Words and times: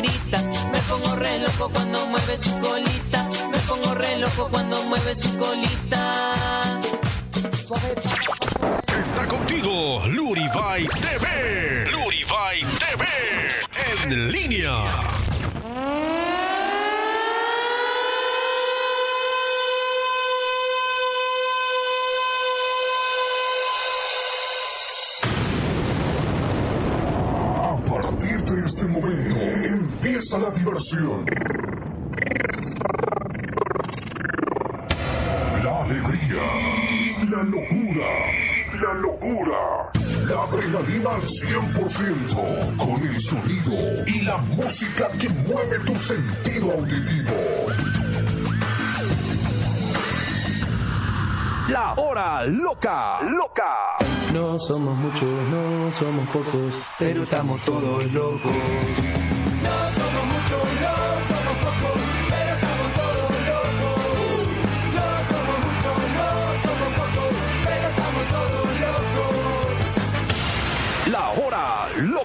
Me 0.00 0.78
pongo 0.88 1.14
re 1.16 1.38
loco 1.40 1.70
cuando 1.72 2.06
mueve 2.06 2.38
su 2.38 2.50
colita. 2.60 3.28
Me 3.50 3.58
pongo 3.68 3.94
re 3.94 4.18
loco 4.18 4.48
cuando 4.50 4.82
mueve 4.84 5.14
su 5.14 5.38
colita. 5.38 6.34
Está 9.02 9.26
contigo, 9.26 10.02
Luribay 10.06 10.41
la 30.38 30.50
diversión. 30.50 31.26
La 35.62 35.82
alegría 35.82 36.92
la 37.32 37.42
locura. 37.44 38.08
La 38.80 38.94
locura. 38.94 39.90
La 40.26 40.42
adrenalina 40.44 41.10
al 41.10 41.22
100% 41.22 42.76
con 42.76 43.02
el 43.06 43.20
sonido 43.20 44.04
y 44.06 44.20
la 44.22 44.38
música 44.38 45.10
que 45.12 45.28
mueve 45.28 45.78
tu 45.80 45.94
sentido 45.94 46.72
auditivo. 46.72 47.32
La 51.68 51.94
hora 51.94 52.44
loca, 52.44 53.22
loca. 53.22 53.96
No 54.32 54.58
somos 54.58 54.96
muchos, 54.96 55.30
no 55.30 55.90
somos 55.92 56.28
pocos, 56.28 56.78
pero 56.98 57.22
estamos 57.22 57.62
todos 57.62 58.12
locos. 58.12 59.31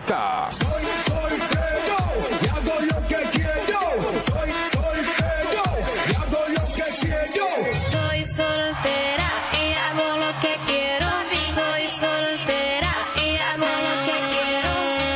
Loca. 0.08 0.48
Soy 0.52 0.84
soltero 1.06 2.00
y 2.42 2.48
hago 2.48 2.76
lo 2.82 3.08
que 3.08 3.22
quiero. 3.34 3.80
Soy 4.26 4.52
soltero 4.72 5.62
y 6.08 6.16
hago 6.16 6.42
lo 6.54 6.64
que 6.76 6.88
quiero. 7.02 7.46
Soy 7.92 8.26
soltera 8.26 9.30
y 9.54 9.74
hago 9.74 10.08
lo 10.18 10.32
que 10.42 10.54
quiero. 10.66 11.10
Soy 11.54 11.88
soltera 11.90 12.94
y 13.16 13.38
hago 13.38 13.68
lo 13.86 13.94
que 14.06 14.18
quiero. 14.32 14.74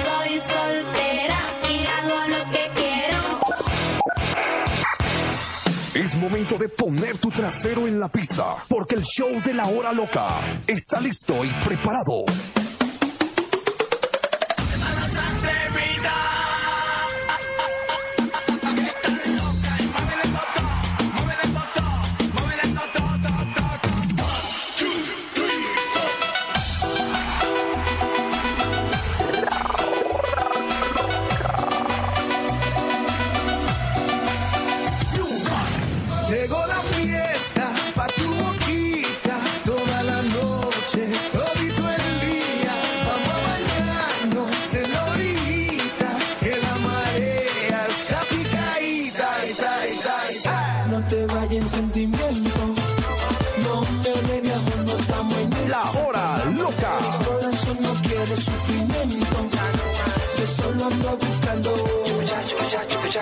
Soy 0.07 0.31
soltera 0.39 1.39
y 1.69 1.71
hago 1.95 2.19
lo 2.27 2.41
que 2.51 2.63
quiero. 2.75 3.21
Es 5.93 6.15
momento 6.15 6.57
de 6.57 6.69
poner 6.69 7.17
tu 7.17 7.29
trasero 7.29 7.87
en 7.87 7.99
la 7.99 8.09
pista, 8.09 8.55
porque 8.67 8.95
el 8.95 9.03
show 9.03 9.41
de 9.43 9.53
la 9.53 9.67
hora 9.67 9.93
loca 9.93 10.39
está 10.67 10.99
listo 10.99 11.45
y 11.45 11.51
preparado. 11.65 12.25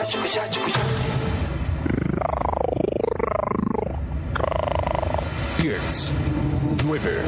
Chucuchá, 0.10 0.48
chucuchá. 0.48 0.80
10, 5.62 6.14
9, 6.84 7.22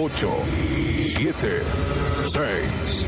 8, 0.00 0.28
7, 1.14 1.62
6, 2.30 3.06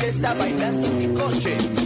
la 0.00 0.06
cheta 0.06 0.34
bailando 0.34 0.90
mi 0.92 1.12
coche. 1.12 1.79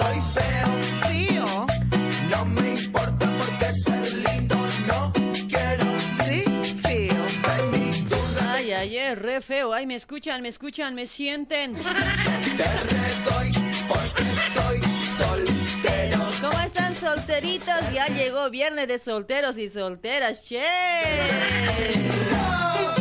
Soy 0.00 0.18
feo. 0.34 0.68
Tío. 1.10 1.66
No 2.30 2.44
me 2.44 2.68
importa 2.70 3.26
porque 3.38 3.66
ser 3.84 4.04
lindo 4.26 4.56
no 4.86 5.12
quiero. 5.48 5.86
Sí, 6.24 7.08
turno 8.08 8.40
Ay, 8.50 8.72
ay, 8.72 8.98
es 8.98 9.18
re 9.18 9.40
feo. 9.40 9.72
Ay, 9.72 9.86
me 9.86 9.96
escuchan, 9.96 10.42
me 10.42 10.48
escuchan, 10.48 10.94
me 10.94 11.06
sienten. 11.06 11.74
te 11.74 12.68
redoy 12.92 13.52
porque 13.88 14.22
estoy 14.22 14.80
soltero. 15.18 16.20
¿Cómo 16.40 16.60
están 16.64 16.94
solteritos? 16.94 17.92
Ya 17.92 18.06
llegó 18.08 18.48
viernes 18.50 18.88
de 18.88 18.98
solteros 18.98 19.58
y 19.58 19.68
solteras, 19.68 20.44
che. 20.44 20.62
¡Hoy! 22.96 22.99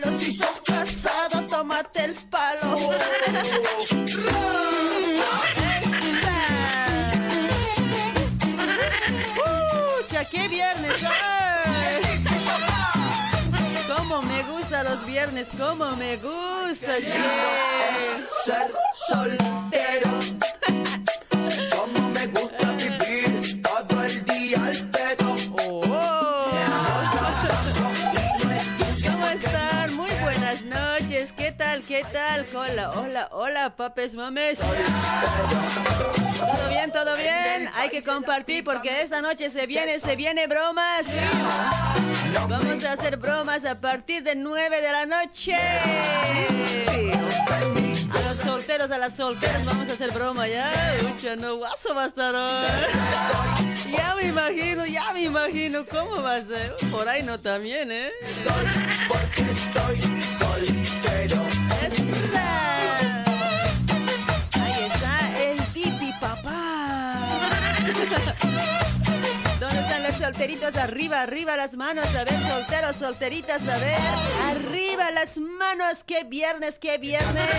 Palo. 0.00 0.18
Si 0.18 0.32
sos 0.32 0.60
casado, 0.64 1.46
tómate 1.46 2.04
el 2.04 2.14
palo. 2.30 2.76
¡Pucha, 10.06 10.24
qué 10.26 10.48
viernes! 10.48 10.92
¡Ay! 11.04 12.24
¿Cómo 13.94 14.22
me 14.22 14.42
gustan 14.44 14.84
los 14.84 15.06
viernes? 15.06 15.48
¿Cómo 15.58 15.96
me 15.96 16.16
gusta, 16.16 16.96
che? 16.98 17.12
ser 18.44 18.72
soltero. 19.08 20.41
Hola, 32.62 32.92
hola, 32.92 33.28
hola, 33.32 33.74
papes, 33.74 34.14
mames. 34.14 34.60
¿Todo 34.60 34.68
bien? 36.68 36.92
¿Todo 36.92 37.16
bien? 37.16 37.68
Hay 37.74 37.90
que 37.90 38.04
compartir 38.04 38.62
porque 38.62 39.00
esta 39.02 39.20
noche 39.20 39.50
se 39.50 39.66
viene, 39.66 39.98
se 39.98 40.14
viene 40.14 40.46
bromas. 40.46 41.04
Vamos 42.48 42.84
a 42.84 42.92
hacer 42.92 43.16
bromas 43.16 43.64
a 43.64 43.74
partir 43.80 44.22
de 44.22 44.36
9 44.36 44.80
de 44.80 44.92
la 44.92 45.06
noche. 45.06 45.56
A 48.12 48.20
los 48.28 48.36
solteros, 48.36 48.92
a 48.92 48.98
las 48.98 49.16
solteras 49.16 49.64
vamos 49.64 49.88
a 49.88 49.94
hacer 49.94 50.12
broma 50.12 50.46
ya. 50.46 50.94
Ucha, 51.12 51.34
no, 51.34 51.56
guaso 51.56 51.96
va 51.96 52.04
a. 52.04 52.66
Ya 53.90 54.14
me 54.14 54.28
imagino, 54.28 54.86
ya 54.86 55.12
me 55.12 55.22
imagino 55.22 55.84
cómo 55.84 56.22
va 56.22 56.36
a 56.36 56.44
ser. 56.44 56.76
Por 56.92 57.08
ahí 57.08 57.24
no 57.24 57.40
también, 57.40 57.90
¿eh? 57.90 58.12
Solteritos? 70.22 70.76
Arriba, 70.76 71.22
arriba 71.22 71.56
las 71.56 71.76
manos. 71.76 72.06
A 72.14 72.24
ver, 72.24 72.40
solteros, 72.40 72.96
solteritas, 72.96 73.60
a 73.68 73.78
ver. 73.78 73.98
Arriba 74.50 75.10
las 75.10 75.36
manos. 75.38 76.04
¡Qué 76.06 76.22
viernes, 76.22 76.76
qué 76.80 76.96
viernes! 76.98 77.50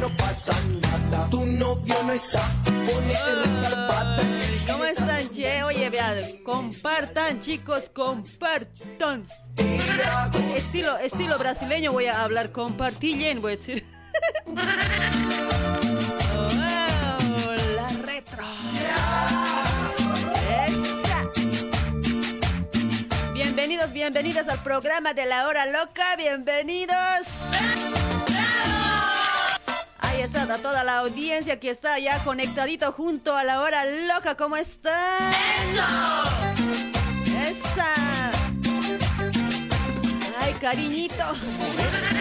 No 0.00 0.08
pasa 0.16 0.54
nada. 0.80 1.28
Tu 1.28 1.44
novio 1.44 2.02
no 2.02 2.12
está. 2.12 2.50
¿Cómo 4.66 4.84
están, 4.84 5.28
che? 5.28 5.62
Oye, 5.64 5.90
vean, 5.90 6.16
compartan, 6.44 7.40
chicos, 7.40 7.90
compartan. 7.92 9.26
Estilo, 10.56 10.96
estilo 10.96 11.38
brasileño 11.38 11.92
voy 11.92 12.06
a 12.06 12.22
hablar, 12.22 12.52
compartillen, 12.52 13.42
voy 13.42 13.52
a 13.52 13.56
decir. 13.56 13.86
Bienvenidos, 23.82 24.12
bienvenidas 24.12 24.48
al 24.48 24.62
programa 24.62 25.12
de 25.12 25.26
la 25.26 25.48
hora 25.48 25.66
loca, 25.66 26.14
bienvenidos. 26.16 26.94
Ahí 29.98 30.20
está 30.20 30.56
toda 30.58 30.84
la 30.84 30.98
audiencia 30.98 31.58
que 31.58 31.70
está 31.70 31.98
ya 31.98 32.22
conectadito 32.22 32.92
junto 32.92 33.36
a 33.36 33.42
la 33.42 33.60
hora 33.60 33.84
loca, 33.84 34.36
¿cómo 34.36 34.56
están? 34.56 35.34
¡Eso! 35.72 35.82
¡Esa! 37.40 38.30
¡Ay, 40.42 40.54
cariñito! 40.60 41.16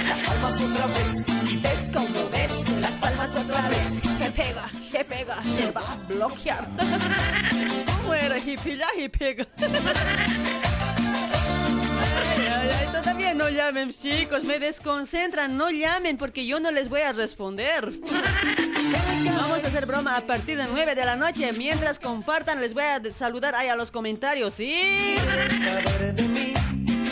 Las 0.07 0.23
palmas 0.23 0.61
otra 0.61 0.87
vez. 0.87 1.51
Y 1.51 1.57
ves 1.57 1.91
como 1.93 2.29
ves 2.31 2.81
las 2.81 2.91
palmas 2.93 3.29
otra 3.35 3.69
vez. 3.69 4.01
Que 4.17 4.31
pega, 4.31 4.69
que 4.91 5.05
pega, 5.05 5.35
te 5.57 5.71
va 5.71 5.81
a 5.81 5.95
bloquear. 6.07 6.67
¿Cómo 7.97 8.15
era 8.15 8.39
hippie? 8.39 8.77
Ya 8.77 8.87
pega. 9.11 9.45
No 13.35 13.49
llamen, 13.49 13.89
chicos, 13.91 14.43
me 14.43 14.59
desconcentran. 14.59 15.57
No 15.57 15.69
llamen 15.69 16.17
porque 16.17 16.45
yo 16.45 16.59
no 16.59 16.71
les 16.71 16.89
voy 16.89 17.01
a 17.01 17.13
responder. 17.13 17.89
Vamos 19.25 19.63
a 19.63 19.67
hacer 19.67 19.85
broma 19.85 20.17
a 20.17 20.21
partir 20.21 20.57
de 20.57 20.65
9 20.65 20.95
de 20.95 21.05
la 21.05 21.15
noche. 21.15 21.51
Mientras 21.53 21.99
compartan, 21.99 22.59
les 22.59 22.73
voy 22.73 22.83
a 22.83 23.01
saludar 23.13 23.55
ahí 23.55 23.69
a 23.69 23.75
los 23.75 23.91
comentarios, 23.91 24.53
¿sí? 24.53 25.15
Saber 25.17 26.15
de 26.15 26.27
mí. 26.27 26.53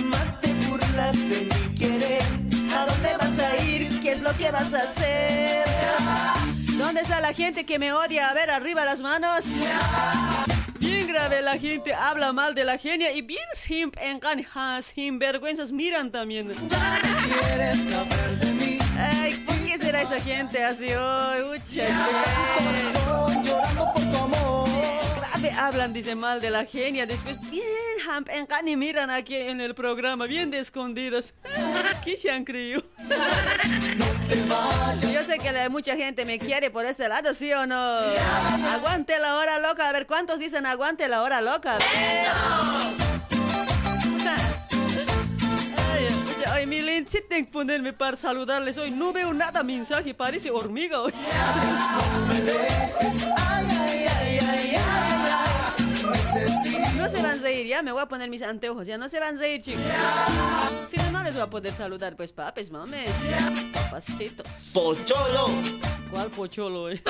Más 0.05 0.39
te 0.41 0.53
burlas 0.67 1.17
de 1.17 1.45
mi 1.45 1.75
querer. 1.75 2.23
¿A 2.75 2.85
dónde 2.85 3.17
vas 3.17 3.39
a 3.39 3.63
ir? 3.63 3.99
¿Qué 4.01 4.11
es 4.11 4.21
lo 4.21 4.35
que 4.37 4.51
vas 4.51 4.73
a 4.73 4.81
hacer? 4.81 5.63
¿Dónde 6.77 7.01
está 7.01 7.21
la 7.21 7.33
gente 7.33 7.65
que 7.65 7.79
me 7.79 7.93
odia? 7.93 8.29
A 8.29 8.33
ver, 8.33 8.51
arriba 8.51 8.85
las 8.85 9.01
manos. 9.01 9.45
Bien 10.79 11.07
grave 11.07 11.41
la 11.41 11.57
gente 11.57 11.93
habla 11.93 12.31
mal 12.33 12.55
de 12.55 12.63
la 12.63 12.77
genia 12.77 13.11
y 13.11 13.21
bien 13.21 13.39
simp 13.53 13.95
engañas, 14.01 14.85
sinvergüenzas 14.85 15.71
miran 15.71 16.11
también. 16.11 16.51
Quieres 16.51 17.89
saber 17.89 18.39
de 18.39 18.53
mí. 18.53 18.77
Ay, 18.97 19.33
¿por 19.45 19.55
qué 19.65 19.77
será 19.77 20.01
esa 20.01 20.19
gente 20.19 20.63
así 20.63 20.93
hoy? 20.93 21.57
Ucha, 21.57 21.87
hablan, 25.47 25.93
dice 25.93 26.15
mal 26.15 26.41
de 26.41 26.49
la 26.49 26.65
genia. 26.65 27.05
Después 27.05 27.39
bien 27.49 27.63
hamp 28.09 28.29
engañan 28.29 28.67
y 28.67 28.75
miran 28.75 29.09
aquí 29.09 29.35
en 29.35 29.61
el 29.61 29.73
programa, 29.75 30.25
bien 30.25 30.51
de 30.51 30.59
escondidos. 30.59 31.33
¿Qué 32.03 32.17
se 32.17 32.29
han 32.31 32.43
creído? 32.43 32.83
Yo 35.11 35.23
sé 35.23 35.37
que 35.37 35.51
la- 35.51 35.69
mucha 35.69 35.95
gente 35.95 36.25
me 36.25 36.37
quiere 36.39 36.69
por 36.69 36.85
este 36.85 37.07
lado, 37.07 37.33
¿sí 37.33 37.51
o 37.53 37.65
no? 37.65 37.75
Aguante 38.73 39.17
la 39.19 39.35
hora 39.37 39.59
loca. 39.59 39.89
A 39.89 39.91
ver, 39.91 40.05
¿cuántos 40.07 40.39
dicen 40.39 40.65
aguante 40.65 41.07
la 41.07 41.21
hora 41.21 41.41
loca? 41.41 41.77
Ay, 46.47 46.65
mi 46.65 46.81
Lin, 46.81 47.07
sí 47.07 47.19
tengo 47.27 47.45
que 47.45 47.51
ponerme 47.51 47.93
para 47.93 48.17
saludarles 48.17 48.77
hoy. 48.77 48.91
No 48.91 49.13
veo 49.13 49.33
nada 49.33 49.63
mensaje, 49.63 50.13
parece 50.13 50.51
hormiga 50.51 51.01
hoy. 51.01 51.13
No 56.95 57.09
se 57.09 57.21
van 57.21 57.43
a 57.43 57.49
ir, 57.49 57.67
ya 57.67 57.81
me 57.81 57.91
voy 57.91 58.01
a 58.01 58.05
poner 58.07 58.29
mis 58.29 58.41
anteojos, 58.41 58.85
ya 58.85 58.97
no 58.97 59.09
se 59.09 59.19
van 59.19 59.39
a 59.39 59.47
ir, 59.47 59.61
chicos. 59.61 59.81
Si 60.89 60.97
no, 60.97 61.11
no 61.11 61.23
les 61.23 61.33
voy 61.33 61.43
a 61.43 61.47
poder 61.47 61.73
saludar, 61.73 62.15
pues 62.15 62.31
papes, 62.31 62.69
mames. 62.69 63.09
Papacitos. 63.73 64.47
Pocholo. 64.73 65.49
¿Cuál 66.11 66.27
pocholo, 66.29 66.89
eh? 66.89 67.01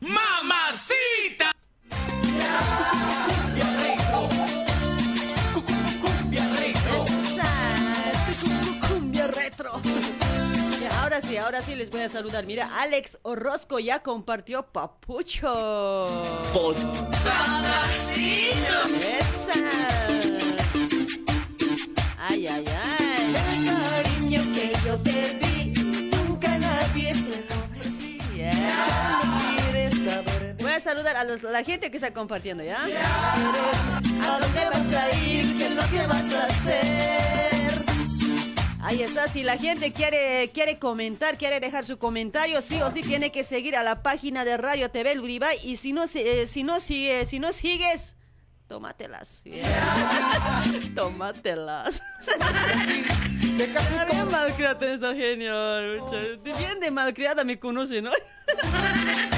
¡Mamacita! 0.00 1.52
Retro. 9.64 9.80
Ya, 10.80 11.02
Ahora 11.02 11.20
sí, 11.20 11.36
ahora 11.36 11.62
sí 11.62 11.74
les 11.74 11.90
voy 11.90 12.02
a 12.02 12.08
saludar. 12.08 12.46
Mira, 12.46 12.68
Alex 12.80 13.18
Orozco 13.22 13.78
ya 13.78 14.02
compartió 14.02 14.66
papucho. 14.66 16.06
Esa. 19.00 19.54
Ay, 22.18 22.46
ay, 22.46 22.64
ay. 22.66 23.34
Cariño 23.66 24.42
que 24.54 24.72
yo 24.84 24.96
te 24.98 25.34
di, 25.38 26.10
nunca 26.16 26.58
nadie 26.58 27.12
te 27.14 27.44
lo 27.48 27.64
ofrecí. 27.64 28.18
Yeah. 28.34 29.20
Voy 30.60 30.72
a 30.72 30.80
saludar 30.80 31.16
a, 31.16 31.24
los- 31.24 31.44
a 31.44 31.50
la 31.50 31.62
gente 31.64 31.90
que 31.90 31.96
está 31.96 32.12
compartiendo, 32.12 32.62
¿ya? 32.64 32.78
¿A 32.84 34.38
dónde 34.40 34.64
vas 34.66 34.94
a 34.94 35.16
ir? 35.16 35.56
¿Qué 35.58 35.66
es 35.66 35.72
lo 35.72 35.82
que 35.90 36.06
vas 36.06 36.34
a 36.34 36.44
hacer? 36.44 37.53
Ahí 38.84 39.02
está, 39.02 39.28
si 39.28 39.42
la 39.42 39.56
gente 39.56 39.92
quiere, 39.92 40.50
quiere 40.52 40.78
comentar, 40.78 41.38
quiere 41.38 41.58
dejar 41.58 41.86
su 41.86 41.96
comentario, 41.96 42.60
sí 42.60 42.82
o 42.82 42.90
sí 42.90 43.00
tiene 43.00 43.32
que 43.32 43.42
seguir 43.42 43.76
a 43.76 43.82
la 43.82 44.02
página 44.02 44.44
de 44.44 44.58
Radio 44.58 44.90
TV 44.90 45.12
El 45.12 45.20
Uribay 45.20 45.56
y 45.62 45.76
si 45.76 45.94
no, 45.94 46.06
si, 46.06 46.20
eh, 46.20 46.46
si 46.46 46.64
no, 46.64 46.80
sigue, 46.80 47.24
si 47.24 47.38
no 47.38 47.54
sigues, 47.54 48.14
tómatelas. 48.66 49.42
Yeah. 49.44 50.62
tómatelas. 50.94 52.02
Bien 53.56 54.28
malcriada 54.30 54.92
esta 54.92 55.14
genio. 55.14 56.06
Bien 56.42 56.78
de 56.78 56.90
malcriada 56.90 57.42
me 57.42 57.58
conoce, 57.58 58.02
¿no? 58.02 58.10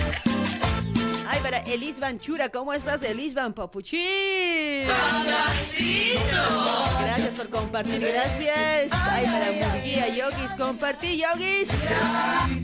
Ay, 1.28 1.40
para 1.42 1.58
Elisban 1.58 2.18
Chura, 2.18 2.48
¿cómo 2.48 2.72
estás, 2.72 3.02
Elisban 3.02 3.52
Papuchín? 3.52 4.86
Gracias 7.00 7.34
por 7.36 7.48
compartir, 7.50 8.00
gracias. 8.00 8.92
Ay, 8.92 9.26
para 9.26 9.52
Murguía 9.52 10.08
Yogis, 10.08 10.50
compartí 10.56 11.20
Yogis. 11.20 11.68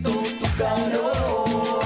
tu 0.03 0.57
calor. 0.57 1.83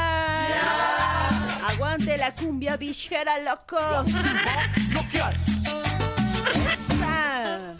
Aguante 2.10 2.16
la 2.18 2.32
cumbia 2.32 2.76
bichera, 2.76 3.38
loco. 3.38 3.78
Esa. 6.98 7.74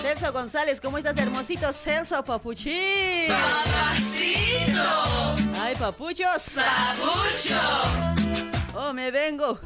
Celso 0.00 0.32
González, 0.32 0.80
¿cómo 0.80 0.98
estás, 0.98 1.16
hermosito 1.18 1.72
Celso 1.72 2.24
Papuchín? 2.24 3.30
Ay, 5.60 5.74
papuchos. 5.78 6.56
Oh, 8.74 8.92
me 8.92 9.10
vengo. 9.10 9.60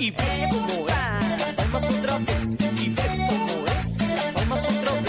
Y 0.00 0.10
ves 0.10 0.50
cómo 0.50 0.86
es, 0.88 1.54
palmas 1.54 1.86
son 1.86 2.02
trapes. 2.02 2.56
Y 2.80 2.90
ves 2.90 3.20
cómo 3.28 3.66
es, 3.66 3.96
palmas 4.34 4.64
son 4.64 4.80
trapes. 4.80 5.07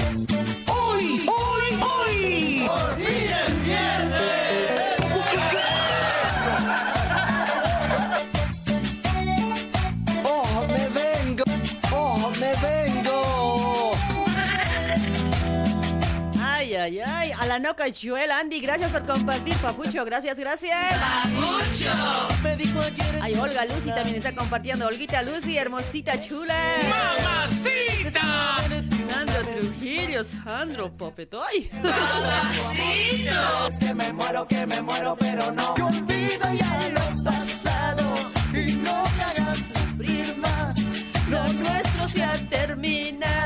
Ay. 17.59 17.69
A 17.69 17.69
la 17.69 17.69
noca 17.69 17.85
Joel, 18.01 18.31
Andy, 18.31 18.59
gracias 18.59 18.91
por 18.91 19.05
compartir, 19.05 19.55
papucho. 19.57 20.05
Gracias, 20.05 20.37
gracias. 20.37 20.77
Me 22.43 22.55
dijo 22.55 22.79
ayer 22.79 23.19
Ay, 23.21 23.33
Olga 23.35 23.65
Lucy 23.65 23.89
también 23.89 24.15
está 24.15 24.33
compartiendo. 24.33 24.87
Olguita 24.87 25.21
Lucy, 25.23 25.57
hermosita, 25.57 26.19
chula. 26.19 26.55
¡Mamacita! 26.89 28.21
Sandro 29.09 29.41
Trujillo, 29.41 30.23
Sandro 30.23 30.89
Popetoy. 30.89 31.69
Es 33.69 33.79
que 33.79 33.93
me 33.93 34.13
muero, 34.13 34.47
que 34.47 34.65
me 34.65 34.81
muero, 34.81 35.15
pero 35.19 35.51
no. 35.51 35.73
Que 35.73 35.81
olvido 35.81 36.53
ya 36.53 36.89
lo 36.93 37.23
pasado 37.23 38.15
y 38.53 38.71
no 38.73 39.03
me 39.17 39.23
hagas 39.23 39.57
sufrir 39.57 40.37
más. 40.37 40.75
Lo 41.27 41.43
nuestro 41.43 42.07
se 42.07 42.23
ha 42.23 42.33
terminado 42.49 43.38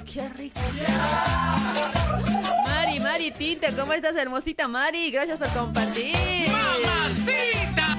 rico, 0.00 0.12
qué 0.12 0.28
rico. 0.30 0.60
Mari, 2.66 3.00
Mari 3.00 3.30
Tinta, 3.32 3.70
¿cómo 3.72 3.92
estás, 3.92 4.16
hermosita 4.16 4.68
Mari? 4.68 5.10
Gracias 5.10 5.38
por 5.38 5.48
compartir. 5.48 6.48
¡Mamacita! 6.50 7.96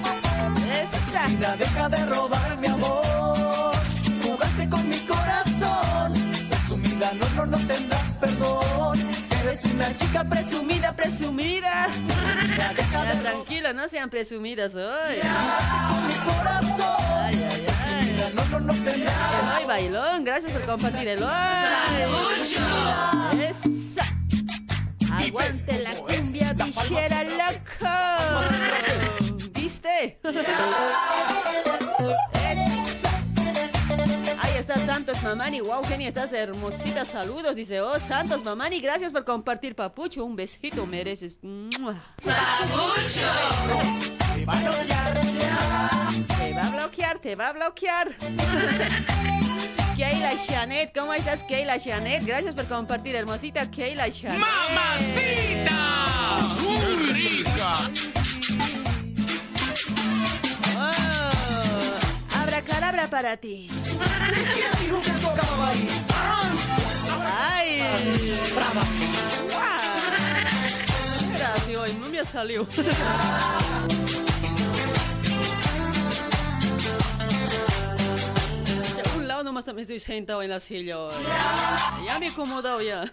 Esa. 0.73 1.27
Mira, 1.27 1.55
deja 1.55 1.89
de 1.89 2.05
robar 2.05 2.57
mi 2.57 2.67
amor. 2.67 3.71
Jugaste 4.23 4.69
con 4.69 4.89
mi 4.89 4.97
corazón. 4.99 6.13
Presumida, 6.49 7.11
no, 7.13 7.29
no, 7.35 7.45
no 7.45 7.57
tendrás 7.59 8.15
perdón. 8.19 8.99
Eres 9.41 9.63
una 9.65 9.95
chica 9.97 10.23
presumida, 10.23 10.95
presumida. 10.95 11.87
Ya, 12.57 12.73
de 12.73 13.15
tranquilo, 13.21 13.73
no 13.73 13.87
sean 13.87 14.09
presumidas 14.09 14.75
hoy. 14.75 15.19
con 15.89 16.07
mi 16.07 16.13
corazón. 16.13 16.95
Ay, 16.99 17.35
ay, 17.35 17.65
ay. 17.67 17.74
Mira, 18.15 18.29
no, 18.33 18.45
no, 18.45 18.59
no 18.61 18.73
tendrás 18.73 19.43
Eloy 19.43 19.65
Bailón, 19.67 20.23
gracias 20.23 20.51
por 20.53 20.61
compartir, 20.61 21.07
Eloy. 21.09 21.29
Esa. 23.41 24.05
Aguante 25.13 25.79
la 25.83 25.91
cumbia 25.95 26.53
bichera, 26.53 27.23
loco. 27.25 27.89
¿Viste? 29.53 30.19
Ahí 34.39 34.57
está 34.57 34.77
Santos 34.85 35.21
Mamani. 35.21 35.59
Wow, 35.59 35.83
Genia, 35.83 36.07
estás 36.07 36.31
hermosita. 36.31 37.03
Saludos. 37.03 37.53
Dice, 37.53 37.81
oh, 37.81 37.99
Santos 37.99 38.45
Mamani, 38.45 38.79
gracias 38.79 39.11
por 39.11 39.25
compartir, 39.25 39.75
papucho. 39.75 40.23
Un 40.23 40.37
besito 40.37 40.85
mereces. 40.85 41.39
¡Mua! 41.41 42.01
Te 42.23 42.31
bloquear, 46.85 47.19
te 47.19 47.35
va 47.35 47.49
a 47.49 47.53
bloquear. 47.53 48.15
Keila 49.95 50.33
Shanet, 50.47 50.93
¿cómo 50.93 51.13
estás, 51.13 51.41
Keila 51.43 51.77
Shanet? 51.77 52.25
Gracias 52.25 52.53
por 52.53 52.65
compartir, 52.65 53.15
hermosita 53.15 53.71
Keila 53.71 54.07
Shanet. 54.09 54.39
¡Mamacita! 54.39 55.73
¡Muy 56.61 56.95
rica! 57.13 57.75
Oh. 60.77 62.39
Abracadabra, 62.39 63.09
para 63.09 63.37
ti. 63.37 63.67
Ay. 67.49 67.79
Era 71.35 71.53
así 71.55 71.75
hoy, 71.75 71.97
no 71.99 72.09
me 72.09 72.23
salió. 72.23 72.67
nomás 79.45 79.63
también 79.63 79.83
estoy 79.83 79.99
sentado 79.99 80.41
en 80.41 80.49
la 80.49 80.59
silla 80.59 80.99
hoy. 80.99 81.13
Ya 82.05 82.19
me 82.19 82.25
he 82.25 82.29
acomodado 82.29 82.81
ya. 82.81 83.03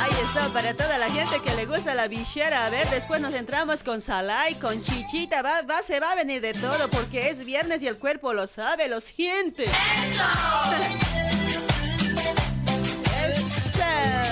Ahí 0.00 0.12
está, 0.26 0.48
para 0.52 0.74
toda 0.74 0.98
la 0.98 1.08
gente 1.10 1.40
que 1.44 1.54
le 1.54 1.66
gusta 1.66 1.94
la 1.94 2.08
bichera. 2.08 2.66
A 2.66 2.70
ver, 2.70 2.88
después 2.88 3.20
nos 3.20 3.34
entramos 3.34 3.84
con 3.84 4.00
Salai, 4.00 4.54
con 4.54 4.82
Chichita. 4.82 5.42
Va, 5.42 5.62
va, 5.62 5.82
se 5.82 6.00
va 6.00 6.12
a 6.12 6.14
venir 6.16 6.40
de 6.40 6.54
todo 6.54 6.88
porque 6.88 7.28
es 7.28 7.44
viernes 7.44 7.82
y 7.82 7.88
el 7.88 7.98
cuerpo 7.98 8.32
lo 8.32 8.46
sabe, 8.46 8.88
lo 8.88 9.00
siente. 9.00 9.64
¡Eso! 9.64 10.24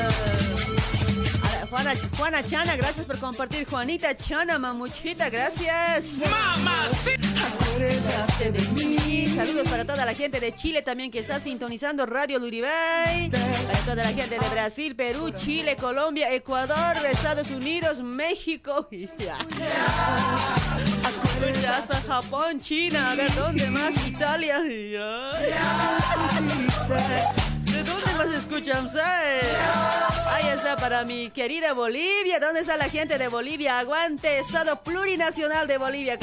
Juana, 1.75 1.93
Juana 2.17 2.41
Chana, 2.45 2.77
gracias 2.77 3.05
por 3.05 3.19
compartir. 3.19 3.67
Juanita 3.67 4.17
Chana, 4.17 4.61
mamuchita, 4.61 5.29
gracias. 5.29 6.05
Acuérdate 7.73 8.53
de 8.53 8.61
mí. 8.69 9.27
Saludos 9.27 9.69
para 9.69 9.85
toda 9.85 10.07
la 10.07 10.15
gente 10.15 10.39
de 10.39 10.55
Chile 10.55 10.83
también 10.83 11.11
que 11.11 11.19
está 11.19 11.41
sintonizando 11.41 12.07
Radio 12.07 12.39
Luribay. 12.39 13.29
Para 13.29 13.79
toda 13.81 14.05
la 14.05 14.13
gente 14.13 14.39
de 14.39 14.49
Brasil, 14.51 14.95
Perú, 14.95 15.33
Chile, 15.33 15.75
Colombia, 15.75 16.33
Ecuador, 16.33 16.95
Estados 17.11 17.51
Unidos, 17.51 18.01
México. 18.01 18.89
Hasta 21.69 22.01
Japón, 22.03 22.61
China, 22.61 23.11
a 23.11 23.17
ver 23.17 23.35
dónde 23.35 23.69
más, 23.69 23.93
Italia. 24.07 24.63
Ya. 28.25 28.31
¿De 28.31 28.33
dónde 28.33 28.37
más 28.37 28.39
escuchan? 28.39 28.89
Ahí 30.29 30.49
está 30.55 30.77
para 30.77 31.05
mi 31.05 31.31
querida 31.31 31.73
Bolivia. 31.73 32.41
¿Dónde 32.41 32.61
está 32.61 32.77
la 32.77 32.89
gente 32.89 33.19
de 33.19 33.29
Bolivia? 33.29 33.79
Aguante, 33.79 34.39
Estado 34.39 34.77
Plurinacional 34.83 35.67
de 35.67 35.79
Bolivia. 35.79 36.19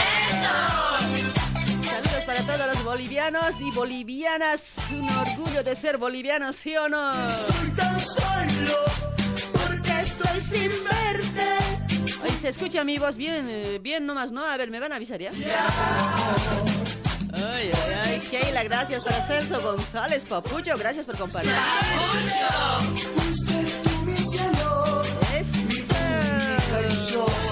Saludos 1.84 2.24
para 2.26 2.42
todos 2.42 2.68
los 2.68 2.84
bolivianos 2.84 3.60
y 3.60 3.72
bolivianas. 3.72 4.62
Un 4.92 5.10
orgullo 5.10 5.64
de 5.64 5.76
ser 5.76 5.98
bolivianos, 5.98 6.56
¿sí 6.56 6.76
o 6.76 6.90
no? 6.90 7.14
porque 9.54 10.00
estoy 10.00 10.40
sin 10.42 10.72
verte. 10.84 11.58
Oye, 12.24 12.38
se 12.42 12.50
escucha 12.50 12.84
mi 12.84 12.98
voz 12.98 13.18
bien, 13.18 13.48
eh, 13.50 13.80
bien 13.82 14.06
nomás, 14.06 14.32
¿no? 14.32 14.46
A 14.46 14.58
ver, 14.58 14.70
¿me 14.70 14.80
van 14.80 14.94
a 14.94 14.96
avisar 14.96 15.20
ya? 15.20 15.32
Ay, 17.44 17.72
ay, 17.74 17.94
ay, 18.06 18.20
Keila, 18.30 18.64
gracias 18.64 19.04
para 19.04 19.26
Celso 19.26 19.60
González, 19.62 20.24
Papucho, 20.26 20.78
gracias 20.78 21.06
por 21.06 21.18
compartir. 21.18 21.52
Eso. 26.88 27.26
Wow. 27.26 27.51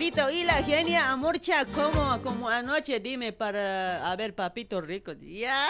Y 0.00 0.44
la 0.44 0.62
genia, 0.62 1.10
amorcha, 1.10 1.64
como, 1.64 2.22
como 2.22 2.48
anoche, 2.48 3.00
dime 3.00 3.32
para, 3.32 4.08
a 4.08 4.14
ver, 4.14 4.32
papito 4.32 4.80
rico. 4.80 5.12
Ya. 5.20 5.66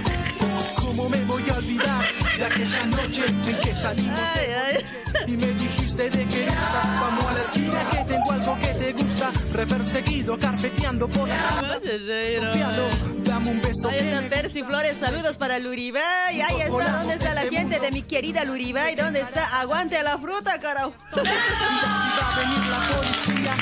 ¿Cómo 0.96 1.10
me 1.10 1.22
voy 1.24 1.42
a 1.50 1.58
olvidar 1.58 2.04
de 2.38 2.44
aquella 2.46 2.86
noche 2.86 3.26
en 3.26 3.60
que 3.60 3.74
salimos 3.74 4.18
Ay, 4.18 4.46
ay. 4.66 4.84
y 5.26 5.36
me 5.36 5.48
dijiste 5.48 6.08
de 6.08 6.26
que 6.26 6.44
gusta? 6.46 6.98
Vamos 7.00 7.26
a 7.26 7.32
la 7.34 7.40
esquina 7.42 7.88
que 7.90 7.96
tengo 7.98 8.32
algo 8.32 8.58
que 8.58 8.68
te 8.68 8.92
gusta. 8.94 9.30
Reperseguido, 9.52 10.38
carpeteando 10.38 11.06
por 11.08 11.28
reír, 11.28 12.40
Confiado, 12.40 12.88
dame 13.24 13.50
un 13.50 13.60
beso 13.60 13.88
Ahí 13.90 13.98
está 13.98 14.22
Percy 14.22 14.62
Flores, 14.62 14.96
saludos 14.98 15.36
para 15.36 15.58
Luribay. 15.58 16.40
Ahí 16.40 16.60
está, 16.62 16.98
¿dónde 16.98 17.14
está 17.14 17.34
la 17.34 17.42
gente 17.42 17.78
de 17.78 17.90
mi 17.90 18.00
querida 18.00 18.44
Luribay? 18.44 18.94
¿Dónde 18.94 19.20
está? 19.20 19.60
Aguante 19.60 20.02
la 20.02 20.16
fruta, 20.16 20.58
carajo. 20.58 20.94
a 21.12 21.22
la. 21.22 22.16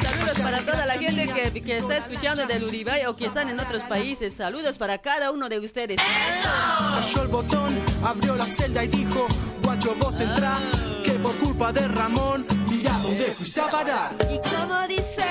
Saludos 0.03 0.39
para 0.39 0.61
toda 0.61 0.87
la 0.87 0.95
gente 0.95 1.27
que, 1.27 1.63
que 1.63 1.79
está 1.79 1.97
escuchando 1.97 2.47
del 2.47 2.65
Uribay 2.65 3.07
o 3.07 3.15
que 3.15 3.27
están 3.27 3.49
en 3.49 3.61
otros 3.61 3.83
países. 3.85 4.35
Saludos 4.35 4.79
para 4.79 4.99
cada 4.99 5.31
uno 5.31 5.49
de 5.49 5.59
ustedes. 5.59 5.99
Cayó 6.01 7.24
el 7.25 7.31
botón, 7.31 7.79
abrió 8.05 8.37
la 8.37 8.45
celda 8.45 8.85
y 8.85 8.89
dijo, 8.89 9.27
guacho 9.63 9.95
vos 9.99 10.21
entrá, 10.21 10.59
que 11.05 11.13
por 11.13 11.35
culpa 11.37 11.73
de 11.73 11.89
Ramón, 11.89 12.47
mira 12.69 12.93
dónde 13.03 13.25
fuiste 13.33 13.61
a 13.61 13.67
parar. 13.67 14.11
Y 14.31 14.39
como 14.49 14.87
dice, 14.87 15.25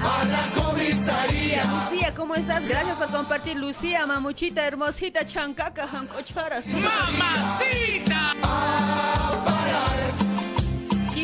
A 0.00 0.24
la 0.24 0.62
comisaría. 0.62 1.64
Lucía, 1.64 2.12
¿cómo 2.14 2.34
estás? 2.34 2.66
Gracias 2.66 2.96
por 2.96 3.10
compartir. 3.10 3.56
Lucía, 3.56 4.06
mamuchita, 4.06 4.66
hermosita, 4.66 5.24
chancaca, 5.24 5.86
jancochara. 5.88 6.62
¡Mamacita! 6.66 8.34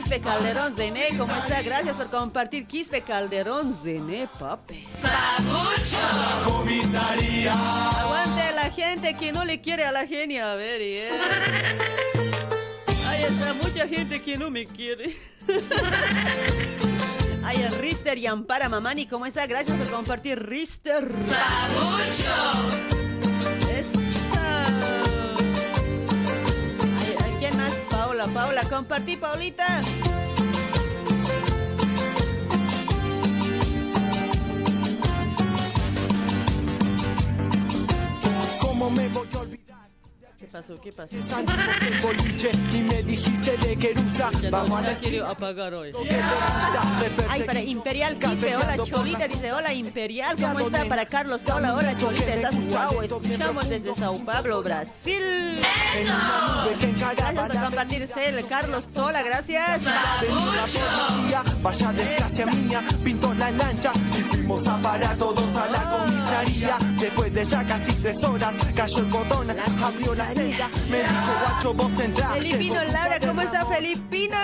Quispe 0.09 0.23
Calderón 0.23 0.75
Zené, 0.75 1.09
¿cómo 1.19 1.35
está? 1.35 1.61
Gracias 1.61 1.95
por 1.95 2.09
compartir. 2.09 2.67
Quispe 2.67 3.03
Calderón 3.03 3.75
Zené, 3.75 4.27
papi. 4.39 4.87
Comisaría. 6.47 7.53
Aguante 7.53 8.53
la 8.55 8.71
gente 8.71 9.13
que 9.13 9.33
no 9.33 9.45
le 9.45 9.61
quiere 9.61 9.85
a 9.85 9.93
la 9.93 10.07
genia. 10.07 10.53
A 10.53 10.57
ver, 10.57 10.81
y, 10.81 10.95
eh. 10.95 11.11
Ahí 13.07 13.23
está 13.23 13.53
mucha 13.63 13.87
gente 13.87 14.23
que 14.23 14.39
no 14.39 14.49
me 14.49 14.65
quiere. 14.65 15.15
Ay, 17.45 17.63
el 17.63 17.75
Rister 17.79 18.17
y 18.17 18.27
Ampara 18.27 18.71
Mamani, 18.71 19.05
¿cómo 19.05 19.27
está? 19.27 19.47
Gracias 19.47 19.77
por 19.77 19.91
compartir, 19.91 20.43
Rister. 20.43 21.07
Esa. 22.09 22.98
Paula, 28.19 28.35
Paula, 28.35 28.65
compartí, 28.65 29.17
Paulita. 29.17 29.65
Pasó? 40.49 40.81
¿Qué 40.81 40.93
pasó? 40.93 41.15
Y 42.75 42.79
me 42.83 43.03
dijiste 43.03 43.57
de 43.57 43.77
Querusa. 43.77 44.31
Ya 44.41 44.51
Vamos 44.51 44.81
a 44.81 44.95
quiero 44.95 45.27
apagar 45.27 45.75
hoy. 45.75 45.93
que 45.93 46.21
Ay, 47.29 47.43
para 47.43 47.63
Imperial 47.63 48.19
dice, 48.19 48.57
hola 48.57 48.77
Cholita, 48.83 49.29
dice, 49.29 49.53
hola 49.53 49.73
Imperial, 49.73 50.37
¿cómo 50.37 50.61
está? 50.61 50.85
Para 50.87 51.07
Carlos 51.07 51.43
Tola, 51.43 51.75
hola 51.75 51.95
Cholita, 51.99 52.35
estás 52.35 52.69
guau, 52.69 53.03
escuchamos 53.03 53.69
desde 53.69 53.95
Sao 53.95 54.19
Paulo, 54.25 54.63
Brasil. 54.63 55.59
Que 56.79 56.87
encaraba 56.87 57.33
Gracias 57.33 57.49
por 57.49 57.63
compartirse 57.65 58.29
el 58.29 58.47
Carlos 58.47 58.89
Tola, 58.89 59.23
gracias. 59.23 59.83
Vaya 61.63 61.93
desgracia 61.93 62.47
mía, 62.47 62.85
pintó 63.05 63.35
la 63.35 63.51
lancha 63.51 63.93
y 64.17 64.23
fuimos 64.23 64.67
a 64.67 64.81
parar 64.81 65.17
todos 65.17 65.57
a 65.57 65.67
la 65.69 65.91
comisaría. 65.91 66.79
Después 66.99 67.33
de 67.35 67.45
ya 67.45 67.65
casi 67.67 67.93
tres 67.95 68.23
horas, 68.25 68.55
cayó 68.75 68.99
el 68.99 69.09
cordón, 69.09 69.51
abrió 69.51 70.15
la 70.15 70.27
celda, 70.39 70.71
me 70.91 70.99
dijo 70.99 71.33
guacho 71.41 71.75
vos 71.75 71.93
Felipino 72.33 72.85
Laura, 72.85 73.19
¿cómo 73.21 73.41
está 73.43 73.67
Felipino? 73.67 74.37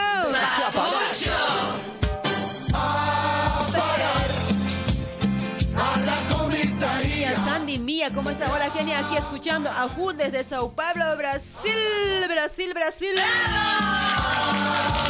a 5.77 5.99
la 5.99 6.37
comisaría. 6.37 7.35
Sandy 7.35 7.79
Mía, 7.79 8.11
¿cómo 8.15 8.31
está? 8.31 8.53
Hola 8.53 8.71
genia, 8.71 9.01
aquí 9.01 9.17
escuchando 9.17 9.69
a 9.71 9.89
Jud 9.89 10.15
desde 10.15 10.45
Sao 10.45 10.73
Paulo, 10.73 11.17
Brasil, 11.17 12.27
Brasil, 12.29 12.73
Brasil. 12.75 13.15
A 13.19 15.04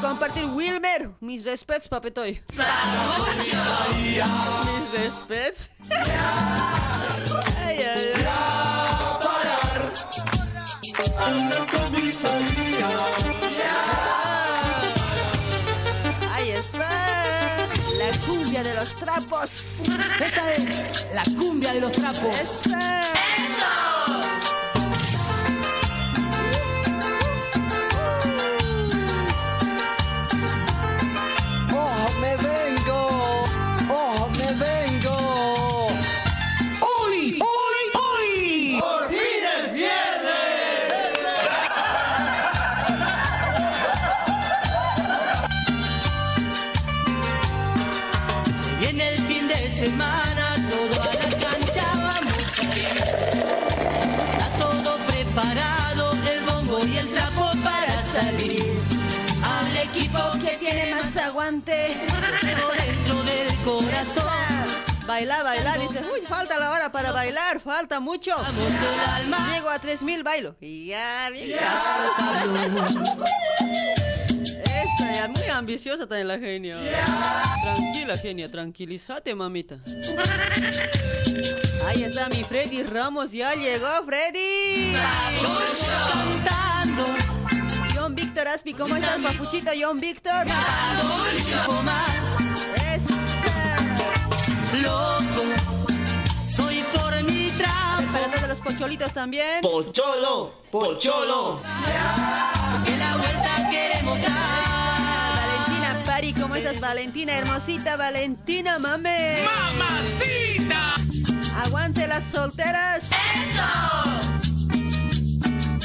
por 0.00 0.10
compartir. 0.10 0.44
Wilmer, 0.44 1.10
mis 1.20 1.44
respets, 1.44 1.88
papetoy. 1.88 2.40
Mis 3.96 4.90
respets. 4.92 5.70
ay, 7.66 7.76
ay, 7.76 7.82
ay. 7.82 8.24
Parar 9.22 9.92
Ahí 16.32 16.50
está 16.50 16.88
la 17.98 18.10
cumbia 18.26 18.62
de 18.62 18.74
los 18.74 18.94
trapos. 18.96 19.80
Esta 20.20 20.52
es 20.54 21.06
la 21.14 21.22
cumbia 21.38 21.72
de 21.72 21.80
los 21.80 21.92
trapos. 21.92 22.36
Esa. 22.36 23.00
¡Eso! 23.00 23.97
Baila, 65.18 65.42
baila, 65.42 65.76
dice, 65.78 66.00
uy, 66.14 66.20
falta 66.20 66.60
la 66.60 66.70
hora 66.70 66.92
para 66.92 67.10
bailar, 67.10 67.58
falta 67.58 67.98
mucho. 67.98 68.36
Llego 69.52 69.68
a 69.68 69.80
3000 69.80 70.22
bailo. 70.22 70.54
Y 70.60 70.86
ya, 70.86 71.28
bien. 71.30 71.58
Esa, 74.64 75.16
ya, 75.16 75.26
muy 75.26 75.48
ambiciosa 75.48 76.06
también 76.06 76.28
la 76.28 76.38
genia. 76.38 76.78
Tranquila, 77.64 78.16
genia, 78.16 78.48
tranquilízate, 78.48 79.34
mamita. 79.34 79.78
Ahí 81.88 82.04
está 82.04 82.28
mi 82.28 82.44
Freddy 82.44 82.84
Ramos, 82.84 83.32
ya 83.32 83.56
llegó 83.56 83.88
Freddy. 84.06 84.92
Cantando, 86.12 87.06
John 87.92 88.14
Víctor 88.14 88.46
Aspi, 88.46 88.72
¿cómo 88.72 88.94
estás, 88.94 89.18
papuchito 89.18 89.72
John 89.76 89.98
Víctor? 89.98 90.46
Loco, 94.82 95.42
soy 96.48 96.82
por 96.94 97.22
mi 97.24 97.50
trapo. 97.50 98.12
Para 98.12 98.28
todos 98.34 98.48
los 98.48 98.60
pocholitos 98.60 99.12
también. 99.12 99.60
Pocholo, 99.62 100.54
pocholo. 100.70 101.60
Que 102.84 102.96
la 102.96 103.16
vuelta 103.16 103.70
queremos 103.70 104.20
dar. 104.22 104.32
Valentina 105.36 106.02
Pari, 106.06 106.32
¿cómo 106.32 106.54
estás, 106.54 106.80
Valentina? 106.80 107.32
Hermosita 107.34 107.96
Valentina, 107.96 108.78
mame. 108.78 109.38
¡Mamacita! 109.44 110.94
Aguante 111.64 112.06
las 112.06 112.24
solteras. 112.24 113.10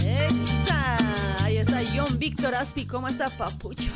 Esa. 0.06 0.97
Ahí 1.43 1.58
está 1.58 1.82
John 1.93 2.17
Víctor 2.19 2.56
Aspi, 2.56 2.86
¿cómo 2.86 3.08
está, 3.08 3.29
papucho? 3.29 3.91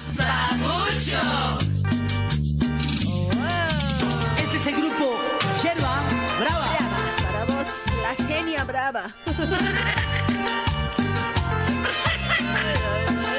Este 4.58 4.72
es 4.72 4.76
el 4.76 4.82
grupo 4.82 5.20
Yerba 5.62 6.02
Brava. 6.40 6.68
Brava, 6.68 6.78
para 7.22 7.46
vos, 7.46 7.68
la 8.02 8.16
genia 8.26 8.64
brava. 8.64 9.14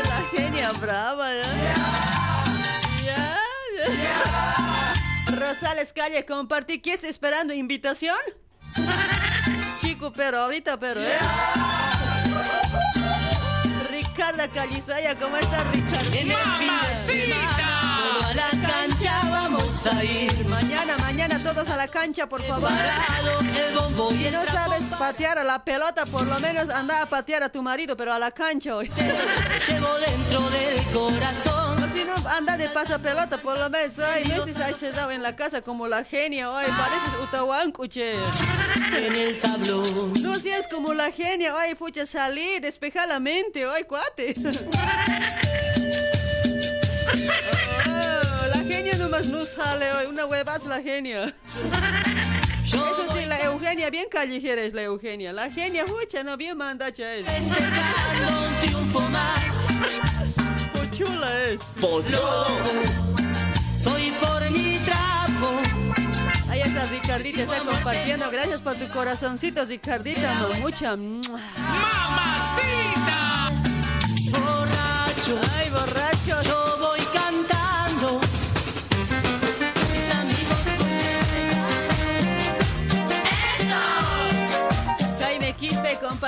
la 0.08 0.20
genia 0.30 0.70
brava, 0.80 1.34
¿ya? 1.34 1.42
Ya, 3.04 3.36
ya. 4.04 5.34
Rosales 5.34 5.92
Calle, 5.92 6.24
compartí. 6.24 6.78
¿Qué 6.78 6.92
estás 6.92 7.10
esperando? 7.10 7.52
¿Invitación? 7.52 8.16
Chico, 9.80 10.12
pero 10.12 10.38
ahorita, 10.38 10.78
pero, 10.78 11.02
¿eh? 11.02 11.18
Ricarda 13.90 14.46
Calizaya, 14.46 15.16
¿cómo 15.16 15.36
estás, 15.36 15.66
Ricardo? 15.72 16.12
En 16.12 17.57
la 18.38 18.68
cancha 18.68 19.20
vamos 19.30 19.86
a 19.86 20.04
ir. 20.04 20.46
Mañana, 20.46 20.96
mañana 20.98 21.42
todos 21.42 21.68
a 21.68 21.76
la 21.76 21.88
cancha, 21.88 22.28
por 22.28 22.42
favor. 22.42 22.68
Parado 22.68 23.40
el 23.40 23.74
bombo 23.74 24.12
y 24.12 24.24
Si 24.24 24.30
no 24.30 24.44
sabes 24.46 24.84
patear 24.98 25.38
a 25.38 25.44
la 25.44 25.64
pelota, 25.64 26.06
por 26.06 26.26
lo 26.26 26.38
menos 26.38 26.68
anda 26.70 27.02
a 27.02 27.06
patear 27.06 27.42
a 27.42 27.48
tu 27.48 27.62
marido, 27.62 27.96
pero 27.96 28.12
a 28.12 28.18
la 28.18 28.30
cancha 28.30 28.76
hoy. 28.76 28.90
llevo 29.68 29.88
dentro 29.98 30.40
del 30.50 30.82
corazón. 30.92 31.90
Si 31.94 32.04
no, 32.04 32.14
anda 32.28 32.56
de 32.56 32.68
pasa 32.68 32.98
pelota, 32.98 33.38
por 33.38 33.58
lo 33.58 33.68
menos. 33.68 33.98
Ay, 33.98 34.24
no 34.24 34.34
estés 34.36 34.60
ahí 34.60 34.74
sentado 34.74 35.10
en 35.10 35.22
la 35.22 35.34
casa 35.34 35.62
como 35.62 35.88
la 35.88 36.04
genia. 36.04 36.56
Ay, 36.56 36.70
pareces 36.70 37.20
Utahuanco, 37.24 37.86
che. 37.86 38.14
En 38.96 39.14
el 39.14 39.40
tablón. 39.40 40.12
No 40.22 40.34
seas 40.34 40.68
como 40.68 40.94
la 40.94 41.10
genia. 41.10 41.54
Ay, 41.58 41.74
fucha, 41.74 42.06
salí, 42.06 42.60
despeja 42.60 43.06
la 43.06 43.18
mente. 43.18 43.66
Ay, 43.66 43.84
cuate. 43.84 44.34
No 49.08 49.46
sale 49.46 49.90
hoy. 49.90 50.06
Una 50.06 50.26
huevaz 50.26 50.66
la 50.66 50.82
genia. 50.82 51.34
Eso 52.64 53.06
sí, 53.14 53.24
la 53.24 53.40
Eugenia, 53.40 53.88
bien 53.88 54.06
callejera 54.10 54.60
es 54.62 54.74
la 54.74 54.82
Eugenia. 54.82 55.32
La 55.32 55.50
genia, 55.50 55.86
fucha, 55.86 56.22
no 56.22 56.36
bien 56.36 56.58
mandacha 56.58 57.14
es. 57.14 57.26
Festejando 57.26 58.40
un 58.46 58.54
triunfo 58.60 59.00
más. 59.08 59.40
Muy 60.74 60.90
chula 60.90 61.44
es. 61.44 61.60
Soy 63.82 64.10
por 64.20 64.50
mi 64.50 64.76
trapo. 64.78 65.62
Ahí 66.50 66.60
está 66.60 66.84
Ricardita, 66.84 67.42
está 67.42 67.58
compartiendo. 67.60 68.30
Gracias 68.30 68.60
por 68.60 68.76
tu 68.76 68.88
corazoncito, 68.88 69.64
Ricardita. 69.64 70.48
Mucha. 70.60 70.96
¡Mamacita! 70.96 71.38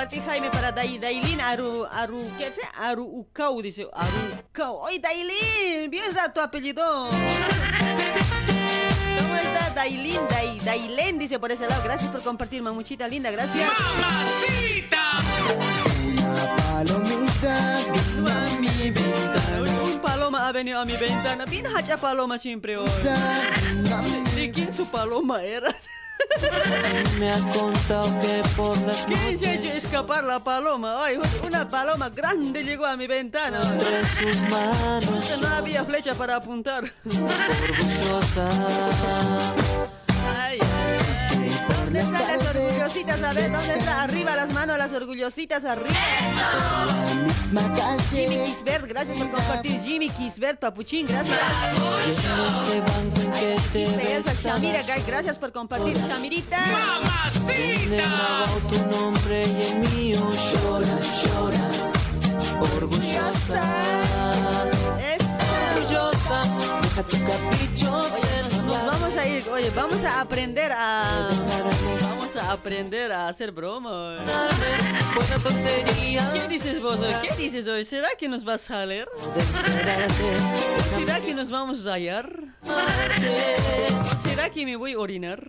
Quispe, 0.07 0.21
compartí 0.21 0.21
Jaime 0.21 0.49
para 0.49 0.71
Dai, 0.71 0.97
Dailin 0.97 1.41
Aru, 1.41 1.85
Aru, 1.85 2.31
¿qué 2.37 2.47
es? 2.47 2.53
Aru 2.79 3.03
Ucau, 3.03 3.61
dice, 3.61 3.87
Aru 3.93 4.17
Ucau. 4.39 4.87
¡Ay, 4.87 4.99
Dailin! 4.99 5.89
Bien 5.89 6.11
tu 6.33 6.41
apellido. 6.41 7.09
¿Cómo 9.19 9.35
está 9.35 9.69
Dailin? 9.75 10.21
Dai, 10.29 10.59
Dailen, 10.59 11.19
dice 11.19 11.37
por 11.39 11.51
ese 11.51 11.67
lado. 11.67 11.83
Gracias 11.83 12.09
por 12.11 12.21
compartir, 12.23 12.61
mamuchita 12.61 13.07
linda, 13.07 13.29
gracias. 13.31 13.69
¡Mamacita! 13.99 15.01
Palomita, 16.57 17.77
A 17.77 18.59
mi 18.59 18.91
ventana. 18.91 19.80
Paloma 20.31 20.47
ha 20.47 20.51
venido 20.53 20.79
a 20.79 20.85
mi 20.85 20.95
ventana. 20.95 21.43
Bien 21.43 21.67
hacha 21.67 21.97
paloma 21.97 22.37
siempre 22.37 22.77
hoy. 22.77 22.89
¿De 24.33 24.49
quién 24.49 24.71
su 24.71 24.85
paloma 24.85 25.43
era? 25.43 25.75
me 27.19 27.31
ha 27.31 27.39
contado 27.49 28.17
que 28.21 28.41
por 28.55 28.77
las 28.83 29.03
¿Quién 29.05 29.37
se 29.37 29.47
ha 29.47 29.53
hecho 29.55 29.73
escapar 29.73 30.23
la 30.23 30.41
paloma? 30.41 31.03
Ay, 31.03 31.17
una 31.45 31.67
paloma 31.67 32.09
grande 32.09 32.63
llegó 32.63 32.85
a 32.85 32.95
mi 32.95 33.07
ventana. 33.07 33.59
entre 33.61 34.05
sus 34.05 34.41
manos 34.49 35.41
No 35.41 35.47
había 35.49 35.83
flecha 35.83 36.13
para 36.13 36.37
apuntar. 36.37 36.85
Ay, 40.33 40.59
ay. 40.61 40.80
¿Dónde 41.91 42.17
están 42.17 42.37
las 42.37 42.47
orgullositas? 42.47 43.21
A 43.21 43.33
ver, 43.33 43.51
¿dónde 43.51 43.73
está? 43.73 44.03
Arriba 44.03 44.33
las 44.37 44.53
manos, 44.53 44.77
las 44.77 44.93
orgullositas, 44.93 45.65
arriba. 45.65 45.89
misma 47.51 47.97
Jimmy. 48.09 48.45
Kisbert, 48.45 48.87
gracias 48.87 49.17
por 49.17 49.31
compartir. 49.31 49.81
Jimmy 49.81 50.09
Kisbert, 50.09 50.57
papuchín, 50.57 51.05
gracias. 51.05 51.37
Besabas, 53.97 54.41
Shamira, 54.41 54.83
Gay, 54.83 55.03
gracias 55.05 55.37
por 55.37 55.51
compartir. 55.51 55.97
Shamirita. 55.97 56.59
¡Mamacita! 56.65 58.45
tu 58.69 58.77
nombre 58.95 59.45
y 59.45 59.61
el 59.61 59.79
mío 59.91 60.29
lloras, 60.63 61.25
lloras, 61.25 61.91
orgullosa, 62.77 63.63
Eso. 64.97 65.25
orgullosa, 65.75 66.43
deja 66.83 67.03
tu 67.03 67.17
capricho 67.25 68.60
vamos 68.71 69.15
a 69.17 69.27
ir, 69.27 69.47
oye, 69.49 69.69
vamos 69.75 70.03
a 70.03 70.21
aprender 70.21 70.71
a. 70.71 71.29
Vamos 72.01 72.35
a 72.35 72.51
aprender 72.51 73.11
a 73.11 73.27
hacer 73.27 73.51
broma. 73.51 74.17
¿Qué 76.33 76.47
dices 76.47 76.81
vos 76.81 76.99
hoy? 76.99 77.13
¿Qué 77.21 77.35
dices 77.35 77.67
hoy? 77.67 77.85
¿Será 77.85 78.09
que 78.17 78.27
nos 78.27 78.43
vas 78.43 78.69
a 78.71 78.85
leer? 78.85 79.07
¿Será 80.95 81.19
que 81.19 81.33
nos 81.33 81.49
vamos 81.49 81.85
a 81.85 81.93
hallar? 81.93 82.31
¿Será 84.23 84.49
que 84.49 84.65
me 84.65 84.75
voy 84.75 84.93
a 84.93 84.99
orinar? 84.99 85.43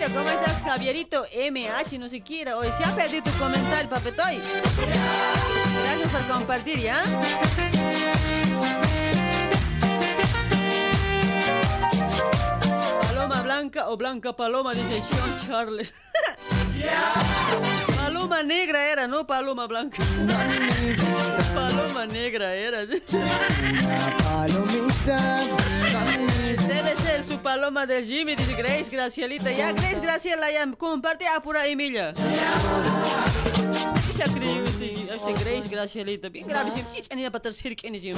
Javierita, 0.00 0.18
¿cómo 0.18 0.30
estás, 0.30 0.62
Javierito? 0.62 1.26
MH, 1.34 1.98
no 1.98 2.08
siquiera. 2.08 2.56
Hoy 2.56 2.68
se 2.72 2.82
ha 2.82 2.94
perdido 2.94 3.24
tu 3.24 3.32
comentario, 3.38 3.90
papetoy. 3.90 4.40
Gracias 5.84 6.10
por 6.10 6.26
compartir, 6.26 6.80
¿ya? 6.80 7.04
Paloma 13.02 13.42
blanca 13.42 13.90
o 13.90 13.96
blanca 13.98 14.34
paloma, 14.34 14.72
dice 14.72 15.02
John 15.10 15.46
Charles. 15.46 15.92
Paloma 18.30 18.44
negra 18.44 18.92
era, 18.92 19.08
no 19.08 19.26
paloma 19.26 19.66
blanca. 19.66 20.00
Paloma 21.52 22.06
negra 22.06 22.54
era. 22.54 22.86
Palomita, 24.22 25.42
Debe 26.68 26.96
ser 26.96 27.24
su 27.24 27.38
paloma 27.38 27.86
de 27.86 28.04
Jimmy, 28.04 28.36
dice 28.36 28.54
Grace 28.54 28.88
Gracielita. 28.88 29.50
Ya, 29.50 29.72
Grace 29.72 29.98
Graciela, 30.00 30.48
ya 30.52 30.70
comparte 30.76 31.26
a 31.26 31.42
pura 31.42 31.66
Emilia. 31.66 32.14
Que 32.14 32.20
este 35.12 35.32
Grace 35.32 35.68
Gracielita. 35.68 36.28
Bien 36.28 36.46
grave, 36.46 36.70
si 36.70 36.84
chicha 36.84 37.16
ni 37.16 37.24
para 37.24 37.42
tercer 37.42 37.74
que 37.74 37.90
ni 37.90 38.12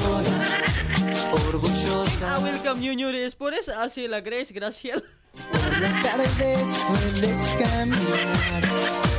orgullosa 1.32 2.34
Ah, 2.34 2.38
welcome 2.40 2.80
New 2.80 2.94
New 2.94 3.08
es 3.16 3.34
por 3.34 3.54
eso 3.54 3.72
así 3.78 4.06
la 4.06 4.20
Grace 4.20 4.52
Graciela. 4.52 5.02
por 5.50 5.80
las 5.80 6.02
tardes 6.02 6.58
sueles 6.86 7.56
caminar 7.58 9.11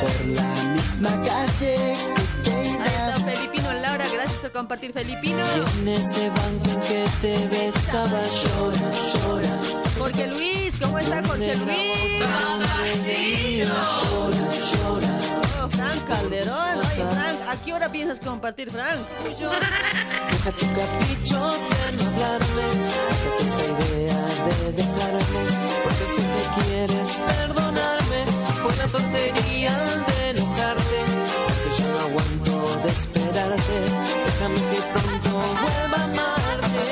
por 0.00 0.26
la 0.34 0.50
misma 0.74 1.10
calle 1.22 1.96
que 2.44 2.50
Ahí 2.50 2.94
está. 2.94 3.14
Felipino 3.24 3.72
Laura, 3.72 4.04
gracias 4.12 4.38
por 4.40 4.52
compartir 4.52 4.92
Felipino. 4.92 5.44
En 5.78 5.88
ese 5.88 6.28
banco 6.30 6.70
en 6.70 6.80
que 6.80 7.04
te 7.20 7.46
besaba 7.48 8.20
lloras, 8.22 9.14
lloras, 9.14 9.64
Jorge 9.98 10.26
Luis, 10.28 10.74
¿cómo 10.80 10.98
está 10.98 11.22
Jorge 11.26 11.56
Luis? 11.56 12.22
lloras. 14.72 15.24
Oh, 15.62 15.68
Frank 15.70 16.06
Calderón, 16.08 16.78
oye 16.78 17.04
Frank, 17.10 17.38
¿a 17.48 17.56
qué 17.64 17.72
hora 17.74 17.90
piensas 17.90 18.20
compartir 18.20 18.70
Frank? 18.70 19.00
Deja 19.24 20.50
tu 20.52 20.66
capricho 20.74 21.40
de 21.40 21.96
no 21.96 22.02
hablarme, 22.10 22.64
sácate 23.08 23.44
esa 23.46 23.64
idea 23.74 24.20
de 24.46 24.72
dejarme, 24.72 25.42
porque 25.82 26.06
si 26.14 26.22
te 26.22 26.42
quieres 26.64 27.08
perdonarme, 27.26 27.75
la 28.86 28.92
tontería 28.92 29.72
de 30.06 30.30
enojarte, 30.30 30.98
porque 31.46 31.70
yo 31.78 31.86
no 31.90 31.98
aguanto 32.00 32.54
de 32.82 32.88
esperarte, 32.88 33.76
déjame 34.26 34.60
que 34.70 34.80
pronto 34.92 35.30
vuelva 35.30 35.96
a 35.96 36.04
amarte. 36.04 36.82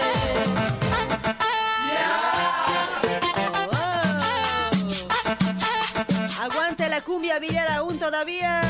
Aguante 6.43 6.89
la 6.89 7.01
cumbia 7.01 7.39
villera 7.39 7.77
aún 7.77 7.99
todavía. 7.99 8.63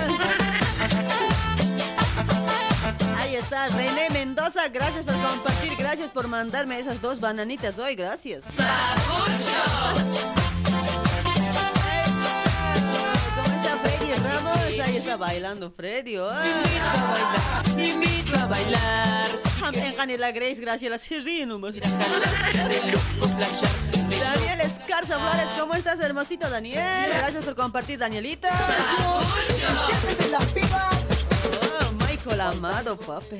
Ahí 3.19 3.37
está, 3.37 3.69
René 3.69 4.11
Mendoza, 4.11 4.69
gracias 4.69 5.05
por 5.05 5.15
compartir, 5.15 5.77
gracias 5.77 6.11
por 6.11 6.29
mandarme 6.29 6.79
esas 6.79 7.01
dos 7.01 7.21
bananitas 7.21 7.79
hoy, 7.79 7.95
gracias. 7.95 8.45
¿Cómo 8.57 10.43
Ramos? 14.79 14.89
Ahí 14.89 14.97
está 14.97 15.17
bailando 15.17 15.71
Freddy. 15.71 16.17
Te 17.75 17.89
invito 17.89 18.37
a 18.39 18.47
bailar, 18.47 19.27
Déjame 19.73 20.19
la 20.19 20.31
Grace, 20.33 20.61
Graciela, 20.61 20.99
se 20.99 21.21
ríe 21.21 21.47
nomás. 21.47 21.75
de 21.77 21.81
loco 21.81 23.29
flashear, 23.37 23.73
Daniel 24.21 24.61
Escarza 24.61 25.19
Flores, 25.19 25.49
¿cómo 25.59 25.75
estás, 25.75 26.01
hermosito 26.01 26.49
Daniel? 26.51 26.83
Gracias 27.19 27.45
por 27.45 27.55
compartir, 27.55 27.99
Danielita. 27.99 28.51
las 30.31 30.45
pibas. 30.53 30.95
Oh, 31.81 31.93
Michael 32.07 32.41
Amado, 32.41 32.97
papi. 32.97 33.37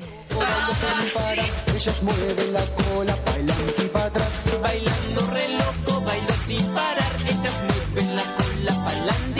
ellas 1.75 2.03
mueven 2.03 2.53
la 2.53 2.65
cola, 2.75 3.15
bailan 3.25 3.57
y 3.77 3.87
para 3.87 4.05
atrás. 4.05 4.29
Bailando 4.61 5.27
re 5.31 5.47
loco, 5.49 6.01
bailo 6.01 6.33
sin 6.47 6.73
parar. 6.73 7.11
Ellas 7.25 7.63
mueven 7.93 8.15
la 8.15 8.23
cola, 8.23 8.83
pa'lante 8.85 9.34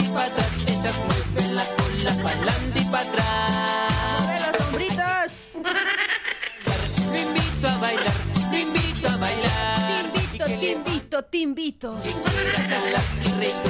para 2.90 3.08
atrás. 3.08 4.28
¡Ve 4.28 4.40
las 4.40 4.56
sombritas! 4.62 5.52
Te 7.12 7.20
invito 7.20 7.68
a 7.68 7.78
bailar, 7.78 8.14
te 8.50 8.60
invito 8.60 9.08
a 9.08 9.16
bailar. 9.16 10.12
Te 10.12 10.20
invito, 10.22 10.44
te 10.44 10.72
invito, 10.72 11.22
te 11.24 11.38
invito. 11.38 12.00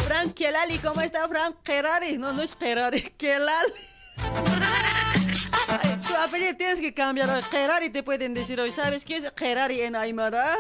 Frank 0.07 0.35
Kelali, 0.35 0.79
¿cómo 0.79 1.01
está 1.01 1.29
Frank? 1.29 1.57
Ferrari, 1.65 2.19
no, 2.19 2.33
no 2.33 2.43
es 2.43 2.55
Ferrari, 2.55 3.03
Kelali. 3.17 3.73
Ay, 5.69 5.99
Tu 6.07 6.15
apellido 6.15 6.57
tienes 6.57 6.81
que 6.81 6.95
cambiar 6.95 7.31
a 7.31 7.43
Ferrari, 7.43 7.91
te 7.91 8.03
pueden 8.03 8.35
decir 8.35 8.61
hoy. 8.61 8.71
¿Sabes 8.71 9.05
qué 9.05 9.17
es 9.17 9.33
Ferrari 9.35 9.81
en 9.83 9.97
Aymara? 9.97 10.57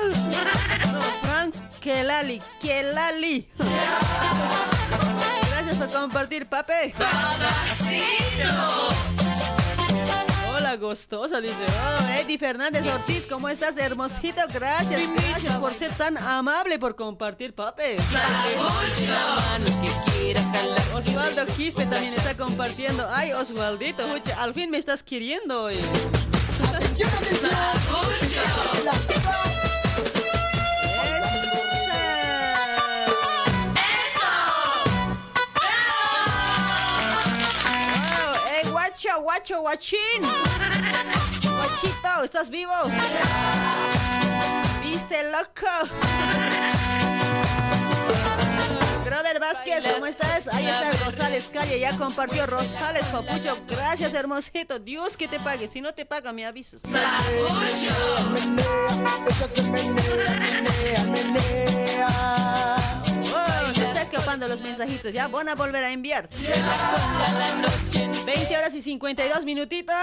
No, 0.93 1.01
Frank 1.23 1.55
Kelali, 1.81 2.43
Kelali. 2.61 3.49
Gracias 5.67 5.91
por 5.91 6.01
compartir, 6.01 6.47
pape. 6.47 6.95
Hola, 10.55 10.77
gustosa, 10.77 11.41
dice. 11.41 11.67
Oh, 11.67 12.09
Eddie 12.13 12.39
Fernández 12.39 12.87
Ortiz, 12.87 13.27
¿cómo 13.27 13.49
estás, 13.49 13.77
hermosito? 13.77 14.43
Gracias, 14.55 15.01
gracias 15.13 15.59
por 15.59 15.75
ser 15.75 15.93
tan 15.95 16.19
amable, 16.19 16.79
por 16.79 16.95
compartir, 16.95 17.53
pape. 17.53 17.97
Osvaldo 20.95 21.47
Quispe 21.57 21.85
también 21.87 22.15
está 22.15 22.37
compartiendo. 22.37 23.09
Ay, 23.11 23.33
Osvaldito, 23.33 24.05
al 24.39 24.55
fin 24.55 24.71
me 24.71 24.79
estás 24.79 25.03
queriendo 25.03 25.65
hoy. 25.65 25.79
guacho, 39.15 39.23
guacho, 39.23 39.61
guachín! 39.61 40.23
Guachito, 41.43 42.25
¿estás 42.25 42.51
vivo? 42.51 42.73
¿Viste, 44.83 45.31
loco? 45.31 45.67
Grover 49.05 49.39
Vázquez, 49.39 49.85
¿cómo 49.95 50.07
estás? 50.07 50.49
Ahí 50.49 50.67
está 50.67 50.93
Rosales 51.05 51.49
Calle, 51.53 51.79
ya 51.79 51.97
compartió 51.97 52.47
Rosales, 52.47 53.05
papucho. 53.07 53.57
Gracias, 53.69 54.13
hermosito. 54.15 54.79
Dios 54.79 55.17
que 55.17 55.29
te 55.29 55.39
pague. 55.39 55.69
Si 55.69 55.81
no 55.81 55.95
te 55.95 56.05
paga, 56.05 56.33
me 56.33 56.45
avisas. 56.45 56.83
Está 56.85 57.01
escapando 64.17 64.49
los 64.49 64.61
mensajitos. 64.61 65.13
Ya 65.13 65.29
van 65.29 65.49
a 65.49 65.55
volver 65.55 65.85
a 65.85 65.93
enviar. 65.93 66.29
20 68.25 68.57
horas 68.57 68.75
y 68.75 68.83
52 68.83 69.45
minutitos. 69.45 69.95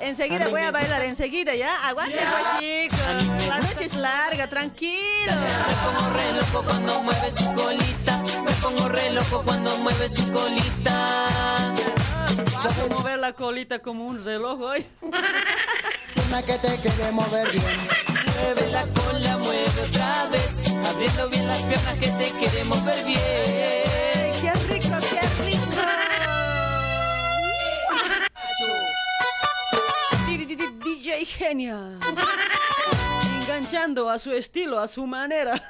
Enseguida 0.00 0.48
voy 0.48 0.62
a 0.62 0.70
bailar, 0.70 1.02
enseguida 1.02 1.54
ya. 1.54 1.88
Aguante, 1.88 2.18
pues, 2.18 2.60
chicos. 2.60 3.48
La 3.48 3.58
noche 3.58 3.84
es 3.84 3.94
larga, 3.94 4.48
tranquilo. 4.48 5.32
Me 5.66 5.74
pongo 5.84 6.12
re 6.12 6.32
loco 6.32 6.64
cuando 6.64 7.02
mueve 7.02 7.32
su 7.32 7.54
colita. 7.54 8.22
Me 8.44 8.52
pongo 8.62 8.88
re 8.88 9.10
loco 9.10 9.42
cuando 9.44 9.76
mueve 9.78 10.08
su 10.08 10.32
colita. 10.32 11.28
Vas 12.62 12.78
a 12.78 12.86
mover 12.88 13.18
la 13.18 13.32
colita 13.32 13.80
como 13.80 14.06
un 14.06 14.24
reloj 14.24 14.60
hoy. 14.60 14.86
Que 16.26 16.58
te 16.58 16.76
quiere 16.76 17.10
mover 17.12 17.50
bien. 17.50 17.64
Mueve 18.40 18.70
la 18.70 18.82
cola, 18.82 19.38
mueve 19.38 19.80
otra 19.82 20.28
vez. 20.30 20.60
Abriendo 20.86 21.28
bien 21.30 21.48
las 21.48 21.62
piernas 21.62 21.96
que 21.96 22.08
te 22.08 22.30
quiere 22.38 22.62
mover 22.64 23.04
bien. 23.04 23.18
¡Qué 24.40 24.52
rico, 24.68 24.96
qué 25.10 25.20
rico! 25.42 25.64
DJ 30.84 31.24
Genia. 31.24 31.98
Enganchando 33.40 34.10
a 34.10 34.18
su 34.18 34.30
estilo, 34.30 34.78
a 34.78 34.86
su 34.88 35.06
manera. 35.06 35.54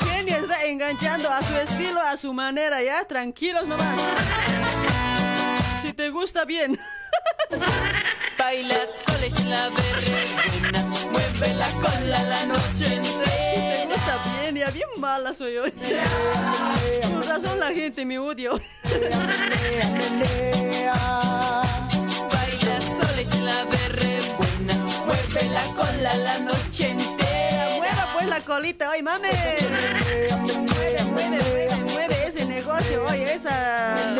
Genia 0.00 0.38
está 0.38 0.64
enganchando 0.64 1.30
a 1.30 1.42
su 1.42 1.54
estilo, 1.54 2.00
a 2.00 2.16
su 2.16 2.32
manera, 2.32 2.82
¿ya? 2.82 3.04
Tranquilos 3.04 3.68
nomás. 3.68 4.00
Si 5.82 5.92
te 5.92 6.08
gusta 6.08 6.46
bien. 6.46 6.80
Baila 8.46 8.78
sola 8.86 9.28
sin 9.36 9.50
la 9.50 9.70
verbena. 9.70 10.80
Mueve 11.10 11.54
la 11.56 11.68
cola 11.82 12.22
la 12.22 12.46
noche 12.46 12.84
Te 12.84 12.94
entera. 12.94 13.86
gusta 13.88 14.22
bien, 14.40 14.54
ya 14.54 14.70
bien 14.70 14.88
mala 14.98 15.34
soy 15.34 15.56
hoy. 15.56 15.72
Por 17.12 17.26
razón 17.26 17.58
la 17.58 17.72
gente 17.72 18.04
me 18.04 18.20
odia. 18.20 18.50
Baila 18.52 18.62
sola 22.80 23.22
sin 23.32 23.46
la 23.46 23.64
buena. 23.64 24.74
Mueve 25.06 25.42
la 25.52 25.64
cola 25.74 26.14
la 26.14 26.38
noche 26.38 26.90
entera. 26.90 27.68
Mueva 27.78 28.08
pues 28.12 28.26
la 28.28 28.40
colita 28.42 28.90
hoy, 28.90 29.02
mame. 29.02 29.28
Mueve, 30.72 31.02
mueve, 31.10 31.34
mueve, 31.42 31.76
mueve 31.90 32.26
ese 32.28 32.44
negocio 32.44 33.06
hoy, 33.06 33.22
esa, 33.22 34.14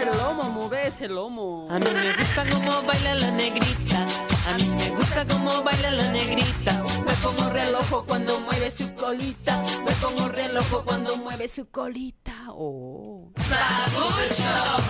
ese 0.00 0.16
lomo, 0.16 0.44
mueve 0.44 0.86
ese. 0.86 1.08
lomo. 1.08 1.68
A 1.70 1.78
mí 1.78 1.86
me 1.92 2.12
gusta 2.14 2.44
cómo 2.50 2.82
baila 2.82 3.14
la 3.14 3.30
negrita. 3.32 4.06
A 4.48 4.56
mí 4.56 4.68
me 4.76 4.90
gusta 4.90 5.26
cómo 5.26 5.62
baila 5.62 5.90
la 5.90 6.12
negrita. 6.12 6.82
Me 7.06 7.12
pongo 7.22 7.50
reloj 7.50 8.04
cuando 8.06 8.40
mueve 8.40 8.70
su 8.70 8.94
colita. 8.94 9.62
Me 9.84 9.92
pongo 9.92 10.28
reloj 10.28 10.84
cuando 10.84 11.16
mueve 11.16 11.48
su 11.48 11.68
colita. 11.70 12.32
Oh. 12.48 13.32
La 13.50 13.86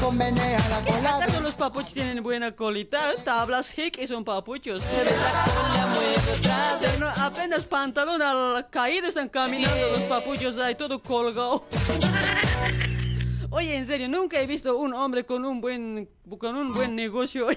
cola. 0.00 1.16
¿Acaso 1.16 1.40
los 1.40 1.54
papuchos 1.54 1.92
tienen 1.92 2.22
buena 2.22 2.52
colita? 2.52 3.14
Tablas 3.24 3.76
hick 3.76 3.98
y 3.98 4.06
son 4.06 4.24
papuchos. 4.24 4.82
Mueve 4.92 5.10
no, 6.98 7.08
apenas 7.08 7.64
pantalón 7.64 8.22
al 8.22 8.68
caído 8.70 9.08
están 9.08 9.28
caminando 9.28 9.88
los 9.90 10.02
papuchos 10.02 10.56
ahí 10.58 10.74
todo 10.74 11.02
colgado. 11.02 11.66
Oye, 13.52 13.76
en 13.76 13.84
serio, 13.84 14.08
nunca 14.08 14.40
he 14.40 14.46
visto 14.46 14.76
un 14.78 14.94
hombre 14.94 15.26
con 15.26 15.44
un 15.44 15.60
buen 15.60 16.08
con 16.38 16.54
un 16.56 16.72
buen 16.72 16.94
negocio. 16.94 17.48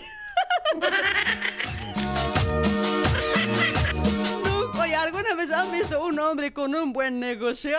Oye, 4.82 4.96
¿alguna 4.96 5.36
vez 5.36 5.52
han 5.52 5.72
visto 5.72 6.04
un 6.04 6.18
hombre 6.18 6.52
con 6.52 6.74
un 6.74 6.94
buen 6.94 7.20
negocio? 7.20 7.78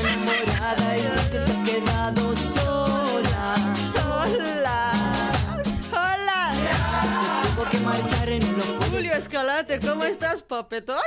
Enamorada 0.00 0.96
y 0.96 1.02
no 1.02 1.20
te 1.30 1.38
ha 1.40 1.64
quedado 1.64 2.36
sola. 2.36 3.56
Sola, 3.94 4.92
sola. 5.90 6.54
Se 7.42 7.50
tuvo 7.56 7.64
que 7.68 7.78
marchar 7.78 8.28
en 8.28 8.56
lo 8.56 8.62
Julio 8.88 9.14
Escalante, 9.14 9.80
¿cómo 9.80 10.04
estás, 10.04 10.42
papeto? 10.42 10.94
Ay. 10.94 11.02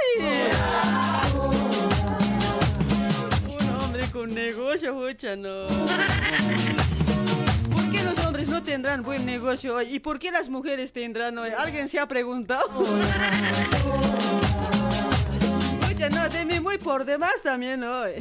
Con 4.11 4.33
negocio, 4.33 4.93
mucha, 4.93 5.35
no. 5.35 5.65
¿Por 7.69 7.91
qué 7.91 8.01
los 8.03 8.17
hombres 8.25 8.47
no 8.47 8.63
tendrán 8.63 9.03
buen 9.03 9.25
negocio 9.25 9.75
hoy? 9.75 9.93
¿Y 9.95 9.99
por 9.99 10.19
qué 10.19 10.31
las 10.31 10.47
mujeres 10.47 10.93
tendrán 10.93 11.37
hoy? 11.37 11.49
¿Alguien 11.57 11.89
se 11.89 11.99
ha 11.99 12.07
preguntado? 12.07 12.65
Mucha, 15.87 16.09
no, 16.09 16.29
de 16.29 16.45
mí 16.45 16.61
muy 16.61 16.77
por 16.77 17.03
demás 17.03 17.33
también 17.43 17.83
hoy. 17.83 18.11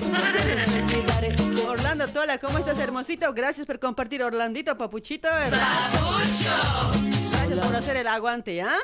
Orlando 1.69 2.09
Tola, 2.09 2.39
¿cómo 2.39 2.59
estás, 2.59 2.79
hermosito? 2.79 3.33
Gracias 3.33 3.65
por 3.67 3.79
compartir, 3.79 4.23
Orlandito, 4.25 4.77
papuchito. 4.77 5.29
Gracias 7.47 7.67
por 7.67 7.77
hacer 7.77 7.97
el 7.99 8.07
aguante, 8.07 8.55
¿ya? 8.55 8.75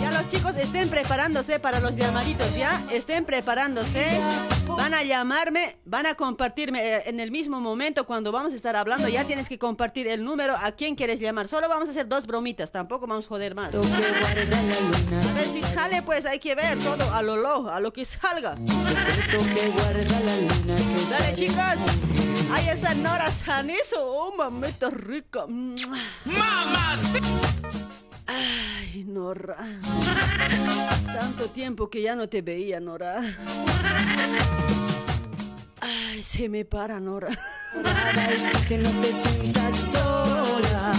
Ya 0.00 0.12
los 0.12 0.28
chicos 0.28 0.56
estén 0.56 0.88
preparándose 0.88 1.58
para 1.58 1.80
los 1.80 1.96
llamaditos, 1.96 2.54
¿ya? 2.56 2.80
Estén 2.92 3.24
preparándose. 3.24 4.20
Van 4.68 4.94
a 4.94 5.02
llamarme, 5.02 5.76
van 5.84 6.06
a 6.06 6.14
compartirme 6.14 6.80
eh, 6.80 7.02
en 7.06 7.18
el 7.18 7.32
mismo 7.32 7.60
momento 7.60 8.06
cuando 8.06 8.30
vamos 8.30 8.52
a 8.52 8.56
estar 8.56 8.76
hablando. 8.76 9.08
Ya 9.08 9.24
tienes 9.24 9.48
que 9.48 9.58
compartir 9.58 10.06
el 10.06 10.22
número 10.22 10.54
a 10.56 10.72
quién 10.72 10.94
quieres 10.94 11.18
llamar. 11.18 11.48
Solo 11.48 11.68
vamos 11.68 11.88
a 11.88 11.90
hacer 11.90 12.06
dos 12.06 12.24
bromitas, 12.26 12.70
tampoco 12.70 13.08
vamos 13.08 13.26
a 13.26 13.28
joder 13.30 13.56
más. 13.56 13.74
A 13.74 13.78
ver 15.34 15.46
si 15.52 15.62
sale, 15.62 16.02
pues 16.02 16.24
hay 16.24 16.38
que 16.38 16.54
ver 16.54 16.78
todo 16.78 17.12
a 17.12 17.20
lo 17.22 17.34
lo, 17.36 17.68
a 17.68 17.80
lo 17.80 17.92
que 17.92 18.04
salga. 18.04 18.54
Dale, 21.10 21.34
chicas. 21.34 21.80
Ahí 22.52 22.68
está 22.68 22.94
Nora 22.94 23.30
Saniso. 23.30 23.96
Oh, 24.00 24.34
mamita 24.36 24.90
rica. 24.90 25.46
Mamá. 25.46 26.96
Ay, 28.26 29.04
Nora. 29.04 29.56
Tanto 31.06 31.50
tiempo 31.50 31.88
que 31.88 32.02
ya 32.02 32.14
no 32.14 32.28
te 32.28 32.42
veía, 32.42 32.80
Nora. 32.80 33.22
Ay, 35.80 36.22
se 36.22 36.48
me 36.48 36.64
para, 36.64 37.00
Nora. 37.00 37.28
que 38.68 38.78
no 38.78 38.90
te 38.90 39.12
sientas 39.12 39.76
sola. 39.92 40.92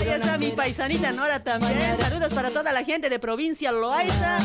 Ahí 0.01 0.09
está 0.09 0.39
mi 0.39 0.51
paisanita 0.51 1.13
Nora 1.13 1.43
también. 1.43 1.97
Saludos 2.01 2.33
para 2.33 2.51
toda 2.51 2.73
la 2.73 2.85
gente 2.85 3.09
de 3.09 3.19
provincia 3.19 3.73
Loaiza. 3.73 4.39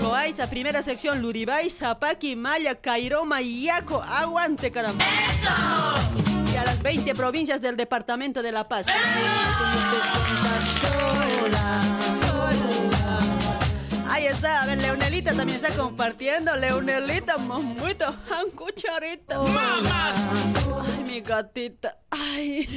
Loaiza, 0.00 0.48
primera 0.48 0.82
sección, 0.82 1.20
Luribay, 1.20 1.70
Zapaqui, 1.70 2.36
Maya, 2.36 2.74
Cairoma, 2.76 3.40
Yaco. 3.40 4.02
Aguante, 4.02 4.70
caramba. 4.70 5.04
Y 6.52 6.56
a 6.56 6.64
las 6.64 6.82
20 6.82 7.14
provincias 7.14 7.60
del 7.60 7.76
departamento 7.76 8.42
de 8.42 8.52
La 8.52 8.68
Paz. 8.68 8.86
Ahí 14.20 14.26
está, 14.26 14.64
a 14.64 14.66
ver, 14.66 14.76
Leonelita 14.76 15.32
también 15.32 15.64
está 15.64 15.74
compartiendo. 15.74 16.54
Leonelita, 16.54 17.38
mamuito, 17.38 18.14
un 18.44 18.50
cucharita. 18.50 19.38
¡Mamas! 19.38 20.28
Ay, 20.84 21.04
mi 21.04 21.20
gatita. 21.22 21.96
Ay. 22.10 22.68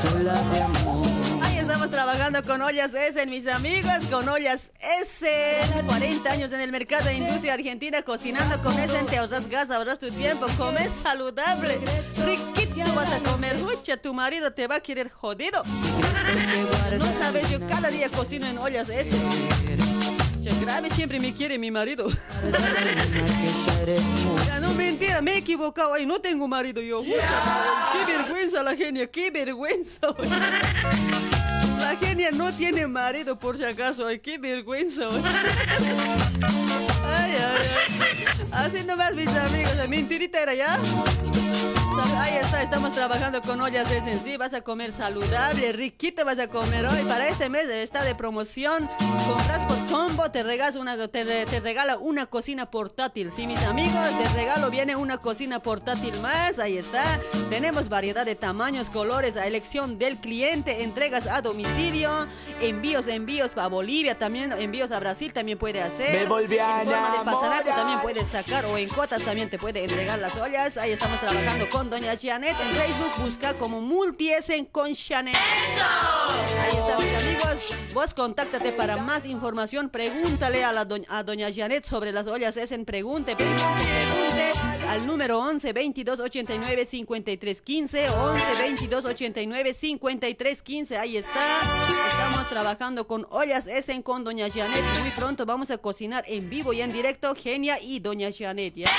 sola 0.00 0.34
de 0.34 0.62
amor. 0.62 1.04
Ahí 1.42 1.58
estamos 1.58 1.90
trabajando 1.90 2.40
con 2.44 2.62
Ollas 2.62 2.94
S, 2.94 3.26
mis 3.26 3.48
amigos, 3.48 4.06
con 4.08 4.28
Ollas 4.28 4.70
S. 5.00 5.60
40 5.88 6.30
años 6.30 6.52
en 6.52 6.60
el 6.60 6.70
mercado 6.70 7.06
de 7.06 7.14
industria 7.14 7.54
argentina, 7.54 8.02
cocinando 8.02 8.62
con 8.62 8.78
S. 8.78 8.96
Te 9.10 9.18
ahorras 9.18 9.48
gas, 9.48 9.72
ahorras 9.72 9.98
tu 9.98 10.08
tiempo, 10.08 10.46
comes 10.56 10.92
saludable. 11.02 11.80
Riquito 12.24 12.94
vas 12.94 13.10
a 13.10 13.18
comer. 13.28 13.56
Mucha, 13.56 13.96
tu 13.96 14.14
marido 14.14 14.52
te 14.52 14.68
va 14.68 14.76
a 14.76 14.80
querer 14.80 15.10
jodido. 15.10 15.64
No 16.96 17.12
sabes, 17.18 17.50
yo 17.50 17.58
cada 17.66 17.90
día 17.90 18.08
cocino 18.08 18.46
en 18.46 18.58
Ollas 18.58 18.88
S. 18.88 19.16
Grave 20.60 20.90
siempre 20.90 21.20
me 21.20 21.32
quiere 21.32 21.58
mi 21.58 21.70
marido. 21.70 22.08
Ya, 24.46 24.58
no 24.60 24.74
mentira, 24.74 25.20
me 25.20 25.34
he 25.34 25.38
equivocado. 25.38 25.94
Ay, 25.94 26.04
no 26.04 26.20
tengo 26.20 26.48
marido 26.48 26.80
yo. 26.80 27.02
Qué 27.02 27.16
vergüenza 28.06 28.62
la 28.62 28.74
genia, 28.74 29.10
qué 29.10 29.30
vergüenza. 29.30 30.08
La 31.80 31.96
genia 31.96 32.30
no 32.32 32.52
tiene 32.52 32.86
marido 32.86 33.38
por 33.38 33.56
si 33.56 33.64
acaso. 33.64 34.06
Ay, 34.06 34.18
qué 34.18 34.38
vergüenza. 34.38 35.08
Ay, 37.06 37.34
ay, 37.34 37.36
ay. 37.36 38.24
Así 38.52 38.82
nomás, 38.84 39.14
mis 39.14 39.28
amigos. 39.28 39.76
La 39.76 39.86
mentirita 39.86 40.40
era 40.40 40.54
ya. 40.54 40.78
Ahí 42.00 42.36
está, 42.36 42.62
estamos 42.62 42.92
trabajando 42.92 43.42
con 43.42 43.60
ollas 43.60 43.90
de 43.90 44.00
sí. 44.00 44.36
Vas 44.36 44.54
a 44.54 44.62
comer 44.62 44.92
saludable, 44.92 45.72
riquito 45.72 46.24
vas 46.24 46.38
a 46.38 46.48
comer 46.48 46.86
hoy. 46.86 47.02
Para 47.04 47.28
este 47.28 47.48
mes 47.48 47.68
está 47.68 48.02
de 48.02 48.14
promoción. 48.14 48.88
Compras 49.26 49.66
por 49.66 49.86
combo, 49.86 50.30
te 50.30 50.42
regalas 50.42 50.76
una, 50.76 50.96
te, 51.08 51.24
te 51.44 51.60
regala 51.60 51.98
una 51.98 52.26
cocina 52.26 52.70
portátil. 52.70 53.30
Sí, 53.34 53.46
mis 53.46 53.62
amigos, 53.64 53.92
de 54.18 54.28
regalo 54.34 54.70
viene 54.70 54.96
una 54.96 55.18
cocina 55.18 55.60
portátil 55.60 56.18
más. 56.20 56.58
Ahí 56.58 56.78
está. 56.78 57.04
Tenemos 57.50 57.88
variedad 57.88 58.24
de 58.24 58.36
tamaños, 58.36 58.88
colores 58.88 59.36
a 59.36 59.46
elección 59.46 59.98
del 59.98 60.16
cliente. 60.16 60.82
Entregas 60.82 61.26
a 61.26 61.42
domicilio, 61.42 62.26
envíos, 62.60 63.06
envíos 63.06 63.50
para 63.50 63.68
Bolivia, 63.68 64.18
también 64.18 64.52
envíos 64.52 64.92
a 64.92 65.00
Brasil 65.00 65.32
también 65.32 65.58
puede 65.58 65.82
hacer. 65.82 66.20
Me 66.20 66.26
volví 66.26 66.58
a 66.58 66.82
En 66.82 66.88
forma 66.88 67.08
de 67.10 67.22
enamorar. 67.22 67.64
también 67.64 68.00
puedes 68.00 68.26
sacar 68.28 68.64
o 68.66 68.78
en 68.78 68.88
cotas 68.88 69.22
también 69.22 69.50
te 69.50 69.58
puede 69.58 69.84
entregar 69.84 70.18
las 70.18 70.36
ollas. 70.36 70.76
Ahí 70.78 70.92
estamos 70.92 71.20
trabajando 71.20 71.68
con 71.68 71.81
Doña 71.90 72.16
Janet 72.16 72.56
en 72.60 72.68
Facebook. 72.68 73.24
Busca 73.24 73.54
como 73.54 73.80
Multiesen 73.80 74.66
con 74.66 74.94
Janet. 74.94 75.34
Ahí 75.34 76.68
está, 76.70 76.98
mis 76.98 77.24
amigos. 77.24 77.76
Vos 77.94 78.14
contáctate 78.14 78.72
para 78.72 78.96
más 78.96 79.26
información. 79.26 79.90
Pregúntale 79.90 80.64
a, 80.64 80.72
la 80.72 80.84
doña, 80.84 81.06
a 81.10 81.22
Doña 81.22 81.52
Janet 81.52 81.84
sobre 81.84 82.12
las 82.12 82.26
ollas 82.26 82.56
Essen. 82.56 82.84
Pregunte, 82.84 83.36
pregunte, 83.36 84.52
al 84.88 85.06
número 85.06 85.38
11 85.40 85.72
22 85.72 86.20
89 86.20 86.86
53 86.86 87.62
15. 87.62 88.10
11 88.10 88.62
22 88.62 89.04
89 89.04 89.74
53 89.74 90.62
15. 90.62 90.98
Ahí 90.98 91.16
está. 91.16 91.40
Estamos 92.10 92.48
trabajando 92.48 93.06
con 93.06 93.26
ollas 93.30 93.66
Essen 93.66 94.02
con 94.02 94.24
Doña 94.24 94.48
Janet. 94.48 94.84
Muy 95.00 95.10
pronto 95.10 95.46
vamos 95.46 95.70
a 95.70 95.78
cocinar 95.78 96.24
en 96.28 96.48
vivo 96.48 96.72
y 96.72 96.80
en 96.80 96.92
directo. 96.92 97.34
Genia 97.34 97.80
y 97.80 98.00
Doña 98.00 98.30
Janet. 98.36 98.74
¿ya? 98.74 98.90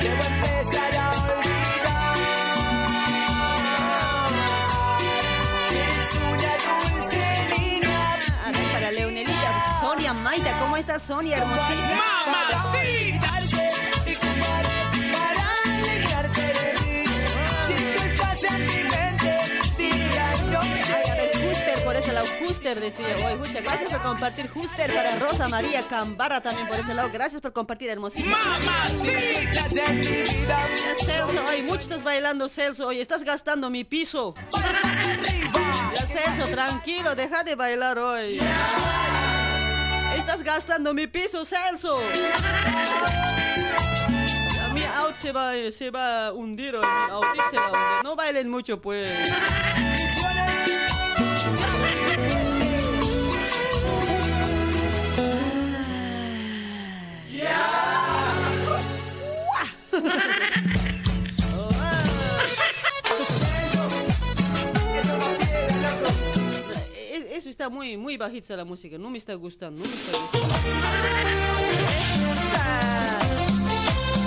Debo 0.00 0.22
empezar 0.22 0.94
a 0.96 1.29
Maita, 10.30 10.52
¿cómo 10.60 10.76
estás, 10.76 11.02
Sonia, 11.02 11.38
hermosita? 11.38 11.64
Haré 14.52 14.82
para 15.12 15.44
alejarte 15.64 16.40
de 16.40 16.74
mí. 16.80 17.04
Si 17.66 17.74
tú 17.96 18.04
estás 18.04 18.44
en 18.44 18.66
mi 18.66 18.89
por 21.90 21.96
ese 21.96 22.12
lado, 22.12 22.26
Juster 22.38 22.78
decía, 22.78 23.04
oye, 23.26 23.34
muchas 23.34 23.64
gracias 23.64 23.90
por 23.90 24.02
compartir, 24.02 24.48
Juster, 24.48 24.94
para 24.94 25.18
Rosa 25.18 25.48
María 25.48 25.82
Cambara 25.88 26.40
también 26.40 26.68
por 26.68 26.78
ese 26.78 26.94
lado, 26.94 27.10
gracias 27.12 27.40
por 27.40 27.52
compartir, 27.52 27.90
hermosita. 27.90 28.30
Estás 28.88 29.76
en 29.76 29.96
mi 29.98 30.06
vida. 30.06 30.68
Celso, 31.04 31.44
oye, 31.48 31.62
mucho 31.64 31.80
estás 31.80 32.04
bailando, 32.04 32.48
Celso, 32.48 32.86
oye, 32.86 33.00
estás 33.00 33.24
gastando 33.24 33.70
mi 33.70 33.82
piso. 33.82 34.34
Ya, 34.52 36.06
Celso, 36.06 36.46
tranquilo, 36.46 37.16
deja 37.16 37.42
de 37.42 37.56
bailar 37.56 37.98
hoy. 37.98 38.40
Estás 40.16 40.44
gastando 40.44 40.94
mi 40.94 41.08
piso, 41.08 41.44
Celso. 41.44 41.98
se 45.18 45.32
va, 45.32 45.52
se 45.72 45.90
va 45.90 46.26
a 46.28 46.32
hundir, 46.32 46.76
oye, 46.76 46.86
mi 46.86 47.10
autito 47.10 47.50
se 47.50 47.56
va 47.56 47.64
a 47.64 47.68
hundir. 47.68 48.04
No 48.04 48.14
bailen 48.14 48.48
mucho, 48.48 48.80
pues. 48.80 49.10
Eso 67.32 67.48
está 67.48 67.70
muy, 67.70 67.96
muy 67.96 68.18
bajita 68.18 68.54
la 68.54 68.64
música, 68.64 68.98
no 68.98 69.08
me 69.08 69.16
está 69.16 69.32
gustando, 69.34 69.82
no 69.82 69.88
me 69.88 69.94
está 69.94 70.18
gustando. 70.18 70.54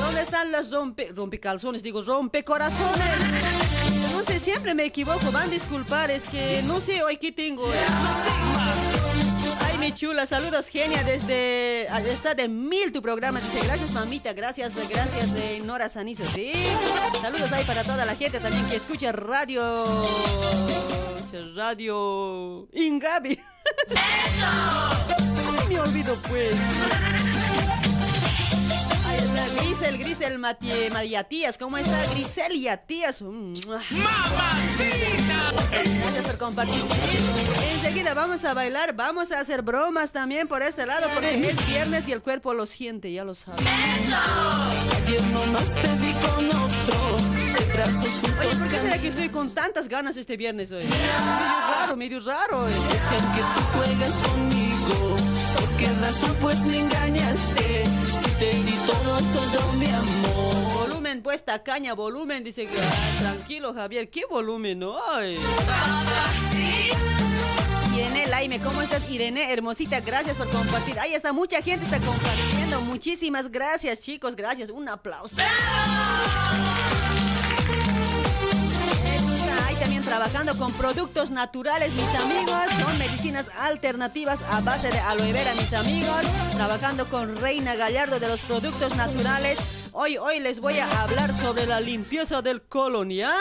¿Dónde 0.04 0.22
están 0.22 0.52
las 0.52 0.72
rompe, 0.72 1.12
rompecalzones? 1.14 1.84
Digo, 1.84 2.02
rompecorazones. 2.02 3.44
No 4.14 4.24
sé, 4.24 4.40
siempre 4.40 4.74
me 4.74 4.86
equivoco, 4.86 5.32
van 5.32 5.48
a 5.48 5.52
disculpar, 5.52 6.10
es 6.10 6.28
que 6.28 6.64
no 6.64 6.80
sé 6.80 7.04
hoy 7.04 7.18
qué 7.18 7.32
tengo. 7.32 7.68
Mi 9.84 9.92
chula, 9.92 10.26
saludos, 10.26 10.70
genia, 10.70 11.04
desde... 11.04 11.88
ah, 11.92 12.00
Está 12.00 12.34
de 12.34 12.48
mil 12.48 12.94
tu 12.94 13.02
programa, 13.02 13.42
dice, 13.42 13.60
gracias, 13.66 13.92
mamita, 13.92 14.32
gracias, 14.32 14.78
gracias, 14.88 15.34
de 15.34 15.60
Nora 15.60 15.90
Sanizo, 15.90 16.24
¿sí? 16.34 16.54
Saludos 17.22 17.52
ahí 17.52 17.66
para 17.66 17.84
toda 17.84 18.06
la 18.06 18.16
gente 18.16 18.40
también 18.40 18.66
que 18.68 18.78
escucha 18.78 19.12
radio... 19.12 19.62
Radio... 21.56 22.70
Ingabi. 22.72 23.38
Ay, 25.60 25.68
me 25.68 25.80
olvido, 25.82 26.16
pues. 26.30 26.56
Grisel, 29.62 29.98
Grisel 29.98 30.40
Mati- 30.40 30.90
Mariatías. 30.92 31.58
¿Cómo 31.58 31.78
está 31.78 31.98
Grisel 32.14 32.54
y 32.56 32.68
Atías? 32.68 33.22
Gracias 35.72 36.26
por 36.26 36.38
compartir. 36.38 36.82
Enseguida 37.76 38.14
vamos 38.14 38.44
a 38.46 38.54
bailar, 38.54 38.94
vamos 38.96 39.32
a 39.32 39.40
hacer 39.40 39.62
bromas 39.62 40.12
también 40.12 40.48
por 40.48 40.62
este 40.62 40.86
lado 40.86 41.08
porque 41.14 41.50
es 41.50 41.68
viernes 41.68 42.08
y 42.08 42.12
el 42.14 42.22
cuerpo 42.22 42.54
lo 42.54 42.66
siente, 42.66 43.12
ya 43.12 43.24
lo 43.24 43.36
sabes. 43.36 43.62
Ayer 45.04 45.22
nomás 45.26 45.74
te 45.74 45.88
vi 46.00 46.14
con 46.14 46.48
otro, 46.48 47.18
de 47.36 47.74
brazos 47.74 48.08
Oye, 48.40 48.56
¿por 48.58 48.68
qué 48.68 48.80
será 48.80 48.98
que 49.00 49.08
estoy 49.10 49.30
con 49.30 49.52
tantas 49.54 49.88
ganas 49.88 50.18
este 50.18 50.38
viernes 50.38 50.72
hoy? 50.72 50.84
Medio 50.84 50.98
raro, 51.78 51.96
medio 51.96 52.20
raro. 52.20 52.68
eh. 52.68 52.72
Dicen 52.72 53.32
que 53.36 53.42
tú 53.42 53.62
juegas 53.74 54.14
conmigo. 54.30 55.18
¿Por 55.58 55.70
qué 55.78 55.88
razón 56.02 56.36
pues 56.42 56.60
me 56.62 56.80
engañaste? 56.80 57.84
Volumen, 60.80 61.22
pues 61.22 61.44
tacaña, 61.44 61.94
volumen, 61.94 62.44
dice 62.44 62.66
que 62.66 62.78
tranquilo 63.20 63.74
Javier, 63.74 64.10
¿qué 64.10 64.24
volumen? 64.30 64.84
Ay. 65.12 65.38
Irene 67.94 68.28
Laime, 68.28 68.60
¿cómo 68.60 68.82
estás? 68.82 69.10
Irene, 69.10 69.52
hermosita, 69.54 70.00
gracias 70.00 70.36
por 70.36 70.50
compartir. 70.50 71.00
Ahí 71.00 71.14
está, 71.14 71.32
mucha 71.32 71.62
gente 71.62 71.86
está 71.86 72.00
compartiendo. 72.00 72.82
Muchísimas 72.82 73.50
gracias, 73.52 74.02
chicos, 74.02 74.36
gracias. 74.36 74.70
Un 74.70 74.90
aplauso. 74.90 75.36
También 75.38 77.13
trabajando 80.04 80.58
con 80.58 80.72
productos 80.74 81.32
naturales, 81.32 81.94
mis 81.94 82.16
amigos. 82.16 82.64
Son 82.80 82.98
medicinas 82.98 83.46
alternativas 83.60 84.40
a 84.52 84.62
base 84.62 84.90
de 84.90 85.00
aloe 85.00 85.34
vera, 85.34 85.54
mis 85.56 85.74
amigos. 85.74 86.26
Trabajando 86.56 87.06
con 87.06 87.36
Reina 87.38 87.76
Gallardo 87.76 88.20
de 88.20 88.28
los 88.28 88.42
productos 88.42 88.96
naturales. 88.96 89.58
Hoy, 89.92 90.18
hoy 90.18 90.40
les 90.40 90.60
voy 90.60 90.80
a 90.80 91.02
hablar 91.02 91.36
sobre 91.38 91.66
la 91.66 91.80
limpieza 91.80 92.42
del 92.42 92.64
colon, 92.64 93.12
¿ya? 93.12 93.34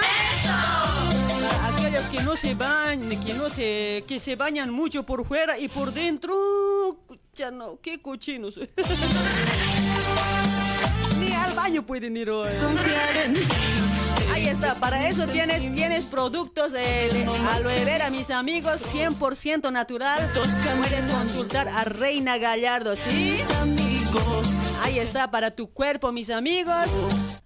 Para 0.44 1.76
aquellos 1.76 2.06
que 2.08 2.22
no 2.22 2.36
se 2.36 2.54
bañan, 2.54 3.24
que 3.24 3.34
no 3.34 3.48
se, 3.48 4.04
que 4.06 4.18
se 4.18 4.36
bañan 4.36 4.70
mucho 4.70 5.02
por 5.02 5.24
fuera 5.24 5.58
y 5.58 5.68
por 5.68 5.92
dentro, 5.92 6.98
ya 7.34 7.50
no, 7.50 7.78
qué 7.80 8.02
cochinos. 8.02 8.58
Ni 11.18 11.32
al 11.32 11.54
baño 11.54 11.82
pueden 11.84 12.16
ir 12.16 12.30
hoy. 12.30 12.48
Ahí 14.32 14.48
está, 14.48 14.74
para 14.76 15.08
eso 15.08 15.26
tienes, 15.26 15.60
tienes 15.74 16.06
productos 16.06 16.72
de, 16.72 17.26
aloe 17.50 17.84
vera, 17.84 18.08
mis 18.08 18.30
amigos, 18.30 18.82
100% 18.82 19.70
natural. 19.70 20.32
Puedes 20.80 21.06
consultar 21.06 21.68
a 21.68 21.84
Reina 21.84 22.38
Gallardo, 22.38 22.96
¿sí? 22.96 23.38
Ahí 24.82 24.98
está, 24.98 25.30
para 25.30 25.50
tu 25.50 25.70
cuerpo, 25.70 26.12
mis 26.12 26.30
amigos. 26.30 26.86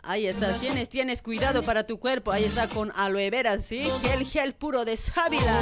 Ahí 0.02 0.26
está, 0.26 0.48
tienes, 0.58 0.88
tienes 0.88 1.22
cuidado 1.22 1.64
para 1.64 1.84
tu 1.84 1.98
cuerpo. 1.98 2.30
Ahí 2.30 2.44
está 2.44 2.68
con 2.68 2.92
aloe 2.94 3.30
vera, 3.30 3.58
¿sí? 3.58 3.82
Gel, 4.02 4.24
gel 4.24 4.54
puro 4.54 4.84
de 4.84 4.96
sábila. 4.96 5.60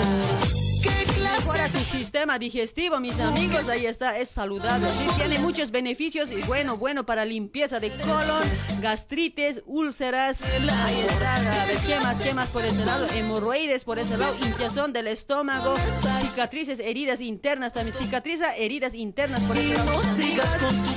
Mejora 1.25 1.69
tu 1.69 1.81
sistema 1.81 2.39
digestivo, 2.39 3.01
mis 3.01 3.19
amigos. 3.19 3.69
Ahí 3.69 3.87
está, 3.87 4.19
es 4.19 4.29
saludable. 4.29 4.87
Sí, 4.89 5.07
tiene 5.17 5.39
muchos 5.39 5.71
beneficios 5.71 6.31
y 6.33 6.43
bueno, 6.43 6.77
bueno 6.77 7.05
para 7.07 7.25
limpieza 7.25 7.81
de 7.81 7.91
colon, 7.91 8.43
gastritis, 8.81 9.63
úlceras. 9.67 10.39
Ahí 10.43 11.01
está, 11.09 11.37
a 11.37 11.67
ver, 11.67 11.77
¿qué 11.79 11.99
más, 12.01 12.21
qué 12.23 12.35
más 12.35 12.49
por 12.51 12.65
ese 12.65 12.85
lado? 12.85 13.07
Hemorroides 13.15 13.85
por 13.85 13.99
ese 13.99 14.17
lado, 14.17 14.35
hinchazón 14.45 14.93
del 14.93 15.07
estómago, 15.07 15.75
cicatrices, 16.21 16.79
heridas 16.79 17.21
internas 17.21 17.73
también. 17.73 17.97
Cicatriza 17.97 18.57
heridas 18.57 18.95
internas 18.95 19.43
por 19.45 19.57
ese 19.57 19.75
lado. 19.75 20.01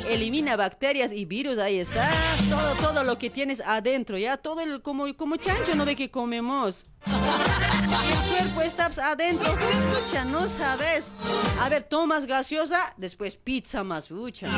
Elimina 0.09 0.55
bacterias 0.55 1.11
y 1.11 1.25
virus, 1.25 1.57
ahí 1.57 1.79
está. 1.79 2.09
Todo, 2.49 2.73
todo 2.75 3.03
lo 3.03 3.17
que 3.17 3.29
tienes 3.29 3.61
adentro, 3.61 4.17
ya. 4.17 4.37
Todo 4.37 4.61
el, 4.61 4.81
como, 4.81 5.15
como 5.15 5.37
chancho, 5.37 5.75
¿no 5.75 5.85
ve 5.85 5.95
que 5.95 6.11
comemos? 6.11 6.85
El 7.83 8.49
cuerpo 8.53 8.61
está 8.61 9.11
adentro. 9.11 9.47
No 10.31 10.47
sabes. 10.47 11.11
A 11.61 11.69
ver, 11.69 11.83
tomas 11.83 12.25
gaseosa, 12.25 12.93
después 12.97 13.35
pizza 13.35 13.83
más 13.83 14.11
ucha. 14.11 14.49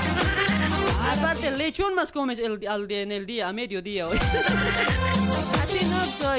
Aparte, 1.12 1.52
lechón 1.52 1.96
más 1.96 2.12
comes 2.12 2.40
el, 2.40 2.68
al 2.68 2.92
en 2.92 3.12
el 3.12 3.26
día, 3.26 3.48
a 3.48 3.54
mediodía 3.54 4.08
hoy. 4.08 4.18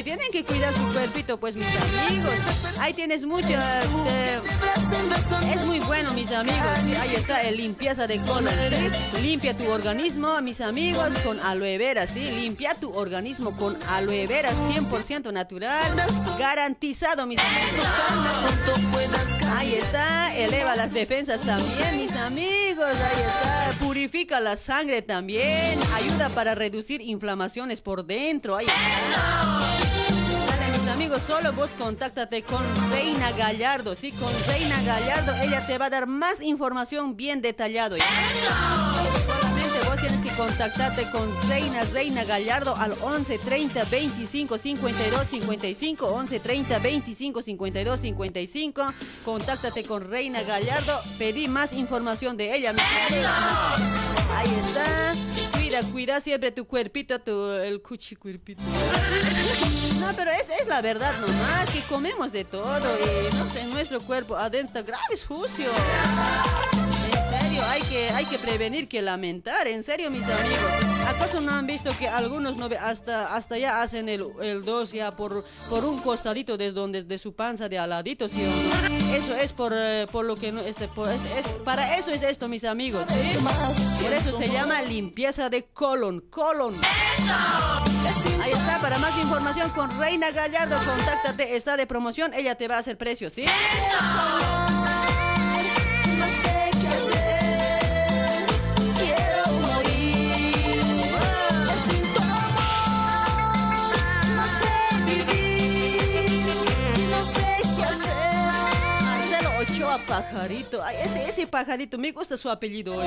Tienen 0.04 0.30
que 0.32 0.44
cuidar 0.44 0.72
su 0.72 0.92
cuerpito, 0.92 1.38
pues, 1.38 1.54
mis 1.56 1.66
amigos. 1.66 2.32
Ahí 2.78 2.94
tienes 2.94 3.24
muchas. 3.24 3.84
eh, 4.08 4.40
es 5.54 5.64
muy 5.66 5.80
bueno, 5.80 6.12
mis 6.14 6.30
amigos. 6.32 6.60
Ahí 7.00 7.14
está, 7.16 7.42
el 7.42 7.56
limpieza 7.58 8.06
de 8.06 8.18
colon. 8.18 8.52
Limpia 9.22 9.56
tu 9.56 9.68
organismo, 9.68 10.40
mis 10.40 10.60
amigos, 10.60 11.08
con 11.24 11.40
aloe 11.40 11.76
vera, 11.76 12.06
¿sí? 12.06 12.20
Limpia 12.22 12.74
tu 12.74 12.92
organismo 12.92 13.54
con 13.56 13.76
aloe 13.88 14.26
vera, 14.26 14.50
100% 14.68 15.32
natural. 15.32 15.92
Garantizado, 16.38 17.26
mis 17.26 17.38
amigos. 17.38 19.39
Ahí 19.52 19.74
está, 19.74 20.34
eleva 20.36 20.76
las 20.76 20.92
defensas 20.92 21.42
también, 21.42 21.96
mis 21.96 22.12
amigos. 22.12 22.86
Ahí 22.86 23.20
está, 23.20 23.84
purifica 23.84 24.40
la 24.40 24.56
sangre 24.56 25.02
también. 25.02 25.78
Ayuda 25.94 26.28
para 26.30 26.54
reducir 26.54 27.00
inflamaciones 27.00 27.80
por 27.80 28.04
dentro. 28.04 28.56
Ahí 28.56 28.66
está. 28.66 29.58
Dale, 30.46 30.78
mis 30.78 30.88
amigos, 30.88 31.22
solo 31.22 31.52
vos 31.52 31.70
contáctate 31.78 32.42
con 32.42 32.62
Reina 32.90 33.32
Gallardo, 33.32 33.94
sí, 33.94 34.12
con 34.12 34.32
Reina 34.46 34.80
Gallardo, 34.82 35.34
ella 35.42 35.66
te 35.66 35.78
va 35.78 35.86
a 35.86 35.90
dar 35.90 36.06
más 36.06 36.40
información 36.40 37.16
bien 37.16 37.42
detallado. 37.42 37.96
¿ya? 37.96 38.04
Tienes 40.00 40.20
que 40.20 40.34
contactarte 40.34 41.10
con 41.10 41.28
Reina 41.48 41.84
Reina 41.84 42.24
Gallardo 42.24 42.74
al 42.74 42.94
11 43.02 43.38
30 43.38 43.84
25 43.84 44.56
52 44.56 45.26
55 45.26 46.06
11 46.06 46.40
30 46.40 46.78
25 46.78 47.42
52 47.42 48.00
55. 48.00 48.86
Contáctate 49.24 49.84
con 49.84 50.08
Reina 50.08 50.42
Gallardo, 50.42 51.00
pedí 51.18 51.48
más 51.48 51.74
información 51.74 52.36
de 52.38 52.54
ella. 52.54 52.74
Ahí 54.34 54.54
está. 54.58 55.14
Cuida, 55.52 55.82
cuida 55.82 56.20
siempre 56.20 56.50
tu 56.50 56.66
cuerpito, 56.66 57.20
tu 57.20 57.50
el 57.50 57.82
cuchi 57.82 58.16
cuerpito. 58.16 58.62
No, 60.00 60.06
pero 60.16 60.30
es, 60.30 60.48
es 60.60 60.66
la 60.66 60.80
verdad 60.80 61.14
nomás, 61.20 61.70
que 61.70 61.82
comemos 61.82 62.32
de 62.32 62.44
todo 62.44 62.64
y 62.74 63.36
no 63.36 63.50
sé, 63.50 63.66
nuestro 63.66 64.00
cuerpo 64.00 64.34
adentro 64.36 64.82
grave, 64.82 65.16
sucio. 65.16 65.70
Hay 67.68 67.82
que, 67.82 68.10
hay 68.10 68.24
que 68.24 68.38
prevenir 68.38 68.88
que 68.88 69.02
lamentar, 69.02 69.66
en 69.68 69.82
serio, 69.82 70.10
mis 70.10 70.22
amigos. 70.24 70.72
¿Acaso 71.08 71.40
no 71.40 71.52
han 71.52 71.66
visto 71.66 71.90
que 71.98 72.08
algunos 72.08 72.56
hasta, 72.80 73.34
hasta 73.34 73.58
ya 73.58 73.82
hacen 73.82 74.08
el, 74.08 74.26
el 74.42 74.64
dos 74.64 74.92
ya 74.92 75.10
por, 75.12 75.44
por 75.68 75.84
un 75.84 75.98
costadito 76.00 76.56
de 76.56 76.72
donde 76.72 77.02
de 77.04 77.18
su 77.18 77.34
panza 77.34 77.68
de 77.68 77.78
aladito, 77.78 78.28
¿sí? 78.28 78.42
Eso 79.14 79.34
es 79.36 79.52
por, 79.52 79.72
eh, 79.74 80.06
por 80.10 80.24
lo 80.24 80.36
que 80.36 80.52
no, 80.52 80.60
este, 80.60 80.84
es- 80.84 81.46
para 81.64 81.96
eso 81.96 82.10
es 82.10 82.22
esto, 82.22 82.48
mis 82.48 82.64
amigos. 82.64 83.04
Por 83.06 84.12
eso 84.12 84.32
se 84.36 84.48
llama 84.48 84.82
limpieza 84.82 85.48
de 85.50 85.64
colon, 85.64 86.20
colon. 86.30 86.74
Ahí 88.42 88.52
está, 88.52 88.78
para 88.80 88.98
más 88.98 89.16
información 89.18 89.70
con 89.70 89.96
Reina 89.98 90.30
Gallardo, 90.30 90.76
contáctate, 90.84 91.56
está 91.56 91.76
de 91.76 91.86
promoción, 91.86 92.32
ella 92.34 92.54
te 92.56 92.68
va 92.68 92.76
a 92.76 92.78
hacer 92.78 92.96
precio, 92.96 93.30
¿sí? 93.30 93.44
Pajarito. 110.20 110.82
Ay, 110.82 110.96
ese, 111.02 111.28
ese 111.28 111.46
pajarito, 111.46 111.96
me 111.98 112.12
gusta 112.12 112.36
su 112.36 112.50
apellido 112.50 112.96
hoy. 112.96 113.06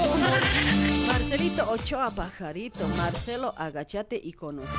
Marcelito 1.08 1.70
Ochoa 1.70 2.10
Pajarito. 2.10 2.88
Marcelo, 2.98 3.54
agachate 3.58 4.20
y 4.22 4.34
conoce. 4.34 4.72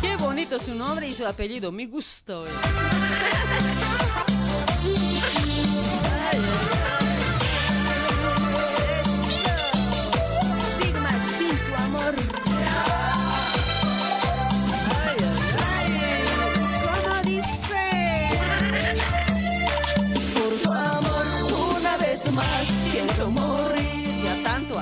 Qué 0.00 0.16
bonito 0.16 0.58
su 0.58 0.74
nombre 0.74 1.08
y 1.08 1.14
su 1.14 1.26
apellido, 1.26 1.70
me 1.70 1.86
gusta 1.86 2.38
hoy. 2.38 2.48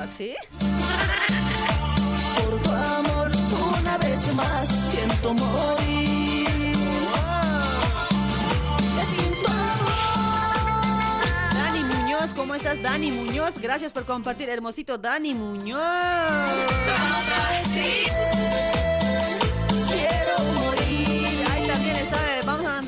¿Ya 0.07 0.13
tanto 0.13 0.13
así? 0.13 0.35
Por 2.35 2.61
tu 2.61 2.71
amor, 2.71 3.31
una 3.79 3.97
vez 3.97 4.33
más 4.35 4.67
siento 4.89 5.33
morir. 5.33 6.47
Dani 11.53 11.83
Muñoz, 11.83 12.33
¿cómo 12.35 12.55
estás? 12.55 12.81
Dani 12.81 13.11
Muñoz, 13.11 13.57
gracias 13.59 13.91
por 13.91 14.05
compartir, 14.05 14.49
hermosito 14.49 14.97
Dani 14.97 15.33
Muñoz. 15.33 15.81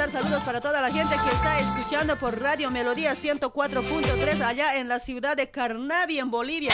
Mandar 0.10 0.22
saludos 0.24 0.44
para 0.44 0.62
toda 0.62 0.82
la 0.82 0.92
gente 0.92 1.16
que 1.16 1.30
está 1.30 1.60
escuchando 1.60 2.18
por 2.18 2.40
Radio 2.40 2.72
Melodía 2.72 3.16
104.3 3.16 4.42
allá 4.42 4.78
en 4.78 4.88
la 4.88 5.00
ciudad 5.00 5.36
de 5.38 5.50
Carnavi, 5.50 6.20
en 6.20 6.32
Bolivia. 6.32 6.74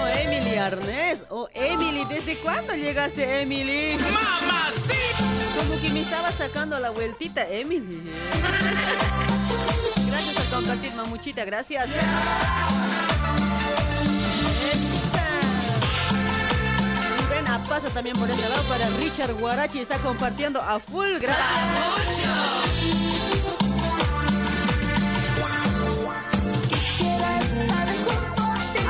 Oh, 0.00 0.06
Emily 0.18 0.56
Arnés. 0.56 1.24
Oh, 1.30 1.48
Emily, 1.54 2.04
¿desde 2.08 2.36
cuándo 2.36 2.74
llegaste, 2.74 3.42
Emily? 3.42 3.96
¡Mamá, 3.98 4.70
sí! 4.72 4.94
Como 5.58 5.80
que 5.80 5.90
me 5.90 6.00
estaba 6.00 6.32
sacando 6.32 6.78
la 6.78 6.90
vueltita, 6.90 7.48
Emily. 7.48 8.10
Gracias 10.06 10.34
por 10.34 10.44
compartir, 10.46 10.92
mamuchita, 10.94 11.44
gracias. 11.44 11.88
Apaza 17.54 17.88
también 17.90 18.16
por 18.16 18.28
este 18.28 18.48
lado 18.48 18.64
para 18.64 18.88
Richard 18.98 19.32
Guarachi, 19.34 19.78
está 19.78 19.96
compartiendo 19.98 20.60
a 20.60 20.80
full, 20.80 21.18
gracias. 21.20 21.44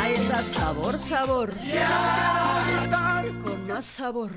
Ahí 0.00 0.14
está, 0.14 0.42
sabor, 0.42 0.98
sabor. 0.98 1.52
Con 3.44 3.66
más 3.68 3.84
sabor. 3.84 4.30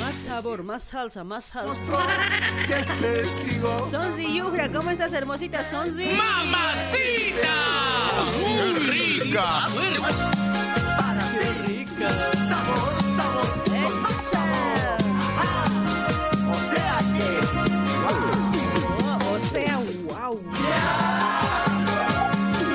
Más 0.00 0.14
sabor, 0.14 0.62
más 0.62 0.82
salsa, 0.84 1.24
más 1.24 1.46
salsa. 1.46 1.82
Sonzi 3.90 4.36
Yugra, 4.36 4.70
¿cómo 4.70 4.90
estás, 4.90 5.12
hermosita 5.12 5.68
Sonzi? 5.68 6.12
¡Mamacita! 6.12 7.56
¡Muy 8.38 8.74
rica! 8.74 9.68
¡Qué 9.72 9.90
rica! 9.98 11.73
Esa. 12.00 12.58
Oh, 18.06 19.34
o 19.34 19.38
sea, 19.50 19.78
wow. 20.04 20.40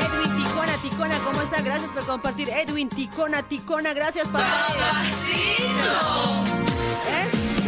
Edwin 0.02 0.32
Ticona, 0.38 0.78
Ticona, 0.82 1.18
¿cómo 1.20 1.42
está? 1.42 1.62
Gracias 1.62 1.92
por 1.92 2.06
compartir. 2.06 2.50
Edwin 2.50 2.90
Ticona, 2.90 3.44
Ticona, 3.44 3.94
gracias, 3.94 4.28
papá. 4.28 4.68
¡Eso! 5.18 6.44
Al 7.10 7.59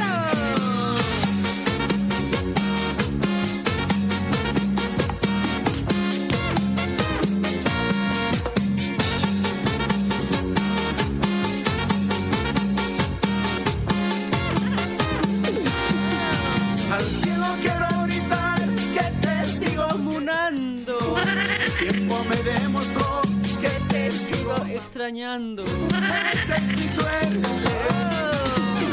me 22.25 22.35
demostró 22.37 23.21
que 23.59 23.69
te 23.89 24.11
sigo. 24.11 24.55
Extrañando. 24.67 25.63
Esa 25.63 26.55
es 26.55 26.67
mi 26.67 26.89
suerte. 26.89 27.47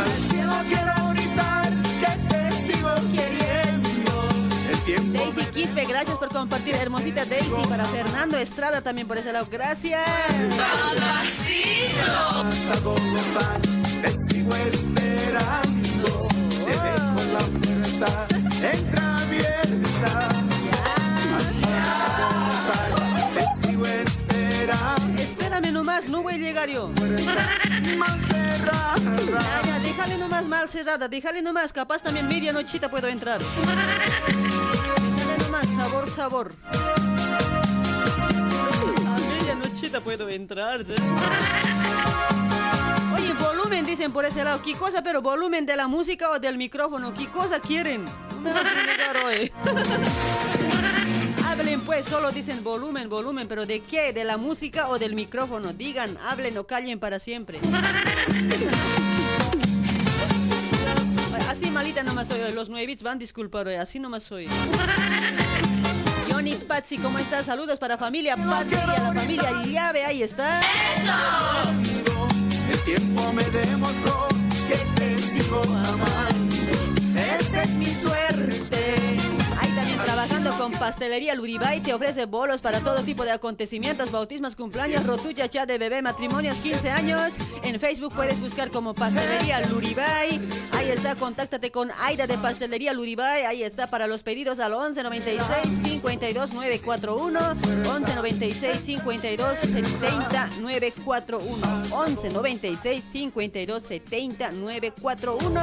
Al 0.01 0.23
cielo 0.23 0.53
quiero 0.69 0.95
gritar 1.13 1.71
que 2.01 2.13
te 2.29 2.53
sigo 2.53 2.95
queriendo. 3.13 4.29
El 4.71 4.79
tiempo 4.85 5.19
Daisy 5.19 5.45
Quispe, 5.53 5.85
gracias 5.87 6.17
por 6.19 6.29
compartir. 6.29 6.75
Hermosita 6.77 7.25
Daisy. 7.25 7.67
Para 7.69 7.85
Fernando 7.87 8.39
Estrada 8.39 8.81
también 8.81 9.07
por 9.07 9.19
ese 9.19 9.33
lado. 9.33 9.47
Gracias. 9.51 10.01
pasado 12.07 12.95
los 12.95 13.37
años 13.45 14.03
te 14.03 14.13
sigo 14.13 14.55
esperando. 14.55 16.29
Te 16.65 16.71
dejo 16.71 17.19
la 17.33 17.39
puerta 17.39 18.27
entreabierta. 18.37 19.08
Nomás, 25.89 26.09
no 26.09 26.23
voy 26.23 26.35
a 26.35 26.37
llegar 26.37 26.69
yo. 26.69 26.89
Mal 27.97 28.21
cerrada. 28.21 28.95
Ya, 28.97 29.67
ya, 29.67 29.79
déjale 29.79 30.19
nomás 30.19 30.45
mal 30.47 30.69
cerrada, 30.69 31.09
déjale 31.09 31.41
nomás, 31.41 31.73
capaz 31.73 32.03
también 32.03 32.29
medianochita 32.29 32.91
puedo 32.91 33.09
entrar. 33.09 33.41
Déjale 35.17 35.39
nomás, 35.39 35.67
sabor, 35.75 36.11
sabor. 36.11 36.53
A 39.07 39.19
medianochita 39.31 40.01
puedo 40.01 40.29
entrar. 40.29 40.85
¿sí? 40.85 40.93
Oye, 43.15 43.33
volumen 43.33 43.87
dicen 43.87 44.13
por 44.13 44.27
ese 44.27 44.45
lado. 44.45 44.61
¿Qué 44.61 44.75
cosa? 44.75 45.03
Pero 45.03 45.23
volumen 45.23 45.65
de 45.65 45.75
la 45.75 45.89
música 45.89 46.29
o 46.31 46.39
del 46.39 46.59
micrófono. 46.59 47.15
¿Qué 47.15 47.29
cosa 47.29 47.61
quieren? 47.61 48.05
No 48.05 48.51
hoy. 49.25 49.51
Pues, 51.87 52.07
solo 52.07 52.31
dicen 52.33 52.63
volumen, 52.63 53.09
volumen, 53.09 53.49
pero 53.49 53.67
¿de 53.67 53.81
qué? 53.81 54.13
¿De 54.13 54.25
la 54.25 54.37
música 54.37 54.89
o 54.89 54.99
del 54.99 55.15
micrófono? 55.15 55.73
Digan, 55.73 56.17
hablen 56.29 56.57
o 56.59 56.67
callen 56.67 56.99
para 56.99 57.19
siempre. 57.19 57.59
Así 61.49 61.71
malita 61.71 62.03
nomás 62.03 62.29
soy 62.29 62.41
hoy. 62.41 62.53
Los 62.53 62.69
nueve 62.69 62.87
bits 62.87 63.03
van 63.03 63.17
a 63.17 63.19
disculpar 63.19 63.67
hoy. 63.67 63.75
Así 63.75 63.99
nomás 63.99 64.23
soy. 64.23 64.47
Johnny 66.31 66.55
Patsy, 66.55 66.99
¿cómo 66.99 67.19
estás? 67.19 67.47
Saludos 67.47 67.79
para 67.79 67.99
familia 67.99 68.37
Patsy 68.37 68.75
y 68.75 68.79
a 68.79 68.87
la 68.87 69.13
familia 69.13 69.63
Llave. 69.65 70.05
Ahí 70.05 70.23
está. 70.23 70.61
El 72.71 72.79
tiempo 72.85 73.33
me 73.33 73.43
demostró 73.45 74.29
que 74.69 74.77
te 74.95 75.19
sigo 75.19 75.63
amando. 75.63 76.57
Esa 77.41 77.63
es 77.63 77.71
mi 77.71 77.87
suerte. 77.87 79.08
Trabajando 80.09 80.53
con 80.57 80.73
Pastelería 80.73 81.35
Luribay. 81.35 81.81
Te 81.81 81.93
ofrece 81.93 82.25
bolos 82.25 82.63
para 82.63 82.81
todo 82.81 83.03
tipo 83.03 83.27
de 83.27 83.31
acontecimientos, 83.31 84.11
bautismos, 84.11 84.57
cumpleaños, 84.57 85.07
rotucha, 85.07 85.51
chat 85.51 85.69
de 85.69 85.77
bebé, 85.77 86.01
matrimonios, 86.01 86.57
15 86.63 86.91
años. 86.91 87.33
En 87.63 87.79
Facebook 87.79 88.15
puedes 88.15 88.41
buscar 88.41 88.71
como 88.71 88.95
Pastelería 88.95 89.61
Luribay. 89.69 90.41
Ahí 90.73 90.89
está, 90.89 91.15
contáctate 91.15 91.71
con 91.71 91.91
Aida 92.01 92.27
de 92.27 92.39
Pastelería 92.39 92.95
Luribay. 92.95 93.45
Ahí 93.45 93.63
está 93.63 93.87
para 93.87 94.07
los 94.07 94.23
pedidos 94.23 94.61
al 94.61 94.73
11 94.73 95.03
96 95.03 95.63
52 95.85 96.55
941. 96.55 97.41
11 97.91 98.15
96 98.15 98.81
52 98.81 99.59
70 99.59 100.51
941. 100.63 101.83
11 101.93 102.31
96 102.31 103.05
52 103.13 103.83
70 103.83 104.53
941. 104.53 105.61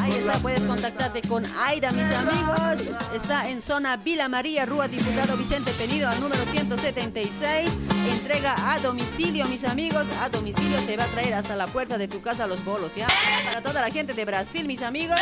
Ahí 0.00 0.10
está, 0.12 0.38
puedes 0.38 0.62
contactarte 0.62 1.20
con 1.28 1.44
Aida, 1.58 1.92
mis 1.92 2.14
amigos. 2.14 2.96
Está 3.14 3.50
en 3.50 3.57
zona 3.60 3.96
Vila 3.96 4.28
María, 4.28 4.66
Rúa 4.66 4.88
Diputado 4.88 5.36
Vicente 5.36 5.72
Penido, 5.72 6.08
al 6.08 6.20
número 6.20 6.44
176. 6.44 7.70
Entrega 8.10 8.72
a 8.72 8.78
domicilio, 8.78 9.46
mis 9.46 9.64
amigos. 9.64 10.06
A 10.22 10.28
domicilio 10.28 10.78
te 10.86 10.96
va 10.96 11.04
a 11.04 11.08
traer 11.08 11.34
hasta 11.34 11.56
la 11.56 11.66
puerta 11.66 11.98
de 11.98 12.08
tu 12.08 12.20
casa 12.20 12.46
los 12.46 12.64
bolos, 12.64 12.94
¿ya? 12.94 13.06
Para 13.46 13.62
toda 13.62 13.80
la 13.80 13.90
gente 13.90 14.14
de 14.14 14.24
Brasil, 14.24 14.66
mis 14.66 14.82
amigos. 14.82 15.18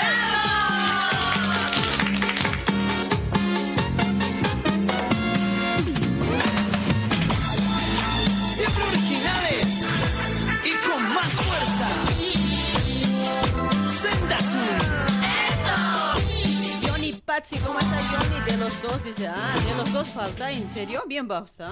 Patsi, 17.36 17.58
¿cómo 17.58 17.78
está 17.78 17.98
Johnny? 17.98 18.40
De 18.50 18.56
los 18.56 18.80
dos, 18.80 19.04
dice, 19.04 19.28
ah, 19.28 19.54
de 19.68 19.74
los 19.76 19.92
dos 19.92 20.08
falta, 20.08 20.50
¿en 20.50 20.66
serio? 20.66 21.04
Bien 21.06 21.28
basta. 21.28 21.70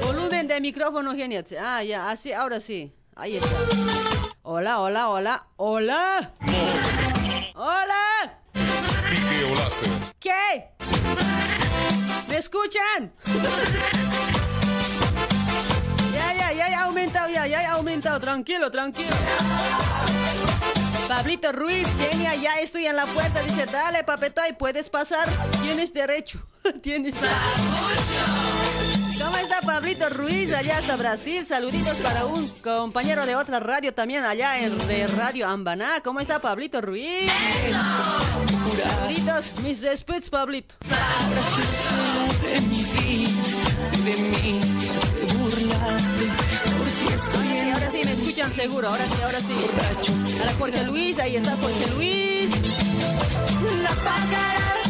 Volumen 0.00 0.46
de 0.46 0.58
micrófono, 0.58 1.14
genial. 1.14 1.44
Ah, 1.60 1.82
ya, 1.82 2.08
así, 2.08 2.32
ahora 2.32 2.60
sí. 2.60 2.94
Ahí 3.14 3.36
está. 3.36 3.56
Hola, 4.40 4.80
hola, 4.80 5.10
hola, 5.10 5.46
hola. 5.56 6.32
Hola. 7.56 8.38
¿Qué? 10.18 10.70
¿Me 12.26 12.38
escuchan? 12.38 13.12
Ya, 16.14 16.32
ya, 16.32 16.52
ya, 16.54 16.68
ya 16.70 16.80
ha 16.80 16.84
aumentado, 16.84 17.28
ya, 17.28 17.46
ya 17.46 17.70
ha 17.70 17.74
aumentado. 17.74 18.18
Tranquilo, 18.18 18.70
tranquilo. 18.70 19.14
Pablito 21.08 21.52
Ruiz, 21.52 21.86
genia, 21.98 22.34
ya 22.34 22.60
estoy 22.60 22.86
en 22.86 22.96
la 22.96 23.06
puerta. 23.06 23.42
Dice, 23.42 23.66
dale, 23.66 24.04
papetoy, 24.04 24.52
puedes 24.58 24.88
pasar. 24.88 25.28
Tienes 25.62 25.92
derecho. 25.92 26.40
Tienes 26.82 27.14
¿Cómo 29.22 29.36
está 29.36 29.60
Pablito 29.60 30.08
Ruiz 30.08 30.52
allá 30.52 30.78
hasta 30.78 30.96
Brasil? 30.96 31.46
Saluditos 31.46 31.96
para 31.96 32.26
un 32.26 32.48
compañero 32.60 33.26
de 33.26 33.36
otra 33.36 33.60
radio 33.60 33.92
también 33.92 34.24
allá 34.24 34.58
en 34.60 34.76
de 34.86 35.06
Radio 35.06 35.48
Ambaná. 35.48 36.00
¿Cómo 36.02 36.20
está 36.20 36.38
Pablito 36.38 36.80
Ruiz? 36.80 37.30
Saluditos, 38.82 39.52
mis 39.62 39.82
respetos, 39.82 40.30
Pablito. 40.30 40.74
Ahora 47.74 47.90
sí 47.90 48.02
me 48.04 48.12
escuchan 48.12 48.52
seguro, 48.52 48.88
ahora 48.88 49.04
sí, 49.04 49.22
ahora 49.22 49.40
sí. 49.40 49.54
A 50.40 50.44
la 50.44 50.52
Jorge 50.54 50.84
Luis, 50.84 51.18
ahí 51.18 51.36
está 51.36 51.56
Jorge 51.56 51.86
Luis. 51.94 52.50
La 53.82 53.90
pagarás 53.90 54.84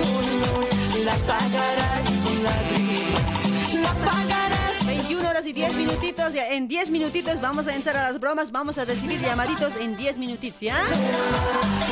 dolor, 0.00 0.68
la 1.04 1.14
pagarás 1.26 2.06
con 2.24 2.44
lágrimas, 2.44 3.74
la 3.74 3.92
pagarás 3.92 4.86
21 4.86 5.28
horas 5.28 5.46
y 5.46 5.52
10 5.52 5.74
minutitos, 5.74 6.32
en 6.34 6.68
10 6.68 6.90
minutitos 6.90 7.40
vamos 7.40 7.66
a 7.66 7.74
entrar 7.74 7.96
a 7.96 8.10
las 8.10 8.20
bromas, 8.20 8.50
vamos 8.52 8.78
a 8.78 8.84
recibir 8.84 9.20
llamaditos 9.20 9.76
en 9.76 9.96
10 9.96 10.18
minutitos, 10.18 10.60
¿ya? 10.60 10.76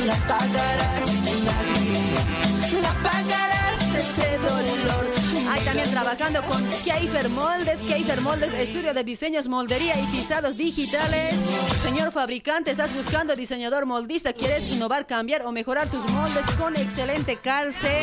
La 0.05 0.15
pagarás 0.27 1.05
con 1.05 1.45
lágrimas, 1.45 2.81
la 2.81 2.93
pagarás 3.03 3.81
este 3.95 4.37
dolor. 4.37 5.22
Ahí 5.53 5.63
también 5.63 5.91
trabajando 5.91 6.41
con 6.45 6.67
Keifer 6.83 7.29
Moldes, 7.29 7.77
Keifer 7.87 8.21
Moldes, 8.21 8.51
estudio 8.55 8.91
de 8.91 9.03
diseños, 9.03 9.47
moldería 9.47 9.93
y 9.99 10.03
pisados 10.07 10.57
digitales. 10.57 11.35
Señor 11.83 12.11
fabricante, 12.11 12.71
estás 12.71 12.95
buscando 12.95 13.35
diseñador 13.35 13.85
moldista, 13.85 14.33
quieres 14.33 14.67
innovar, 14.67 15.05
cambiar 15.05 15.45
o 15.45 15.51
mejorar 15.51 15.87
tus 15.87 16.09
moldes 16.09 16.49
con 16.57 16.75
excelente 16.75 17.35
calce. 17.35 18.01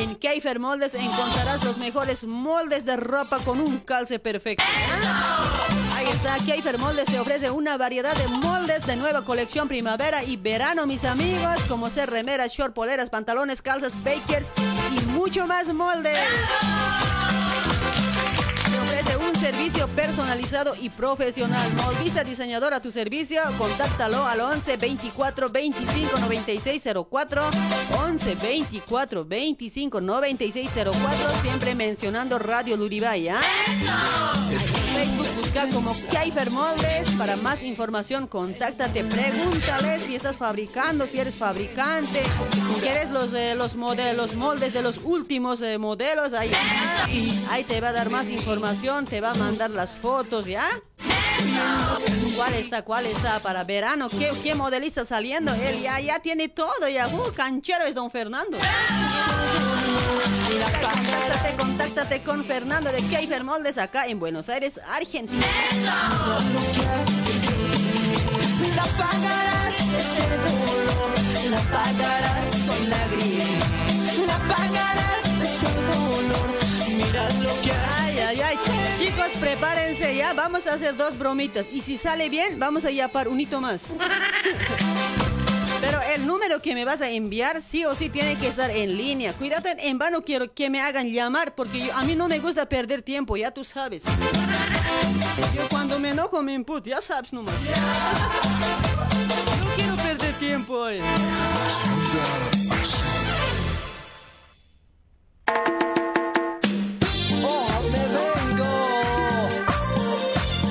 En 0.00 0.16
Keifer 0.16 0.58
Moldes 0.58 0.94
encontrarás 0.94 1.62
los 1.62 1.78
mejores 1.78 2.24
moldes 2.24 2.84
de 2.84 2.96
ropa 2.96 3.38
con 3.38 3.60
un 3.60 3.78
calce 3.78 4.18
perfecto. 4.18 4.64
Está, 6.18 6.36
Keifer 6.44 6.78
Moldes 6.78 7.06
te 7.06 7.20
ofrece 7.20 7.48
una 7.48 7.78
variedad 7.78 8.12
de 8.16 8.26
moldes 8.26 8.84
de 8.84 8.96
nueva 8.96 9.22
colección 9.22 9.68
primavera 9.68 10.24
y 10.24 10.36
verano, 10.36 10.84
mis 10.84 11.04
amigos, 11.04 11.60
como 11.68 11.90
ser 11.90 12.10
remeras, 12.10 12.50
short, 12.50 12.74
poleras, 12.74 13.08
pantalones, 13.08 13.62
calzas, 13.62 13.92
bakers 14.02 14.48
y 14.90 15.00
mucho 15.10 15.46
más 15.46 15.72
moldes. 15.72 16.18
Te 18.68 18.80
ofrece 18.80 19.16
un 19.16 19.36
servicio 19.36 19.86
personalizado 19.94 20.74
y 20.74 20.90
profesional. 20.90 21.72
Moldista 21.74 22.24
diseñador 22.24 22.74
a 22.74 22.82
tu 22.82 22.90
servicio. 22.90 23.40
Contáctalo 23.56 24.26
al 24.26 24.40
11 24.40 24.76
24 24.76 25.50
25 25.50 26.18
96 26.18 26.82
04. 27.08 27.50
11 27.96 28.34
24 28.34 29.24
25 29.24 30.00
96 30.00 30.70
04. 30.74 30.92
Siempre 31.42 31.76
mencionando 31.76 32.40
Radio 32.40 32.76
Luribay. 32.76 33.28
¿ah? 33.28 33.40
En 34.50 34.77
Facebook 34.98 35.28
busca 35.36 35.68
como 35.68 35.94
Keifer 36.10 36.50
Moldes. 36.50 37.10
Para 37.12 37.36
más 37.36 37.62
información, 37.62 38.26
contáctate. 38.26 39.04
Pregúntale 39.04 40.00
si 40.00 40.16
estás 40.16 40.36
fabricando, 40.36 41.06
si 41.06 41.20
eres 41.20 41.36
fabricante. 41.36 42.22
¿Quieres 42.80 43.10
los, 43.10 43.32
eh, 43.32 43.54
los 43.54 43.76
modelos, 43.76 44.34
moldes 44.34 44.72
de 44.72 44.82
los 44.82 44.98
últimos 45.04 45.60
eh, 45.60 45.78
modelos? 45.78 46.32
Ahí, 46.32 46.50
ahí 47.50 47.62
te 47.62 47.80
va 47.80 47.90
a 47.90 47.92
dar 47.92 48.10
más 48.10 48.28
información, 48.28 49.04
te 49.04 49.20
va 49.20 49.30
a 49.30 49.34
mandar 49.34 49.70
las 49.70 49.92
fotos, 49.92 50.46
¿ya? 50.46 50.66
¿Cuál 52.34 52.54
está? 52.54 52.82
¿Cuál 52.82 53.06
está 53.06 53.38
para 53.38 53.62
verano? 53.62 54.08
¿Qué, 54.08 54.30
qué 54.42 54.56
modelista 54.56 55.06
saliendo? 55.06 55.54
Él 55.54 55.80
ya, 55.80 56.00
ya 56.00 56.18
tiene 56.18 56.48
todo, 56.48 56.88
ya. 56.88 57.06
Uh, 57.06 57.32
canchero 57.34 57.84
es 57.84 57.94
don 57.94 58.10
Fernando. 58.10 58.58
Contáctate, 60.08 61.56
contáctate 61.56 62.22
con 62.22 62.44
Fernando 62.44 62.90
de 62.90 63.02
Keifer 63.02 63.44
Moldes 63.44 63.76
acá 63.76 64.06
en 64.06 64.18
Buenos 64.18 64.48
Aires, 64.48 64.80
Argentina. 64.88 65.44
La 68.74 68.84
pagarás 68.84 69.74
este 69.80 70.36
dolor, 70.38 71.10
la 71.50 71.60
pagarás 71.60 72.56
con 72.66 72.90
lágrimas, 72.90 74.26
la 74.26 74.38
pagarás 74.48 75.26
este 75.42 75.66
dolor. 75.92 76.48
Mira 76.96 77.28
lo 77.42 77.62
que 77.62 77.72
hay. 77.72 78.18
Ay, 78.18 78.40
ay, 78.40 78.40
ay. 78.42 78.58
Chicos, 78.98 79.30
prepárense 79.40 80.16
ya. 80.16 80.32
Vamos 80.32 80.66
a 80.66 80.74
hacer 80.74 80.96
dos 80.96 81.18
bromitas. 81.18 81.66
Y 81.72 81.82
si 81.82 81.96
sale 81.96 82.28
bien, 82.28 82.58
vamos 82.58 82.84
a 82.84 82.90
yapar 82.90 83.28
un 83.28 83.40
hito 83.40 83.60
más. 83.60 83.94
Pero 85.88 86.02
el 86.02 86.26
número 86.26 86.60
que 86.60 86.74
me 86.74 86.84
vas 86.84 87.00
a 87.00 87.08
enviar 87.08 87.62
sí 87.62 87.86
o 87.86 87.94
sí 87.94 88.10
tiene 88.10 88.36
que 88.36 88.48
estar 88.48 88.70
en 88.70 88.94
línea. 88.98 89.32
Cuídate, 89.32 89.88
en 89.88 89.96
vano 89.96 90.20
quiero 90.22 90.52
que 90.52 90.68
me 90.68 90.82
hagan 90.82 91.10
llamar 91.10 91.54
porque 91.54 91.86
yo- 91.86 91.96
a 91.96 92.02
mí 92.02 92.14
no 92.14 92.28
me 92.28 92.40
gusta 92.40 92.66
perder 92.68 93.00
tiempo, 93.00 93.38
ya 93.38 93.50
tú 93.52 93.64
sabes. 93.64 94.02
Yo 95.54 95.66
cuando 95.70 95.98
me 95.98 96.10
enojo 96.10 96.42
me 96.42 96.52
input, 96.52 96.86
ya 96.86 97.00
sabes 97.00 97.32
nomás. 97.32 97.54
No 97.62 97.70
quiero 99.76 99.96
perder 99.96 100.34
tiempo. 100.34 100.88
eh. 100.90 101.00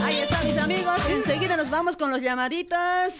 Ahí 0.04 0.18
está, 0.20 0.42
mis 0.44 0.58
amigos. 0.58 1.00
Enseguida 1.10 1.58
nos 1.58 1.70
vamos 1.70 1.96
con 1.98 2.12
los 2.12 2.22
llamaditas. 2.22 3.20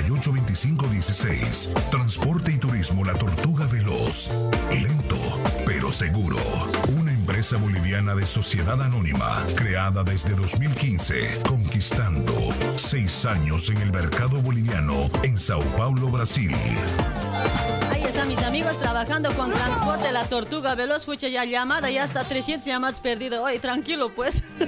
25 0.09 0.87
16. 0.87 1.69
Transporte 1.89 2.51
y 2.51 2.57
turismo 2.57 3.03
La 3.05 3.13
Tortuga 3.13 3.65
Veloz. 3.65 4.29
Lento, 4.71 5.15
pero 5.65 5.91
seguro. 5.91 6.37
Una 6.99 7.11
empresa 7.11 7.57
boliviana 7.57 8.15
de 8.15 8.25
sociedad 8.25 8.81
anónima, 8.81 9.43
creada 9.55 10.03
desde 10.03 10.33
2015, 10.35 11.41
conquistando 11.47 12.33
seis 12.75 13.25
años 13.25 13.69
en 13.69 13.77
el 13.77 13.91
mercado 13.91 14.41
boliviano 14.41 15.09
en 15.23 15.37
Sao 15.37 15.61
Paulo, 15.77 16.09
Brasil. 16.09 16.55
Ahí 17.91 18.03
están 18.03 18.27
mis 18.27 18.39
amigos 18.39 18.79
trabajando 18.79 19.31
con 19.33 19.51
transporte 19.51 20.11
La 20.11 20.25
Tortuga 20.25 20.75
Veloz. 20.75 21.05
Fucha 21.05 21.27
ya 21.27 21.45
llamada, 21.45 21.89
ya 21.89 22.03
hasta 22.03 22.23
300 22.23 22.65
llamadas 22.65 22.99
perdidas. 22.99 23.39
Oye, 23.41 23.59
tranquilo 23.59 24.09
pues. 24.09 24.43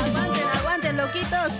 aguanten, 0.00 0.48
aguanten, 0.58 0.96
loquitos. 0.96 1.52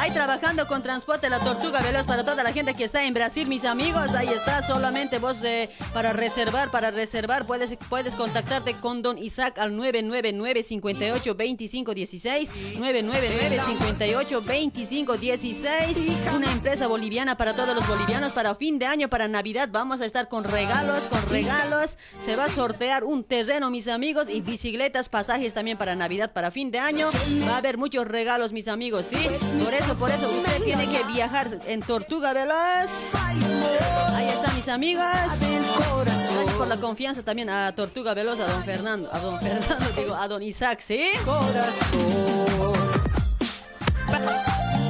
Ahí 0.00 0.10
trabajando 0.12 0.66
con 0.66 0.82
transporte 0.82 1.28
La 1.28 1.38
Tortuga 1.40 1.82
Veloz 1.82 2.04
para 2.06 2.24
toda 2.24 2.42
la 2.42 2.54
gente 2.54 2.72
que 2.72 2.84
está 2.84 3.04
en 3.04 3.12
Brasil, 3.12 3.46
mis 3.46 3.66
amigos. 3.66 4.14
Ahí 4.14 4.28
está, 4.28 4.66
solamente 4.66 5.18
vos 5.18 5.44
eh, 5.44 5.68
para 5.92 6.14
reservar, 6.14 6.70
para 6.70 6.90
reservar, 6.90 7.44
puedes, 7.44 7.76
puedes 7.90 8.14
contactarte 8.14 8.72
con 8.72 9.02
Don 9.02 9.18
Isaac 9.18 9.58
al 9.58 9.76
999 9.76 10.62
58 10.62 11.34
25 11.34 11.92
16 11.92 12.50
999 12.78 13.60
58 13.60 14.40
25 14.42 15.16
16 15.18 15.96
Una 16.34 16.50
empresa 16.50 16.86
boliviana 16.86 17.36
para 17.36 17.54
todos 17.54 17.74
los 17.74 17.86
bolivianos 17.86 18.32
para 18.32 18.54
fin 18.54 18.78
de 18.78 18.86
año, 18.86 19.10
para 19.10 19.28
Navidad. 19.28 19.68
Vamos 19.70 20.00
a 20.00 20.06
estar 20.06 20.30
con 20.30 20.44
regalos, 20.44 21.00
con 21.08 21.28
regalos. 21.28 21.98
Se 22.24 22.36
va 22.36 22.46
a 22.46 22.48
sortear 22.48 23.04
un 23.04 23.22
terreno, 23.22 23.70
mis 23.70 23.86
amigos, 23.86 24.30
y 24.30 24.40
bicicletas, 24.40 25.10
pasajes 25.10 25.52
también 25.52 25.76
para 25.76 25.94
Navidad, 25.94 26.32
para 26.32 26.50
fin 26.50 26.70
de 26.70 26.78
año. 26.78 27.10
Va 27.46 27.56
a 27.56 27.58
haber 27.58 27.76
muchos 27.76 28.08
regalos, 28.08 28.54
mis 28.54 28.66
amigos, 28.66 29.04
¿sí? 29.10 29.28
Por 29.62 29.74
eso, 29.74 29.89
por 29.94 30.10
eso, 30.10 30.28
usted 30.28 30.62
tiene 30.62 30.88
que 30.88 31.02
viajar 31.04 31.48
en 31.66 31.80
Tortuga 31.80 32.32
Veloz. 32.32 33.14
Ahí 34.14 34.28
está, 34.28 34.52
mis 34.54 34.68
amigos. 34.68 35.04
Gracias 35.04 36.54
por 36.56 36.68
la 36.68 36.76
confianza 36.76 37.22
también 37.22 37.50
a 37.50 37.74
Tortuga 37.74 38.14
Veloz, 38.14 38.38
a 38.40 38.46
don 38.46 38.62
Fernando, 38.62 39.08
a 39.12 39.18
don 39.18 39.38
Fernando, 39.40 39.86
digo, 39.96 40.14
a 40.14 40.28
don 40.28 40.42
Isaac, 40.42 40.80
¿sí? 40.80 41.04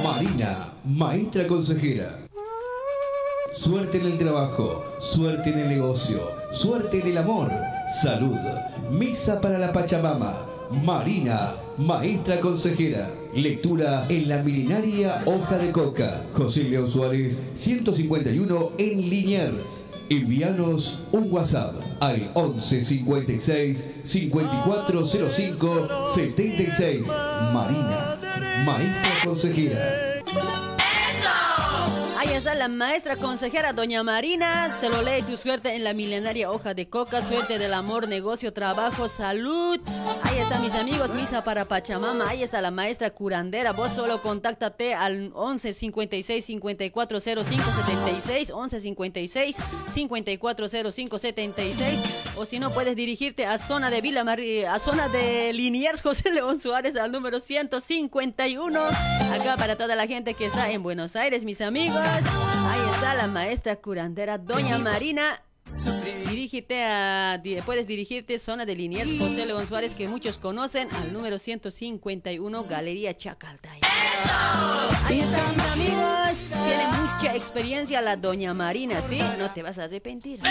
Marina, 0.03 0.69
maestra 0.83 1.47
consejera. 1.47 2.17
Suerte 3.55 3.99
en 3.99 4.05
el 4.07 4.17
trabajo, 4.17 4.83
suerte 4.99 5.49
en 5.51 5.59
el 5.59 5.69
negocio, 5.69 6.31
suerte 6.51 6.99
en 6.99 7.07
el 7.07 7.17
amor, 7.17 7.51
salud, 8.01 8.37
misa 8.89 9.39
para 9.39 9.57
la 9.57 9.71
Pachamama. 9.71 10.50
Marina, 10.71 11.55
maestra 11.77 12.39
consejera. 12.39 13.11
Lectura 13.35 14.05
en 14.09 14.29
la 14.29 14.41
milenaria 14.41 15.21
Hoja 15.25 15.57
de 15.57 15.71
Coca. 15.71 16.23
José 16.33 16.63
León 16.63 16.89
Suárez, 16.89 17.41
151 17.53 18.71
en 18.77 19.09
Liniers. 19.09 19.83
Envíanos 20.09 21.01
un 21.11 21.31
WhatsApp 21.31 21.75
al 21.99 22.31
11 22.33 22.83
56 22.83 23.89
5405 24.03 25.87
76. 26.15 27.07
Marina, 27.53 28.17
maestra 28.65 29.11
consejera. 29.23 30.10
Está 32.41 32.55
la 32.55 32.69
maestra 32.69 33.15
consejera 33.17 33.71
Doña 33.71 34.01
Marina. 34.01 34.75
Se 34.79 34.89
lo 34.89 35.03
lee 35.03 35.21
tu 35.21 35.37
suerte 35.37 35.75
en 35.75 35.83
la 35.83 35.93
milenaria 35.93 36.49
hoja 36.49 36.73
de 36.73 36.89
coca. 36.89 37.21
Suerte 37.21 37.59
del 37.59 37.71
amor, 37.71 38.07
negocio, 38.07 38.51
trabajo, 38.51 39.07
salud. 39.07 39.79
Ahí 40.23 40.39
está, 40.39 40.57
mis 40.57 40.73
amigos. 40.73 41.09
Misa 41.13 41.43
para 41.43 41.65
Pachamama. 41.65 42.27
Ahí 42.27 42.41
está 42.41 42.59
la 42.59 42.71
maestra 42.71 43.11
curandera. 43.11 43.73
Vos 43.73 43.91
solo 43.91 44.23
contáctate 44.23 44.95
al 44.95 45.29
11 45.35 45.71
56 45.71 46.43
54 46.43 47.19
05 47.19 47.43
76. 47.45 48.49
11 48.49 48.79
56 48.79 49.55
54 49.93 50.67
05 50.91 51.17
76. 51.19 51.99
O 52.37 52.45
si 52.45 52.57
no, 52.57 52.71
puedes 52.71 52.95
dirigirte 52.95 53.45
a 53.45 53.59
zona 53.59 53.91
de 53.91 54.01
Villa 54.01 54.23
Mari- 54.23 54.63
a 54.65 54.79
zona 54.79 55.09
de 55.09 55.53
Liniers 55.53 56.01
José 56.03 56.31
León 56.31 56.59
Suárez 56.59 56.95
al 56.95 57.11
número 57.11 57.39
151. 57.39 58.79
Acá 58.83 59.57
para 59.57 59.75
toda 59.75 59.95
la 59.95 60.07
gente 60.07 60.33
que 60.33 60.47
está 60.47 60.71
en 60.71 60.81
Buenos 60.81 61.15
Aires, 61.15 61.43
mis 61.43 61.61
amigos. 61.61 61.99
Ahí 62.69 62.79
está 62.93 63.13
la 63.15 63.27
maestra 63.27 63.75
curandera 63.75 64.37
Doña 64.37 64.77
Marina. 64.77 65.41
Dirígete 66.29 66.83
a, 66.83 67.41
puedes 67.65 67.87
dirigirte 67.87 68.39
zona 68.39 68.65
de 68.65 68.75
Liniers 68.75 69.19
José 69.19 69.45
León 69.45 69.67
Suárez 69.67 69.93
que 69.93 70.07
muchos 70.07 70.37
conocen 70.37 70.87
al 70.95 71.13
número 71.13 71.37
151 71.37 72.63
Galería 72.63 73.15
Chacaltay. 73.15 73.81
Ahí 75.05 75.19
está 75.19 75.47
mis 75.49 75.59
amigos, 75.59 76.51
tiene 76.65 76.87
mucha 76.87 77.35
experiencia 77.35 78.01
la 78.01 78.15
Doña 78.15 78.53
Marina, 78.53 79.01
¿sí? 79.01 79.19
No 79.37 79.51
te 79.51 79.61
vas 79.61 79.77
a 79.79 79.83
arrepentir. 79.85 80.41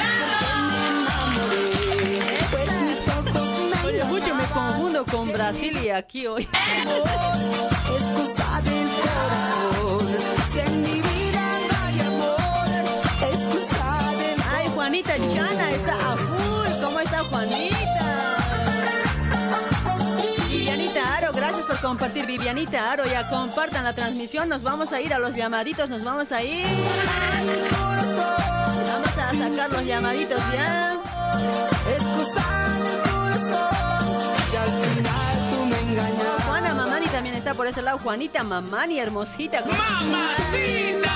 Oye, 3.85 4.05
mucho 4.05 4.35
me 4.35 4.45
confundo 4.47 5.05
con 5.07 5.33
Brasil 5.33 5.79
y 5.83 5.89
aquí 5.89 6.27
hoy. 6.27 6.43
Es 6.43 6.49
cosa 8.15 8.61
del 8.63 8.89
corazón. 9.01 11.00
Juanita 15.03 15.35
Chana 15.35 15.71
está 15.71 15.95
a 15.95 16.17
full. 16.17 16.85
¿Cómo 16.85 17.01
está 17.01 17.25
Juanita? 17.25 18.37
Vivianita 20.51 21.17
Aro, 21.17 21.33
gracias 21.33 21.63
por 21.63 21.81
compartir. 21.81 22.27
Vivianita 22.27 22.93
Aro, 22.93 23.07
ya 23.07 23.27
compartan 23.31 23.85
la 23.85 23.95
transmisión. 23.95 24.51
Nos 24.51 24.63
vamos 24.63 24.93
a 24.93 25.01
ir 25.01 25.15
a 25.15 25.19
los 25.19 25.35
llamaditos, 25.35 25.89
nos 25.89 26.05
vamos 26.05 26.31
a 26.33 26.43
ir. 26.43 26.67
Vamos 28.93 29.17
a 29.17 29.33
sacar 29.33 29.71
los 29.71 29.85
llamaditos 29.87 30.39
ya. 30.53 30.99
Juana 36.47 36.75
Mamani 36.75 37.07
también 37.07 37.37
está 37.37 37.55
por 37.55 37.67
ese 37.67 37.81
lado. 37.81 37.97
Juanita 37.99 38.45
Mamani, 38.45 38.99
hermosita. 38.99 39.65
¡Mamacita! 39.65 41.11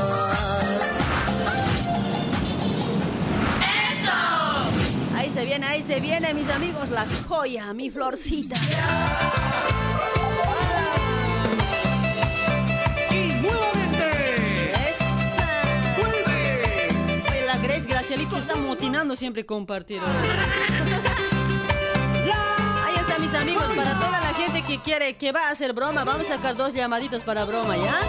Ahí 5.16 5.31
se 5.31 5.45
viene, 5.45 5.66
ahí 5.66 5.83
se 5.83 6.01
viene, 6.01 6.35
mis 6.35 6.49
amigos, 6.49 6.91
la 6.91 7.07
joya, 7.29 7.72
mi 7.72 7.91
florcita. 7.91 8.57
Y 13.11 13.29
nuevamente 13.43 14.72
Esa. 14.72 15.97
vuelve. 15.97 16.89
Oye, 17.31 17.47
la 17.47 17.57
Grace 17.59 17.87
Gracielita 17.89 18.31
se 18.33 18.41
está 18.41 18.57
motinando 18.57 19.16
siempre 19.16 19.47
compartir. 19.47 20.01
Amigos, 23.37 23.64
para 23.74 23.99
toda 23.99 24.20
la 24.20 24.32
gente 24.35 24.62
que 24.62 24.78
quiere, 24.78 25.16
que 25.16 25.32
va 25.32 25.49
a 25.49 25.51
hacer 25.51 25.72
broma, 25.72 26.05
vamos 26.05 26.30
a 26.30 26.37
sacar 26.37 26.57
dos 26.57 26.72
llamaditos 26.72 27.22
para 27.22 27.45
broma, 27.45 27.76
¿ya? 27.76 28.01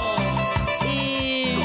Y... 0.88 1.55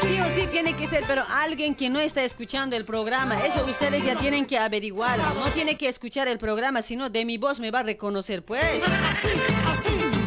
Sí 0.00 0.18
sí 0.34 0.46
tiene 0.50 0.74
que 0.74 0.88
ser, 0.88 1.04
pero 1.06 1.22
alguien 1.30 1.74
que 1.74 1.88
no 1.88 2.00
está 2.00 2.22
escuchando 2.24 2.74
el 2.76 2.84
programa, 2.84 3.38
eso 3.46 3.64
ustedes 3.64 4.04
ya 4.04 4.16
tienen 4.16 4.44
que 4.44 4.58
averiguar. 4.58 5.16
No 5.18 5.46
tiene 5.54 5.76
que 5.76 5.88
escuchar 5.88 6.26
el 6.26 6.38
programa, 6.38 6.82
sino 6.82 7.08
de 7.08 7.24
mi 7.24 7.38
voz 7.38 7.60
me 7.60 7.70
va 7.70 7.80
a 7.80 7.82
reconocer, 7.84 8.44
pues. 8.44 8.82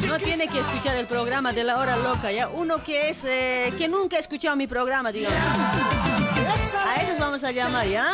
No 0.07 0.17
tiene 0.17 0.47
que 0.47 0.59
escuchar 0.59 0.95
el 0.95 1.05
programa 1.05 1.51
de 1.51 1.63
la 1.65 1.77
hora 1.77 1.97
loca, 1.97 2.31
¿ya? 2.31 2.47
Uno 2.47 2.81
que 2.83 3.09
es, 3.09 3.25
eh, 3.25 3.73
que 3.77 3.87
nunca 3.87 4.15
ha 4.15 4.19
escuchado 4.19 4.55
mi 4.55 4.67
programa, 4.67 5.11
digamos. 5.11 5.37
A 5.37 7.01
esos 7.01 7.19
vamos 7.19 7.43
a 7.43 7.51
llamar, 7.51 7.87
¿ya? 7.87 8.13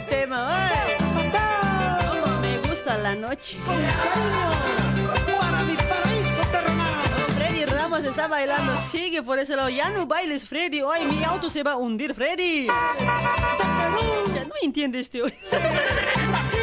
ese 0.00 0.10
tema, 0.10 0.48
ay. 0.50 0.94
Cómo 0.98 2.40
me 2.40 2.58
gusta 2.68 2.96
la 2.98 3.14
noche. 3.14 3.56
Para 3.66 5.62
mi 5.64 5.76
paraíso 5.76 6.40
terrenal. 6.50 6.94
Freddy 7.36 7.64
Ramos 7.66 8.04
está 8.04 8.26
bailando. 8.28 8.76
Sigue 8.90 9.22
por 9.22 9.38
ese 9.38 9.56
lado. 9.56 9.68
Ya 9.68 9.90
no 9.90 10.06
bailes, 10.06 10.46
Freddy. 10.48 10.80
Hoy 10.82 11.04
mi 11.04 11.22
auto 11.24 11.50
se 11.50 11.62
va 11.62 11.72
a 11.72 11.76
hundir, 11.76 12.14
Freddy. 12.14 12.66
Ya 12.66 14.44
no 14.46 14.54
entiendes, 14.62 15.10
tío. 15.10 15.26
Así, 15.26 16.58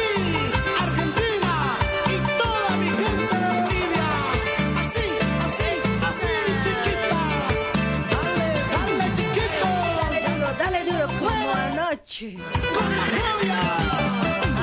Con 12.18 12.34
la 12.34 13.06
novia. 13.14 13.60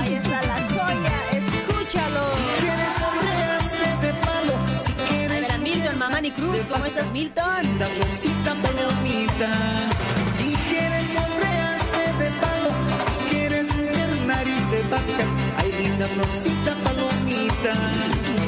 Ahí 0.02 0.14
está 0.16 0.42
la 0.42 0.58
joya, 0.68 1.18
escúchalo. 1.32 2.26
Quieres 2.60 2.94
sonreírte 3.00 4.08
de 4.08 4.14
palo. 4.26 4.56
Si 4.78 4.92
A 4.92 4.96
quieres 5.08 5.42
ver, 5.48 5.52
a 5.52 5.58
Milton 5.60 5.98
Mamani 5.98 6.32
Cruz, 6.32 6.66
¿cómo 6.70 6.86
estás, 6.86 7.10
Milton? 7.14 7.64
linda 7.64 7.86
florcita 7.88 8.56
palomita. 8.56 9.52
Si 10.34 10.54
quieres 10.70 11.08
sonreírte 11.08 12.24
de 12.24 12.30
palo. 12.42 12.70
Si 13.06 13.30
quieres 13.30 13.68
nariz 14.28 14.72
de 14.72 14.82
vaca. 14.90 15.26
Ay, 15.60 15.72
linda 15.82 16.06
florcita 16.08 16.76
palomita. 16.84 17.74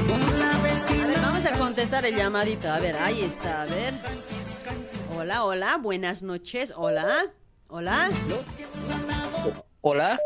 Con 0.10 0.40
la 0.40 0.52
A 0.52 0.62
ver, 0.64 0.74
vecina. 0.74 1.22
vamos 1.22 1.46
a 1.46 1.52
contestar 1.54 2.06
el 2.06 2.14
llamadito. 2.16 2.70
A 2.70 2.80
ver, 2.80 2.98
ahí 2.98 3.22
está, 3.24 3.62
a 3.62 3.66
ver. 3.68 3.94
Hola, 5.16 5.46
hola, 5.46 5.78
buenas 5.78 6.24
noches. 6.24 6.74
Hola, 6.76 7.32
hola. 7.70 8.10
Hola, 9.82 10.20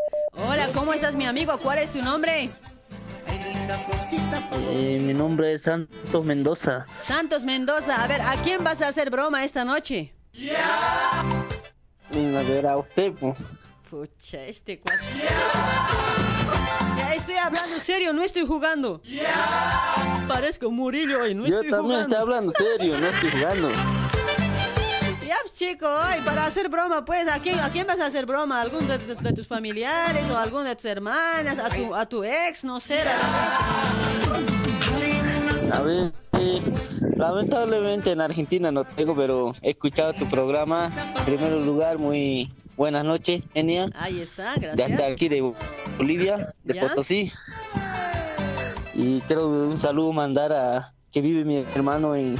Hola, 0.48 0.68
¿cómo 0.74 0.92
estás, 0.92 1.14
mi 1.14 1.26
amigo? 1.26 1.56
¿Cuál 1.62 1.78
es 1.78 1.90
tu 1.90 2.02
nombre? 2.02 2.50
eh, 4.70 5.00
mi 5.02 5.14
nombre 5.14 5.54
es 5.54 5.62
Santos 5.62 6.24
Mendoza. 6.24 6.86
Santos 7.04 7.44
Mendoza. 7.44 8.02
A 8.02 8.06
ver, 8.08 8.20
¿a 8.22 8.34
quién 8.42 8.62
vas 8.64 8.82
a 8.82 8.88
hacer 8.88 9.10
broma 9.10 9.44
esta 9.44 9.64
noche? 9.64 10.12
Mm, 12.10 12.36
A 12.36 12.42
ver, 12.42 12.66
a 12.66 12.76
usted, 12.78 13.12
pues. 13.12 13.38
Pucha, 13.88 14.42
este 14.44 14.80
cuate. 14.80 15.04
Ya 16.96 17.14
estoy 17.14 17.34
hablando 17.36 17.68
serio, 17.68 18.12
no 18.12 18.22
estoy 18.22 18.46
jugando. 18.46 19.00
Parezco 20.26 20.70
Murillo 20.70 21.20
hoy, 21.22 21.34
no 21.34 21.42
Yo 21.46 21.56
estoy 21.60 21.70
también 21.70 22.00
jugando. 22.00 22.02
estoy 22.02 22.18
hablando 22.18 22.52
serio, 22.52 22.98
no 22.98 23.06
estoy 23.06 23.30
jugando. 23.30 23.70
Pues, 25.42 25.54
chico, 25.54 25.86
ay, 25.88 26.20
para 26.24 26.46
hacer 26.46 26.68
broma, 26.68 27.04
pues, 27.04 27.26
¿a 27.28 27.38
quién, 27.38 27.58
¿a 27.58 27.68
quién 27.70 27.84
vas 27.86 27.98
a 27.98 28.06
hacer 28.06 28.26
broma? 28.26 28.58
¿A 28.58 28.62
¿Algún 28.62 28.86
de, 28.86 28.96
de- 28.98 29.14
de 29.16 29.32
tus 29.32 29.46
familiares 29.46 30.28
o 30.30 30.36
a 30.36 30.46
de 30.46 30.76
tus 30.76 30.84
hermanas? 30.84 31.58
¿A 31.58 31.68
tu, 31.68 31.94
a 31.94 32.06
tu 32.06 32.22
ex? 32.22 32.62
No 32.64 32.78
sé. 32.78 33.00
A 35.72 35.80
ver, 35.82 36.12
eh, 36.38 36.60
lamentablemente 37.16 38.12
en 38.12 38.20
Argentina 38.20 38.70
no 38.70 38.84
tengo, 38.84 39.16
pero 39.16 39.52
he 39.62 39.70
escuchado 39.70 40.12
tu 40.12 40.28
programa. 40.28 40.90
En 41.18 41.24
primer 41.36 41.52
lugar, 41.64 41.98
muy 41.98 42.52
buenas 42.76 43.04
noches, 43.04 43.42
Enia. 43.54 43.88
Ahí 43.96 44.20
está, 44.20 44.54
De 44.54 44.68
gracias. 44.74 45.00
aquí 45.12 45.28
de 45.28 45.52
Bolivia, 45.98 46.54
de 46.62 46.74
¿Ya? 46.74 46.82
Potosí. 46.88 47.32
Y 48.94 49.20
quiero 49.22 49.48
un 49.48 49.78
saludo 49.78 50.12
mandar 50.12 50.52
a 50.52 50.92
que 51.10 51.20
vive 51.20 51.44
mi 51.44 51.64
hermano 51.74 52.14
en 52.14 52.36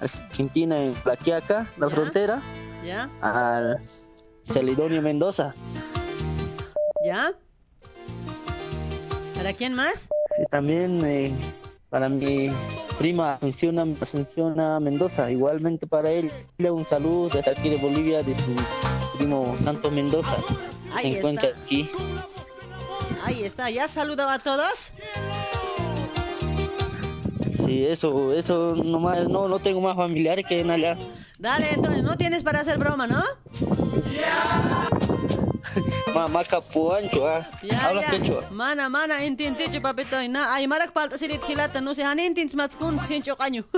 Argentina, 0.00 0.78
en 0.82 0.94
La 1.04 1.16
Quiaca, 1.16 1.66
la 1.76 1.88
¿Ya? 1.88 1.94
frontera, 1.94 2.42
¿Ya? 2.84 3.10
al 3.20 3.78
Celidonio 4.44 5.02
Mendoza. 5.02 5.54
¿Ya? 7.04 7.32
¿Para 9.34 9.52
quién 9.52 9.74
más? 9.74 10.08
También 10.50 11.04
eh, 11.04 11.32
para 11.90 12.08
mi 12.08 12.50
prima 12.98 13.34
Asunción, 13.34 13.78
Asunción 14.00 14.54
Mendoza, 14.82 15.30
igualmente 15.30 15.86
para 15.86 16.10
él, 16.10 16.30
un 16.58 16.86
saludo 16.86 17.28
desde 17.28 17.50
aquí 17.50 17.68
de 17.68 17.76
Bolivia, 17.76 18.22
de 18.22 18.34
su 18.34 19.16
primo 19.18 19.56
Santos 19.64 19.92
Mendoza, 19.92 20.36
Ahí 20.94 21.12
se 21.12 21.18
encuentra 21.18 21.48
está. 21.48 21.60
aquí. 21.62 21.90
Ahí 23.24 23.44
está, 23.44 23.70
¿ya 23.70 23.88
saludaba 23.88 24.34
a 24.34 24.38
todos? 24.38 24.92
Sí, 27.66 27.84
eso, 27.84 28.32
eso 28.32 28.74
nomás, 28.76 29.28
no, 29.28 29.48
no 29.48 29.58
tengo 29.58 29.80
más 29.80 29.96
familiares 29.96 30.46
que 30.46 30.60
en 30.60 30.70
allá. 30.70 30.96
Dale, 31.38 31.70
entonces, 31.72 32.02
no 32.02 32.16
tienes 32.16 32.42
para 32.42 32.60
hacer 32.60 32.78
broma, 32.78 33.06
¿no? 33.06 33.22
Más 36.30 36.48
capuancho, 36.48 37.28
ah. 37.28 37.46
Habla 37.82 38.04
quechua. 38.04 38.42
Mana, 38.50 38.88
mana, 38.88 39.22
intinticho, 39.22 39.82
papito. 39.82 40.16
Na, 40.28 40.54
ay, 40.54 40.66
marak 40.66 40.92
palta 40.92 41.18
sirit 41.18 41.42
hilata, 41.46 41.82
no 41.82 41.92
sé, 41.92 42.04
han 42.04 42.18
intins 42.18 42.54
matskun, 42.54 42.98
sincho 43.00 43.36
caño. 43.36 43.64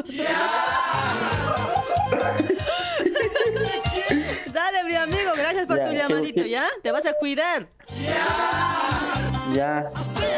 Dale, 4.53 4.85
mi 4.85 4.95
amigo, 4.95 5.33
gracias 5.37 5.67
por 5.67 5.79
tu 5.79 5.91
llamadito, 5.93 6.47
¿ya? 6.47 6.65
Te 6.83 6.93
vas 6.93 7.07
a 7.07 7.13
cuidar. 7.15 7.69
Ya, 9.55 9.91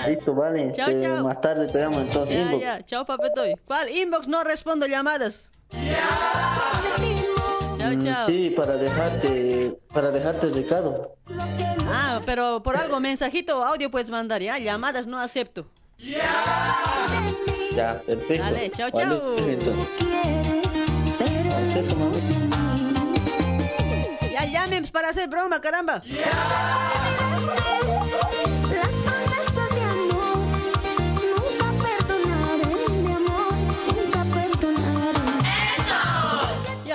listo, 0.09 0.35
vale. 0.35 0.73
Chao, 0.73 0.89
Este, 0.91 1.03
chao. 1.07 1.23
Más 1.25 1.41
tarde 1.41 1.67
te 1.69 1.79
llamo 1.79 2.01
entonces. 2.01 2.37
Ya, 2.37 2.43
inbox. 2.43 2.63
ya, 2.63 2.85
chao, 2.85 3.05
papito. 3.05 3.43
¿Cuál 3.67 3.89
inbox? 3.91 4.29
No 4.29 4.45
respondo 4.45 4.87
llamadas. 4.87 5.51
Chao, 7.79 7.95
chao. 8.03 8.27
Sí, 8.27 8.51
para 8.57 8.77
dejarte, 8.77 9.79
para 9.93 10.11
dejarte 10.11 10.49
recado. 10.49 11.17
Ah, 11.93 12.21
pero 12.25 12.63
por 12.63 12.77
algo, 12.77 13.01
mensajito 13.01 13.59
o 13.59 13.65
audio 13.65 13.91
puedes 13.91 14.11
mandar, 14.11 14.41
¿ya? 14.43 14.59
Llamadas 14.59 15.07
no 15.07 15.19
acepto. 15.19 15.67
Ya, 17.75 18.01
perfecto. 18.07 18.43
Dale, 18.45 18.71
chao, 18.71 18.91
Vale, 18.93 19.07
chao. 19.07 19.37
entonces. 19.39 19.87
Acepto. 21.57 22.11
Ya 24.33 24.45
llamen 24.47 24.87
para 24.91 25.09
hacer 25.11 25.29
broma, 25.29 25.61
caramba. 25.61 26.01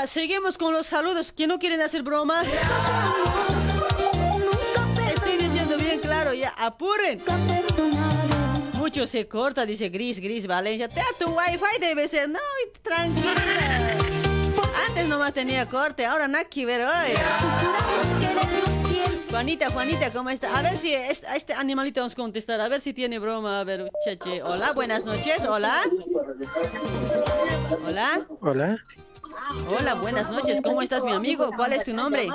Seguimos 0.08 0.58
con 0.58 0.74
los 0.74 0.88
saludos. 0.88 1.32
que 1.32 1.48
no 1.48 1.58
quieren 1.60 1.82
hacer 1.82 2.04
broma? 2.04 2.44
Estoy 5.14 5.38
diciendo 5.38 5.78
bien 5.78 6.00
claro, 6.00 6.34
ya, 6.34 6.54
apuren. 6.58 7.22
Mucho 8.78 9.08
se 9.08 9.28
corta, 9.28 9.66
dice 9.66 9.90
Gris, 9.90 10.20
Gris, 10.20 10.46
Valencia. 10.48 10.88
Te 10.88 11.02
tu 11.20 11.30
wifi 11.32 11.80
debe 11.80 12.08
ser. 12.08 12.30
No, 12.30 12.40
tranquila. 12.82 13.34
Antes 14.88 15.08
nomás 15.08 15.34
tenía 15.34 15.68
corte, 15.68 16.06
ahora 16.06 16.28
nada 16.28 16.44
que 16.46 16.66
ver 16.66 16.82
hoy. 16.82 17.14
Juanita, 19.30 19.70
Juanita, 19.70 20.12
¿cómo 20.12 20.30
está? 20.30 20.56
A 20.58 20.62
ver 20.62 20.78
si 20.78 20.94
es- 20.94 21.24
a 21.26 21.36
este 21.36 21.54
animalito 21.54 22.00
vamos 22.00 22.14
a 22.14 22.16
contestar, 22.16 22.62
a 22.62 22.70
ver 22.70 22.80
si 22.80 22.94
tiene 22.94 23.20
broma. 23.20 23.60
A 23.60 23.64
ver, 23.66 23.90
cheche. 24.06 24.42
Hola, 24.44 24.72
buenas 24.72 25.04
noches, 25.04 25.44
hola. 25.46 25.82
Hola. 27.86 28.26
Hola, 28.40 28.78
Hola, 29.80 29.94
buenas 29.96 30.30
noches, 30.30 30.62
¿cómo 30.64 30.82
estás, 30.82 31.04
mi 31.04 31.14
amigo? 31.14 31.50
¿Cuál 31.56 31.74
es 31.74 31.84
tu 31.84 31.94
nombre? 31.94 32.28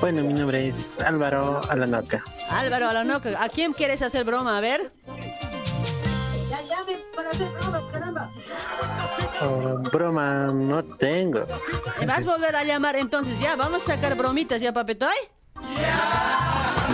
bueno, 0.00 0.22
mi 0.22 0.34
nombre 0.34 0.68
es 0.68 1.00
Álvaro 1.00 1.60
Alanoca. 1.70 2.22
Álvaro 2.50 2.88
Alanoca, 2.88 3.42
¿a 3.42 3.48
quién 3.48 3.72
quieres 3.72 4.02
hacer 4.02 4.24
broma? 4.24 4.58
A 4.58 4.60
ver. 4.60 4.92
Oh, 9.42 9.78
broma 9.92 10.46
no 10.52 10.82
tengo. 10.82 11.44
¿Me 11.98 12.06
vas 12.06 12.26
a 12.26 12.30
volver 12.30 12.56
a 12.56 12.64
llamar 12.64 12.96
entonces? 12.96 13.38
Ya, 13.38 13.56
vamos 13.56 13.82
a 13.88 13.94
sacar 13.94 14.14
bromitas, 14.14 14.60
¿ya, 14.60 14.72
papetoy? 14.72 15.14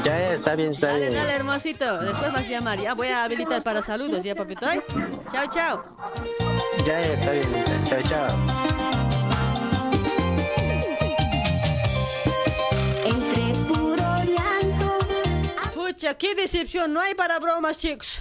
Ya 0.05 0.33
está 0.33 0.55
bien, 0.55 0.73
está 0.73 0.89
Dale, 0.89 1.01
bien. 1.11 1.15
dale, 1.15 1.33
hermosito. 1.35 1.99
Después 1.99 2.33
vas 2.33 2.45
a 2.47 2.49
llamar, 2.49 2.79
ya. 2.79 2.95
Voy 2.95 3.09
a 3.09 3.25
habilitar 3.25 3.63
para 3.63 3.83
saludos, 3.83 4.23
¿ya, 4.23 4.35
papetoy? 4.35 4.81
Chao, 5.31 5.47
chao. 5.51 6.50
Ya 6.87 7.01
está 7.03 7.33
bien. 7.33 7.49
Chao, 7.85 8.03
chao. 8.03 8.29
Entre 13.05 13.55
puro 13.69 13.97
llanto, 14.25 14.99
Pucha, 15.75 16.15
qué 16.15 16.35
decepción. 16.35 16.93
No 16.93 17.01
hay 17.01 17.15
para 17.15 17.39
bromas, 17.39 17.79
chicos. 17.79 18.21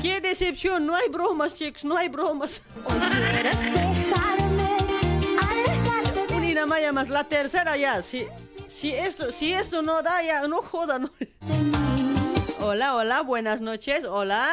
Qué 0.00 0.20
decepción. 0.20 0.86
No 0.86 0.94
hay 0.94 1.08
bromas, 1.10 1.54
chicos. 1.54 1.84
No 1.84 1.96
hay 1.96 2.08
bromas. 2.08 2.62
quieres 2.86 3.60
dejarme, 3.60 4.76
alejarte 5.42 6.34
de 6.34 6.52
Una 6.52 6.66
maya 6.66 6.92
más. 6.92 7.08
La 7.08 7.24
tercera 7.24 7.76
ya. 7.76 8.00
Si, 8.00 8.26
si, 8.66 8.92
esto, 8.92 9.30
si 9.32 9.52
esto 9.52 9.82
no 9.82 10.02
da, 10.02 10.22
ya. 10.22 10.48
No 10.48 10.62
joda, 10.62 10.98
no. 10.98 11.10
Hola, 12.60 12.96
hola. 12.96 13.20
Buenas 13.22 13.60
noches. 13.60 14.04
Hola. 14.04 14.48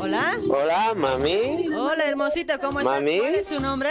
Hola. 0.00 0.36
Hola, 0.48 0.94
mami. 0.94 1.68
Hola, 1.68 2.04
hermosita. 2.04 2.58
¿Cómo 2.58 2.80
estás? 2.80 2.94
Mami. 2.96 3.18
¿Cuál 3.18 3.34
es 3.34 3.46
tu 3.46 3.60
nombre? 3.60 3.90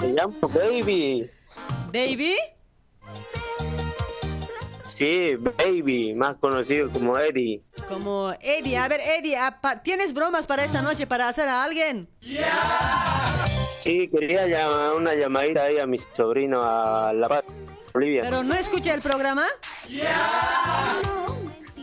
Me 0.00 0.08
llamo 0.08 0.34
Baby. 0.48 1.30
Davy. 1.92 2.34
Sí, 4.84 5.36
Baby, 5.36 6.14
más 6.14 6.36
conocido 6.36 6.90
como 6.90 7.18
Eddie. 7.18 7.62
Como 7.88 8.34
Eddie. 8.40 8.76
A 8.76 8.86
ver, 8.88 9.00
Eddie, 9.00 9.38
¿tienes 9.82 10.12
bromas 10.12 10.46
para 10.46 10.64
esta 10.64 10.82
noche 10.82 11.06
para 11.06 11.28
hacer 11.28 11.48
a 11.48 11.64
alguien? 11.64 12.06
Sí, 13.78 14.08
quería 14.08 14.46
llamar 14.46 14.94
una 14.94 15.14
llamadita 15.14 15.64
ahí 15.64 15.78
a 15.78 15.86
mi 15.86 15.96
sobrino 15.98 16.62
a 16.62 17.12
La 17.14 17.28
Paz, 17.28 17.56
Bolivia. 17.94 18.22
Pero 18.24 18.42
no 18.42 18.54
escucha 18.54 18.92
el 18.92 19.00
programa. 19.00 19.46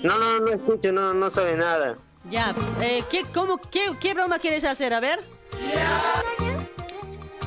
No, 0.04 0.18
no, 0.18 0.40
no 0.40 0.50
escucho, 0.52 0.92
no, 0.92 1.14
no 1.14 1.30
sabe 1.30 1.56
nada. 1.56 1.98
Ya, 2.30 2.54
eh, 2.82 3.04
¿qué, 3.10 3.24
cómo, 3.34 3.58
qué, 3.60 3.82
¿qué 4.00 4.14
broma 4.14 4.40
quieres 4.40 4.64
hacer? 4.64 4.94
A 4.94 5.00
ver. 5.00 5.20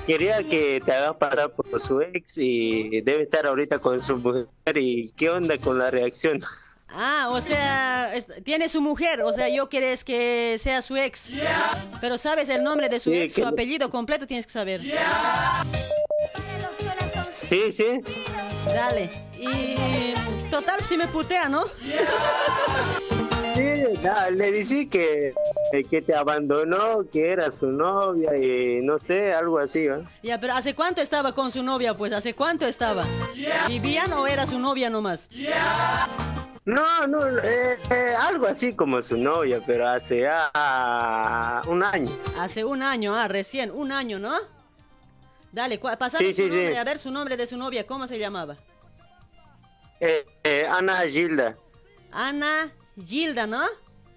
Quería 0.07 0.43
que 0.45 0.83
te 0.85 0.93
hagas 0.93 1.17
pasar 1.17 1.51
por 1.53 1.81
su 1.81 2.01
ex 2.03 2.37
y 2.39 3.01
debe 3.01 3.23
estar 3.23 3.47
ahorita 3.47 3.79
con 3.79 4.01
su 4.03 4.17
mujer 4.19 4.47
y 4.77 5.11
qué 5.17 5.31
onda 5.31 5.57
con 5.59 5.79
la 5.79 5.91
reacción. 5.91 6.43
Ah, 6.91 7.29
o 7.31 7.41
sea, 7.41 8.15
es- 8.15 8.27
tiene 8.45 8.69
su 8.69 8.81
mujer, 8.83 9.23
o 9.23 9.33
sea, 9.33 9.49
yo 9.49 9.69
quieres 9.69 10.05
que 10.05 10.57
sea 10.61 10.83
su 10.83 10.97
ex. 10.97 11.31
Pero 12.01 12.19
sabes 12.19 12.49
el 12.51 12.63
nombre 12.63 12.89
de 12.89 13.01
su 13.01 13.11
Sí, 13.11 13.17
ex, 13.17 13.35
que 13.35 13.43
su 13.43 13.49
apellido 13.49 13.89
completo 13.91 14.27
tienes 14.27 14.47
que 14.47 14.53
saber. 14.53 14.81
Sí, 17.25 17.73
sí. 17.73 18.01
Dale. 18.67 19.11
Y 19.39 20.15
total, 20.55 20.81
si 20.85 20.97
me 20.97 21.09
putea, 21.09 21.49
¿no? 21.49 21.65
Sí, 23.53 23.65
nada, 24.05 24.31
le 24.31 24.53
dije 24.53 24.89
que, 24.89 25.35
que 25.91 26.01
te 26.01 26.15
abandonó, 26.15 27.05
que 27.13 27.33
era 27.33 27.51
su 27.51 27.73
novia 27.73 28.37
y 28.37 28.81
no 28.83 29.01
sé, 29.01 29.35
algo 29.35 29.59
así. 29.59 29.87
¿eh? 29.89 30.05
Ya, 30.23 30.39
pero 30.39 30.55
¿hace 30.55 30.77
cuánto 30.77 31.01
estaba 31.01 31.35
con 31.35 31.51
su 31.51 31.65
novia? 31.65 31.97
Pues, 31.97 32.13
¿hace 32.13 32.35
cuánto 32.35 32.67
estaba? 32.67 33.05
¿Vivían 33.67 34.13
o 34.13 34.29
era 34.29 34.47
su 34.47 34.61
novia 34.61 34.91
nomás? 34.91 35.29
No, 36.65 37.07
no, 37.09 37.27
eh, 37.27 37.79
eh, 37.91 38.15
algo 38.17 38.47
así 38.47 38.75
como 38.75 39.03
su 39.03 39.17
novia, 39.17 39.61
pero 39.67 39.89
hace 39.89 40.25
ah, 40.29 41.63
un 41.67 41.83
año. 41.83 42.11
Hace 42.39 42.65
un 42.65 42.83
año, 42.83 43.13
ah, 43.15 43.27
recién, 43.27 43.73
un 43.73 43.91
año, 43.91 44.21
¿no? 44.21 44.37
Dale, 45.51 45.79
pasame 45.79 46.27
Sí, 46.27 46.33
sí, 46.33 46.49
su 46.49 46.55
nombre, 46.55 46.73
sí. 46.73 46.79
a 46.79 46.85
ver 46.85 46.99
su 47.01 47.11
nombre 47.11 47.37
de 47.37 47.47
su 47.47 47.57
novia, 47.57 47.87
¿cómo 47.87 48.07
se 48.07 48.19
llamaba? 48.21 48.57
Eh, 50.07 50.27
eh, 50.45 50.67
Ana 50.71 51.01
Gilda. 51.09 51.57
Ana 52.13 52.71
Gilda, 53.03 53.47
¿no? 53.47 53.65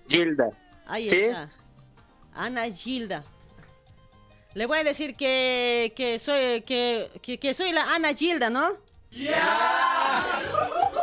Gilda. 0.10 0.50
Ahí 0.86 1.08
¿Sí? 1.08 1.16
está. 1.16 1.48
Ana 2.34 2.70
Gilda. 2.70 3.24
Le 4.54 4.66
voy 4.66 4.80
a 4.80 4.84
decir 4.84 5.16
que, 5.16 5.94
que 5.96 6.20
soy 6.20 6.62
que, 6.64 7.10
que, 7.22 7.40
que 7.40 7.54
soy 7.54 7.72
la 7.72 7.96
Ana 7.96 8.14
Gilda, 8.14 8.50
¿no? 8.50 8.76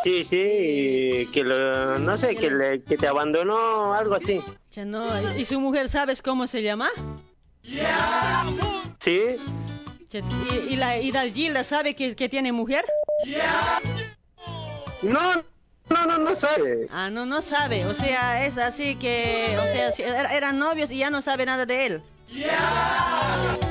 Sí, 0.02 0.22
sí, 0.22 0.42
y 0.42 1.26
que 1.32 1.42
lo, 1.42 1.98
no 1.98 2.16
sé, 2.18 2.34
que, 2.34 2.50
le, 2.50 2.82
que 2.82 2.98
te 2.98 3.06
abandonó, 3.08 3.94
algo 3.94 4.14
así. 4.14 4.42
Ya 4.72 4.84
no, 4.84 5.02
¿Y 5.38 5.46
su 5.46 5.58
mujer 5.60 5.88
sabes 5.88 6.20
cómo 6.20 6.46
se 6.46 6.62
llama? 6.62 6.90
Sí, 9.00 9.36
¿Y, 10.12 10.74
y 10.74 10.76
la, 10.76 10.98
y 10.98 11.10
la 11.10 11.26
Gilda 11.26 11.64
sabe 11.64 11.96
que, 11.96 12.14
que 12.14 12.28
tiene 12.28 12.52
mujer? 12.52 12.84
No, 15.04 15.34
no, 15.90 16.06
no, 16.06 16.18
no 16.18 16.34
sabe. 16.34 16.88
Ah, 16.90 17.10
no, 17.10 17.26
no 17.26 17.42
sabe. 17.42 17.84
O 17.86 17.94
sea, 17.94 18.44
es 18.46 18.58
así 18.58 18.96
que, 18.96 19.56
o 19.60 19.64
sea, 19.64 19.90
er- 19.90 20.32
eran 20.32 20.58
novios 20.58 20.90
y 20.90 20.98
ya 20.98 21.10
no 21.10 21.20
sabe 21.22 21.46
nada 21.46 21.66
de 21.66 21.86
él. 21.86 22.02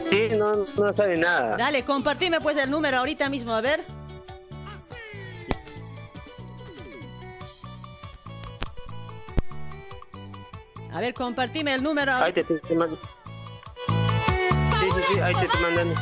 Sí, 0.09 0.29
no, 0.37 0.65
no 0.77 0.93
sabe 0.93 1.17
nada. 1.17 1.57
Dale, 1.57 1.83
compartime 1.83 2.39
pues 2.39 2.55
el 2.57 2.69
número 2.69 2.97
ahorita 2.99 3.29
mismo, 3.29 3.53
a 3.53 3.61
ver. 3.61 3.81
A 10.93 10.99
ver, 10.99 11.13
compartime 11.13 11.73
el 11.73 11.81
número. 11.83 12.13
Ahí 12.13 12.33
te, 12.33 12.43
te, 12.43 12.59
te 12.59 12.75
mando. 12.75 12.97
Sí, 13.87 14.89
sí, 14.95 15.01
sí, 15.13 15.19
ahí 15.19 15.33
te 15.33 15.45
estoy 15.45 15.61
mandando. 15.61 15.95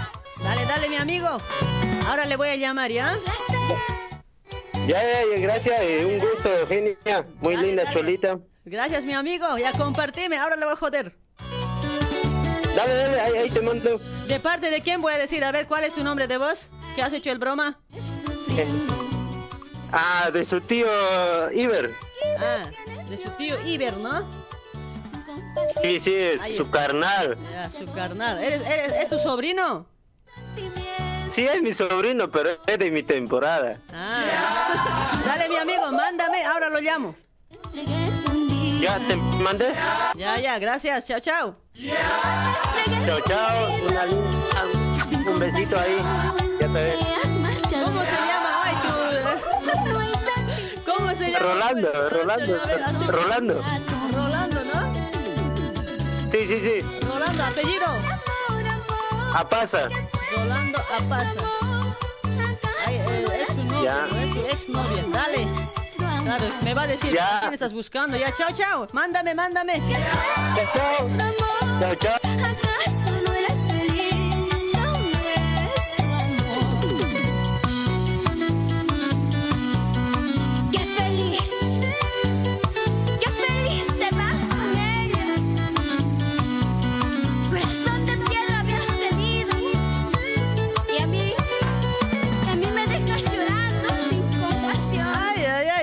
Dale, 0.43 0.65
dale, 0.65 0.89
mi 0.89 0.97
amigo. 0.97 1.29
Ahora 2.07 2.25
le 2.25 2.36
voy 2.36 2.49
a 2.49 2.55
llamar, 2.57 2.91
¿ya? 2.91 3.17
Ya, 4.88 5.01
ya, 5.01 5.21
ya, 5.32 5.39
gracias, 5.39 5.79
eh, 5.82 6.05
un 6.05 6.19
gusto, 6.19 6.49
Eugenia. 6.49 6.95
Muy 7.39 7.55
linda, 7.57 7.89
cholita. 7.91 8.39
Gracias, 8.65 9.05
mi 9.05 9.13
amigo. 9.13 9.57
Ya 9.57 9.71
compartime, 9.73 10.38
ahora 10.38 10.55
le 10.55 10.65
voy 10.65 10.73
a 10.73 10.77
joder. 10.77 11.15
Dale, 12.75 12.93
dale, 12.93 13.19
ahí, 13.21 13.38
ahí 13.38 13.49
te 13.49 13.61
mando. 13.61 13.99
¿De 14.27 14.39
parte 14.39 14.69
de 14.69 14.82
quién 14.82 15.01
voy 15.01 15.13
a 15.13 15.17
decir? 15.17 15.43
A 15.43 15.51
ver, 15.51 15.67
¿cuál 15.67 15.84
es 15.84 15.93
tu 15.93 16.03
nombre 16.03 16.27
de 16.27 16.38
voz? 16.38 16.69
¿Qué 16.95 17.01
has 17.01 17.13
hecho 17.13 17.32
el 17.32 17.39
broma? 17.39 17.79
Eh, 18.57 18.67
Ah, 19.93 20.29
de 20.32 20.45
su 20.45 20.61
tío 20.61 20.88
Iber. 21.51 21.91
Ah, 22.39 22.63
de 23.09 23.17
su 23.17 23.29
tío 23.32 23.61
Iber, 23.61 23.97
¿no? 23.97 24.25
Sí, 25.82 25.99
sí, 25.99 26.15
su 26.49 26.69
carnal. 26.69 27.38
Ya, 27.51 27.69
su 27.69 27.86
carnal. 27.91 28.41
¿Eres, 28.41 28.61
eres, 28.65 28.93
¿Es 28.93 29.09
tu 29.09 29.19
sobrino? 29.19 29.86
Sí, 31.32 31.47
es 31.47 31.61
mi 31.61 31.73
sobrino, 31.73 32.29
pero 32.29 32.49
es 32.67 32.77
de 32.77 32.91
mi 32.91 33.03
temporada. 33.03 33.77
Ah. 33.93 35.21
Dale, 35.25 35.47
mi 35.47 35.55
amigo, 35.55 35.89
mándame, 35.89 36.43
ahora 36.43 36.67
lo 36.69 36.82
llamo. 36.82 37.15
Ya, 38.82 38.99
te 39.07 39.15
mandé. 39.15 39.73
Ya, 40.15 40.38
ya, 40.39 40.59
gracias. 40.59 41.05
Chao, 41.05 41.21
chao. 41.21 41.55
Chao, 43.05 43.21
chao. 43.25 43.71
Un 45.25 45.39
besito 45.39 45.79
ahí. 45.79 46.03
Ya 46.59 46.67
te 46.67 46.73
ves. 46.73 46.99
¿Cómo 47.69 48.03
se 48.03 48.11
llama? 48.11 48.63
Ay, 48.63 48.75
tú. 48.84 48.91
¿Cómo 50.91 51.15
se 51.15 51.32
llama? 51.32 51.39
Rolando, 51.39 52.09
Rolando, 52.09 52.59
Rolando. 53.07 53.63
Rolando, 54.11 54.61
¿no? 54.65 54.93
Sí, 56.27 56.45
sí, 56.45 56.59
sí. 56.59 56.82
Rolando, 57.07 57.43
apellido. 57.45 57.88
A 59.34 59.47
pasa. 59.47 59.88
Rolando 60.36 60.79
Apaza. 60.79 61.34
Ay, 62.86 62.95
eh, 62.95 63.27
es 63.41 63.47
su 63.55 63.63
novio, 63.63 63.84
Ya. 63.84 64.05
es 64.05 64.29
su 64.34 64.39
ex 64.45 64.69
novia. 64.69 65.03
Dale. 65.11 65.47
Dale, 66.25 66.51
me 66.63 66.73
va 66.73 66.84
a 66.84 66.88
decir 66.88 67.13
Ya. 67.13 67.39
quién 67.41 67.53
estás 67.53 67.73
buscando. 67.73 68.17
Ya, 68.17 68.32
chao, 68.34 68.49
chao. 68.53 68.88
Mándame, 68.93 69.34
mándame. 69.34 69.82
Chao, 70.55 70.65
chao. 70.73 71.09
Chao, 71.79 71.95
chao. 71.95 73.11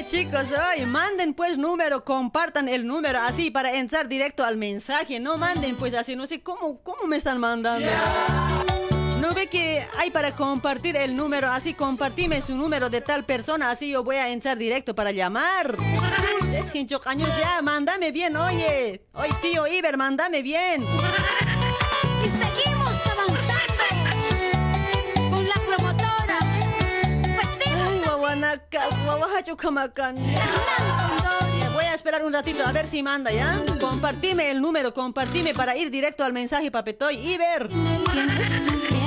Chicos, 0.08 0.46
ay, 0.58 0.86
manden 0.86 1.34
pues 1.34 1.58
número, 1.58 2.02
compartan 2.02 2.66
el 2.66 2.86
número 2.86 3.18
así 3.20 3.50
para 3.50 3.74
entrar 3.74 4.08
directo 4.08 4.42
al 4.42 4.56
mensaje. 4.56 5.20
No 5.20 5.36
manden 5.36 5.76
pues 5.76 5.92
así, 5.92 6.16
no 6.16 6.26
sé 6.26 6.40
cómo, 6.40 6.80
cómo 6.82 7.06
me 7.06 7.18
están 7.18 7.38
mandando. 7.38 7.86
¿No 9.20 9.34
ve 9.34 9.48
que 9.48 9.84
hay 9.98 10.10
para 10.10 10.32
compartir 10.32 10.96
el 10.96 11.14
número? 11.14 11.48
Así 11.48 11.74
compartime 11.74 12.40
su 12.40 12.56
número 12.56 12.88
de 12.88 13.02
tal 13.02 13.24
persona, 13.24 13.70
así 13.70 13.90
yo 13.90 14.02
voy 14.02 14.16
a 14.16 14.30
entrar 14.30 14.56
directo 14.56 14.94
para 14.94 15.12
llamar. 15.12 15.76
Años 17.04 17.28
ya, 17.38 17.60
mándame 17.62 18.10
bien, 18.10 18.36
oye. 18.36 19.02
Oye, 19.12 19.34
tío 19.42 19.66
Iber, 19.66 19.96
mándame 19.96 20.42
bien. 20.42 20.84
Voy 31.72 31.84
a 31.84 31.94
esperar 31.94 32.24
un 32.24 32.32
ratito 32.32 32.66
a 32.66 32.72
ver 32.72 32.86
si 32.86 33.02
manda, 33.02 33.30
¿ya? 33.30 33.62
Compartime 33.80 34.50
el 34.50 34.60
número, 34.60 34.92
compartime 34.92 35.54
para 35.54 35.76
ir 35.76 35.90
directo 35.90 36.24
al 36.24 36.32
mensaje, 36.32 36.70
papetoy. 36.70 37.16
Iber. 37.16 37.70
Sin 37.70 38.97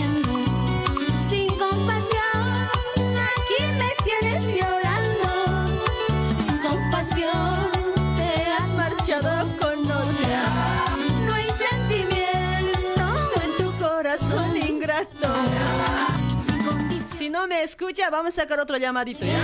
no 17.32 17.48
me 17.48 17.64
escucha, 17.64 18.10
vamos 18.10 18.34
a 18.34 18.42
sacar 18.42 18.60
otro 18.60 18.78
llamadito, 18.78 19.26
¿ya? 19.26 19.40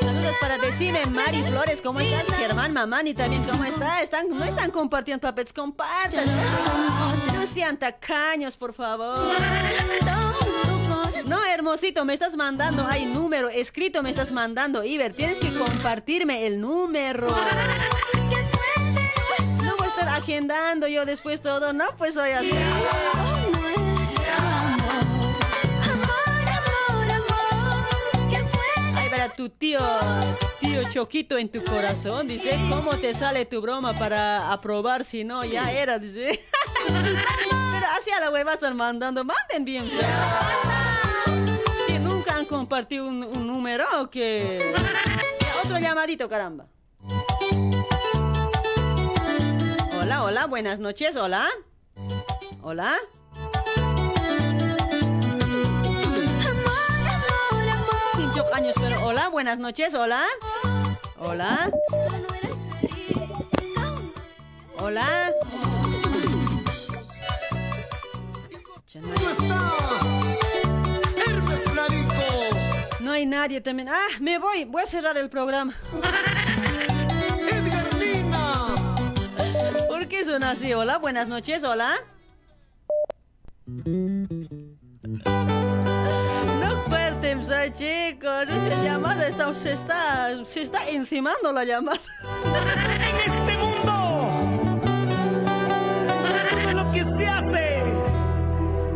Saludos 0.00 0.36
para 0.40 0.58
decirme, 0.58 1.06
Mari 1.06 1.42
Flores, 1.44 1.80
¿cómo 1.80 2.00
estás? 2.00 2.26
Germán 2.36 2.74
Mamani 2.74 3.14
también, 3.14 3.42
¿cómo 3.44 3.64
está? 3.64 4.02
Están, 4.02 4.28
no 4.28 4.44
están 4.44 4.70
compartiendo 4.70 5.22
papets, 5.22 5.52
compartan. 5.52 6.26
Sean 7.54 7.78
tacaños, 7.78 8.56
por 8.56 8.74
favor. 8.74 9.18
No, 11.26 11.44
hermosito, 11.46 12.04
me 12.04 12.12
estás 12.12 12.36
mandando, 12.36 12.86
hay 12.86 13.06
número, 13.06 13.48
escrito 13.48 14.02
me 14.02 14.10
estás 14.10 14.30
mandando, 14.30 14.84
Iber, 14.84 15.14
tienes 15.14 15.38
que 15.38 15.50
compartirme 15.50 16.46
el 16.46 16.60
número. 16.60 17.26
No 19.62 19.76
voy 19.76 19.86
a 19.86 19.90
estar 19.90 20.08
agendando 20.08 20.86
yo 20.86 21.06
después 21.06 21.40
todo, 21.40 21.72
no, 21.72 21.86
pues 21.96 22.14
soy 22.14 22.30
así. 22.32 22.54
Tu 29.34 29.48
tío, 29.48 29.80
tío 30.60 30.88
Choquito 30.90 31.36
en 31.36 31.48
tu 31.50 31.62
corazón, 31.64 32.28
dice, 32.28 32.58
¿cómo 32.70 32.90
te 32.90 33.12
sale 33.12 33.44
tu 33.44 33.60
broma 33.60 33.92
para 33.92 34.52
aprobar 34.52 35.04
si 35.04 35.24
no? 35.24 35.44
Ya 35.44 35.72
era, 35.72 35.98
dice. 35.98 36.44
Pero 36.86 37.86
así 37.98 38.10
a 38.12 38.20
la 38.20 38.30
web 38.30 38.48
están 38.48 38.76
mandando, 38.76 39.24
manden 39.24 39.64
bien. 39.64 39.84
Que 41.86 41.98
nunca 41.98 42.36
han 42.36 42.44
compartido 42.44 43.06
un, 43.06 43.20
número 43.46 43.84
o 44.00 44.10
que... 44.10 44.58
Otro 45.64 45.78
llamadito, 45.78 46.28
caramba. 46.28 46.66
Hola, 50.00 50.22
hola, 50.22 50.46
buenas 50.46 50.78
noches, 50.78 51.16
hola. 51.16 51.48
Hola. 52.62 52.94
Años, 58.36 58.74
pero 58.78 59.02
hola, 59.06 59.28
buenas 59.28 59.58
noches, 59.58 59.94
hola. 59.94 60.22
Hola. 61.18 61.70
Hola. 64.78 65.32
No 73.00 73.12
hay 73.12 73.24
nadie 73.24 73.62
también. 73.62 73.88
Ah, 73.88 74.06
me 74.20 74.38
voy. 74.38 74.64
Voy 74.66 74.82
a 74.82 74.86
cerrar 74.86 75.16
el 75.16 75.30
programa. 75.30 75.74
¿Por 79.88 80.08
qué 80.08 80.24
suena 80.24 80.50
así? 80.50 80.74
Hola, 80.74 80.98
buenas 80.98 81.26
noches, 81.26 81.64
hola. 81.64 81.94
Fuerte, 87.66 87.78
soy 87.78 88.12
chico. 88.12 88.26
Nuestra 88.46 88.82
llamada 88.82 89.28
está, 89.28 89.54
se 89.54 89.72
está, 89.72 90.44
se 90.44 90.62
está 90.62 90.88
encimando 90.88 91.52
la 91.52 91.64
llamada. 91.64 92.00
En 93.08 93.16
este 93.32 93.56
mundo, 93.58 93.92
todo 96.62 96.72
lo 96.72 96.90
que 96.92 97.04
se 97.04 97.26
hace 97.26 97.82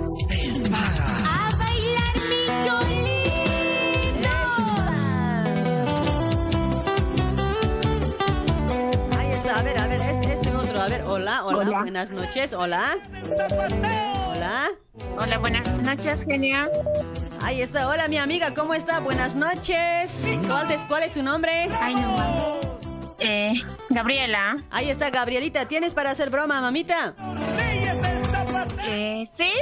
se 0.03 0.71
paga. 0.71 1.07
A 1.25 1.57
bailar 1.57 2.15
mi 2.29 2.47
cholito. 2.65 4.31
Ahí 9.19 9.31
está, 9.33 9.59
a 9.59 9.63
ver, 9.63 9.79
a 9.79 9.87
ver, 9.87 10.01
este, 10.01 10.33
este 10.33 10.55
otro. 10.55 10.81
A 10.81 10.89
ver, 10.89 11.03
hola, 11.03 11.45
hola, 11.45 11.81
buenas 11.81 12.11
noches, 12.11 12.53
hola. 12.53 12.99
Hola. 14.51 14.71
Hola, 15.17 15.39
buenas 15.39 15.73
noches, 15.75 16.25
genia. 16.25 16.69
Ahí 17.41 17.63
está, 17.63 17.87
hola 17.89 18.09
mi 18.09 18.19
amiga, 18.19 18.53
¿cómo 18.53 18.75
está? 18.75 18.99
Buenas 18.99 19.37
noches. 19.37 20.25
¿Cuál 20.45 20.73
es, 20.73 20.85
cuál 20.87 21.05
es 21.05 21.13
tu 21.13 21.23
nombre? 21.23 21.69
Ay, 21.81 21.95
no. 21.95 22.61
Eh, 23.21 23.55
Gabriela. 23.91 24.61
Ahí 24.73 24.91
está, 24.91 25.09
Gabrielita. 25.11 25.67
¿Tienes 25.67 25.95
para 25.95 26.11
hacer 26.11 26.31
broma, 26.31 26.61
mamita? 26.61 27.15
Eh, 28.83 29.23
sí. 29.33 29.53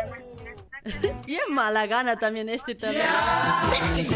Bien 1.27 1.43
mala 1.51 1.87
gana 1.87 2.17
también 2.17 2.49
este 2.49 2.75
también. 2.75 3.05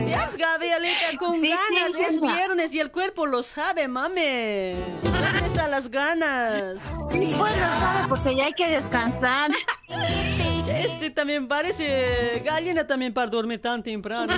Dios, 0.06 0.36
Gabrielita, 0.38 1.18
con 1.18 1.32
Sí, 1.38 1.50
ganas. 1.50 1.92
sí, 1.94 2.02
es 2.02 2.18
viernes 2.18 2.72
y 2.72 2.80
el 2.80 2.90
cuerpo 2.90 3.26
lo 3.26 3.42
sabe, 3.42 3.88
mame. 3.88 4.76
¿Dónde 5.02 5.46
están 5.48 5.70
las 5.70 5.90
ganas? 5.90 6.80
Pues 7.10 7.30
lo 7.36 7.38
sabe, 7.78 8.08
porque 8.08 8.36
ya 8.36 8.46
hay 8.46 8.52
que 8.54 8.68
descansar. 8.68 9.50
Este 10.76 11.10
también 11.10 11.48
parece 11.48 12.42
gallina 12.44 12.86
también 12.86 13.12
para 13.12 13.26
dormir 13.28 13.60
tan 13.60 13.82
temprano. 13.82 14.32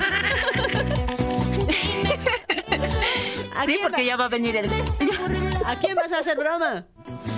¿A 3.56 3.60
Sí, 3.66 3.78
porque 3.82 4.02
va- 4.02 4.08
ya 4.08 4.16
va 4.16 4.24
a 4.26 4.28
venir 4.28 4.56
el... 4.56 4.70
¿A 5.64 5.76
quién 5.76 5.94
vas 5.94 6.12
a 6.12 6.18
hacer 6.18 6.36
broma? 6.36 6.86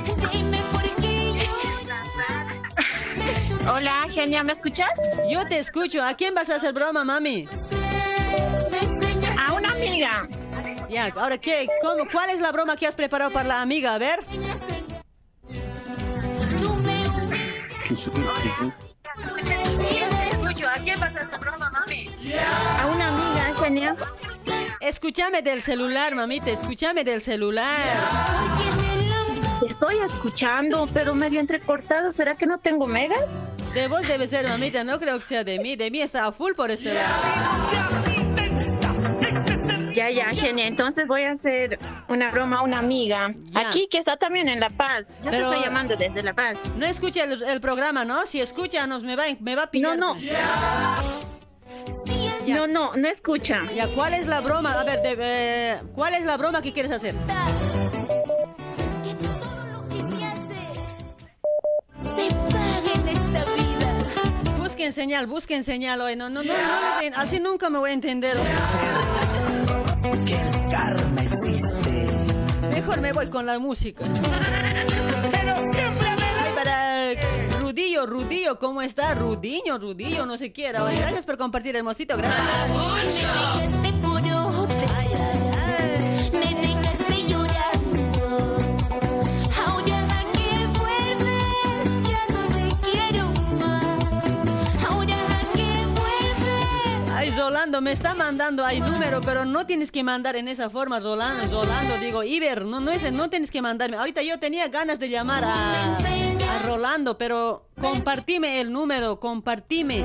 Hola, 3.72 4.07
genia, 4.11 4.42
¿me 4.42 4.53
escuchas? 4.53 4.88
Yo 5.28 5.47
te 5.47 5.59
escucho. 5.59 6.03
¿A 6.03 6.14
quién 6.14 6.34
vas 6.34 6.49
a 6.51 6.57
hacer 6.57 6.72
broma, 6.72 7.05
mami? 7.05 7.47
A 9.44 9.53
una 9.53 9.70
amiga. 9.72 10.26
Ya, 10.88 11.12
ahora 11.16 11.38
qué, 11.38 11.66
¿Cómo? 11.82 12.05
¿Cuál 12.11 12.30
es 12.30 12.40
la 12.40 12.53
broma 12.53 12.76
que 12.76 12.86
has 12.86 12.94
preparado 12.94 13.30
para 13.32 13.49
la 13.49 13.62
amiga? 13.62 13.94
A 13.94 13.99
ver. 13.99 14.20
Escucho. 19.39 20.68
¿A 20.68 20.78
quién 20.82 20.99
vas 21.01 21.16
a 21.16 21.20
hacer 21.20 21.39
broma, 21.39 21.70
mami? 21.70 22.09
A 22.81 22.86
una 22.86 23.09
amiga, 23.09 23.55
genia. 23.62 23.97
Escúchame 24.81 25.43
del 25.43 25.62
celular, 25.62 26.15
mamita, 26.15 26.51
escúchame 26.51 27.05
del 27.05 27.23
celular. 27.23 27.66
Te 29.61 29.66
estoy 29.66 29.98
escuchando, 29.98 30.89
pero 30.93 31.15
medio 31.15 31.40
entrecortado. 31.40 32.12
¿Será 32.12 32.35
que 32.35 32.47
no 32.47 32.59
tengo 32.59 32.86
megas? 32.86 33.31
De 33.74 33.89
vos 33.89 34.06
debe 34.06 34.27
ser, 34.27 34.48
mamita, 34.48 34.85
no 34.85 34.98
creo 34.98 35.15
que 35.15 35.24
sea 35.24 35.44
de 35.44 35.59
mí. 35.59 35.77
De 35.77 35.90
mí 35.90 36.01
está 36.01 36.27
a 36.27 36.32
full 36.32 36.52
por 36.52 36.70
este 36.70 36.94
lado. 36.94 38.15
Ya, 39.97 40.10
ya, 40.10 40.27
genia. 40.35 40.66
Entonces 40.66 41.06
voy 41.06 41.23
a 41.23 41.31
hacer 41.32 41.78
una 42.09 42.31
broma 42.31 42.59
a 42.59 42.62
una 42.62 42.78
amiga. 42.81 43.32
Ya. 43.44 43.60
Aquí, 43.60 43.89
que 43.90 43.97
está 43.97 44.18
también 44.18 44.47
en 44.47 44.60
La 44.60 44.68
Paz. 44.68 45.18
Yo 45.24 45.31
Pero- 45.31 45.48
te 45.48 45.55
estoy 45.55 45.64
llamando 45.64 45.97
desde 45.97 46.23
La 46.23 46.35
Paz. 46.35 46.56
No 46.77 46.85
escucha 46.85 47.24
el, 47.24 47.43
el 47.43 47.60
programa, 47.62 48.05
¿no? 48.05 48.27
Si 48.27 48.39
escucha, 48.40 48.86
nos, 48.86 49.02
me, 49.02 49.16
va, 49.16 49.24
me 49.40 49.55
va 49.56 49.62
a 49.64 49.70
pillar. 49.70 49.97
No, 49.97 50.14
no. 50.14 50.20
No, 52.47 52.66
no, 52.66 52.94
no 52.94 53.09
escucha. 53.09 53.62
Ya, 53.74 53.89
¿cuál 53.89 54.12
es 54.12 54.27
la 54.27 54.43
broma? 54.43 54.78
A 54.78 54.85
ver, 54.85 55.01
de- 55.01 55.16
eh, 55.18 55.81
¿cuál 55.94 56.12
es 56.14 56.24
la 56.24 56.36
broma 56.36 56.60
que 56.60 56.73
quieres 56.74 56.93
hacer? 56.93 57.14
Se 62.02 62.35
paga 62.35 62.93
en 62.94 63.09
esta 63.09 63.44
vida. 63.55 64.59
Busquen 64.59 64.93
señal, 64.93 65.27
busquen 65.27 65.64
señal 65.64 66.01
hoy. 66.01 66.16
No, 66.16 66.28
no, 66.31 66.43
no, 66.43 66.52
no, 66.52 67.16
así 67.16 67.40
nunca 67.40 67.70
me 67.70 67.78
voy 67.78 67.90
a 67.90 67.94
entender. 67.94 68.36
Que 70.24 70.35
el 70.35 70.69
karma 70.70 71.23
existe. 71.23 72.07
Mejor 72.70 73.01
me 73.01 73.12
voy 73.12 73.27
con 73.28 73.47
la 73.47 73.59
música. 73.59 74.05
Pero 75.31 75.57
siempre 75.73 76.09
Ay, 76.09 76.55
para 76.55 77.15
Rudillo, 77.61 78.07
Rudillo, 78.07 78.59
¿cómo 78.59 78.83
está? 78.83 79.15
Rudiño, 79.15 79.78
Rudillo, 79.78 80.27
no 80.27 80.37
se 80.39 80.53
quiera. 80.53 80.87
Ay, 80.87 80.99
gracias 80.99 81.24
por 81.24 81.37
compartir, 81.37 81.77
hermosito, 81.77 82.16
gracias. 82.16 82.41
Por 82.70 83.87
Rolando, 97.47 97.81
me 97.81 97.93
está 97.93 98.12
mandando 98.12 98.64
ahí 98.64 98.81
número, 98.81 99.20
pero 99.20 99.44
no 99.44 99.66
tienes 99.66 99.93
que 99.93 100.02
mandar 100.02 100.35
en 100.35 100.48
esa 100.48 100.68
forma, 100.68 100.98
Rolando. 100.98 101.62
Rolando, 101.62 101.97
digo, 101.98 102.24
Iber, 102.24 102.64
no, 102.64 102.81
no, 102.81 102.90
es, 102.90 103.12
no 103.12 103.31
tienes 103.31 103.52
que 103.52 103.62
mandarme. 103.62 103.97
Ahorita 103.97 104.20
yo 104.20 104.40
tenía 104.40 104.66
ganas 104.66 104.98
de 104.98 105.09
llamar 105.09 105.44
a, 105.47 105.97
Rolando, 106.66 107.16
pero 107.16 107.68
compartime 107.81 108.60
el 108.60 108.73
número, 108.73 109.20
compartime. 109.20 110.05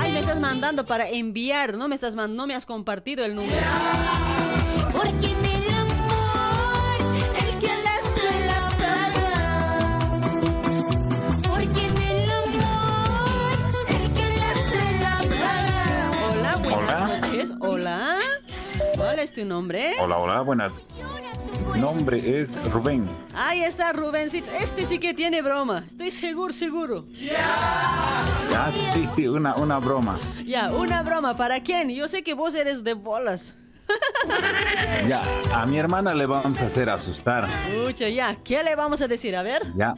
Ay, 0.00 0.12
me 0.12 0.20
estás 0.20 0.40
mandando 0.40 0.86
para 0.86 1.10
enviar, 1.10 1.76
no 1.76 1.88
me 1.88 1.94
estás 1.94 2.14
no 2.14 2.46
me 2.46 2.54
has 2.54 2.64
compartido 2.64 3.22
el 3.22 3.34
número. 3.34 3.60
Hola. 17.64 18.16
¿Cuál 18.96 19.20
es 19.20 19.32
tu 19.32 19.44
nombre? 19.44 19.92
Hola, 20.00 20.18
hola, 20.18 20.40
buenas. 20.40 20.72
Nombre 21.76 22.40
es 22.42 22.72
Rubén. 22.72 23.04
Ahí 23.36 23.62
está 23.62 23.92
Rubencito. 23.92 24.48
Este 24.60 24.84
sí 24.84 24.98
que 24.98 25.14
tiene 25.14 25.42
broma. 25.42 25.84
Estoy 25.86 26.10
seguro, 26.10 26.52
seguro. 26.52 27.06
Ah, 27.38 28.70
sí, 28.94 29.08
sí, 29.14 29.28
una, 29.28 29.54
una 29.54 29.78
broma. 29.78 30.18
Ya, 30.44 30.72
una 30.72 31.02
broma. 31.02 31.36
¿Para 31.36 31.60
quién? 31.60 31.88
Yo 31.90 32.08
sé 32.08 32.24
que 32.24 32.34
vos 32.34 32.52
eres 32.54 32.82
de 32.84 32.94
bolas. 32.94 33.56
Ya, 35.08 35.22
a 35.54 35.66
mi 35.66 35.76
hermana 35.78 36.14
le 36.14 36.26
vamos 36.26 36.60
a 36.62 36.66
hacer 36.66 36.88
asustar. 36.88 37.46
Escucha, 37.68 38.08
ya. 38.08 38.36
¿Qué 38.44 38.62
le 38.62 38.74
vamos 38.76 39.02
a 39.02 39.08
decir? 39.08 39.34
A 39.36 39.42
ver. 39.42 39.62
Ya. 39.76 39.94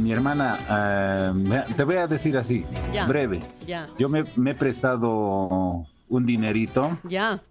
mi 0.00 0.12
hermana, 0.12 1.32
me- 1.34 1.62
te 1.74 1.84
voy 1.84 1.96
a 1.96 2.06
decir 2.06 2.36
así, 2.38 2.64
Ya. 2.92 3.04
breve. 3.06 3.40
Ya, 3.66 3.86
Yo 3.98 4.08
me, 4.08 4.24
me 4.36 4.52
he 4.52 4.54
prestado 4.54 5.84
un 6.08 6.26
dinerito 6.26 6.98
ya. 7.04 7.42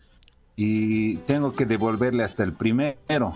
y 0.55 1.17
tengo 1.17 1.53
que 1.53 1.65
devolverle 1.65 2.23
hasta 2.23 2.43
el 2.43 2.53
primero, 2.53 3.33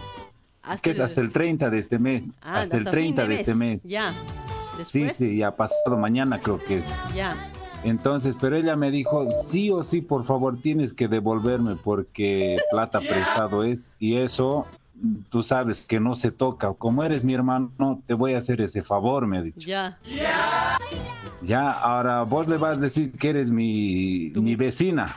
Hasta 0.61 0.81
que 0.81 0.91
el- 0.91 1.01
hasta 1.01 1.21
el 1.21 1.31
30 1.31 1.69
de 1.69 1.79
este 1.79 1.99
mes. 1.99 2.23
Ah, 2.41 2.61
hasta 2.61 2.77
el 2.77 2.83
fin 2.83 2.91
30 2.91 3.27
de, 3.27 3.35
este 3.35 3.55
mes. 3.55 3.79
Ya. 3.83 4.13
Sí, 4.85 5.01
Después, 5.03 5.17
sí, 5.17 5.37
ya 5.37 5.55
pasado 5.55 5.97
mañana 5.97 6.39
creo 6.39 6.57
que 6.63 6.79
es. 6.79 6.87
ya. 7.13 7.35
Entonces, 7.83 8.35
pero 8.39 8.57
ella 8.57 8.75
me 8.75 8.91
dijo, 8.91 9.27
sí 9.31 9.69
o 9.71 9.83
sí, 9.83 10.01
por 10.01 10.25
favor, 10.25 10.61
tienes 10.61 10.93
que 10.93 11.07
devolverme 11.07 11.75
porque 11.77 12.57
plata 12.71 12.99
prestado 12.99 13.63
es. 13.63 13.79
Y 13.99 14.15
eso, 14.17 14.65
tú 15.29 15.43
sabes 15.43 15.85
que 15.87 15.99
no 16.01 16.15
se 16.15 16.31
toca. 16.31 16.73
Como 16.73 17.03
eres 17.05 17.23
mi 17.23 17.33
hermano, 17.33 18.01
te 18.05 18.13
voy 18.15 18.33
a 18.33 18.39
hacer 18.39 18.59
ese 18.61 18.81
favor, 18.81 19.27
me 19.27 19.37
ha 19.37 19.41
dicho. 19.41 19.61
Ya. 19.67 19.97
Ya, 21.41 21.71
ahora 21.71 22.23
vos 22.23 22.47
le 22.47 22.57
vas 22.57 22.77
a 22.77 22.81
decir 22.81 23.11
que 23.13 23.29
eres 23.29 23.51
mi, 23.51 24.31
mi 24.35 24.55
vecina. 24.55 25.07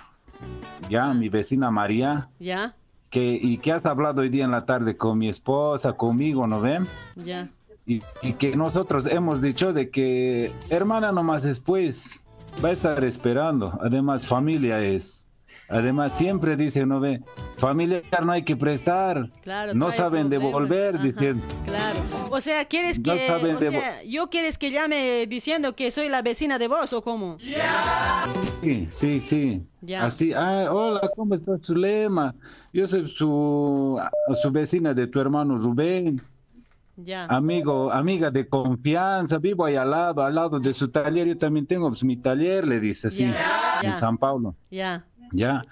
Ya, 0.89 1.12
mi 1.15 1.28
vecina 1.28 1.70
María. 1.70 2.28
Ya. 2.39 2.74
Que, 3.11 3.39
y 3.40 3.59
que 3.59 3.73
has 3.73 3.85
hablado 3.86 4.23
hoy 4.23 4.28
día 4.31 4.44
en 4.44 4.53
la 4.53 4.62
tarde 4.62 4.97
con 4.97 5.19
mi 5.19 5.28
esposa, 5.28 5.93
conmigo, 5.93 6.47
¿no 6.47 6.61
ven? 6.61 6.86
Ya. 7.16 7.49
y, 7.86 8.03
y 8.23 8.32
que 8.35 8.57
nosotros 8.57 9.07
hemos 9.07 9.43
dicho 9.43 9.73
de 9.73 9.90
que 9.90 10.53
hermana 10.70 11.12
nomás 11.12 11.43
después 11.43 12.24
va 12.65 12.70
a 12.70 12.73
estar 12.73 13.03
esperando. 13.05 13.78
Además, 13.82 14.27
familia 14.27 14.81
es. 14.81 15.22
Además, 15.69 16.17
siempre 16.19 16.57
dice, 16.57 16.85
no 16.85 17.01
ve, 17.01 17.23
familiar 17.57 18.03
no 18.25 18.33
hay 18.33 18.43
que 18.43 18.57
prestar. 18.57 19.31
Claro, 19.43 19.73
no 19.75 19.91
saben 19.91 20.29
problemas. 20.29 20.31
devolver, 20.53 20.95
Ajá, 20.97 21.05
diciendo. 21.05 21.47
Claro. 21.65 22.01
O 22.31 22.41
sea, 22.41 22.65
¿quieres 22.67 22.99
No 22.99 23.15
que... 23.15 23.27
saben 23.27 23.57
o 23.57 23.59
devo- 23.59 23.81
sea, 23.81 24.03
¿yo 24.05 24.29
quieres 24.29 24.59
que 24.59 24.71
llame 24.71 25.27
diciendo 25.27 25.75
que 25.75 25.91
soy 25.91 26.09
la 26.09 26.21
vecina 26.23 26.59
de 26.59 26.69
vos 26.69 26.93
o 26.93 27.01
cómo? 27.03 27.39
Sí, 28.61 28.87
sí, 28.91 29.21
sí. 29.21 29.63
Ya. 29.81 30.05
Así, 30.05 30.33
ah, 30.35 30.69
hola, 30.71 31.11
¿cómo 31.17 31.35
está 31.35 31.57
Zulema? 31.63 32.35
Yo 32.73 32.87
soy 32.87 33.09
su, 33.09 33.99
su 34.43 34.51
vecina 34.51 34.95
de 34.95 35.07
tu 35.07 35.21
hermano 35.21 35.57
Rubén. 35.57 36.21
Ya. 36.97 37.25
Amigo, 37.25 37.91
amiga 37.91 38.31
de 38.31 38.47
confianza, 38.47 39.39
vivo 39.39 39.65
ahí 39.65 39.77
al 39.77 39.91
lado, 39.91 40.23
al 40.23 40.35
lado 40.35 40.61
de 40.61 40.75
su 40.75 40.89
taller. 40.89 41.27
Yo 41.27 41.39
también 41.39 41.67
tengo 41.67 41.89
pues, 41.89 42.05
mi 42.05 42.17
taller, 42.19 42.67
le 42.67 42.79
dice 42.79 43.09
así, 43.09 43.25
en. 43.83 43.95
San 43.95 44.19
Paulo. 44.19 44.55
Ya. 44.71 45.05
Ya. 45.33 45.65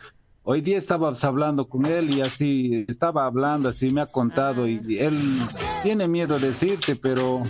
Hoy 0.42 0.62
día 0.62 0.78
estabas 0.78 1.22
hablando 1.22 1.68
con 1.68 1.84
él 1.86 2.16
y 2.16 2.22
así, 2.22 2.84
estaba 2.88 3.26
hablando, 3.26 3.68
así 3.68 3.90
me 3.90 4.00
ha 4.00 4.06
contado 4.06 4.66
y 4.66 4.98
él 4.98 5.18
tiene 5.82 6.08
miedo 6.08 6.38
de 6.38 6.48
decirte, 6.48 6.96
pero 6.96 7.42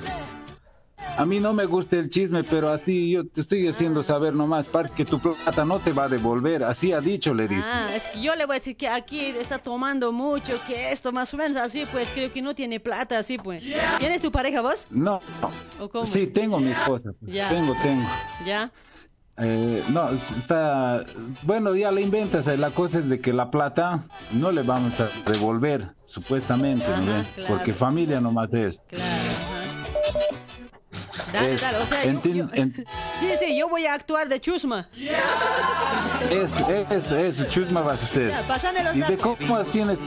a 1.16 1.24
mí 1.24 1.38
no 1.38 1.52
me 1.52 1.66
gusta 1.66 1.96
el 1.96 2.08
chisme, 2.08 2.42
pero 2.42 2.68
así 2.70 3.12
yo 3.12 3.26
te 3.26 3.40
estoy 3.42 3.68
haciendo 3.68 4.02
saber 4.02 4.34
nomás, 4.34 4.66
parece 4.66 4.94
que 4.96 5.04
tu 5.04 5.20
plata 5.20 5.64
no 5.64 5.78
te 5.78 5.92
va 5.92 6.04
a 6.04 6.08
devolver, 6.08 6.64
así 6.64 6.92
ha 6.92 7.00
dicho, 7.00 7.32
le 7.32 7.46
dice. 7.46 7.66
Ah, 7.70 7.88
es 7.94 8.04
que 8.08 8.20
yo 8.22 8.34
le 8.34 8.44
voy 8.44 8.56
a 8.56 8.58
decir 8.58 8.76
que 8.76 8.88
aquí 8.88 9.20
está 9.20 9.58
tomando 9.58 10.12
mucho, 10.12 10.52
que 10.66 10.90
esto 10.90 11.12
más 11.12 11.32
o 11.32 11.36
menos 11.36 11.56
así, 11.58 11.84
pues 11.92 12.10
creo 12.10 12.30
que 12.32 12.42
no 12.42 12.54
tiene 12.56 12.80
plata, 12.80 13.18
así 13.20 13.38
pues. 13.38 13.62
¿Tienes 14.00 14.20
tu 14.20 14.32
pareja 14.32 14.62
vos? 14.62 14.86
No, 14.90 15.20
¿O 15.78 15.88
cómo? 15.88 16.06
sí, 16.06 16.26
tengo 16.26 16.58
mi 16.58 16.72
esposa, 16.72 17.12
pues, 17.20 17.32
Ya. 17.32 17.48
tengo, 17.48 17.74
tengo. 17.80 18.06
¿Ya? 18.44 18.70
Eh, 19.42 19.82
no, 19.88 20.10
está, 20.38 21.02
bueno, 21.42 21.74
ya 21.74 21.90
le 21.90 22.02
inventas, 22.02 22.46
eh, 22.46 22.56
la 22.58 22.70
cosa 22.70 22.98
es 22.98 23.08
de 23.08 23.20
que 23.20 23.32
la 23.32 23.50
plata 23.50 24.00
no 24.32 24.52
le 24.52 24.62
vamos 24.62 25.00
a 25.00 25.08
devolver, 25.30 25.88
supuestamente, 26.06 26.84
porque 27.48 27.72
familia 27.72 28.20
nomás 28.20 28.52
es. 28.52 28.80
Claro, 28.88 29.04
ajá. 29.04 29.60
Dale, 31.32 31.54
Es- 31.54 31.60
dale, 31.60 31.78
o 31.78 31.86
sea, 31.86 32.04
yo- 32.04 32.10
enti- 32.10 32.34
yo- 32.34 32.46
en- 32.54 32.74
sí, 33.20 33.28
sí, 33.38 33.56
yo 33.56 33.68
voy 33.68 33.86
a 33.86 33.94
actuar 33.94 34.28
de 34.28 34.40
chusma. 34.40 34.88
Eso, 36.30 36.70
eso, 36.90 37.18
eso, 37.18 37.44
chusma 37.44 37.80
vas 37.82 38.00
a 38.02 38.04
hacer. 38.04 38.30
Ya, 38.32 38.82
los 38.84 38.96
¿Y 38.96 39.00
de 39.00 39.16
cómo 39.16 39.64
tienes? 39.64 39.98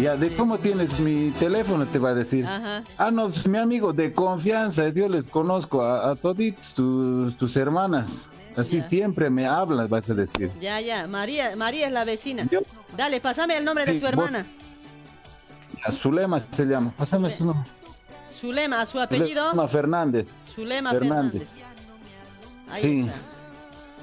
Ya, 0.00 0.16
de 0.16 0.32
cómo 0.34 0.58
tienes 0.58 0.98
mi 1.00 1.30
teléfono 1.32 1.86
te 1.86 1.98
va 1.98 2.10
a 2.10 2.14
decir. 2.14 2.46
Ajá. 2.46 2.82
Ah, 2.96 3.10
no, 3.10 3.28
pues, 3.28 3.46
mi 3.46 3.58
amigo 3.58 3.92
de 3.92 4.12
confianza, 4.14 4.88
yo 4.88 5.08
les 5.08 5.24
conozco 5.28 5.82
a, 5.82 6.12
a 6.12 6.14
tus, 6.16 7.34
tus 7.36 7.56
hermanas. 7.56 8.30
Así 8.60 8.78
Ya. 8.78 8.88
siempre 8.88 9.30
me 9.30 9.46
hablas, 9.46 9.88
vas 9.88 10.08
a 10.10 10.14
decir. 10.14 10.50
Ya, 10.60 10.80
ya, 10.80 11.06
María, 11.06 11.54
María 11.56 11.86
es 11.86 11.92
la 11.92 12.04
vecina. 12.04 12.46
Dale, 12.96 13.20
pásame 13.20 13.56
el 13.56 13.64
nombre 13.64 13.86
de 13.86 13.92
Sí, 13.92 14.00
tu 14.00 14.06
hermana. 14.06 14.46
Zulema 15.92 16.40
se 16.54 16.64
llama. 16.66 16.92
Pásame 16.96 17.30
su 17.30 17.44
nombre. 17.44 17.68
Zulema, 18.32 18.84
su 18.86 19.00
apellido. 19.00 19.44
Zulema 19.50 19.68
Fernández. 19.68 20.28
Zulema 20.54 20.90
Fernández. 20.92 21.48
Fernández. 21.48 22.70
Ahí 22.70 22.82
Sí. 22.82 23.00
está. 23.00 23.14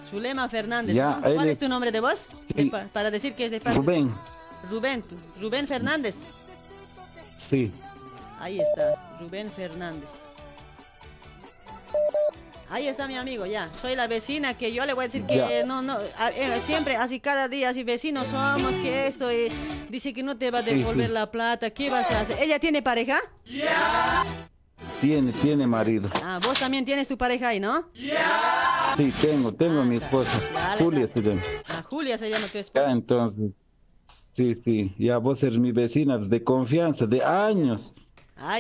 Zulema 0.10 0.50
Fernández. 0.50 0.96
Ya, 0.96 1.18
¿no? 1.20 1.28
él 1.28 1.36
¿Cuál 1.36 1.48
es- 1.48 1.54
es 1.54 1.60
tu 1.60 1.68
nombre 1.70 1.92
de 1.92 2.00
vos? 2.00 2.28
De 2.56 2.66
pa- 2.68 2.86
para 2.94 3.12
decir 3.12 3.34
que 3.34 3.46
es 3.46 3.52
de 3.52 3.60
parte- 3.60 3.78
Rubén. 3.78 4.14
Rubén, 4.70 5.04
Rubén 5.40 5.68
Fernández. 5.68 6.16
Sí. 7.36 7.72
Ahí 8.40 8.60
está, 8.62 9.18
Rubén 9.20 9.50
Fernández. 9.52 10.10
Ahí 12.70 12.88
está 12.88 13.08
mi 13.08 13.16
amigo, 13.16 13.46
ya. 13.46 13.70
Soy 13.74 13.96
la 13.96 14.08
vecina 14.08 14.54
que 14.58 14.74
yo 14.74 14.86
le 14.86 14.94
voy 14.94 15.06
a 15.06 15.08
decir 15.08 15.24
que 15.26 15.36
Ya. 15.38 15.66
no, 15.66 15.82
no, 15.82 15.94
a- 16.20 16.30
eh, 16.32 16.60
siempre, 16.62 16.98
así 16.98 17.20
cada 17.22 17.48
día, 17.48 17.70
así 17.70 17.84
vecinos 17.84 18.28
somos, 18.28 18.78
que 18.80 19.08
esto, 19.08 19.32
y 19.32 19.48
dice 19.90 20.14
que 20.14 20.22
no 20.22 20.38
te 20.38 20.52
va 20.52 20.60
a 20.60 20.64
devolver 20.64 21.08
sí. 21.08 21.14
la 21.14 21.32
plata, 21.32 21.70
¿qué 21.70 21.90
vas 21.90 22.12
a 22.12 22.22
hacer? 22.22 22.38
¿Ella 22.42 22.60
tiene 22.60 22.82
pareja? 22.82 23.20
Tiene, 25.02 25.32
tiene 25.34 25.66
marido. 25.68 26.10
Ah, 26.24 26.40
vos 26.44 26.60
también 26.60 26.84
tienes 26.86 27.08
tu 27.08 27.18
pareja 27.18 27.50
ahí, 27.50 27.60
¿no? 27.60 27.90
Sí, 28.98 29.12
tengo, 29.22 29.54
tengo 29.54 29.84
mi 29.84 29.98
esposa. 29.98 30.40
Dale, 30.54 30.84
Julia 30.84 31.08
se 31.08 31.22
llama. 31.22 31.42
Ah, 31.70 31.84
Julia 31.90 32.18
se 32.18 32.30
llama 32.30 32.48
tu 32.48 32.54
Ya, 32.54 32.60
esposa. 32.60 32.92
entonces. 32.92 33.52
Sí, 34.34 34.56
sí. 34.56 34.94
Ya 34.98 35.18
vos 35.18 35.42
eres 35.44 35.58
mi 35.58 35.72
vecina 35.72 36.18
de 36.18 36.44
confianza, 36.44 37.06
de 37.06 37.24
años. 37.24 37.94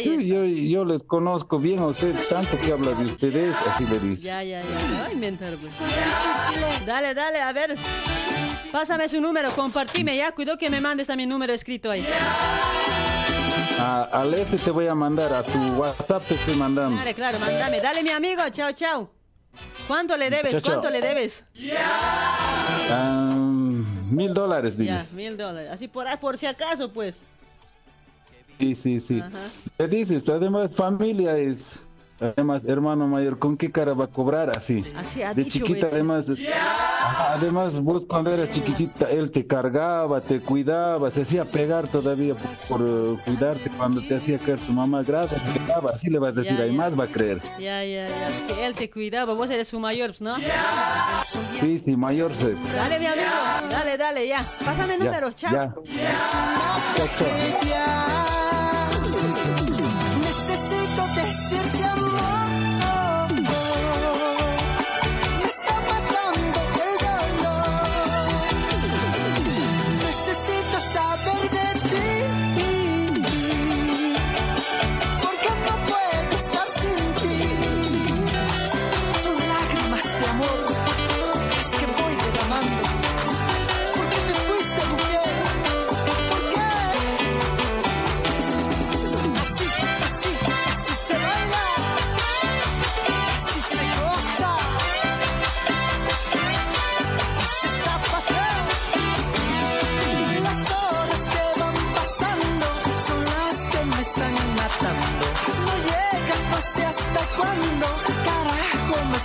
Yo, 0.04 0.44
yo 0.44 0.86
les 0.86 1.04
conozco 1.04 1.60
bien 1.60 1.80
a 1.80 1.86
ustedes, 1.86 2.30
tanto 2.30 2.58
que 2.58 2.74
habla 2.74 2.92
de 2.92 3.06
ustedes, 3.06 3.56
así 3.68 3.86
le 3.86 4.00
dice. 4.00 4.24
Ya, 4.24 4.44
ya, 4.44 4.60
ya. 4.60 5.06
Ay, 5.06 5.14
inventar, 5.14 5.54
pues. 5.54 6.86
Dale, 6.86 7.14
dale, 7.14 7.42
a 7.42 7.54
ver. 7.54 7.76
Pásame 8.72 9.08
su 9.08 9.22
número, 9.22 9.52
compartime 9.52 10.18
ya. 10.18 10.32
Cuidado 10.32 10.58
que 10.58 10.70
me 10.70 10.82
mandes 10.82 11.06
también 11.06 11.30
número 11.30 11.54
escrito 11.54 11.92
ahí. 11.92 12.06
A, 13.80 14.04
al 14.12 14.34
este 14.34 14.58
te 14.58 14.72
voy 14.72 14.88
a 14.88 14.96
mandar, 14.96 15.32
a 15.32 15.44
tu 15.44 15.60
WhatsApp 15.76 16.28
te 16.28 16.34
estoy 16.34 16.56
mandando. 16.56 16.96
Claro, 17.00 17.16
claro, 17.16 17.40
mándame. 17.40 17.80
Dale, 17.80 18.02
mi 18.02 18.10
amigo. 18.10 18.42
Chao, 18.50 18.72
chao. 18.72 19.12
¿Cuánto 19.88 20.18
le 20.18 20.32
debes? 20.32 20.54
Chao, 20.54 20.62
chao. 20.62 20.74
¿Cuánto 20.74 20.90
le 20.90 21.02
debes? 21.02 21.46
Ah, 22.90 23.30
mil 24.12 24.34
dólares, 24.34 24.76
dile. 24.76 24.92
Ya, 24.92 25.06
mil 25.12 25.38
dólares. 25.38 25.70
Así 25.72 25.88
por, 25.88 26.08
por 26.18 26.38
si 26.38 26.48
acaso, 26.48 26.92
pues. 26.92 27.22
Sí, 28.60 28.76
sí, 28.76 29.00
sí. 29.00 29.22
Te 29.78 29.88
dices, 29.88 30.24
además 30.28 30.72
familia 30.74 31.38
es, 31.38 31.84
además 32.20 32.64
hermano 32.66 33.08
mayor, 33.08 33.38
¿con 33.38 33.56
qué 33.58 33.72
cara 33.72 33.94
va 33.94 34.06
a 34.06 34.08
cobrar 34.08 34.50
así? 34.50 34.84
Así 34.96 35.22
ha 35.22 35.34
de 35.34 35.44
dicho, 35.44 35.60
chiquita 35.60 35.86
Betsy. 35.86 35.96
además, 35.96 36.26
Ajá, 37.00 37.34
además 37.36 37.74
vos 37.76 38.04
cuando 38.08 38.32
eras 38.34 38.50
chiquitita 38.50 39.10
él 39.12 39.30
te 39.32 39.46
cargaba, 39.46 40.20
te 40.22 40.42
cuidaba, 40.42 41.10
se 41.12 41.22
hacía 41.22 41.46
pegar 41.46 41.88
todavía 41.88 42.34
por, 42.68 42.82
eh, 42.82 43.14
cuidarte 43.24 43.70
cuando 43.78 44.02
te 44.02 44.16
hacía 44.16 44.38
caer 44.40 44.60
tu 44.60 44.74
mamá, 44.74 45.04
gracias, 45.04 45.42
te 45.44 45.60
pegaba, 45.60 45.92
así 45.92 46.10
le 46.10 46.18
vas 46.20 46.36
a 46.36 46.42
decir, 46.42 46.60
ahí 46.60 46.72
ya. 46.72 46.78
más 46.78 47.00
va 47.00 47.04
a 47.04 47.08
creer. 47.08 47.40
Ya, 47.60 47.86
ya, 47.86 48.08
ya. 48.08 48.56
Que 48.56 48.66
él 48.66 48.74
te 48.76 48.90
cuidaba. 48.90 49.34
Vos 49.36 49.50
eres 49.52 49.68
su 49.68 49.80
mayor, 49.80 50.14
¿no? 50.20 50.36
Sí, 51.60 51.82
sí, 51.86 51.96
mayor 51.96 52.36
se. 52.36 52.56
Dale, 52.56 53.00
mi 53.00 53.06
amigo. 53.06 53.30
Dale, 53.70 53.98
dale, 53.98 54.28
ya. 54.28 54.40
Pásame 54.66 54.96
el 54.96 55.00
Ya, 55.02 55.06
número. 55.06 55.32
Chao. 55.32 55.54
ya. 55.54 55.76
Chao, 56.96 57.08
chao. 57.18 58.37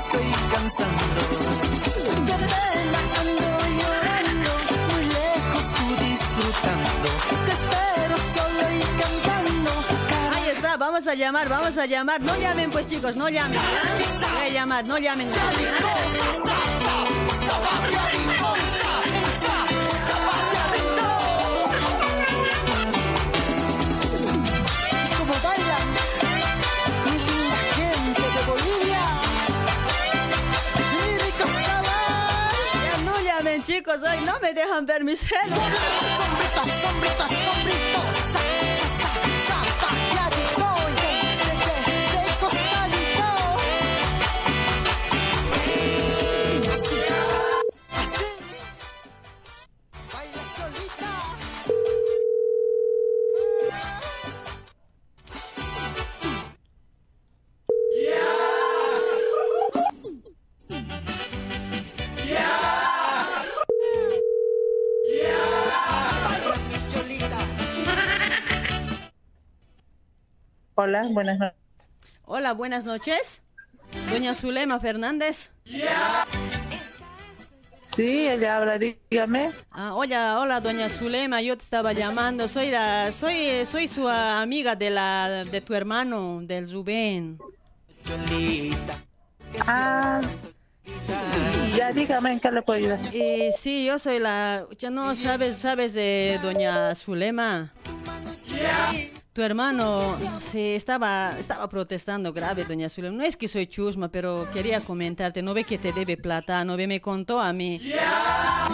Estoy 0.02 0.26
cansando. 0.50 1.22
Qué 2.26 2.36
pena 2.52 3.00
ando 3.20 3.50
llorando, 3.78 4.50
muy 4.92 5.04
lejos 5.18 5.64
tú 5.76 5.86
disfrutando. 6.04 7.08
Te 7.46 7.52
espero 7.52 8.16
solo 8.36 8.62
y 8.72 8.80
cantando. 9.00 9.70
Ahí 10.34 10.48
está, 10.56 10.76
vamos 10.76 11.06
a 11.06 11.14
llamar, 11.14 11.48
vamos 11.48 11.78
a 11.78 11.86
llamar. 11.86 12.20
No 12.20 12.36
llamen 12.36 12.70
pues 12.70 12.86
chicos, 12.86 13.16
no 13.16 13.28
llamen. 13.28 13.58
Voy 14.34 14.40
a 14.40 14.48
llamar, 14.48 14.84
no 14.84 14.98
llamen. 14.98 15.30
Chicos, 33.64 34.00
hoy 34.02 34.18
no 34.26 34.38
me 34.40 34.54
dejan 34.54 34.86
ver 34.86 35.04
mis 35.04 35.20
celos. 35.20 35.58
Hola, 70.82 71.06
buenas 71.06 71.38
noches. 71.38 71.56
Hola, 72.24 72.52
buenas 72.54 72.84
noches. 72.84 73.42
Doña 74.10 74.34
Zulema 74.34 74.80
Fernández. 74.80 75.52
Sí, 77.72 78.28
ella 78.28 78.56
habla, 78.56 78.80
dígame. 78.80 79.52
Ah, 79.70 79.94
hola, 79.94 80.40
hola, 80.40 80.60
doña 80.60 80.88
Zulema, 80.88 81.40
yo 81.40 81.56
te 81.56 81.62
estaba 81.62 81.92
llamando. 81.92 82.48
Soy 82.48 82.72
la, 82.72 83.12
soy, 83.12 83.64
soy 83.64 83.86
su 83.86 84.08
amiga 84.08 84.74
de 84.74 84.90
la, 84.90 85.44
de 85.44 85.60
tu 85.60 85.72
hermano, 85.72 86.40
del 86.42 86.68
Rubén. 86.72 87.38
Ah, 89.60 90.20
ya 91.76 91.92
dígame 91.92 92.32
en 92.32 92.40
qué 92.40 92.50
le 92.50 92.62
puedo 92.62 92.78
ayudar. 92.80 92.98
Eh, 93.12 93.50
sí, 93.56 93.86
yo 93.86 94.00
soy 94.00 94.18
la, 94.18 94.66
ya 94.76 94.90
no 94.90 95.14
sabes, 95.14 95.58
sabes 95.58 95.94
de 95.94 96.40
doña 96.42 96.92
Zulema. 96.96 97.72
Tu 99.32 99.40
hermano, 99.40 100.18
no 100.18 100.40
sé, 100.42 100.76
estaba, 100.76 101.38
estaba 101.38 101.66
protestando 101.66 102.34
grave, 102.34 102.66
doña 102.66 102.90
Zulema. 102.90 103.16
No 103.16 103.24
es 103.24 103.38
que 103.38 103.48
soy 103.48 103.66
chusma, 103.66 104.08
pero 104.08 104.46
quería 104.52 104.78
comentarte. 104.80 105.40
No 105.40 105.54
ve 105.54 105.64
que 105.64 105.78
te 105.78 105.90
debe 105.92 106.18
plata, 106.18 106.62
no 106.66 106.76
ve, 106.76 106.86
me 106.86 107.00
contó 107.00 107.40
a 107.40 107.50
mí. 107.54 107.80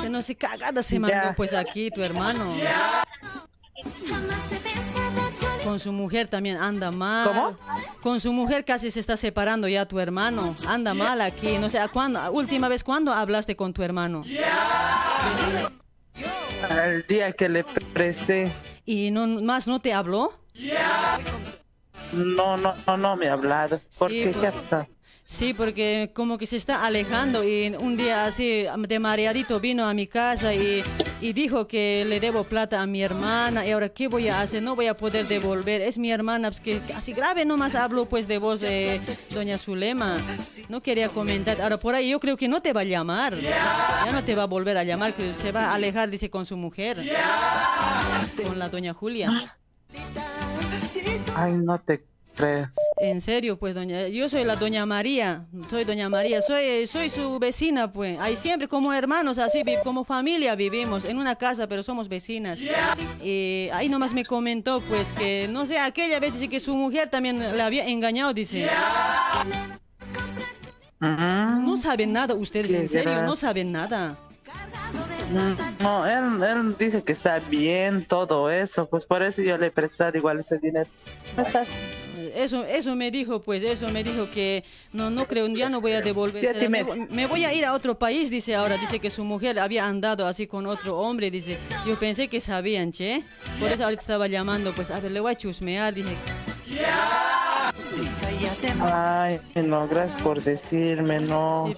Que 0.03 0.11
no 0.11 0.21
sé, 0.21 0.35
cagada 0.35 0.83
se 0.83 0.99
mandó 0.99 1.33
pues 1.37 1.55
aquí 1.55 1.93
tu 1.93 2.03
hermano. 2.03 2.57
Con 5.63 5.79
su 5.79 5.93
mujer 5.93 6.27
también 6.27 6.57
anda 6.57 6.91
mal. 6.91 7.29
¿Cómo? 7.29 7.57
Con 8.03 8.19
su 8.19 8.33
mujer 8.33 8.65
casi 8.65 8.91
se 8.91 8.99
está 8.99 9.17
separando 9.17 9.69
ya 9.69 9.87
tu 9.87 10.01
hermano. 10.01 10.57
Anda 10.67 10.93
mal 10.93 11.21
aquí. 11.21 11.59
No 11.59 11.69
sé, 11.69 11.79
¿a 11.79 11.87
cuándo? 11.87 12.33
Última 12.33 12.69
vez, 12.69 12.83
¿cuándo 12.83 13.13
hablaste 13.13 13.55
con 13.55 13.73
tu 13.73 13.85
hermano? 13.85 14.25
Al 16.69 17.07
día 17.07 17.31
que 17.31 17.49
le 17.49 17.63
presté. 17.63 18.53
¿Y 18.85 19.13
no, 19.13 19.27
más 19.27 19.69
no 19.69 19.81
te 19.81 19.93
habló? 19.93 20.35
No, 22.13 22.57
no, 22.57 22.75
no, 22.87 22.97
no 22.97 23.17
me 23.17 23.29
ha 23.29 23.35
hablado. 23.35 23.81
¿Por 23.99 24.11
Sí, 24.11 24.23
qué? 24.25 24.31
por- 24.33 24.41
¿Qué 24.41 24.47
ha 24.49 24.53
pasado? 24.53 24.87
Sí, 25.31 25.53
porque 25.53 26.11
como 26.15 26.39
que 26.39 26.47
se 26.47 26.57
está 26.57 26.87
alejando 26.87 27.45
y 27.47 27.69
un 27.79 27.99
día 27.99 28.25
así 28.25 28.65
de 28.89 28.99
mareadito 28.99 29.61
vino 29.61 29.87
a 29.87 29.93
mi 29.93 30.07
casa 30.07 30.55
y, 30.55 30.83
y 31.21 31.35
dijo 31.35 31.69
que 31.69 32.07
le 32.09 32.19
debo 32.19 32.45
plata 32.45 32.81
a 32.81 32.87
mi 32.87 33.03
hermana 33.03 33.67
y 33.67 33.73
ahora 33.73 33.91
qué 33.91 34.09
voy 34.09 34.29
a 34.29 34.41
hacer, 34.41 34.63
no 34.63 34.75
voy 34.75 34.87
a 34.87 34.97
poder 34.97 35.29
devolver, 35.29 35.83
es 35.83 35.99
mi 35.99 36.11
hermana, 36.11 36.51
pues 36.51 36.63
que 36.63 36.81
así 36.95 37.13
grave 37.13 37.45
nomás 37.45 37.75
hablo 37.75 38.07
pues 38.07 38.27
de 38.27 38.39
vos, 38.39 38.63
de 38.63 39.03
doña 39.29 39.59
Zulema, 39.59 40.19
no 40.71 40.81
quería 40.81 41.11
comentar, 41.11 41.61
ahora 41.61 41.77
por 41.77 41.95
ahí 41.95 42.09
yo 42.09 42.21
creo 42.21 42.39
que 42.39 42.49
no 42.49 42.63
te 42.63 42.73
va 42.73 42.81
a 42.81 42.85
llamar, 42.85 43.39
ya 43.39 44.11
no 44.11 44.25
te 44.25 44.35
va 44.35 44.45
a 44.45 44.47
volver 44.47 44.79
a 44.79 44.85
llamar, 44.85 45.13
que 45.13 45.35
se 45.35 45.53
va 45.53 45.67
a 45.67 45.75
alejar, 45.75 46.09
dice, 46.09 46.31
con 46.31 46.47
su 46.47 46.57
mujer, 46.57 47.05
con 48.47 48.59
la 48.59 48.71
doña 48.71 48.95
Julia. 48.95 49.31
Ay, 51.35 51.55
no 51.55 51.79
te 51.79 52.05
creo. 52.35 52.71
En 53.01 53.21
serio, 53.21 53.59
pues, 53.59 53.75
doña, 53.77 54.09
yo 54.09 54.29
soy 54.29 54.43
la 54.43 54.57
doña 54.57 54.85
María, 54.85 55.47
soy 55.71 55.85
doña 55.85 56.09
María, 56.09 56.43
soy, 56.43 56.87
soy 56.89 57.11
su 57.11 57.39
vecina, 57.39 57.93
pues. 57.93 58.19
Ahí 58.19 58.37
siempre 58.37 58.67
como 58.67 58.93
hermanos, 58.93 59.39
así, 59.39 59.63
como 59.85 60.05
familia 60.05 60.57
vivimos 60.57 61.05
en 61.05 61.17
una 61.17 61.37
casa, 61.37 61.69
pero 61.69 61.85
somos 61.85 62.09
vecinas. 62.09 62.59
Y 63.23 63.69
ahí 63.73 63.89
nomás 63.89 64.13
me 64.15 64.25
comentó, 64.25 64.81
pues, 64.89 65.13
que, 65.13 65.47
no 65.49 65.65
sé, 65.65 65.79
aquella 65.79 66.19
vez 66.19 66.33
dice 66.33 66.49
que 66.49 66.59
su 66.59 66.77
mujer 66.77 67.09
también 67.09 67.39
le 67.39 67.63
había 67.63 67.87
engañado, 67.87 68.35
dice. 68.35 68.69
No 71.01 71.77
saben 71.77 72.13
nada 72.13 72.35
ustedes, 72.35 72.73
en 72.73 72.89
serio, 72.89 73.23
no 73.23 73.37
saben 73.37 73.71
nada. 73.71 74.19
No, 75.81 76.07
él, 76.07 76.43
él 76.43 76.77
dice 76.79 77.03
que 77.03 77.13
está 77.13 77.39
bien 77.39 78.07
todo 78.07 78.51
eso, 78.51 78.89
pues 78.89 79.05
por 79.05 79.23
eso 79.23 79.43
yo 79.43 79.59
le 79.59 79.67
he 79.67 79.71
prestado 79.71 80.17
igual 80.17 80.39
ese 80.39 80.59
dinero. 80.59 80.89
¿Cómo 81.35 81.47
estás? 81.47 81.83
Eso, 82.35 82.65
eso 82.65 82.95
me 82.95 83.11
dijo, 83.11 83.41
pues, 83.41 83.63
eso 83.63 83.89
me 83.89 84.05
dijo 84.05 84.31
que 84.31 84.65
no, 84.93 85.11
no 85.11 85.27
creo, 85.27 85.47
ya 85.49 85.69
no 85.69 85.81
voy 85.81 85.93
a 85.93 86.01
devolver. 86.01 86.35
Siete 86.35 86.69
Me, 86.69 86.85
me 87.11 87.27
voy 87.27 87.45
a 87.45 87.53
ir 87.53 87.65
a 87.65 87.75
otro 87.75 87.99
país, 87.99 88.31
dice 88.31 88.55
ahora. 88.55 88.77
Dice 88.77 89.01
que 89.01 89.11
su 89.11 89.25
mujer 89.25 89.59
había 89.59 89.87
andado 89.87 90.27
así 90.27 90.47
con 90.47 90.67
otro 90.67 90.99
hombre, 90.99 91.31
dice. 91.31 91.59
Yo 91.87 91.99
pensé 91.99 92.29
que 92.29 92.41
sabían, 92.41 92.93
che. 92.93 93.23
Por 93.59 93.71
eso 93.71 93.85
ahorita 93.85 94.03
estaba 94.03 94.29
llamando, 94.29 94.73
pues, 94.73 94.91
a 94.91 95.01
ver, 95.01 95.11
le 95.13 95.21
voy 95.21 95.33
a 95.33 95.37
chusmear, 95.37 95.93
dije. 95.95 96.17
Ay, 98.81 99.41
no, 99.57 99.89
gracias 99.89 100.23
por 100.23 100.43
decirme, 100.43 101.19
no. 101.21 101.75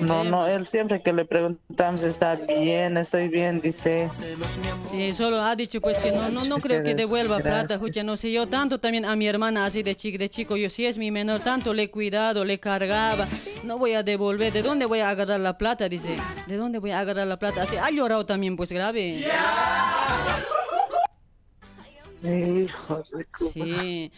No, 0.00 0.24
no, 0.24 0.46
él 0.46 0.66
siempre 0.66 1.02
que 1.02 1.12
le 1.12 1.24
preguntamos 1.24 2.02
está 2.02 2.36
bien, 2.36 2.96
estoy 2.96 3.28
bien, 3.28 3.60
dice. 3.60 4.08
Sí, 4.88 5.12
solo 5.12 5.40
ha 5.40 5.56
dicho 5.56 5.80
pues 5.80 5.98
que 5.98 6.12
no, 6.12 6.28
no, 6.30 6.44
no 6.44 6.58
creo 6.58 6.82
que 6.84 6.94
devuelva 6.94 7.38
plata, 7.40 7.74
escucha, 7.74 8.02
no 8.02 8.16
sé, 8.16 8.30
yo 8.32 8.48
tanto 8.48 8.78
también 8.78 9.04
a 9.04 9.16
mi 9.16 9.26
hermana 9.26 9.66
así 9.66 9.82
de 9.82 9.94
chico, 9.94 10.18
de 10.18 10.28
chico, 10.28 10.56
yo 10.56 10.70
sí 10.70 10.86
es 10.86 10.98
mi 10.98 11.10
menor, 11.10 11.40
tanto 11.40 11.74
le 11.74 11.84
he 11.84 11.90
cuidado, 11.90 12.44
le 12.44 12.58
cargaba, 12.58 13.28
no 13.64 13.78
voy 13.78 13.94
a 13.94 14.02
devolver, 14.02 14.52
¿de 14.52 14.62
dónde 14.62 14.86
voy 14.86 15.00
a 15.00 15.10
agarrar 15.10 15.40
la 15.40 15.58
plata? 15.58 15.88
Dice, 15.88 16.16
¿de 16.46 16.56
dónde 16.56 16.78
voy 16.78 16.90
a 16.90 17.00
agarrar 17.00 17.26
la 17.26 17.38
plata? 17.38 17.62
Así, 17.62 17.76
ha 17.76 17.90
llorado 17.90 18.24
también 18.26 18.56
pues 18.56 18.72
grave. 18.72 19.26
Sí. 23.52 24.10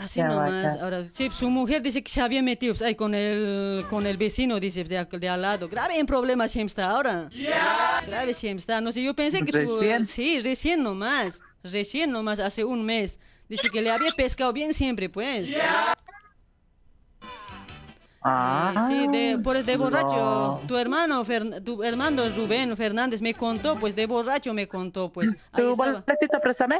Así 0.00 0.18
Ya 0.20 0.28
nomás. 0.28 0.78
Ahora, 0.78 1.04
sí, 1.04 1.28
su 1.30 1.50
mujer 1.50 1.82
dice 1.82 2.02
que 2.02 2.10
se 2.10 2.20
había 2.22 2.42
metido 2.42 2.72
pues, 2.72 2.80
ahí 2.82 2.94
con 2.94 3.14
el, 3.14 3.84
con 3.90 4.06
el 4.06 4.16
vecino, 4.16 4.58
dice, 4.58 4.82
de, 4.84 5.04
de 5.04 5.28
al 5.28 5.42
lado. 5.42 5.68
Grave 5.68 5.98
en 5.98 6.06
problemas 6.06 6.50
siempre 6.50 6.70
está 6.70 6.90
ahora. 6.90 7.28
Grave 8.06 8.32
siempre 8.32 8.60
está. 8.60 8.80
No 8.80 8.92
sé, 8.92 9.02
yo 9.02 9.14
pensé 9.14 9.42
que 9.42 9.52
¿Recién? 9.52 10.06
Sí, 10.06 10.40
recién 10.40 10.82
nomás. 10.82 11.42
Recién 11.62 12.10
nomás, 12.10 12.40
hace 12.40 12.64
un 12.64 12.82
mes. 12.84 13.20
Dice 13.48 13.68
que 13.68 13.82
le 13.82 13.90
había 13.90 14.10
pescado 14.12 14.52
bien 14.54 14.72
siempre, 14.72 15.10
pues. 15.10 15.54
Ah, 18.22 18.86
Sí, 18.88 19.08
de, 19.08 19.38
por, 19.42 19.62
de 19.64 19.76
borracho. 19.76 20.08
no. 20.16 20.60
Tu 20.68 20.76
hermano, 20.76 21.24
Fer- 21.24 21.62
tu 21.64 21.82
hermano 21.82 22.28
Rubén 22.28 22.76
Fernández 22.76 23.22
me 23.22 23.32
contó, 23.34 23.76
pues 23.76 23.96
de 23.96 24.06
borracho 24.06 24.52
me 24.52 24.68
contó, 24.68 25.10
pues. 25.10 25.46
¿Tu 25.54 25.74
boletito 25.74 26.38
préstame? 26.42 26.76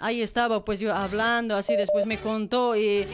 Ahí 0.00 0.22
estaba 0.22 0.64
pues 0.64 0.80
yo 0.80 0.94
hablando, 0.94 1.56
así 1.56 1.76
después 1.76 2.06
me 2.06 2.18
contó 2.18 2.76
y 2.76 3.06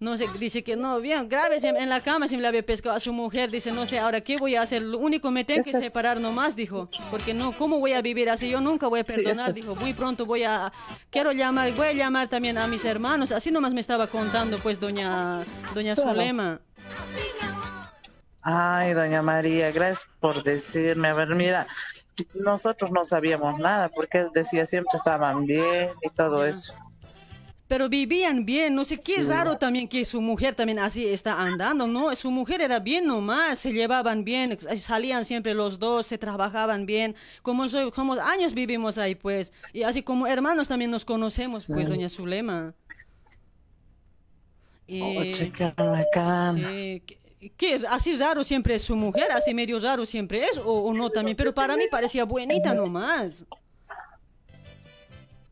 no 0.00 0.18
sé, 0.18 0.26
dice 0.38 0.62
que 0.62 0.76
no, 0.76 1.00
bien 1.00 1.28
grave, 1.28 1.60
se- 1.60 1.68
en 1.68 1.88
la 1.88 2.02
cama 2.02 2.28
se 2.28 2.36
me 2.36 2.42
le 2.42 2.48
había 2.48 2.66
pescado 2.66 2.94
a 2.94 3.00
su 3.00 3.12
mujer, 3.12 3.50
dice, 3.50 3.72
no 3.72 3.86
sé, 3.86 3.98
ahora 3.98 4.20
qué 4.20 4.36
voy 4.38 4.54
a 4.54 4.62
hacer, 4.62 4.82
lo 4.82 4.98
único 4.98 5.30
me 5.30 5.44
tengo 5.44 5.62
que 5.64 5.70
separar 5.70 6.20
nomás, 6.20 6.56
dijo, 6.56 6.90
porque 7.10 7.32
no, 7.32 7.52
¿cómo 7.52 7.78
voy 7.78 7.92
a 7.94 8.02
vivir 8.02 8.28
así? 8.28 8.50
Yo 8.50 8.60
nunca 8.60 8.88
voy 8.88 9.00
a 9.00 9.04
perdonar, 9.04 9.52
dijo, 9.54 9.74
muy 9.76 9.94
pronto 9.94 10.26
voy 10.26 10.42
a, 10.42 10.70
quiero 11.10 11.32
llamar, 11.32 11.72
voy 11.72 11.86
a 11.86 11.92
llamar 11.94 12.28
también 12.28 12.58
a 12.58 12.66
mis 12.66 12.84
hermanos, 12.84 13.32
así 13.32 13.50
nomás 13.50 13.72
me 13.72 13.80
estaba 13.80 14.06
contando 14.06 14.58
pues 14.58 14.78
doña, 14.78 15.42
doña 15.72 15.94
Solo. 15.94 16.10
Zulema. 16.10 16.60
Ay, 18.46 18.92
doña 18.92 19.22
María, 19.22 19.70
gracias 19.72 20.06
por 20.20 20.42
decirme. 20.42 21.08
A 21.08 21.14
ver, 21.14 21.34
mira, 21.34 21.66
nosotros 22.34 22.90
no 22.92 23.04
sabíamos 23.04 23.58
nada 23.58 23.88
porque 23.88 24.18
él 24.18 24.28
decía 24.34 24.66
siempre 24.66 24.92
estaban 24.96 25.46
bien 25.46 25.88
y 26.02 26.10
todo 26.10 26.44
eso. 26.44 26.74
Pero 27.66 27.88
vivían 27.88 28.44
bien, 28.44 28.74
no 28.74 28.84
sé 28.84 28.96
qué 29.04 29.22
Sí. 29.22 29.28
raro 29.28 29.56
también 29.56 29.88
que 29.88 30.04
su 30.04 30.20
mujer 30.20 30.54
también 30.54 30.78
así 30.78 31.08
está 31.08 31.40
andando, 31.40 31.86
¿no? 31.86 32.14
Su 32.14 32.30
mujer 32.30 32.60
era 32.60 32.78
bien 32.78 33.06
nomás, 33.06 33.58
se 33.58 33.72
llevaban 33.72 34.22
bien, 34.22 34.58
salían 34.78 35.24
siempre 35.24 35.54
los 35.54 35.78
dos, 35.78 36.06
se 36.06 36.18
trabajaban 36.18 36.84
bien, 36.84 37.16
como, 37.42 37.66
soy, 37.70 37.90
como 37.90 38.12
años 38.14 38.52
vivimos 38.52 38.98
ahí, 38.98 39.14
pues, 39.14 39.52
y 39.72 39.82
así 39.82 40.02
como 40.02 40.26
hermanos 40.26 40.68
también 40.68 40.90
nos 40.90 41.06
conocemos, 41.06 41.66
pues, 41.68 41.88
doña 41.88 42.10
Zulema. 42.10 42.74
Y- 44.86 45.00
Oh, 45.00 45.32
chica 45.32 45.74
bacana. 45.76 46.70
sí, 46.70 47.02
¿qué- 47.06 47.18
¿Qué 47.56 47.74
es? 47.74 47.84
¿Así 47.84 48.16
raro 48.16 48.44
siempre 48.44 48.74
es 48.74 48.82
su 48.82 48.96
mujer? 48.96 49.30
¿Así 49.32 49.54
medio 49.54 49.78
raro 49.78 50.04
siempre 50.06 50.44
es? 50.44 50.58
¿O, 50.58 50.72
o 50.72 50.92
no 50.94 51.10
también? 51.10 51.36
Pero 51.36 51.52
para 51.54 51.76
mí 51.76 51.84
parecía 51.90 52.24
buenita 52.24 52.74
nomás. 52.74 53.44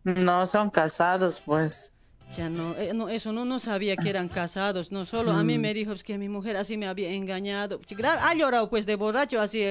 No, 0.05 0.47
son 0.47 0.71
casados, 0.71 1.41
pues. 1.41 1.95
Ya 2.37 2.49
no, 2.49 2.75
eh, 2.77 2.93
no, 2.95 3.11
eso 3.11 3.31
no, 3.31 3.45
no 3.45 3.59
sabía 3.59 3.95
que 3.95 4.09
eran 4.09 4.27
casados, 4.29 4.91
no 4.91 5.05
solo 5.05 5.33
a 5.33 5.45
mí 5.45 5.59
Mm. 5.59 5.61
me 5.61 5.75
dijo 5.75 5.91
pues, 5.91 6.03
que 6.03 6.17
mi 6.17 6.31
mujer 6.31 6.57
así 6.57 6.79
me 6.79 6.87
había 6.89 7.11
engañado. 7.11 7.79
Ha 8.21 8.35
llorado 8.35 8.71
pues 8.71 8.87
de 8.87 8.97
borracho, 8.97 9.39
así 9.39 9.63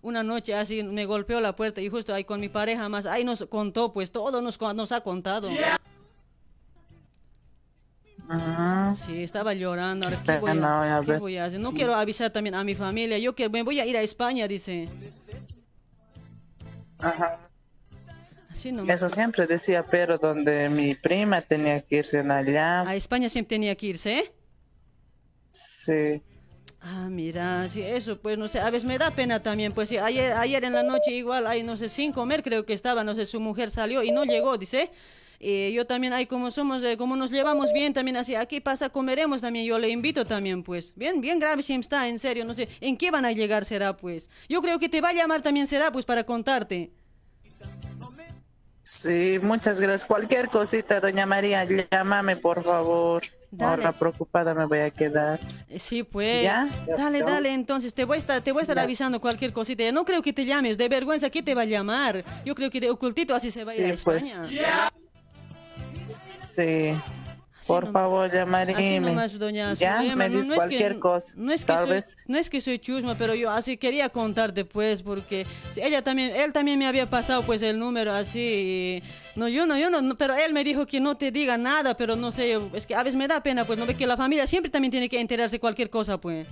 una 0.00 0.22
noche 0.22 0.54
así 0.54 0.82
me 0.82 1.04
golpeó 1.04 1.40
la 1.40 1.54
puerta 1.54 1.82
y 1.82 1.90
justo 1.90 2.14
ahí 2.14 2.24
con 2.24 2.40
mi 2.40 2.48
pareja 2.48 2.88
más, 2.88 3.04
ahí 3.04 3.22
nos 3.22 3.44
contó 3.50 3.92
pues 3.92 4.12
todo 4.12 4.40
nos, 4.40 4.58
nos 4.58 4.92
ha 4.92 5.02
contado. 5.02 5.50
Ah, 8.28 8.94
Sí, 8.96 9.22
estaba 9.22 9.54
llorando. 9.54 10.06
Ahora, 10.06 10.18
¿qué 10.18 10.26
Pero 10.26 10.40
voy, 10.40 10.50
a, 10.50 10.54
no, 10.54 10.82
a 10.82 11.00
qué 11.02 11.10
ver. 11.12 11.20
voy 11.20 11.36
a 11.36 11.44
hacer? 11.44 11.60
No 11.60 11.72
quiero 11.72 11.94
avisar 11.94 12.30
también 12.30 12.54
a 12.54 12.64
mi 12.64 12.74
familia. 12.74 13.18
Yo 13.18 13.34
que 13.34 13.48
me 13.48 13.62
voy 13.62 13.80
a 13.80 13.86
ir 13.86 13.96
a 13.96 14.02
España, 14.02 14.48
dice. 14.48 14.88
Ajá. 16.98 17.40
Eso 18.88 19.08
siempre 19.08 19.46
decía, 19.46 19.84
pero 19.88 20.18
donde 20.18 20.68
mi 20.68 20.94
prima 20.94 21.40
tenía 21.40 21.80
que 21.82 21.98
irse 21.98 22.20
en 22.20 22.30
allá. 22.30 22.80
A 22.82 22.96
España 22.96 23.28
siempre 23.28 23.50
tenía 23.56 23.76
que 23.76 23.86
irse, 23.86 24.18
¿eh? 24.18 24.32
Sí. 25.50 26.22
Ah, 26.80 27.08
mira, 27.10 27.68
sí, 27.68 27.82
eso, 27.82 28.18
pues, 28.18 28.38
no 28.38 28.48
sé, 28.48 28.60
a 28.60 28.66
veces 28.66 28.84
me 28.84 28.96
da 28.98 29.10
pena 29.10 29.42
también, 29.42 29.72
pues, 29.72 29.88
sí, 29.88 29.98
ayer, 29.98 30.32
ayer 30.34 30.64
en 30.64 30.72
la 30.72 30.82
noche 30.84 31.10
igual, 31.10 31.46
hay, 31.46 31.62
no 31.64 31.76
sé, 31.76 31.88
sin 31.88 32.12
comer 32.12 32.42
creo 32.44 32.64
que 32.64 32.74
estaba, 32.74 33.02
no 33.02 33.14
sé, 33.14 33.26
su 33.26 33.40
mujer 33.40 33.70
salió 33.70 34.02
y 34.04 34.12
no 34.12 34.24
llegó, 34.24 34.56
dice, 34.56 34.90
y 35.38 35.72
yo 35.72 35.86
también, 35.86 36.12
ahí 36.12 36.26
como 36.26 36.50
somos, 36.50 36.82
eh, 36.82 36.96
como 36.96 37.16
nos 37.16 37.30
llevamos 37.30 37.72
bien 37.72 37.92
también, 37.92 38.16
así, 38.16 38.34
aquí 38.34 38.60
pasa, 38.60 38.88
comeremos 38.88 39.40
también, 39.42 39.66
yo 39.66 39.78
le 39.78 39.88
invito 39.88 40.24
también, 40.24 40.62
pues, 40.62 40.92
bien, 40.96 41.20
bien 41.20 41.38
grave 41.38 41.62
si 41.62 41.74
está, 41.74 42.08
en 42.08 42.18
serio, 42.18 42.44
no 42.44 42.54
sé, 42.54 42.68
¿en 42.80 42.96
qué 42.96 43.10
van 43.10 43.24
a 43.24 43.32
llegar 43.32 43.64
será, 43.64 43.96
pues? 43.96 44.30
Yo 44.48 44.62
creo 44.62 44.78
que 44.78 44.88
te 44.88 45.00
va 45.00 45.10
a 45.10 45.12
llamar 45.14 45.42
también 45.42 45.66
será, 45.66 45.90
pues, 45.92 46.04
para 46.04 46.24
contarte. 46.24 46.92
Sí, 48.88 49.40
muchas 49.42 49.80
gracias. 49.80 50.04
Cualquier 50.04 50.48
cosita, 50.48 51.00
doña 51.00 51.26
María, 51.26 51.66
llámame, 51.90 52.36
por 52.36 52.62
favor. 52.62 53.20
Dale. 53.50 53.82
Ahora 53.84 53.92
preocupada 53.92 54.54
me 54.54 54.64
voy 54.66 54.78
a 54.78 54.90
quedar. 54.92 55.40
Eh, 55.68 55.80
Sí, 55.80 56.04
pues. 56.04 56.44
¿Ya? 56.44 56.68
Dale, 56.96 57.22
dale, 57.22 57.52
entonces 57.52 57.92
te 57.92 58.04
voy 58.04 58.14
a 58.14 58.18
estar, 58.20 58.40
te 58.42 58.52
voy 58.52 58.60
a 58.60 58.62
estar 58.62 58.76
Ya. 58.76 58.82
avisando 58.84 59.20
cualquier 59.20 59.52
cosita. 59.52 59.90
No 59.90 60.04
creo 60.04 60.22
que 60.22 60.32
te 60.32 60.44
llames, 60.44 60.78
de 60.78 60.88
vergüenza, 60.88 61.30
¿qué 61.30 61.42
te 61.42 61.56
va 61.56 61.62
a 61.62 61.64
llamar? 61.64 62.24
Yo 62.44 62.54
creo 62.54 62.70
que 62.70 62.78
de 62.80 62.90
ocultito 62.90 63.34
así 63.34 63.50
se 63.50 63.64
va 63.64 63.72
a 63.72 63.74
ir 63.74 63.92
a 63.92 63.96
Sí, 63.96 64.04
pues. 64.04 64.40
Sí. 66.42 66.92
Por 67.66 67.90
favor, 67.90 68.32
llamaré. 68.32 69.00
nomás, 69.00 69.36
doña 69.36 69.74
Ya, 69.74 69.96
Zulema, 69.96 70.14
me 70.14 70.28
no- 70.28 70.36
dices 70.36 70.48
no 70.48 70.54
es 70.54 70.60
que- 70.60 70.66
cualquier 70.68 70.98
cosa. 71.00 71.34
No 71.36 71.52
es, 71.52 71.62
que 71.62 71.66
Tal 71.66 71.82
soy, 71.86 71.90
vez. 71.94 72.14
no 72.28 72.38
es 72.38 72.48
que 72.48 72.60
soy 72.60 72.78
chusma, 72.78 73.18
pero 73.18 73.34
yo 73.34 73.50
así 73.50 73.76
quería 73.76 74.08
contarte, 74.08 74.64
pues, 74.64 75.02
porque 75.02 75.44
ella 75.74 76.00
también, 76.02 76.30
él 76.36 76.52
también 76.52 76.78
me 76.78 76.86
había 76.86 77.10
pasado, 77.10 77.42
pues, 77.42 77.62
el 77.62 77.80
número 77.80 78.12
así. 78.12 78.38
y- 78.38 79.02
no, 79.34 79.48
yo 79.48 79.66
no, 79.66 79.76
yo 79.76 79.90
no, 79.90 80.16
pero 80.16 80.36
él 80.36 80.52
me 80.52 80.62
dijo 80.62 80.86
que 80.86 81.00
no 81.00 81.16
te 81.16 81.32
diga 81.32 81.58
nada, 81.58 81.96
pero 81.96 82.14
no 82.14 82.30
sé, 82.30 82.56
es 82.72 82.86
que 82.86 82.94
a 82.94 83.02
veces 83.02 83.16
me 83.18 83.26
da 83.26 83.40
pena, 83.42 83.64
pues, 83.64 83.80
no 83.80 83.84
ve 83.84 83.96
que 83.96 84.06
la 84.06 84.16
familia 84.16 84.46
siempre 84.46 84.70
también 84.70 84.92
tiene 84.92 85.08
que 85.08 85.18
enterarse 85.20 85.56
de 85.56 85.60
cualquier 85.60 85.90
cosa, 85.90 86.18
pues. 86.18 86.46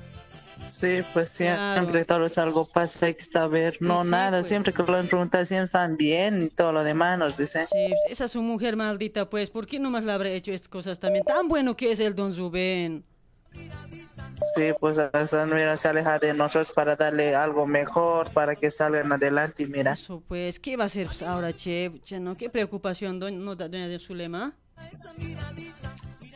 Sí, 0.67 1.03
pues 1.13 1.37
Claro. 1.37 1.81
siempre 1.81 2.05
todo 2.05 2.25
es 2.27 2.39
algo 2.39 2.65
pasa, 2.67 3.07
hay 3.07 3.15
que 3.15 3.23
saber. 3.23 3.77
No, 3.81 4.03
Sí, 4.05 4.11
nada, 4.11 4.39
pues. 4.39 4.49
siempre 4.49 4.73
que 4.73 4.83
lo 4.83 4.97
han 4.97 5.07
preguntado, 5.07 5.45
siempre 5.45 5.65
están 5.65 5.97
bien 5.97 6.43
y 6.43 6.49
todo 6.49 6.73
lo 6.73 6.83
demás 6.85 7.19
nos 7.19 7.37
dicen. 7.37 7.67
Sí, 7.67 7.93
esa 8.09 8.25
es 8.25 8.33
su 8.33 8.43
mujer 8.43 8.75
maldita, 8.77 9.29
pues, 9.29 9.51
¿por 9.51 9.67
qué 9.67 9.79
nomás 9.79 10.05
le 10.05 10.13
habré 10.13 10.35
hecho 10.35 10.53
estas 10.53 10.69
cosas 10.69 10.99
también? 10.99 11.25
Tan 11.25 11.49
bueno 11.49 11.77
que 11.77 11.93
es 11.93 12.01
el 12.01 12.15
don 12.15 12.33
Zubén. 12.33 13.05
Sí, 14.57 14.73
pues 14.81 14.99
hasta 14.99 15.47
mira, 15.47 15.77
se 15.77 15.89
aleja 15.89 16.19
de 16.19 16.35
nosotros 16.35 16.73
para 16.73 16.97
darle 16.97 17.35
algo 17.37 17.67
mejor, 17.67 18.31
para 18.31 18.57
que 18.57 18.71
salgan 18.71 19.13
adelante 19.13 19.63
y 19.63 19.67
mira. 19.67 19.93
Eso, 19.93 20.23
pues, 20.27 20.59
¿qué 20.59 20.77
va 20.77 20.85
a 20.85 20.87
hacer 20.87 21.07
pues, 21.07 21.23
ahora, 21.23 21.53
che? 21.53 21.93
Che, 22.03 22.19
¿no? 22.19 22.35
¿Qué 22.35 22.51
preocupación, 22.51 23.21
doña, 23.21 23.39
no, 23.39 23.55
doña 23.55 23.87
Zulema? 24.01 24.55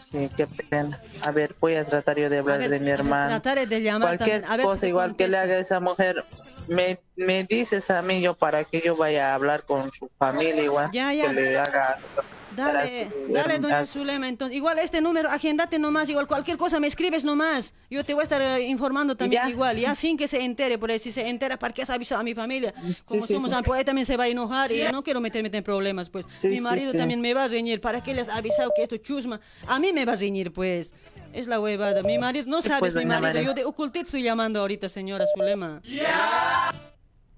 Sí, 0.09 0.31
qué 0.39 0.47
pena. 0.47 0.99
A 1.27 1.33
ver, 1.33 1.55
voy 1.61 1.75
a 1.75 1.85
tratar 1.85 2.17
yo 2.17 2.31
de 2.31 2.39
hablar 2.39 2.61
ver, 2.61 2.71
de 2.71 2.81
mi 2.81 2.91
hermano. 2.91 3.29
Trataré 3.43 3.67
de 3.67 3.83
llamar 3.83 4.17
Cualquier 4.17 4.43
a 4.47 4.57
ver 4.57 4.65
cosa 4.65 4.87
igual 4.87 5.17
que 5.17 5.29
le 5.29 5.37
haga 5.37 5.59
esa 5.59 5.81
mujer, 5.81 6.25
me, 6.67 6.99
me 7.15 7.45
dices 7.45 7.91
a 7.91 8.01
mí 8.01 8.23
yo 8.23 8.33
para 8.33 8.65
que 8.65 8.81
yo 8.81 8.97
vaya 8.97 9.33
a 9.33 9.35
hablar 9.35 9.65
con 9.65 9.93
su 9.93 10.09
familia 10.19 10.63
igual. 10.63 10.91
Ya, 10.93 11.13
ya. 11.13 11.27
Que 11.27 11.35
le 11.35 11.59
haga... 11.59 11.99
Dale, 12.65 12.89
su 12.89 13.33
dale, 13.33 13.59
doña 13.59 13.85
Zulema, 13.85 14.29
entonces, 14.29 14.57
igual 14.57 14.79
este 14.79 15.01
número, 15.01 15.29
agendate 15.31 15.79
nomás, 15.79 16.09
igual 16.09 16.27
cualquier 16.27 16.57
cosa 16.57 16.81
me 16.81 16.87
escribes 16.87 17.25
nomás, 17.25 17.75
yo 17.91 18.05
te 18.05 18.15
voy 18.15 18.21
a 18.21 18.25
estar 18.25 18.43
eh, 18.43 18.67
informando 18.67 19.17
también 19.17 19.43
Ya. 19.45 19.49
igual, 19.51 19.77
ya 19.77 19.95
sin 19.97 20.17
que 20.17 20.29
se 20.29 20.41
entere, 20.45 20.79
por 20.79 20.91
ahí 20.91 20.99
si 20.99 21.13
se 21.13 21.29
entera, 21.29 21.59
¿para 21.59 21.73
qué 21.73 21.83
has 21.83 21.91
avisado 21.91 22.21
a 22.21 22.25
mi 22.25 22.35
familia? 22.35 22.73
Como 22.73 22.93
Sí, 23.05 23.21
sí, 23.21 23.33
somos, 23.35 23.51
sí. 23.51 23.57
ah, 23.59 23.63
pues, 23.65 23.81
él 23.81 23.87
también 23.87 24.07
se 24.07 24.17
va 24.17 24.25
a 24.25 24.29
enojar 24.29 24.73
y 24.73 24.83
no 24.93 25.03
quiero 25.03 25.21
meterme 25.21 25.51
en 25.53 25.65
problemas, 25.65 26.11
pues, 26.11 26.27
Sí, 26.29 26.49
mi 26.49 26.57
sí, 26.59 26.63
marido 26.63 26.93
sí. 26.93 26.99
también 26.99 27.21
me 27.21 27.33
va 27.35 27.45
a 27.45 27.49
reñir, 27.49 27.81
¿para 27.81 28.03
qué 28.03 28.13
les 28.15 28.29
has 28.29 28.37
avisado 28.37 28.73
que 28.75 28.83
esto 28.83 28.95
es 28.95 29.03
chusma? 29.03 29.41
A 29.67 29.79
mí 29.79 29.93
me 29.93 30.05
va 30.05 30.13
a 30.13 30.17
reñir, 30.17 30.53
pues, 30.53 30.93
es 31.33 31.47
la 31.47 31.61
huevada, 31.61 32.03
mi 32.03 32.19
marido, 32.19 32.45
no 32.49 32.61
Sí, 32.63 32.69
sabes 32.69 32.95
mi 32.95 33.05
marido, 33.05 33.21
María. 33.23 33.43
yo 33.43 33.55
de 33.55 33.65
ocultito 33.65 34.05
estoy 34.07 34.23
llamando 34.23 34.61
ahorita, 34.61 34.89
señora 34.89 35.25
Zulema. 35.35 35.81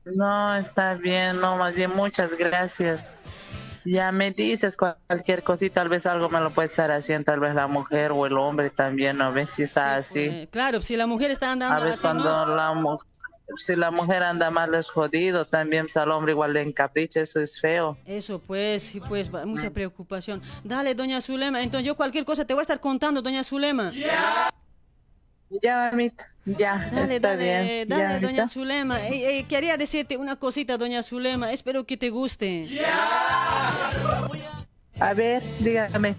No, 0.04 0.54
está 0.56 0.94
bien, 0.94 1.40
no, 1.40 1.56
más 1.56 1.74
bien 1.76 1.90
muchas 1.94 2.36
gracias. 2.36 3.14
Ya 3.84 4.12
me 4.12 4.30
dices 4.32 4.76
cualquier 4.76 5.42
cosita, 5.42 5.76
tal 5.76 5.88
vez 5.88 6.06
algo 6.06 6.28
me 6.28 6.40
lo 6.40 6.50
puede 6.50 6.68
estar 6.68 6.90
haciendo, 6.90 7.24
tal 7.24 7.40
vez 7.40 7.54
la 7.54 7.66
mujer 7.66 8.12
o 8.12 8.26
el 8.26 8.36
hombre 8.36 8.70
también, 8.70 9.20
a 9.22 9.30
ver 9.30 9.46
si 9.46 9.62
está 9.62 9.94
así. 9.94 10.20
Eh, 10.20 10.48
claro, 10.50 10.82
si 10.82 10.96
la 10.96 11.06
mujer 11.06 11.30
está 11.30 11.52
andando 11.52 11.76
A 11.76 11.80
veces 11.84 12.04
así, 12.04 12.16
¿no? 12.16 12.22
cuando 12.22 12.54
la 12.54 12.72
mujer, 12.74 13.08
si 13.56 13.76
la 13.76 13.90
mujer 13.90 14.22
anda 14.22 14.50
mal 14.50 14.74
es 14.74 14.90
jodido, 14.90 15.44
también 15.44 15.84
pues, 15.84 15.96
al 15.96 16.10
hombre 16.10 16.32
igual 16.32 16.52
le 16.52 16.62
encapricha, 16.62 17.20
eso 17.20 17.40
es 17.40 17.60
feo. 17.60 17.96
Eso 18.06 18.38
pues, 18.38 18.82
sí, 18.82 19.00
pues, 19.00 19.30
mucha 19.46 19.70
preocupación. 19.70 20.42
Dale, 20.62 20.94
doña 20.94 21.20
Zulema, 21.20 21.62
entonces 21.62 21.86
yo 21.86 21.96
cualquier 21.96 22.24
cosa 22.24 22.44
te 22.44 22.54
voy 22.54 22.60
a 22.60 22.62
estar 22.62 22.80
contando, 22.80 23.22
doña 23.22 23.42
Zulema. 23.44 23.92
Ya, 25.50 25.88
mamita, 25.90 26.26
ya, 26.44 26.88
Dale, 26.92 27.16
está 27.16 27.28
dale, 27.30 27.42
bien. 27.42 27.88
dale, 27.88 28.02
ya, 28.02 28.20
doña. 28.20 28.48
Zulema. 28.48 29.00
Eh, 29.08 29.38
eh, 29.40 29.44
quería 29.48 29.76
decirte 29.76 30.16
una 30.16 30.36
cosita, 30.36 30.78
doña 30.78 31.02
Zulema, 31.02 31.52
espero 31.52 31.84
que 31.84 31.96
te 31.96 32.10
guste. 32.10 32.68
A 35.00 35.12
ver, 35.14 35.42
dígame. 35.58 36.14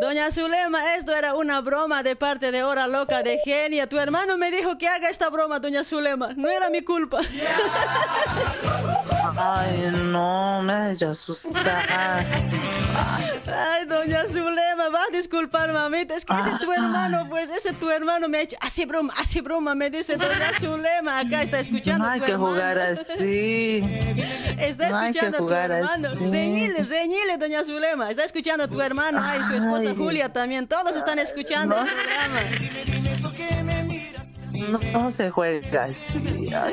Doña 0.00 0.30
Zulema, 0.30 0.94
esto 0.96 1.14
era 1.14 1.34
una 1.34 1.60
broma 1.62 2.02
de 2.02 2.14
parte 2.14 2.52
de 2.52 2.62
Hora 2.62 2.86
Loca 2.86 3.22
de 3.22 3.38
Genia. 3.44 3.88
Tu 3.88 3.98
hermano 3.98 4.36
me 4.36 4.50
dijo 4.50 4.76
que 4.76 4.86
haga 4.86 5.08
esta 5.08 5.30
broma, 5.30 5.58
doña 5.58 5.82
Zulema. 5.82 6.34
No 6.36 6.48
era 6.50 6.68
mi 6.68 6.82
culpa. 6.82 7.20
Ay, 9.36 9.90
no, 10.10 10.62
me 10.62 10.92
hecho 10.92 11.10
asustar. 11.10 12.24
Ay, 13.46 13.84
doña 13.86 14.26
Zulema, 14.26 14.88
va 14.88 15.00
a 15.04 15.16
disculpar, 15.16 15.72
mamita. 15.72 16.14
Es 16.16 16.24
que 16.24 16.32
ese 16.32 16.50
es 16.50 16.58
tu 16.58 16.72
hermano, 16.72 17.26
pues, 17.28 17.48
ese 17.50 17.70
es 17.70 17.78
tu 17.78 17.90
hermano 17.90 18.28
me 18.28 18.38
ha 18.38 18.40
hecho. 18.42 18.56
Hace 18.60 18.86
broma, 18.86 19.12
hace 19.18 19.40
broma, 19.40 19.74
me 19.74 19.90
dice 19.90 20.16
doña 20.16 20.52
Zulema. 20.58 21.18
Acá 21.20 21.42
está 21.42 21.60
escuchando. 21.60 22.04
No 22.04 22.10
hay 22.10 22.20
tu 22.20 22.26
que 22.26 22.32
hermano. 22.32 22.52
jugar 22.54 22.78
así. 22.78 23.78
Está 24.58 24.88
No 24.88 24.96
hay 24.98 25.12
que 25.12 25.18
escuchando 25.18 25.36
a 25.36 25.38
tu 25.38 25.44
jugar 25.44 25.70
hermano. 25.70 26.08
así. 26.08 26.30
Reñile, 26.30 26.82
reñile, 26.84 27.36
doña 27.38 27.64
Zulema. 27.64 28.10
Está 28.10 28.24
escuchando 28.24 28.64
a 28.64 28.68
tu 28.68 28.80
hermano. 28.80 29.20
Ay, 29.22 29.40
su 29.44 29.54
esposa 29.56 29.90
Ay. 29.90 29.96
Julia 29.96 30.32
también. 30.32 30.66
Todos 30.66 30.96
están 30.96 31.18
escuchando 31.18 31.76
No. 31.76 31.82
el 31.82 31.88
programa. 31.88 32.40
No, 34.52 34.78
no 34.92 35.10
se 35.10 35.30
juega 35.30 35.84
así. 35.84 36.18
Ay, 36.54 36.72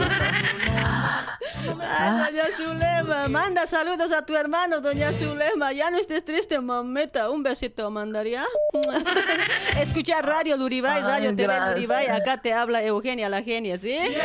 Ay, 1.89 2.33
doña 2.33 2.43
Zulema, 2.55 3.27
manda 3.27 3.67
saludos 3.67 4.11
a 4.11 4.25
tu 4.25 4.35
hermano, 4.35 4.81
doña 4.81 5.11
Zulema. 5.13 5.71
Ya 5.73 5.89
no 5.91 5.97
estés 5.97 6.23
triste, 6.23 6.59
mameta. 6.59 7.29
Un 7.29 7.43
besito 7.43 7.89
mandaría. 7.91 8.45
Escucha 9.79 10.21
Radio 10.21 10.57
Luribay, 10.57 10.97
Ay, 10.97 11.03
Radio 11.03 11.35
TV 11.35 11.43
gracias. 11.43 11.73
Luribay. 11.75 12.07
Acá 12.07 12.37
te 12.37 12.53
habla 12.53 12.83
Eugenia, 12.83 13.29
la 13.29 13.41
genia, 13.43 13.77
¿sí? 13.77 13.95
Ay, 13.95 14.17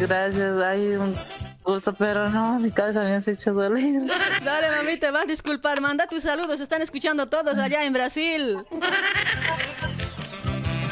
gracias, 0.00 0.62
ay, 0.64 0.96
un 0.96 1.14
gusto, 1.62 1.94
pero 1.94 2.28
no, 2.28 2.58
mi 2.58 2.70
cabeza 2.70 3.02
me 3.04 3.14
has 3.14 3.26
hecho 3.28 3.52
doler. 3.54 4.02
Dale, 4.44 4.70
mamita, 4.70 5.10
vas 5.10 5.22
a 5.22 5.26
disculpar. 5.26 5.80
Manda 5.80 6.06
tus 6.06 6.22
saludos. 6.24 6.60
Están 6.60 6.82
escuchando 6.82 7.26
todos 7.26 7.58
allá 7.58 7.84
en 7.84 7.92
Brasil. 7.92 8.58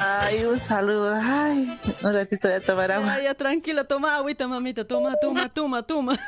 Ay, 0.04 0.44
un 0.44 0.58
saludo, 0.58 1.14
ay, 1.14 1.78
un 2.02 2.12
ratito 2.12 2.48
de 2.48 2.60
tomar 2.60 2.90
agua. 2.90 3.14
Ay, 3.14 3.24
ya, 3.24 3.34
tranquila, 3.34 3.84
toma 3.84 4.16
agüita, 4.16 4.48
mamita. 4.48 4.84
Toma, 4.84 5.14
toma, 5.20 5.48
toma, 5.48 5.82
toma. 5.82 6.18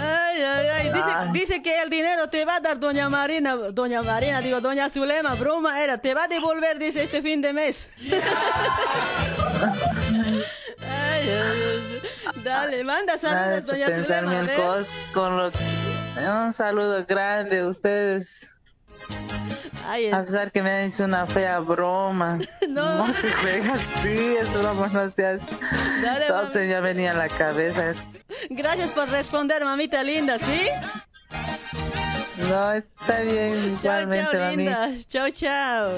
Ay. 0.00 1.32
dice 1.32 1.62
que 1.62 1.82
el 1.82 1.90
dinero 1.90 2.30
te 2.30 2.46
va 2.46 2.56
a 2.56 2.60
dar 2.60 2.80
doña 2.80 3.10
Marina, 3.10 3.54
doña 3.54 4.00
Marina, 4.02 4.40
digo, 4.40 4.62
doña 4.62 4.88
Zulema, 4.88 5.34
broma 5.34 5.82
era, 5.82 5.98
te 5.98 6.14
va 6.14 6.24
a 6.24 6.28
devolver, 6.28 6.78
dice, 6.78 7.02
este 7.02 7.20
fin 7.20 7.42
de 7.42 7.52
mes. 7.52 7.88
Ay, 10.80 11.30
ay, 11.30 11.30
ay. 11.30 12.42
Dale, 12.42 12.82
manda 12.84 13.18
saludos, 13.18 13.66
doña 13.66 13.88
Zulema. 13.90 14.46
con 15.12 15.36
lo 15.36 15.52
Un 16.16 16.52
saludo 16.52 17.04
grande 17.06 17.60
a 17.60 17.66
ustedes. 17.66 18.55
Ay, 19.86 20.10
A 20.10 20.22
pesar 20.22 20.50
que 20.50 20.62
me 20.62 20.70
han 20.70 20.80
hecho 20.90 21.04
una 21.04 21.26
fea 21.26 21.58
broma. 21.60 22.38
No. 22.68 23.10
se 23.10 23.30
juega 23.32 23.72
así, 23.74 24.36
es 24.36 24.52
broma, 24.52 24.88
no 24.88 25.08
seas. 25.10 25.46
Dale, 26.02 26.26
Todo 26.26 26.50
se 26.50 26.66
me 26.66 26.80
venía 26.82 27.12
a 27.12 27.14
la 27.14 27.28
cabeza. 27.28 27.94
Gracias 28.50 28.90
por 28.90 29.08
responder, 29.08 29.64
mamita 29.64 30.02
linda, 30.02 30.38
¿sí? 30.38 30.66
No, 32.50 32.72
está 32.72 33.20
bien, 33.22 33.78
igualmente, 33.80 34.30
chao, 34.32 34.40
mami. 34.40 34.56
linda. 34.56 34.86
Chao, 35.08 35.30
chao. 35.30 35.92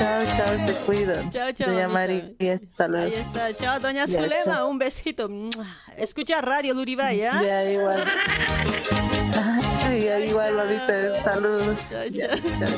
Chao, 0.00 0.24
chao, 0.34 0.56
se 0.66 0.72
cuidan. 0.86 1.30
Chao, 1.30 1.52
chao, 1.52 1.68
Doña 1.68 1.86
mamita. 1.88 2.24
María, 2.38 2.60
saludos. 2.70 3.04
Ahí 3.06 3.14
está, 3.14 3.54
chao, 3.54 3.80
doña 3.80 4.06
Zulema, 4.06 4.36
chao. 4.44 4.68
un 4.68 4.78
besito. 4.78 5.28
Escucha 5.98 6.40
Radio 6.40 6.72
Luribay, 6.74 7.18
¿ya? 7.18 7.40
Ya, 7.42 7.64
igual. 7.70 8.02
Ya, 10.02 10.18
igual, 10.20 10.58
ahorita, 10.58 11.20
saludos. 11.20 11.90
Ya, 12.12 12.28
chao. 12.58 12.68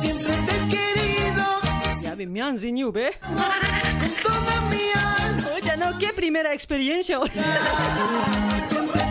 Siempre 0.00 0.34
te 0.46 0.54
he 0.54 0.68
querido 0.68 1.44
Ya 2.02 2.14
me, 2.14 2.26
me 2.26 2.40
han 2.42 2.50
enseñado, 2.50 2.92
¿ve? 2.92 3.10
con 3.20 4.22
toda 4.22 4.60
mi 4.70 4.84
alma. 4.94 5.48
Oye, 5.56 5.76
no, 5.78 5.98
qué 5.98 6.12
primera 6.12 6.52
experiencia. 6.52 7.18
Siempre 8.68 9.02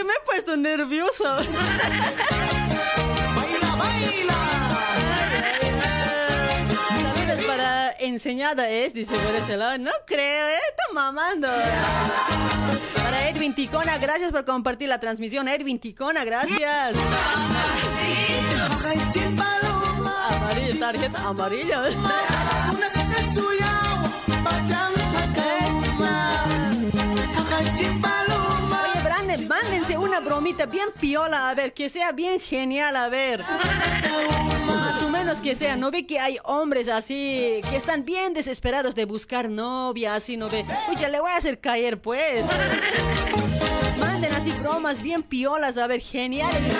es 0.00 0.04
que 0.04 0.04
me 0.04 0.12
he 0.12 0.20
puesto 0.24 0.56
nervioso. 0.56 1.24
Baila, 3.36 3.74
baila. 3.76 4.34
Saludos 6.88 7.44
para 7.44 7.92
enseñada 7.98 8.68
es, 8.68 8.94
dice 8.94 9.16
lado. 9.56 9.78
No 9.78 9.92
creo, 10.06 10.48
¿eh? 10.48 10.58
Está 10.70 10.84
mamando. 10.94 11.48
Para 12.94 13.28
Edwin 13.28 13.54
Ticona, 13.54 13.98
gracias 13.98 14.30
por 14.30 14.44
compartir 14.44 14.88
la 14.88 15.00
transmisión. 15.00 15.48
Edwin 15.48 15.78
Ticona, 15.78 16.24
gracias. 16.24 16.96
Amarilla, 20.30 20.78
tarjeta 20.78 21.28
amarilla. 21.28 21.82
Mándense 29.50 29.98
una 29.98 30.20
bromita 30.20 30.66
bien 30.66 30.90
piola, 31.00 31.50
a 31.50 31.54
ver, 31.56 31.72
que 31.74 31.88
sea 31.88 32.12
bien 32.12 32.38
genial, 32.38 32.94
a 32.94 33.08
ver. 33.08 33.42
Más 34.64 35.02
o 35.02 35.08
menos 35.08 35.40
que 35.40 35.56
sea, 35.56 35.74
¿no 35.74 35.90
ve 35.90 36.06
que 36.06 36.20
hay 36.20 36.38
hombres 36.44 36.86
así 36.86 37.60
que 37.68 37.74
están 37.74 38.04
bien 38.04 38.32
desesperados 38.32 38.94
de 38.94 39.06
buscar 39.06 39.50
novia, 39.50 40.14
así, 40.14 40.36
¿no 40.36 40.48
ve? 40.48 40.64
Oye, 40.88 41.08
le 41.08 41.18
voy 41.18 41.32
a 41.32 41.36
hacer 41.36 41.58
caer, 41.58 42.00
pues. 42.00 42.46
Manden 43.98 44.32
así 44.34 44.52
bromas 44.62 45.02
bien 45.02 45.24
piolas, 45.24 45.78
a 45.78 45.88
ver, 45.88 46.00
geniales. 46.00 46.76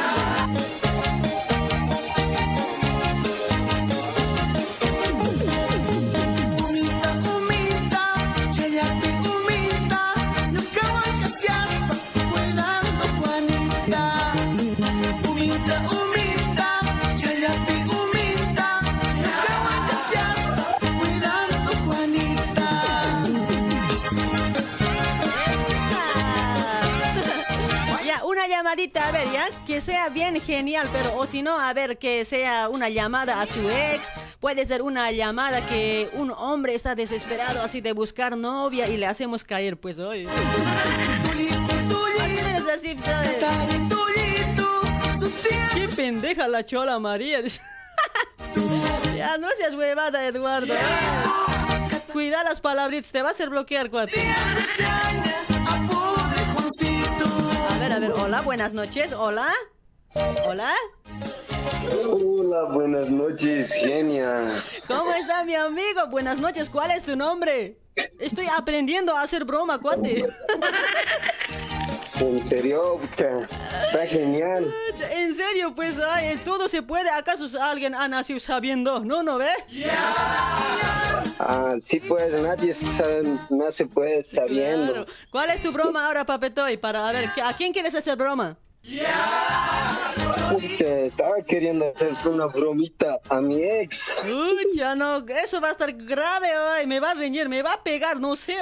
Sea 29.80 30.08
bien 30.08 30.40
genial, 30.40 30.88
pero 30.92 31.16
o 31.16 31.26
si 31.26 31.42
no, 31.42 31.58
a 31.58 31.72
ver, 31.72 31.98
que 31.98 32.24
sea 32.24 32.68
una 32.68 32.88
llamada 32.88 33.40
a 33.40 33.46
su 33.46 33.68
ex, 33.70 34.12
puede 34.38 34.66
ser 34.66 34.82
una 34.82 35.10
llamada 35.10 35.60
que 35.68 36.08
un 36.14 36.30
hombre 36.30 36.74
está 36.74 36.94
desesperado 36.94 37.62
así 37.62 37.80
de 37.80 37.92
buscar 37.92 38.36
novia 38.36 38.88
y 38.88 38.96
le 38.96 39.06
hacemos 39.06 39.44
caer, 39.44 39.76
pues 39.76 39.98
hoy. 39.98 40.26
Qué 45.74 45.88
pendeja 45.88 46.48
la 46.48 46.64
chola 46.64 46.98
María. 46.98 47.40
ya, 49.14 49.38
no 49.38 49.48
seas 49.56 49.74
huevada, 49.74 50.26
Eduardo. 50.26 50.74
Cuida 52.12 52.42
las 52.44 52.60
palabritas, 52.60 53.12
te 53.12 53.22
va 53.22 53.28
a 53.28 53.32
hacer 53.32 53.50
bloquear, 53.50 53.88
cuate. 53.90 54.20
A 57.90 57.98
ver, 57.98 58.04
a 58.04 58.14
ver, 58.14 58.24
hola, 58.24 58.40
buenas 58.42 58.72
noches, 58.72 59.12
hola. 59.12 59.52
Hola, 60.46 60.72
Hola, 62.08 62.62
buenas 62.72 63.10
noches, 63.10 63.72
genia. 63.72 64.62
¿cómo 64.86 65.12
está 65.12 65.44
mi 65.44 65.54
amigo? 65.56 66.06
Buenas 66.08 66.38
noches, 66.38 66.68
¿cuál 66.70 66.92
es 66.92 67.02
tu 67.02 67.16
nombre? 67.16 67.78
Estoy 68.20 68.46
aprendiendo 68.46 69.14
a 69.16 69.22
hacer 69.22 69.44
broma, 69.44 69.80
cuate. 69.80 70.24
En 72.20 72.42
serio, 72.44 73.00
está 73.02 74.06
genial. 74.06 74.72
En 75.10 75.34
serio, 75.34 75.74
pues, 75.74 75.98
ay, 76.00 76.38
todo 76.44 76.68
se 76.68 76.82
puede. 76.82 77.08
¿Acaso 77.10 77.46
alguien 77.60 77.94
ha 77.94 78.06
nacido 78.08 78.38
sabiendo? 78.40 79.00
¿No, 79.00 79.22
no 79.22 79.38
ve? 79.38 79.48
Ah, 81.38 81.74
sí, 81.80 81.98
pues 82.00 82.32
nadie 82.42 82.74
sa- 82.74 83.04
nace 83.48 83.86
pues 83.86 84.30
sabiendo. 84.32 84.92
Claro. 84.92 85.06
¿Cuál 85.30 85.50
es 85.50 85.62
tu 85.62 85.72
broma 85.72 86.06
ahora, 86.06 86.24
papetoy? 86.26 86.76
Para 86.76 87.08
a 87.08 87.12
ver, 87.12 87.30
¿a 87.42 87.56
quién 87.56 87.72
quieres 87.72 87.94
hacer 87.94 88.16
broma? 88.16 88.56
Puta, 90.50 90.84
estaba 91.00 91.36
queriendo 91.46 91.92
hacer 91.94 92.12
una 92.28 92.46
bromita 92.46 93.18
a 93.28 93.36
mi 93.40 93.62
ex. 93.62 94.22
Ucha, 94.24 94.94
no, 94.94 95.18
eso 95.42 95.60
va 95.60 95.68
a 95.68 95.72
estar 95.72 95.92
grave 95.92 96.48
hoy. 96.58 96.86
Me 96.86 97.00
va 97.00 97.12
a 97.12 97.14
reñir, 97.14 97.48
me 97.48 97.62
va 97.62 97.74
a 97.74 97.82
pegar, 97.82 98.20
no 98.20 98.36
sé. 98.36 98.56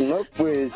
No, 0.00 0.20
pues 0.36 0.70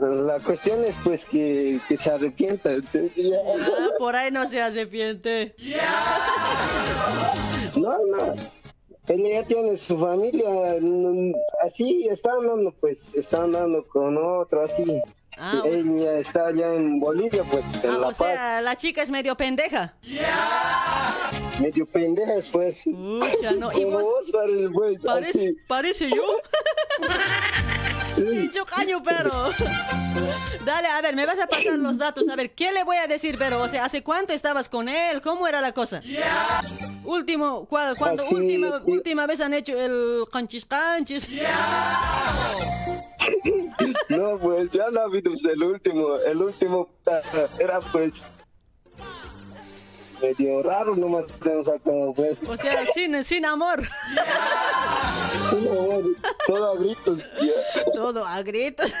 la 0.00 0.38
cuestión 0.40 0.84
es 0.84 0.96
pues 1.04 1.24
que, 1.26 1.78
que 1.88 1.96
se 1.96 2.10
arrepienta. 2.10 2.70
Ah, 2.70 3.88
por 3.98 4.16
ahí 4.16 4.30
no 4.30 4.46
se 4.46 4.60
arrepiente. 4.62 5.54
No, 7.76 7.92
no. 8.06 8.34
Ella 9.08 9.40
ya 9.40 9.46
tiene 9.46 9.76
su 9.76 9.98
familia, 9.98 10.48
mm, 10.80 11.32
así 11.64 12.08
está 12.10 12.32
andando, 12.32 12.72
pues, 12.80 13.14
está 13.14 13.44
andando 13.44 13.86
con 13.86 14.16
otro, 14.18 14.64
así. 14.64 15.00
Ah, 15.38 15.62
Ella 15.64 16.18
está 16.18 16.46
allá 16.46 16.74
en 16.74 16.98
Bolivia, 16.98 17.44
pues, 17.48 17.62
en 17.84 17.90
Ah, 17.90 17.98
La 17.98 18.06
o 18.08 18.10
Paz. 18.10 18.16
sea, 18.16 18.60
la 18.62 18.74
chica 18.76 19.02
es 19.02 19.10
medio 19.10 19.36
pendeja. 19.36 19.94
Medio 21.60 21.86
pendejas, 21.86 22.48
pues. 22.50 22.84
Ucha, 22.86 23.52
no. 23.52 23.70
¿Y 23.78 23.84
vos? 23.84 24.04
pues, 24.72 25.04
Parece, 25.04 25.38
así. 25.48 25.56
parece 25.68 26.10
yo. 26.10 26.22
Pincho 28.16 28.64
caño, 28.66 29.02
pero. 29.02 29.30
Dale, 30.64 30.88
a 30.88 31.00
ver, 31.02 31.14
me 31.14 31.26
vas 31.26 31.38
a 31.38 31.46
pasar 31.46 31.78
los 31.78 31.98
datos. 31.98 32.28
A 32.28 32.36
ver, 32.36 32.50
¿qué 32.54 32.72
le 32.72 32.82
voy 32.84 32.96
a 32.96 33.06
decir, 33.06 33.36
pero? 33.38 33.60
O 33.62 33.68
sea, 33.68 33.84
¿hace 33.84 34.02
cuánto 34.02 34.32
estabas 34.32 34.68
con 34.68 34.88
él? 34.88 35.20
¿Cómo 35.22 35.46
era 35.46 35.60
la 35.60 35.72
cosa? 35.72 36.00
Último, 37.04 37.66
¿cuál- 37.66 37.96
cuando 37.96 38.22
Así, 38.24 38.34
última, 38.34 38.80
y- 38.84 38.90
última 38.90 39.26
vez 39.26 39.40
han 39.40 39.54
hecho 39.54 39.76
el 39.78 40.24
canchis 40.32 40.66
canchis? 40.66 41.28
No, 44.08 44.38
pues, 44.38 44.70
ya 44.70 44.88
no 44.90 45.00
ha 45.00 45.04
habido 45.04 45.30
pues, 45.32 45.44
el 45.44 45.62
último. 45.62 46.16
El 46.26 46.40
último 46.42 46.86
puta, 46.86 47.20
era, 47.60 47.80
pues, 47.92 48.12
medio 50.28 50.62
raro 50.62 50.96
nomás 50.96 51.24
se 51.42 51.54
nos 51.54 51.66
sacado, 51.66 52.12
pues. 52.14 52.38
O 52.48 52.56
sea, 52.56 52.84
sin, 52.86 53.22
sin 53.24 53.44
amor. 53.44 53.86
Todo 56.46 56.72
a 56.72 56.76
gritos, 56.76 57.26
ya. 57.40 57.92
Todo 57.94 58.24
a 58.26 58.42
gritos. 58.42 58.92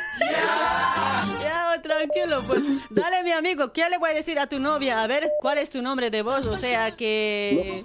Ya, 1.42 1.80
tranquilo, 1.82 2.40
pues. 2.46 2.62
Dale, 2.90 3.22
mi 3.22 3.32
amigo, 3.32 3.72
¿qué 3.72 3.88
le 3.90 3.98
voy 3.98 4.10
a 4.10 4.14
decir 4.14 4.38
a 4.38 4.46
tu 4.46 4.58
novia? 4.58 5.02
A 5.02 5.06
ver, 5.06 5.30
¿cuál 5.40 5.58
es 5.58 5.70
tu 5.70 5.82
nombre 5.82 6.10
de 6.10 6.22
voz? 6.22 6.46
O 6.46 6.56
sea, 6.56 6.96
que... 6.96 7.82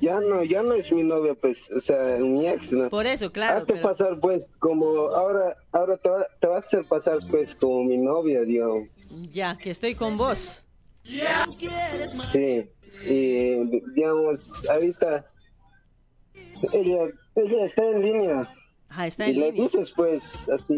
Ya 0.00 0.20
no, 0.20 0.44
ya 0.44 0.62
no 0.62 0.74
es 0.74 0.92
mi 0.92 1.02
novia, 1.02 1.34
pues, 1.34 1.70
o 1.70 1.80
sea, 1.80 2.16
mi 2.18 2.46
ex, 2.46 2.72
¿no? 2.72 2.90
Por 2.90 3.06
eso, 3.06 3.32
claro. 3.32 3.60
Hazte 3.60 3.72
pero- 3.74 3.88
pasar, 3.88 4.08
pues, 4.20 4.50
como, 4.58 4.86
ahora, 5.14 5.56
ahora 5.72 5.96
te, 5.96 6.08
va- 6.10 6.26
te 6.40 6.46
vas 6.46 6.64
a 6.64 6.66
hacer 6.66 6.84
pasar, 6.84 7.18
pues, 7.30 7.54
como 7.54 7.84
mi 7.84 7.96
novia, 7.96 8.42
digamos. 8.42 8.88
Ya, 9.32 9.56
que 9.56 9.70
estoy 9.70 9.94
con 9.94 10.18
vos. 10.18 10.63
Sí, 11.04 12.70
y 13.06 13.80
digamos, 13.94 14.66
ahorita 14.68 15.26
ella, 16.72 16.98
ella 17.36 17.64
está 17.66 17.84
en 17.90 18.02
línea. 18.02 18.48
Ah, 18.88 19.06
está 19.06 19.26
y 19.26 19.30
en 19.34 19.40
le 19.40 19.46
línea. 19.52 19.62
dices, 19.64 19.92
pues, 19.94 20.48
así, 20.48 20.74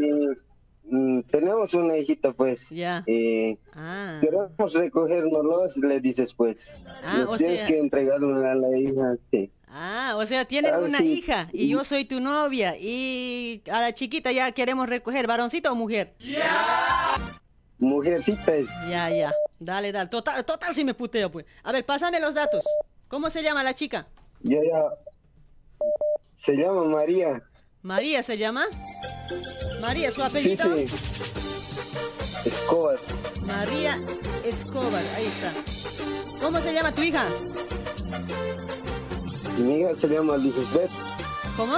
mm, 0.84 1.20
tenemos 1.30 1.74
una 1.74 1.96
hijita, 1.96 2.32
pues. 2.32 2.70
Ya. 2.70 3.04
Y 3.06 3.58
Ah. 3.74 4.18
queremos 4.20 4.72
recogérnoslos, 4.74 5.76
le 5.78 6.00
dices, 6.00 6.34
pues. 6.34 6.84
Ah, 7.04 7.26
o 7.28 7.36
tienes 7.36 7.60
sea- 7.60 7.68
que 7.68 7.78
entregarle 7.78 8.48
a 8.48 8.54
la 8.54 8.76
hija, 8.78 9.16
sí. 9.30 9.50
Ah, 9.68 10.14
o 10.16 10.24
sea, 10.24 10.44
tienen 10.46 10.74
Ah, 10.74 10.78
una 10.78 10.98
sí. 10.98 11.12
hija 11.12 11.50
y 11.52 11.68
yo 11.68 11.84
soy 11.84 12.04
tu 12.06 12.18
novia 12.20 12.76
y 12.80 13.62
a 13.70 13.80
la 13.80 13.92
chiquita 13.94 14.32
ya 14.32 14.50
queremos 14.52 14.88
recoger, 14.88 15.26
varoncito 15.26 15.70
o 15.70 15.74
mujer. 15.74 16.14
Mujercita 16.18 17.42
es. 17.80 18.68
Ya, 18.88 19.10
ya. 19.10 19.34
Dale, 19.58 19.92
dale. 19.92 20.08
Total, 20.10 20.44
total 20.44 20.74
si 20.74 20.84
me 20.84 20.94
puteo, 20.94 21.30
pues. 21.30 21.46
A 21.62 21.72
ver, 21.72 21.84
pásame 21.84 22.20
los 22.20 22.34
datos. 22.34 22.64
¿Cómo 23.08 23.30
se 23.30 23.42
llama 23.42 23.62
la 23.62 23.74
chica? 23.74 24.06
Ya, 24.42 24.58
ya. 24.62 24.82
Se 26.44 26.52
llama 26.52 26.84
María. 26.84 27.42
María 27.82 28.22
se 28.22 28.36
llama. 28.38 28.66
María, 29.80 30.10
su 30.10 30.20
Sí, 30.20 30.26
apellido. 30.26 30.76
sí. 30.76 30.86
Escobar. 32.46 32.98
María 33.46 33.96
Escobar, 34.44 35.02
ahí 35.16 35.26
está. 35.26 35.52
¿Cómo 36.44 36.60
se 36.60 36.72
llama 36.72 36.92
tu 36.92 37.02
hija? 37.02 37.24
Mi 39.58 39.80
hija 39.80 39.94
se 39.94 40.08
llama 40.08 40.36
Lisbeth. 40.36 40.90
¿Cómo? 41.56 41.76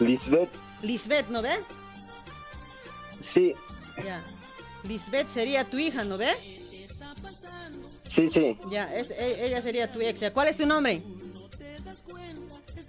Lisbeth. 0.00 0.50
Lisbeth, 0.82 1.28
¿no 1.28 1.42
ve? 1.42 1.58
Sí, 3.20 3.54
Ya. 4.04 4.22
Lisbeth 4.88 5.28
sería 5.30 5.64
tu 5.64 5.78
hija, 5.78 6.04
¿no 6.04 6.16
ve? 6.18 6.32
sí, 8.02 8.28
sí. 8.30 8.58
Ya, 8.70 8.84
es- 8.94 9.10
e- 9.10 9.46
ella 9.46 9.62
sería 9.62 9.90
tu 9.90 10.00
ex. 10.00 10.20
¿Cuál 10.32 10.48
es 10.48 10.56
tu 10.56 10.66
nombre? 10.66 11.02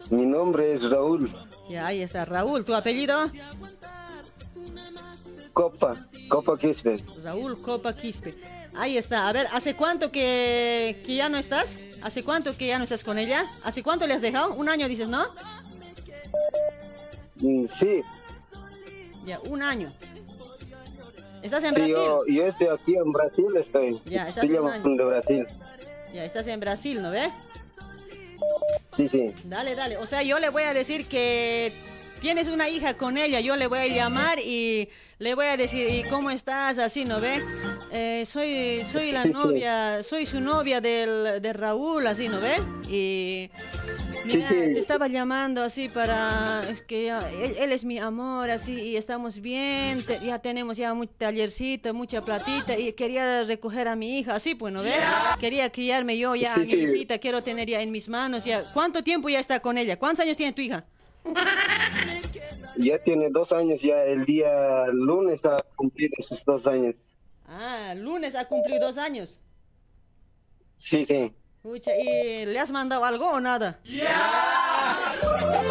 Mi 0.09 0.25
nombre 0.25 0.73
es 0.73 0.89
Raúl. 0.89 1.31
Ya, 1.69 1.87
ahí 1.87 2.01
está. 2.01 2.25
Raúl, 2.25 2.65
¿tu 2.65 2.73
apellido? 2.75 3.29
Copa. 5.53 5.95
Copa 6.29 6.57
Quispe. 6.57 6.97
Raúl 7.23 7.61
Copa 7.61 7.93
Quispe. 7.93 8.35
Ahí 8.75 8.97
está. 8.97 9.29
A 9.29 9.33
ver, 9.33 9.47
¿hace 9.53 9.75
cuánto 9.75 10.11
que, 10.11 11.01
que 11.05 11.15
ya 11.15 11.29
no 11.29 11.37
estás? 11.37 11.77
¿Hace 12.01 12.23
cuánto 12.23 12.57
que 12.57 12.67
ya 12.67 12.77
no 12.79 12.83
estás 12.83 13.03
con 13.03 13.17
ella? 13.17 13.45
¿Hace 13.63 13.83
cuánto 13.83 14.07
le 14.07 14.13
has 14.15 14.21
dejado? 14.21 14.53
Un 14.55 14.67
año 14.67 14.87
dices, 14.87 15.07
¿no? 15.09 15.23
Mm, 17.37 17.65
Sí, 17.67 18.01
Ya, 19.25 19.39
un 19.41 19.61
año. 19.63 19.91
¿Estás 21.43 21.63
en 21.65 21.69
sí 21.69 21.75
Brasil? 21.75 21.95
yo, 21.95 22.25
yo 22.25 22.47
estoy 22.47 22.67
aquí 22.67 22.95
en 22.95 23.11
Brasil, 23.11 23.45
estoy. 23.57 23.99
Ya, 24.05 24.27
estás 24.29 24.43
estoy 24.45 24.57
año. 24.57 24.95
de 24.95 25.03
Brasil. 25.03 25.47
Ya, 26.13 26.25
estás 26.25 26.47
en 26.47 26.59
Brasil, 26.59 27.01
¿no 27.01 27.11
ves? 27.11 27.31
Sí, 28.95 29.09
sí. 29.09 29.35
Dale, 29.43 29.75
dale. 29.75 29.97
O 29.97 30.05
sea, 30.05 30.23
yo 30.23 30.39
le 30.39 30.49
voy 30.49 30.63
a 30.63 30.73
decir 30.73 31.07
que 31.07 31.71
tienes 32.23 32.47
una 32.47 32.69
hija 32.69 32.93
con 32.95 33.17
ella. 33.17 33.41
Yo 33.41 33.57
le 33.57 33.67
voy 33.67 33.79
a 33.79 33.87
llamar 33.87 34.39
y 34.39 34.87
le 35.19 35.35
voy 35.35 35.45
a 35.47 35.57
decir, 35.57 35.87
¿y 35.89 36.03
cómo 36.09 36.31
estás? 36.31 36.77
Así, 36.79 37.03
¿no 37.03 37.19
ve? 37.19 37.37
Eh, 37.91 38.23
soy, 38.25 38.81
soy 38.89 39.11
la 39.11 39.25
novia, 39.25 40.01
soy 40.03 40.25
su 40.25 40.39
novia 40.39 40.79
del, 40.79 41.41
de 41.41 41.51
Raúl, 41.53 42.07
así, 42.07 42.29
¿no 42.29 42.39
ve? 42.39 42.55
Y 42.89 43.49
mira, 44.25 44.47
sí. 44.47 44.55
te 44.55 44.79
estaba 44.79 45.09
llamando 45.09 45.61
así 45.63 45.89
para, 45.89 46.61
es 46.69 46.81
que 46.81 47.05
ya- 47.07 47.29
él, 47.41 47.55
él 47.59 47.71
es 47.73 47.83
mi 47.83 47.99
amor, 47.99 48.49
así, 48.49 48.71
y 48.81 48.95
estamos 48.97 49.41
bien, 49.41 50.03
te- 50.05 50.19
ya 50.25 50.39
tenemos 50.39 50.77
ya 50.77 50.93
mucho 50.93 51.11
tallercito, 51.17 51.93
mucha 51.93 52.21
platita, 52.21 52.77
y 52.79 52.93
quería 52.93 53.43
recoger 53.43 53.89
a 53.89 53.97
mi 53.97 54.19
hija, 54.19 54.35
así, 54.35 54.55
pues, 54.55 54.73
¿no 54.73 54.81
ve? 54.81 54.93
Quería 55.41 55.69
criarme 55.71 56.17
yo 56.17 56.35
ya, 56.35 56.53
a 56.53 56.57
mi 56.57 56.65
sí. 56.67 56.77
hijita, 56.77 57.17
quiero 57.19 57.43
tener 57.43 57.67
ya 57.69 57.81
en 57.81 57.91
mis 57.91 58.07
manos, 58.07 58.45
ya. 58.45 58.63
¿Cuánto 58.73 59.03
tiempo 59.03 59.27
ya 59.27 59.39
está 59.41 59.59
con 59.59 59.77
ella? 59.77 59.99
¿Cuántos 59.99 60.23
años 60.23 60.37
tiene 60.37 60.53
tu 60.53 60.61
hija? 60.61 60.85
Ya 62.77 62.97
tiene 62.99 63.29
dos 63.29 63.51
años, 63.51 63.81
ya 63.81 64.03
el 64.03 64.25
día 64.25 64.87
lunes 64.87 65.45
ha 65.45 65.57
cumplido 65.75 66.15
sus 66.19 66.43
dos 66.43 66.65
años. 66.67 66.95
Ah, 67.45 67.93
lunes 67.95 68.35
ha 68.35 68.47
cumplido 68.47 68.87
dos 68.87 68.97
años. 68.97 69.39
Sí, 70.75 71.05
sí. 71.05 71.33
¿y 71.65 72.45
le 72.45 72.59
has 72.59 72.71
mandado 72.71 73.05
algo 73.05 73.29
o 73.31 73.39
nada? 73.39 73.79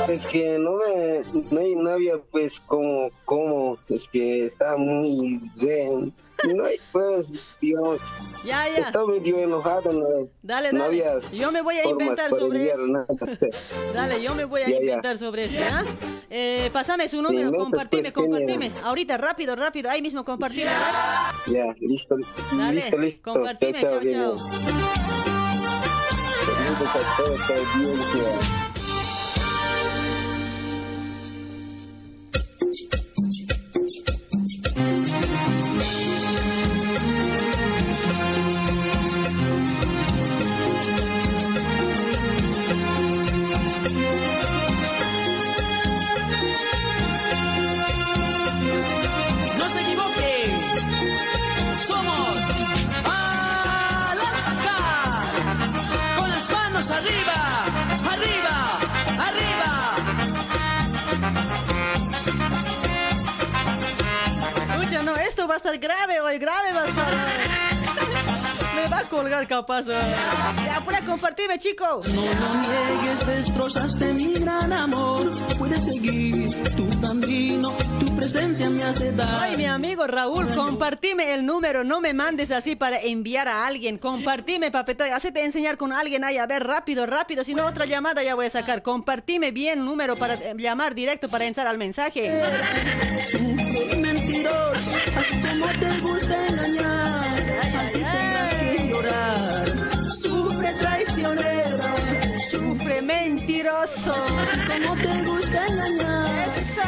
Es 0.08 0.26
que 0.26 0.58
no 0.58 0.78
me, 0.78 1.20
no, 1.50 1.82
no 1.82 1.90
había 1.90 2.16
pues 2.18 2.58
como, 2.60 3.10
como, 3.24 3.76
es 3.88 4.08
que 4.08 4.46
está 4.46 4.76
muy 4.76 5.40
zen. 5.56 6.12
No 6.54 6.64
pues, 6.90 7.32
digamos, 7.60 8.00
Ya, 8.44 8.66
ya. 8.68 8.90
medio 9.06 9.38
enojado, 9.38 9.92
no, 9.92 10.28
Dale, 10.42 10.72
no 10.72 10.80
dale. 10.80 11.04
había 11.04 11.20
Yo 11.32 11.52
me 11.52 11.60
voy 11.62 11.76
a 11.76 11.88
inventar 11.88 12.30
sobre 12.30 12.70
eso. 12.70 12.82
Dale, 13.94 14.22
yo 14.22 14.34
me 14.34 14.44
voy 14.44 14.62
a 14.62 14.64
Ya, 14.66 14.70
ya. 14.74 14.80
inventar 14.80 15.18
sobre 15.18 15.44
eso, 15.44 15.54
¿ya? 15.54 15.82
Eh, 16.30 16.70
pásame 16.72 17.08
su 17.08 17.20
número, 17.22 17.52
compartime, 17.52 18.10
pues, 18.10 18.12
Kenia. 18.12 18.46
compartime. 18.46 18.72
Ahorita, 18.84 19.18
rápido, 19.18 19.54
rápido, 19.54 19.90
ahí 19.90 20.02
mismo 20.02 20.24
compartime. 20.24 20.68
a 20.68 21.32
Ya, 21.46 21.74
listo, 21.80 22.16
Dale, 22.52 22.74
listo, 22.74 22.98
listo. 22.98 23.32
compartime, 23.32 23.80
chao, 23.80 24.00
chao. 24.04 24.36
Saludos 27.42 28.71
colgar 69.66 69.84
capaz. 69.84 69.88
hoy. 69.88 70.64
Ya, 70.64 70.80
pura 70.80 71.00
compartime, 71.00 71.58
chico. 71.58 71.84
No 71.84 72.22
lo 72.22 72.54
niegues, 72.62 73.26
destrozaste 73.26 74.12
mi 74.12 74.34
gran 74.34 74.72
amor. 74.72 75.30
Puedes 75.58 75.84
seguir 75.84 76.50
tu 76.76 77.00
camino, 77.00 77.74
tu 78.00 78.16
presencia 78.16 78.68
me 78.70 78.82
hace 78.84 79.12
dar. 79.12 79.42
Ay, 79.42 79.56
mi 79.56 79.66
amigo 79.66 80.06
Raúl, 80.06 80.48
compartime 80.54 81.34
el 81.34 81.44
número, 81.44 81.84
no 81.84 82.00
me 82.00 82.14
mandes 82.14 82.50
así 82.50 82.76
para 82.76 82.98
enviar 83.00 83.48
a 83.48 83.66
alguien. 83.66 83.98
Compartime, 83.98 84.70
papetoy, 84.70 85.10
hacete 85.10 85.44
enseñar 85.44 85.76
con 85.76 85.92
alguien 85.92 86.24
ahí, 86.24 86.38
a 86.38 86.46
ver, 86.46 86.64
rápido, 86.64 87.06
rápido, 87.06 87.44
si 87.44 87.54
no 87.54 87.66
otra 87.66 87.86
llamada 87.86 88.22
ya 88.22 88.34
voy 88.34 88.46
a 88.46 88.50
sacar. 88.50 88.82
Compartime 88.82 89.50
bien 89.50 89.72
el 89.72 89.84
número 89.84 90.16
para 90.16 90.34
eh, 90.34 90.54
llamar 90.56 90.94
directo 90.94 91.28
para 91.28 91.46
entrar 91.46 91.66
al 91.66 91.78
mensaje. 91.78 92.42
Sufre 93.30 94.00
mentiroso, 94.00 94.96
así 95.16 95.42
como 95.48 95.66
te 95.78 96.00
gusta 96.00 96.46
engañar, 96.46 97.01
así 103.92 104.82
como 104.82 104.96
te 104.96 105.22
gusta 105.22 105.66
engañar, 105.66 106.26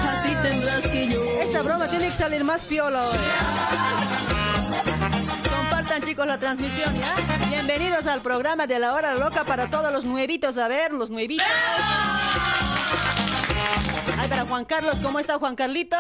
así 0.09 0.35
tendrás 0.43 0.87
que 0.89 1.09
llorar. 1.09 1.43
Esta 1.43 1.63
broma 1.63 1.89
tiene 1.89 2.09
que 2.09 2.15
salir 2.15 2.45
más 2.45 2.63
piola 2.63 3.03
hoy. 3.03 3.19
Compartan 5.51 6.03
chicos 6.03 6.27
la 6.27 6.39
transmisión, 6.39 6.95
¿ya? 6.99 7.15
Bienvenidos 7.49 8.07
al 8.07 8.21
programa 8.23 8.67
de 8.67 8.79
la 8.79 8.95
hora 8.95 9.15
loca 9.15 9.45
para 9.45 9.69
todos 9.69 9.93
los 9.93 10.05
nuevitos. 10.05 10.57
A 10.57 10.69
ver, 10.69 10.93
los 10.93 11.11
nuevitos. 11.11 11.47
Ay, 14.19 14.29
para 14.29 14.45
Juan 14.47 14.65
Carlos, 14.65 14.97
¿cómo 15.03 15.19
está 15.19 15.39
Juan 15.39 15.55
Carlitos? 15.57 15.99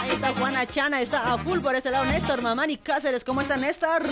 Ahí 0.00 0.10
está 0.10 0.34
Juana 0.34 0.66
Chana, 0.66 1.00
está 1.00 1.32
a 1.32 1.38
full 1.38 1.60
por 1.60 1.76
ese 1.76 1.90
lado. 1.90 2.04
Néstor 2.06 2.42
Mamani 2.42 2.78
Cáceres, 2.78 3.22
¿cómo 3.22 3.40
está 3.40 3.56
Néstor? 3.56 4.02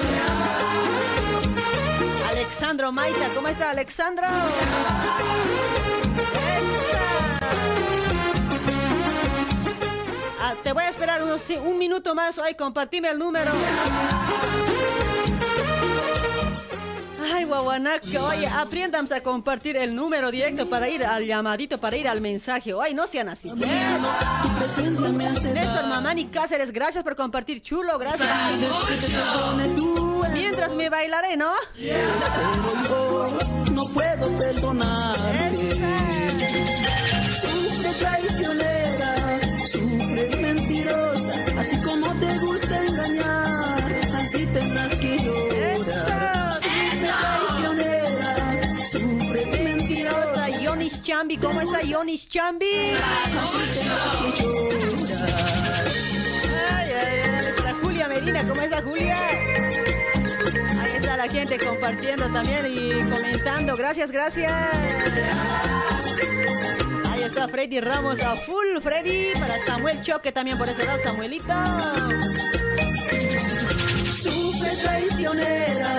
Alexandro 2.51 2.91
Maita, 2.91 3.29
¿cómo 3.33 3.47
está 3.47 3.71
Alexandro? 3.71 4.27
Ah, 10.41 10.55
te 10.65 10.73
voy 10.73 10.83
a 10.83 10.89
esperar 10.89 11.23
unos, 11.23 11.49
un 11.65 11.79
minuto 11.79 12.13
más. 12.17 12.41
Ay, 12.41 12.57
compartime 12.57 13.09
el 13.11 13.21
número. 13.21 13.53
Ay, 17.33 17.45
guaguanaca, 17.45 18.25
oye, 18.29 18.47
aprendamos 18.47 19.13
a 19.13 19.21
compartir 19.23 19.77
el 19.77 19.95
número 19.95 20.31
directo 20.31 20.69
para 20.69 20.89
ir 20.89 21.05
al 21.05 21.25
llamadito, 21.27 21.79
para 21.79 21.97
ir 21.97 22.09
al 22.09 22.21
mensaje. 22.21 22.73
Ay, 22.81 22.95
no 22.95 23.07
sean 23.07 23.29
así. 23.29 23.51
Néstor 25.53 25.87
Mamani 25.87 26.27
Cáceres, 26.27 26.73
gracias 26.73 27.05
por 27.05 27.17
compartir, 27.17 27.63
chulo, 27.63 27.99
gracias. 27.99 28.29
Mientras 30.33 30.75
me 30.75 30.91
bailaré, 30.91 31.37
¿no? 31.37 31.53
No 33.73 33.85
puedo 33.93 34.39
perdonar. 34.39 35.15
Sufre 37.41 37.91
traicionera, 38.01 39.41
sufre 39.73 40.37
mentirosa, 40.41 41.61
así 41.61 41.77
como 41.83 42.07
te 42.19 42.39
gusta 42.39 42.87
engañar, 42.87 44.01
así 44.17 44.47
tendrás 44.47 44.95
que 44.97 45.19
llorar. 45.19 45.70
Chambi, 51.21 51.37
¿cómo 51.37 51.61
está 51.61 51.83
Yonis 51.83 52.27
Chambi? 52.31 52.65
Ay, 52.65 52.97
ay, 56.79 56.93
ay, 57.67 57.75
Julia 57.83 58.09
Medina, 58.09 58.43
¿cómo 58.49 58.63
está 58.63 58.81
Julia? 58.81 59.29
Ahí 59.29 60.93
está 60.97 61.19
la 61.19 61.29
gente 61.29 61.59
compartiendo 61.59 62.25
también 62.33 62.73
y 62.73 63.03
comentando. 63.03 63.77
Gracias, 63.77 64.11
gracias. 64.11 64.51
Ahí 67.11 67.23
está 67.23 67.49
Freddy 67.49 67.81
Ramos 67.81 68.19
a 68.21 68.37
full, 68.37 68.81
Freddy. 68.83 69.35
Para 69.39 69.59
Samuel 69.67 70.03
Choque 70.03 70.33
también 70.33 70.57
por 70.57 70.71
ese 70.71 70.87
lado, 70.87 71.03
Samuelito. 71.03 71.53
Sufre 74.23 74.71
traicionera, 74.83 75.99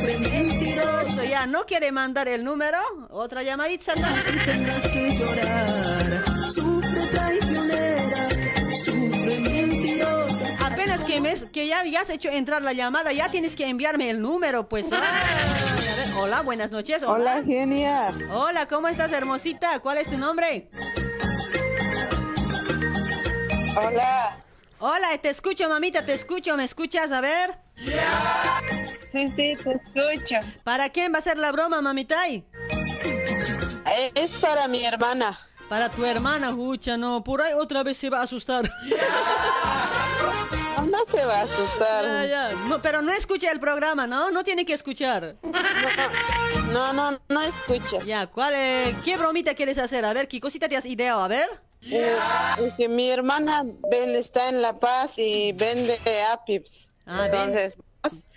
sufre 0.00 0.18
mentirosa. 0.30 1.24
Ya, 1.24 1.46
¿no 1.46 1.66
quiere 1.66 1.92
mandar 1.92 2.28
el 2.28 2.44
número? 2.44 2.78
Otra 3.10 3.42
llamadita. 3.42 3.94
¿no? 3.94 4.06
Tendrás 4.44 4.88
que 4.88 5.10
llorar. 5.10 6.24
Sufre 6.52 7.06
traicionera, 7.12 8.28
sufre 8.84 9.40
mentirosa. 9.40 10.66
Apenas 10.66 11.02
que, 11.02 11.20
me, 11.20 11.34
que 11.52 11.66
ya, 11.66 11.84
ya 11.84 12.00
has 12.00 12.10
hecho 12.10 12.28
entrar 12.28 12.62
la 12.62 12.72
llamada, 12.72 13.12
ya 13.12 13.30
tienes 13.30 13.56
que 13.56 13.68
enviarme 13.68 14.10
el 14.10 14.20
número, 14.20 14.68
pues. 14.68 14.88
Ay, 14.92 14.98
a 15.00 15.96
ver, 15.96 16.08
hola, 16.18 16.40
buenas 16.42 16.70
noches. 16.70 17.02
Hola, 17.02 17.42
genia. 17.44 18.12
Hola, 18.32 18.66
¿cómo 18.66 18.88
estás, 18.88 19.12
hermosita? 19.12 19.80
¿Cuál 19.80 19.98
es 19.98 20.08
tu 20.08 20.18
nombre? 20.18 20.70
Hola. 23.76 24.44
Hola, 24.82 25.18
te 25.18 25.28
escucho, 25.28 25.68
mamita, 25.68 26.06
te 26.06 26.14
escucho, 26.14 26.56
¿me 26.56 26.64
escuchas? 26.64 27.12
A 27.12 27.20
ver. 27.20 27.54
Sí, 29.12 29.28
sí, 29.28 29.54
te 29.62 29.72
escucho. 29.74 30.36
¿Para 30.64 30.88
quién 30.88 31.12
va 31.12 31.18
a 31.18 31.20
ser 31.22 31.36
la 31.36 31.52
broma, 31.52 31.82
mamita? 31.82 32.16
Es 34.14 34.38
para 34.38 34.68
mi 34.68 34.82
hermana. 34.82 35.38
Para 35.68 35.90
tu 35.90 36.02
hermana, 36.04 36.50
Jucha, 36.52 36.96
no, 36.96 37.22
por 37.22 37.42
ahí 37.42 37.52
otra 37.52 37.82
vez 37.82 37.98
se 37.98 38.08
va 38.08 38.20
a 38.20 38.22
asustar. 38.22 38.72
No, 40.76 40.86
no 40.86 40.98
se 41.06 41.26
va 41.26 41.40
a 41.40 41.42
asustar. 41.42 42.56
No, 42.66 42.80
pero 42.80 43.02
no 43.02 43.12
escucha 43.12 43.52
el 43.52 43.60
programa, 43.60 44.06
¿no? 44.06 44.30
No 44.30 44.42
tiene 44.42 44.64
que 44.64 44.72
escuchar. 44.72 45.36
No, 46.72 46.92
no, 46.94 47.20
no 47.28 47.40
escucha. 47.42 47.98
Ya, 48.04 48.26
¿cuál, 48.28 48.54
eh, 48.56 48.96
¿qué 49.04 49.18
bromita 49.18 49.54
quieres 49.54 49.76
hacer? 49.76 50.06
A 50.06 50.14
ver, 50.14 50.26
¿qué 50.26 50.40
cosita 50.40 50.70
te 50.70 50.76
has 50.78 50.86
ideado? 50.86 51.22
A 51.22 51.28
ver. 51.28 51.69
Eh, 51.82 52.16
que 52.76 52.88
mi 52.88 53.10
hermana 53.10 53.64
vende, 53.90 54.18
está 54.18 54.48
en 54.48 54.62
La 54.62 54.74
Paz 54.74 55.18
y 55.18 55.52
vende 55.52 55.98
Apips. 56.32 56.90
Ah, 57.06 57.26
Entonces, 57.26 57.76
vos 58.02 58.28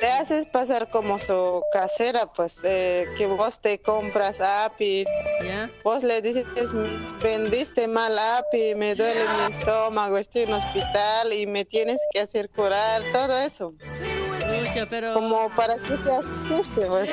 te 0.00 0.06
haces 0.06 0.46
pasar 0.46 0.90
como 0.90 1.18
su 1.18 1.62
casera, 1.72 2.26
pues 2.32 2.62
eh, 2.64 3.06
que 3.16 3.26
vos 3.26 3.60
te 3.60 3.78
compras 3.80 4.40
Api. 4.40 5.04
Vos 5.84 6.02
le 6.02 6.22
dices, 6.22 6.46
vendiste 7.22 7.88
mal 7.88 8.18
Api, 8.18 8.74
me 8.76 8.94
duele 8.94 9.24
mi 9.28 9.52
estómago, 9.52 10.16
estoy 10.16 10.42
en 10.42 10.54
hospital 10.54 11.32
y 11.32 11.46
me 11.46 11.64
tienes 11.64 12.00
que 12.12 12.20
hacer 12.20 12.48
curar, 12.50 13.02
todo 13.12 13.38
eso. 13.38 13.74
Pero... 14.86 15.14
Como 15.14 15.50
para 15.50 15.76
que 15.76 15.96
se 15.96 16.10
asuste, 16.14 16.86
pues. 16.86 17.10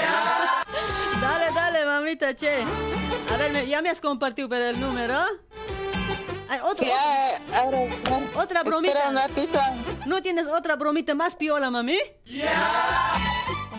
Dale, 1.22 1.54
dale, 1.54 1.86
mamita, 1.86 2.36
che. 2.36 2.64
A 3.34 3.38
ver, 3.38 3.66
ya 3.66 3.82
me 3.82 3.90
has 3.90 4.02
compartido 4.02 4.50
pero 4.50 4.66
el 4.66 4.80
número. 4.80 5.20
Ay, 6.48 6.60
otro, 6.62 6.76
Sí, 6.76 6.92
ah, 6.94 7.32
ahora, 7.56 7.80
otra 8.36 8.64
bromita. 8.64 9.00
Espera 9.00 9.10
un 9.10 9.16
ratito. 9.16 9.60
¿No 10.06 10.22
tienes 10.22 10.48
otra 10.48 10.76
bromita 10.76 11.16
más 11.16 11.34
piola, 11.36 11.72
mami? 11.72 11.98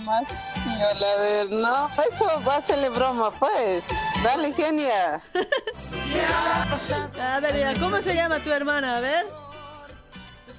Más 0.03 0.25
piola, 0.27 1.13
a 1.13 1.17
ver, 1.21 1.51
no, 1.51 1.89
eso 1.89 2.43
va 2.47 2.55
a 2.55 2.59
hacerle 2.59 2.89
broma, 2.91 3.31
pues. 3.31 3.87
Dale, 4.23 4.53
genia. 4.53 5.23
A 7.21 7.41
ver, 7.41 7.59
ya, 7.59 7.79
¿cómo 7.79 8.01
se 8.01 8.15
llama 8.15 8.41
tu 8.41 8.51
hermana? 8.51 8.97
A 8.97 9.01
ver. 9.01 9.27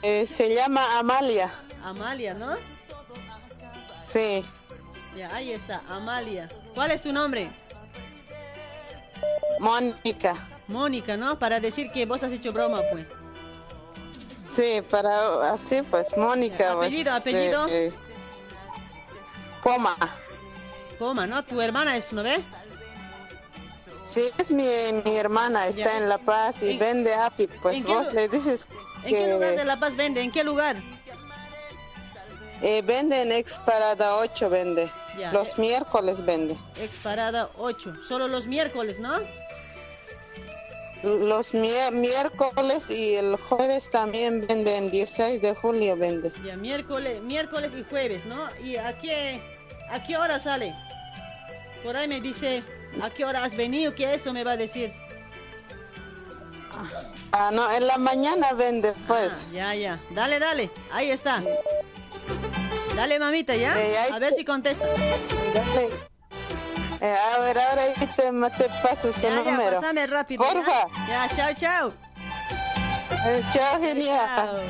Eh, 0.01 0.25
se 0.27 0.53
llama 0.53 0.81
Amalia. 0.99 1.51
Amalia, 1.83 2.33
¿no? 2.33 2.55
Sí, 4.07 4.45
Ya, 5.17 5.33
ahí 5.35 5.51
está, 5.51 5.81
Amalia. 5.89 6.47
¿Cuál 6.73 6.91
es 6.91 7.01
tu 7.01 7.11
nombre? 7.11 7.51
Mónica. 9.59 10.35
Mónica, 10.67 11.17
¿no? 11.17 11.37
Para 11.39 11.59
decir 11.59 11.91
que 11.91 12.05
vos 12.05 12.21
has 12.23 12.31
hecho 12.31 12.51
broma, 12.53 12.81
pues. 12.91 13.05
Sí, 14.49 14.81
para 14.89 15.51
así, 15.51 15.81
pues, 15.89 16.15
Mónica. 16.15 16.73
pues, 16.75 16.87
Apellido, 16.93 17.13
apellido. 17.13 17.65
eh, 17.67 17.91
Poma. 19.63 19.95
Poma, 20.99 21.27
¿no? 21.27 21.43
Tu 21.43 21.59
hermana 21.61 21.97
es, 21.97 22.11
¿no 22.13 22.23
ves? 22.23 22.41
Sí, 24.03 24.21
es 24.37 24.51
mi, 24.51 24.63
mi 25.03 25.17
hermana, 25.17 25.67
está 25.67 25.83
Ya. 25.91 25.97
en 25.97 26.07
La 26.09 26.17
Paz 26.17 26.63
y 26.63 26.71
¿En- 26.71 26.79
vende 26.79 27.13
Api. 27.13 27.47
Pues 27.61 27.83
vos 27.83 28.07
lu- 28.07 28.13
le 28.13 28.27
dices 28.29 28.67
¿En 29.03 29.13
qué 29.13 29.33
lugar 29.33 29.49
de 29.51 29.55
que 29.57 29.65
La 29.65 29.77
Paz 29.79 29.95
vende? 29.97 30.21
¿En 30.21 30.31
qué 30.31 30.43
lugar? 30.45 30.77
Eh, 32.61 32.81
vende 32.81 33.21
en 33.21 33.31
Ex 33.31 33.59
Parada 33.59 34.17
8, 34.17 34.49
vende. 34.49 34.89
Ya, 35.17 35.31
Los 35.31 35.53
eh. 35.53 35.61
miércoles 35.61 36.23
vende. 36.25 36.57
Ex 36.77 36.95
parada 36.97 37.49
8. 37.57 37.93
Solo 38.07 38.27
los 38.27 38.45
miércoles, 38.45 38.99
¿no? 38.99 39.19
Los 41.03 41.53
miércoles 41.53 42.89
y 42.89 43.15
el 43.15 43.35
jueves 43.37 43.89
también 43.91 44.45
vende, 44.47 44.75
en 44.77 44.89
16 44.89 45.41
de 45.41 45.55
julio 45.55 45.95
vende. 45.95 46.31
Ya, 46.43 46.55
miércoles, 46.55 47.21
miércoles 47.21 47.71
y 47.75 47.83
jueves, 47.83 48.25
¿no? 48.25 48.47
¿Y 48.63 48.77
a 48.77 48.93
qué, 48.99 49.39
a 49.91 50.01
qué 50.03 50.17
hora 50.17 50.39
sale? 50.39 50.75
Por 51.83 51.95
ahí 51.95 52.07
me 52.07 52.19
dice, 52.19 52.63
¿a 53.03 53.09
qué 53.11 53.25
hora 53.25 53.43
has 53.43 53.55
venido? 53.55 53.93
¿Qué 53.93 54.11
esto 54.13 54.33
me 54.33 54.43
va 54.43 54.51
a 54.53 54.57
decir? 54.57 54.91
Ah, 57.31 57.51
no, 57.53 57.71
en 57.71 57.85
la 57.85 57.97
mañana 57.97 58.53
vende, 58.53 58.93
pues. 59.07 59.47
Ah, 59.49 59.53
ya, 59.53 59.75
ya. 59.75 59.99
Dale, 60.11 60.39
dale. 60.39 60.69
Ahí 60.91 61.11
está. 61.11 61.43
Dale, 62.97 63.19
mamita, 63.19 63.55
¿ya? 63.55 63.79
Eh, 63.79 63.95
A 64.11 64.17
ver 64.17 64.33
si 64.33 64.43
contesta. 64.43 64.83
Dale. 64.87 65.89
Eh, 66.99 67.15
a 67.35 67.39
ver, 67.41 67.59
ahora 67.59 67.81
ahí 67.83 67.93
te, 67.93 68.07
te 68.57 68.69
paso 68.81 69.13
su 69.13 69.21
Ya, 69.21 69.29
ya, 69.29 69.51
número. 69.51 69.79
pásame 69.79 70.07
rápido. 70.07 70.43
¿ya? 70.43 70.51
Porfa. 70.51 70.87
Ya, 71.07 71.29
chao, 71.35 71.53
chao. 71.55 71.93
Eh, 73.27 73.43
chao, 73.53 73.79
genial. 73.83 74.61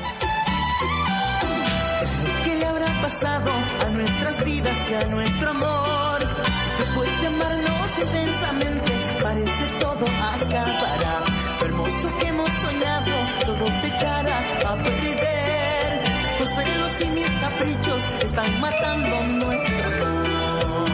¿Qué 2.44 2.54
le 2.56 2.66
habrá 2.66 3.00
pasado 3.00 3.50
a 3.86 3.88
nuestras 3.90 4.44
vidas 4.44 4.78
y 4.90 4.94
a 4.94 5.04
nuestro 5.06 5.50
amor? 5.50 6.18
Después 6.78 7.20
de 7.22 7.26
amarnos 7.28 7.98
intensamente, 7.98 8.92
parece 9.22 9.64
todo 9.80 10.06
acabará. 10.06 11.24
Lo 11.60 11.66
hermoso 11.66 12.18
que 12.20 12.26
hemos 12.26 12.50
soñado, 12.50 13.10
todo 13.46 13.66
se 13.80 13.86
echará 13.86 14.38
a 14.68 14.74
perder. 14.82 14.97
Están 18.38 18.60
matando 18.60 19.16
nuestro 19.44 19.88
amor. 19.88 20.86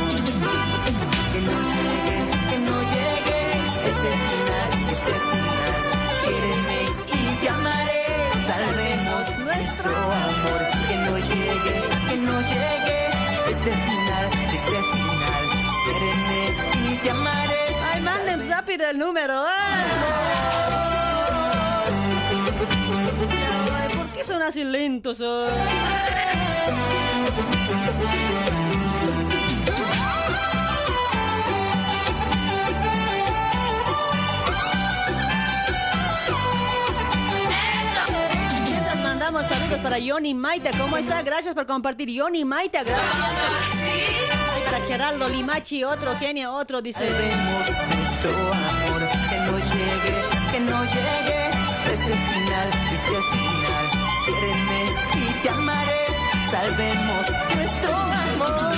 Que 1.32 1.40
no 1.40 1.56
llegue, 1.74 2.16
que 2.48 2.58
no 2.68 2.76
llegue 2.92 3.40
este 3.88 4.10
final, 4.24 4.70
este 4.94 5.14
final. 5.28 5.72
Quiéreme 6.24 6.78
y 7.12 7.36
te 7.42 7.48
amaré, 7.50 8.04
salvemos 8.48 9.26
nuestro 9.44 9.92
amor. 9.92 10.60
Que 10.88 10.96
no 11.04 11.14
llegue, 11.18 11.76
que 12.08 12.16
no 12.16 12.36
llegue 12.50 13.00
este 13.52 13.72
final, 13.84 14.26
este 14.54 14.76
final. 14.92 15.44
Quiéreme 15.84 16.40
y 16.88 16.96
te 16.96 17.10
amaré. 17.10 17.62
Ay, 17.92 18.00
manden 18.00 18.40
rápido 18.48 18.88
el 18.88 18.98
número. 18.98 19.44
Ay, 19.46 19.84
Ay, 23.82 23.96
¿Por 23.96 24.06
qué 24.14 24.24
son 24.24 24.40
así 24.42 24.64
lentos 24.64 25.20
hoy? 25.20 25.52
Mientras 38.68 39.02
mandamos 39.02 39.46
saludos 39.46 39.78
para 39.78 39.98
Yoni 39.98 40.34
Maita. 40.34 40.70
¿Cómo 40.78 40.96
está? 40.96 41.22
Gracias 41.22 41.54
por 41.54 41.66
compartir. 41.66 42.10
Yoni 42.10 42.44
Maita, 42.44 42.82
gracias. 42.82 43.74
Geraldo 44.86 45.28
Limachi, 45.28 45.82
otro 45.82 46.14
genio, 46.16 46.52
otro 46.52 46.82
dice. 46.82 47.04
amor 47.04 47.64
que 49.30 49.38
no 49.40 49.58
llegue, 49.58 50.14
que 50.52 50.60
no 50.60 50.84
llegue 50.84 52.43
salvemos 56.54 57.26
nuestro 57.56 57.94
amor. 57.96 58.74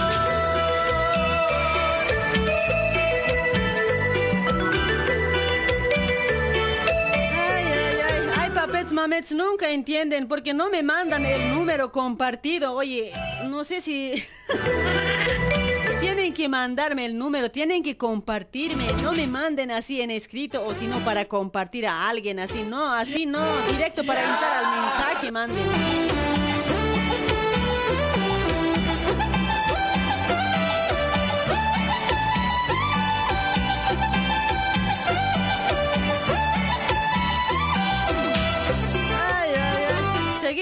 Ay, 7.35 7.65
ay, 7.67 7.97
ay, 8.09 8.31
ay, 8.35 8.51
papets 8.51 8.93
mamets 8.95 9.33
nunca 9.33 9.71
entienden 9.71 10.27
porque 10.27 10.55
no 10.55 10.71
me 10.71 10.83
mandan 10.83 11.27
el 11.27 11.51
número 11.51 11.93
compartido. 11.93 12.73
Oye, 12.73 13.13
no 13.45 13.63
sé 13.63 13.83
si 13.83 14.25
tienen 16.01 16.33
que 16.33 16.49
mandarme 16.49 17.05
el 17.05 17.19
número, 17.19 17.51
tienen 17.51 17.83
que 17.83 17.99
compartirme. 17.99 18.87
No 19.03 19.13
me 19.13 19.27
manden 19.27 19.71
así 19.71 20.01
en 20.01 20.11
escrito 20.11 20.65
o 20.67 20.73
sino 20.73 20.99
para 21.01 21.27
compartir 21.27 21.87
a 21.87 22.09
alguien 22.09 22.41
así. 22.41 22.63
No, 22.63 22.95
así 22.95 23.27
no, 23.27 23.45
directo 23.71 24.03
para 24.03 24.21
entrar 24.21 24.65
al 24.65 24.81
mensaje, 24.81 25.31
manden. 25.31 26.26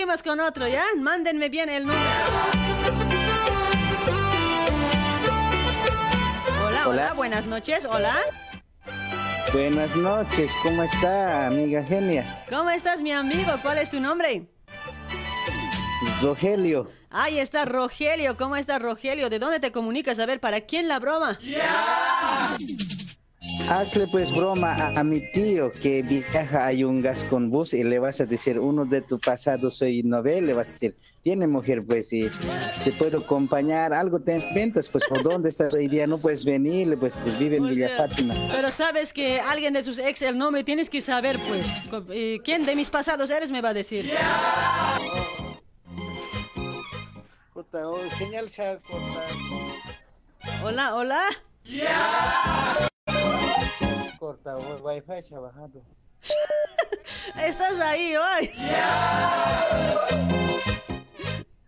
Seguimos 0.05 0.23
con 0.23 0.39
otro, 0.41 0.69
¿ya? 0.69 0.85
Mándenme 0.99 1.49
bien 1.49 1.71
el 1.71 1.85
número. 1.87 1.99
Hola, 6.67 6.69
hola, 6.69 6.89
Hola. 6.89 7.13
buenas 7.15 7.47
noches, 7.47 7.87
hola. 7.87 8.15
Buenas 9.55 9.97
noches, 9.97 10.53
¿cómo 10.63 10.83
está, 10.83 11.47
amiga 11.47 11.83
Genia? 11.83 12.45
¿Cómo 12.51 12.69
estás, 12.69 13.01
mi 13.01 13.13
amigo? 13.13 13.51
¿Cuál 13.63 13.79
es 13.79 13.89
tu 13.89 13.99
nombre? 13.99 14.47
Rogelio, 16.21 16.91
Ahí 17.09 17.39
está 17.39 17.65
Rogelio. 17.65 18.37
¿Cómo 18.37 18.57
está 18.57 18.79
Rogelio? 18.79 19.31
¿De 19.31 19.39
dónde 19.39 19.59
te 19.59 19.73
comunicas? 19.73 20.19
A 20.19 20.27
ver, 20.27 20.39
¿para 20.39 20.61
quién 20.61 20.87
la 20.87 20.99
broma? 20.99 21.39
Hazle 23.69 24.07
pues 24.07 24.33
broma 24.33 24.73
a, 24.73 25.01
a 25.01 25.05
mi 25.05 25.21
tío 25.33 25.71
que 25.71 26.03
viaja 26.03 26.67
a 26.67 26.73
Yungas 26.73 27.25
con 27.25 27.51
bus 27.51 27.75
y 27.75 27.85
le 27.85 27.99
vas 27.99 28.21
a 28.21 28.27
decir, 28.27 28.59
uno 28.59 28.85
de 28.85 29.01
tu 29.03 29.19
pasado 29.19 29.71
soy 29.71 30.03
novel, 30.03 30.47
le 30.47 30.53
vas 30.53 30.69
a 30.69 30.73
decir, 30.73 30.97
tiene 31.23 31.47
mujer 31.47 31.85
pues 31.87 32.13
y 32.13 32.29
te 32.85 32.93
puedo 32.93 33.19
acompañar, 33.19 33.95
algo 33.95 34.21
te 34.21 34.39
inventas, 34.39 34.89
pues 34.89 35.07
por 35.07 35.23
dónde 35.23 35.49
estás 35.49 35.73
hoy 35.73 35.89
día, 35.89 36.07
no 36.07 36.19
puedes 36.19 36.45
venir, 36.45 36.99
pues 36.99 37.25
vive 37.39 37.57
en 37.57 37.67
Villa 37.67 37.97
Fátima. 37.97 38.35
Pero 38.51 38.71
sabes 38.71 39.13
que 39.13 39.41
alguien 39.41 39.73
de 39.73 39.83
sus 39.83 39.99
ex, 39.99 40.21
el 40.23 40.37
nombre, 40.37 40.65
tienes 40.65 40.91
que 40.91 41.01
saber, 41.01 41.41
pues. 41.49 41.67
Eh, 42.11 42.41
¿Quién 42.45 42.67
de 42.67 42.77
mis 42.77 42.91
pasados 42.91 43.31
eres? 43.31 43.51
Me 43.51 43.63
va 43.63 43.71
a 43.71 43.75
decir. 43.75 44.11
Puta, 47.55 47.89
oh, 47.89 47.99
señal. 48.11 48.49
Hola, 50.63 50.95
hola. 50.95 51.23
Oh, 54.25 54.79
wifi 54.83 55.23
se 55.23 55.35
ha 55.35 55.41
bajado. 55.41 55.83
Estás 57.41 57.81
ahí 57.81 58.17
hoy. 58.17 58.51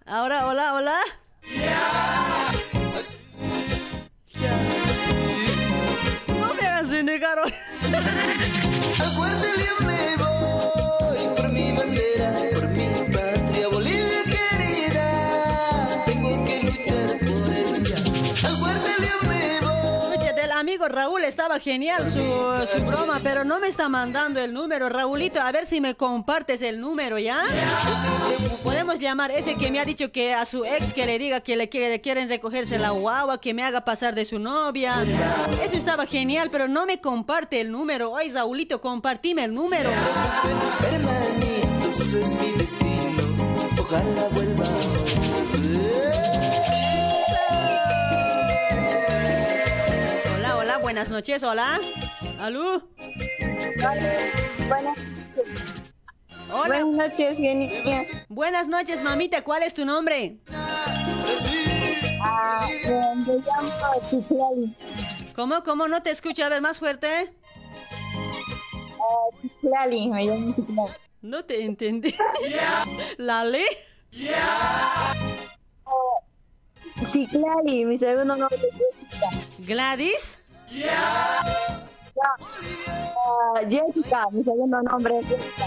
Ahora, 0.06 0.46
hola, 0.46 0.74
hola. 0.74 0.98
No 6.28 6.54
me 6.54 6.66
hagas 6.66 6.90
negar 7.04 7.38
hoy. 7.38 7.54
Raúl 20.88 21.24
estaba 21.24 21.58
genial 21.60 22.02
su, 22.10 22.20
su 22.78 22.84
broma, 22.86 23.20
pero 23.22 23.44
no 23.44 23.58
me 23.60 23.68
está 23.68 23.88
mandando 23.88 24.40
el 24.40 24.52
número. 24.52 24.88
Raulito, 24.88 25.40
a 25.40 25.50
ver 25.52 25.66
si 25.66 25.80
me 25.80 25.94
compartes 25.94 26.62
el 26.62 26.80
número, 26.80 27.18
¿ya? 27.18 27.42
Podemos 28.62 28.98
llamar 28.98 29.30
ese 29.30 29.54
que 29.54 29.70
me 29.70 29.80
ha 29.80 29.84
dicho 29.84 30.10
que 30.12 30.34
a 30.34 30.44
su 30.44 30.64
ex 30.64 30.92
que 30.92 31.06
le 31.06 31.18
diga 31.18 31.40
que 31.40 31.56
le 31.56 31.68
quiere- 31.68 32.00
quieren 32.00 32.28
recogerse 32.28 32.78
la 32.78 32.90
guagua, 32.90 33.40
que 33.40 33.54
me 33.54 33.62
haga 33.62 33.82
pasar 33.84 34.14
de 34.14 34.24
su 34.24 34.38
novia. 34.38 34.94
Eso 35.62 35.76
estaba 35.76 36.06
genial, 36.06 36.48
pero 36.50 36.66
no 36.68 36.86
me 36.86 37.00
comparte 37.00 37.60
el 37.60 37.70
número. 37.70 38.16
Ay, 38.16 38.30
Raulito, 38.32 38.80
compartime 38.80 39.44
el 39.44 39.54
número. 39.54 39.90
Buenas 50.96 51.12
noches, 51.12 51.42
hola. 51.42 51.78
¿Aló? 52.38 52.88
Buenas 54.66 54.98
Hola. 56.50 56.84
Buenas 56.84 57.10
noches, 57.10 57.36
Genia. 57.36 58.06
Buenas 58.30 58.66
noches, 58.66 59.02
mamita. 59.02 59.44
¿Cuál 59.44 59.62
es 59.64 59.74
tu 59.74 59.84
nombre? 59.84 60.38
Ah, 62.22 62.66
me, 62.86 63.34
llamo 63.34 64.08
Citlali. 64.08 64.74
¿Cómo, 65.34 65.62
cómo? 65.62 65.86
No 65.86 66.02
te 66.02 66.08
escucho. 66.12 66.42
A 66.46 66.48
ver, 66.48 66.62
más 66.62 66.78
fuerte. 66.78 67.30
Ah, 68.98 69.36
Citlali, 69.42 70.08
me 70.08 70.24
llamo 70.24 70.54
Citlali. 70.54 70.92
No 71.20 71.44
te 71.44 71.62
entendí. 71.62 72.14
¿Lale? 73.18 73.66
Citlali, 77.04 77.84
mi 77.84 77.98
segundo 77.98 78.34
nombre 78.34 78.56
es 78.56 78.62
Jessica. 78.72 79.28
Ah, 83.28 83.60
Jessica, 83.68 84.24
mi 84.32 84.42
segundo 84.42 84.80
nombre 84.82 85.18
es 85.20 85.26
Jessica. 85.26 85.66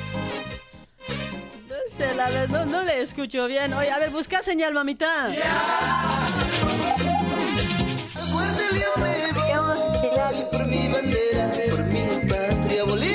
No 1.67 1.75
sé, 1.89 2.15
la 2.15 2.29
verdad, 2.29 2.65
no, 2.65 2.71
no 2.71 2.81
le 2.83 3.01
escucho 3.01 3.47
bien. 3.47 3.73
Oye, 3.73 3.91
a 3.91 3.99
ver, 3.99 4.09
busca 4.09 4.41
señal, 4.43 4.73
mamita. 4.73 5.33
Yo 5.33 5.41
voy 10.31 10.43
por 10.51 10.65
mi 10.65 10.87
bandera, 10.89 11.49
por 11.69 11.83
mi 11.85 12.07
patria, 12.27 12.83
Bolivia 12.83 13.08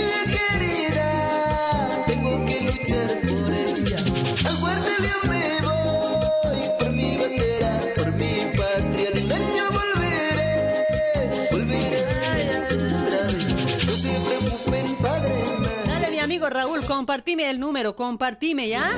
compartime 16.86 17.50
el 17.50 17.58
número, 17.58 17.96
compartime, 17.96 18.68
¿ya? 18.68 18.92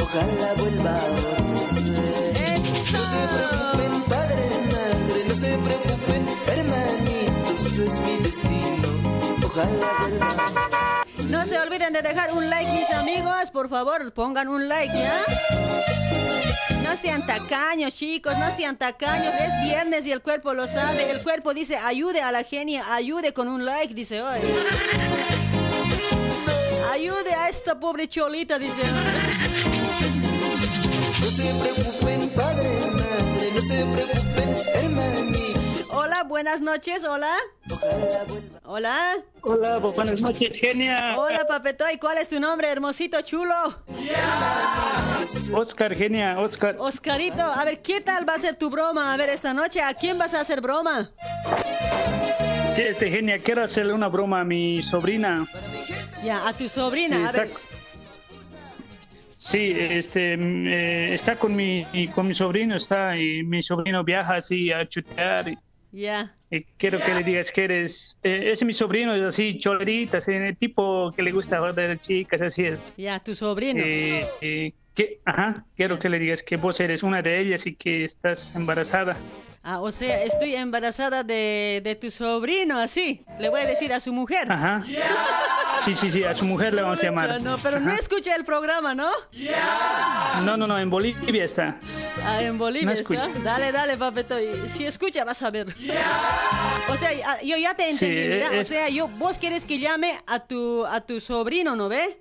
Ojalá 0.00 0.54
vuelva. 0.56 0.98
No 2.92 2.98
se 2.98 3.20
preocupen, 3.34 4.02
padre, 4.08 4.36
madre, 4.72 5.24
no 5.28 5.34
se 5.34 5.58
preocupen, 5.58 6.26
hermanitos, 6.48 7.66
eso 7.66 7.84
es 7.84 7.98
mi 8.00 8.16
destino. 8.22 9.46
Ojalá 9.46 9.92
vuelva. 10.00 11.04
No 11.28 11.44
se 11.46 11.58
olviden 11.58 11.92
de 11.92 12.02
dejar 12.02 12.32
un 12.32 12.48
like, 12.48 12.72
mis 12.72 12.90
amigos. 12.90 13.50
Por 13.52 13.68
favor, 13.68 14.12
pongan 14.12 14.48
un 14.48 14.68
like, 14.68 14.94
¿ya? 14.94 15.22
No 16.82 16.96
sean 16.96 17.26
tacaños, 17.26 17.94
chicos, 17.94 18.36
no 18.38 18.56
sean 18.56 18.76
tacaños. 18.76 19.34
Es 19.34 19.50
viernes 19.64 20.06
y 20.06 20.12
el 20.12 20.22
cuerpo 20.22 20.54
lo 20.54 20.66
sabe. 20.66 21.10
El 21.10 21.22
cuerpo 21.22 21.52
dice, 21.52 21.76
ayude 21.76 22.22
a 22.22 22.32
la 22.32 22.44
genia, 22.44 22.94
ayude 22.94 23.34
con 23.34 23.48
un 23.48 23.66
like, 23.66 23.92
dice 23.92 24.22
hoy. 24.22 24.40
Ayude 26.90 27.34
a 27.34 27.48
esta 27.48 27.78
pobre 27.78 28.08
cholita, 28.08 28.58
dice. 28.58 28.82
No 31.20 31.26
se 31.26 31.54
preocupen, 31.54 32.30
padre, 32.30 32.80
madre, 32.92 33.52
no 33.54 33.60
se 33.60 33.84
preocupen. 33.84 34.28
Hola, 35.90 36.22
buenas 36.24 36.60
noches, 36.60 37.04
hola. 37.04 37.34
Hola. 38.64 39.16
Hola, 39.42 39.78
buenas 39.78 40.20
noches, 40.20 40.52
genia. 40.60 41.16
Hola, 41.18 41.46
papetoy, 41.46 41.98
¿cuál 41.98 42.18
es 42.18 42.28
tu 42.28 42.40
nombre, 42.40 42.68
hermosito 42.68 43.20
chulo? 43.22 43.54
Oscar, 45.52 45.94
genia, 45.94 46.38
Oscar. 46.38 46.76
Oscarito, 46.78 47.42
a 47.42 47.64
ver, 47.64 47.82
¿qué 47.82 48.00
tal 48.00 48.28
va 48.28 48.34
a 48.34 48.38
ser 48.38 48.56
tu 48.56 48.70
broma? 48.70 49.12
A 49.12 49.16
ver, 49.16 49.28
esta 49.30 49.52
noche, 49.52 49.82
¿a 49.82 49.92
quién 49.94 50.16
vas 50.18 50.34
a 50.34 50.40
hacer 50.40 50.60
broma? 50.60 51.10
Sí, 52.76 52.82
este 52.82 53.10
genia, 53.10 53.38
quiero 53.40 53.64
hacerle 53.64 53.92
una 53.92 54.08
broma 54.08 54.40
a 54.40 54.44
mi 54.44 54.82
sobrina. 54.82 55.46
Ya, 56.24 56.46
a 56.48 56.52
tu 56.52 56.68
sobrina, 56.68 57.16
Sí, 57.18 57.24
a 57.24 57.32
ver. 57.32 57.50
Sí, 59.36 59.72
este, 59.78 60.34
eh, 60.34 61.14
está 61.14 61.36
con 61.36 61.54
mi, 61.54 61.84
con 62.14 62.26
mi 62.26 62.34
sobrino, 62.34 62.74
está, 62.76 63.16
y 63.16 63.42
mi 63.44 63.62
sobrino 63.62 64.02
viaja 64.02 64.34
así 64.36 64.72
a 64.72 64.86
chutear. 64.88 65.48
y- 65.48 65.58
Ya. 65.90 66.34
y 66.50 66.64
quiero 66.76 66.98
que 67.00 67.14
le 67.14 67.22
digas 67.22 67.50
que 67.52 67.64
eres, 67.64 68.18
eh, 68.22 68.50
ese 68.52 68.64
mi 68.66 68.74
sobrino 68.74 69.14
es 69.14 69.22
así, 69.22 69.58
cholerita, 69.58 70.18
así, 70.18 70.32
el 70.32 70.56
tipo 70.56 71.10
que 71.12 71.22
le 71.22 71.30
gusta 71.32 71.58
joder 71.60 71.98
chicas, 71.98 72.42
así 72.42 72.64
es. 72.64 72.92
Ya, 72.96 73.18
tu 73.20 73.34
sobrino. 73.34 73.80
Eh, 73.82 74.26
eh, 74.42 74.72
que, 74.94 75.20
ajá, 75.24 75.64
quiero 75.76 75.98
que 75.98 76.08
le 76.08 76.18
digas 76.18 76.42
que 76.42 76.56
vos 76.56 76.78
eres 76.80 77.02
una 77.04 77.22
de 77.22 77.40
ellas 77.40 77.64
y 77.66 77.74
que 77.76 78.04
estás 78.04 78.54
embarazada. 78.56 79.16
Ah, 79.62 79.80
o 79.80 79.90
sea, 79.92 80.22
estoy 80.22 80.54
embarazada 80.54 81.22
de, 81.24 81.80
de 81.84 81.94
tu 81.96 82.10
sobrino, 82.10 82.78
así. 82.78 83.22
Le 83.38 83.48
voy 83.50 83.60
a 83.60 83.66
decir 83.66 83.92
a 83.92 84.00
su 84.00 84.12
mujer. 84.12 84.50
Ajá. 84.50 84.82
Sí, 85.84 85.94
sí, 85.94 86.10
sí, 86.10 86.24
a 86.24 86.32
su 86.34 86.44
mujer 86.46 86.72
le 86.72 86.82
vamos 86.82 86.98
a 87.00 87.02
llamar. 87.02 87.42
No, 87.42 87.58
pero 87.58 87.78
no 87.80 87.90
Ajá. 87.90 87.98
escucha 88.00 88.34
el 88.34 88.44
programa, 88.44 88.94
¿no? 88.94 89.10
No, 90.44 90.56
no, 90.56 90.66
no, 90.66 90.78
en 90.78 90.88
Bolivia 90.88 91.44
está. 91.44 91.76
Ah, 92.24 92.42
en 92.42 92.56
Bolivia 92.56 92.86
No 92.86 92.92
está. 92.92 93.28
Dale, 93.42 93.72
dale, 93.72 93.96
papeto. 93.96 94.36
Si 94.66 94.86
escucha, 94.86 95.24
vas 95.24 95.42
a 95.42 95.50
ver. 95.50 95.74
O 96.88 96.96
sea, 96.96 97.10
yo 97.42 97.56
ya 97.56 97.74
te 97.74 97.92
Sí, 97.92 98.06
entendí, 98.06 98.28
mira. 98.48 98.60
O 98.60 98.64
sea, 98.64 98.88
yo, 98.88 99.08
vos 99.08 99.38
quieres 99.38 99.64
que 99.66 99.78
llame 99.78 100.18
a 100.26 100.40
tu, 100.40 100.86
a 100.86 101.00
tu 101.00 101.20
sobrino, 101.20 101.76
¿no 101.76 101.88
ve? 101.88 102.20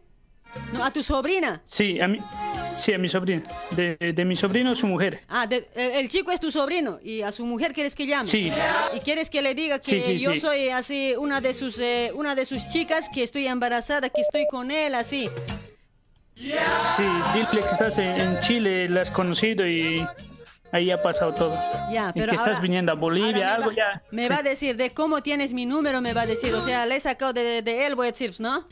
No, 0.73 0.83
a 0.83 0.91
tu 0.91 1.01
sobrina. 1.03 1.61
Sí, 1.65 1.99
a 2.01 2.07
mi, 2.07 2.19
sí, 2.77 2.93
a 2.93 2.97
mi 2.97 3.07
sobrino. 3.07 3.43
De, 3.71 3.95
de 3.97 4.25
mi 4.25 4.35
sobrino, 4.35 4.75
su 4.75 4.87
mujer. 4.87 5.21
Ah, 5.27 5.45
de- 5.47 5.67
el, 5.75 5.91
el 5.91 6.09
chico 6.09 6.31
es 6.31 6.39
tu 6.39 6.51
sobrino 6.51 6.99
y 7.03 7.21
a 7.21 7.31
su 7.31 7.45
mujer 7.45 7.73
quieres 7.73 7.95
que 7.95 8.05
llame. 8.07 8.27
Sí. 8.29 8.51
Y 8.95 8.99
quieres 8.99 9.29
que 9.29 9.41
le 9.41 9.55
diga 9.55 9.79
que 9.79 9.91
Sí, 9.91 10.01
sí, 10.05 10.19
yo 10.19 10.31
sí. 10.33 10.39
soy 10.39 10.69
así 10.69 11.13
una 11.17 11.41
de 11.41 11.53
sus 11.53 11.79
eh, 11.79 12.11
una 12.13 12.35
de 12.35 12.45
sus 12.45 12.67
chicas 12.69 13.09
que 13.13 13.23
estoy 13.23 13.47
embarazada, 13.47 14.09
que 14.09 14.21
estoy 14.21 14.45
con 14.47 14.71
él 14.71 14.95
así. 14.95 15.29
Sí, 16.35 17.03
dile 17.33 17.47
que 17.51 17.71
estás 17.71 17.97
en, 17.97 18.11
en 18.21 18.39
Chile, 18.41 18.87
la 18.89 19.01
has 19.01 19.09
conocido 19.09 19.67
y 19.67 20.05
ahí 20.71 20.91
ha 20.91 21.01
pasado 21.01 21.33
todo. 21.33 21.53
Ya, 21.91 22.09
y 22.13 22.19
pero 22.19 22.31
que 22.33 22.37
ahora- 22.37 22.51
estás 22.51 22.61
viniendo 22.61 22.91
a 22.91 22.95
Bolivia, 22.95 23.55
algo 23.55 23.69
me 23.71 23.75
ya. 23.75 23.85
va, 23.95 24.01
Me 24.11 24.29
va 24.29 24.37
a 24.37 24.43
decir 24.43 24.75
de 24.77 24.91
cómo 24.91 25.21
tienes 25.23 25.53
mi 25.53 25.65
número, 25.65 26.01
me 26.01 26.13
va 26.13 26.21
a 26.21 26.25
decir. 26.25 26.53
O 26.55 26.61
sea, 26.61 26.85
le 26.85 26.95
he 26.97 26.99
sacado 26.99 27.33
de, 27.33 27.61
de 27.61 27.85
él, 27.85 27.95
voy 27.95 28.07
decir, 28.11 28.35
¿no? 28.39 28.67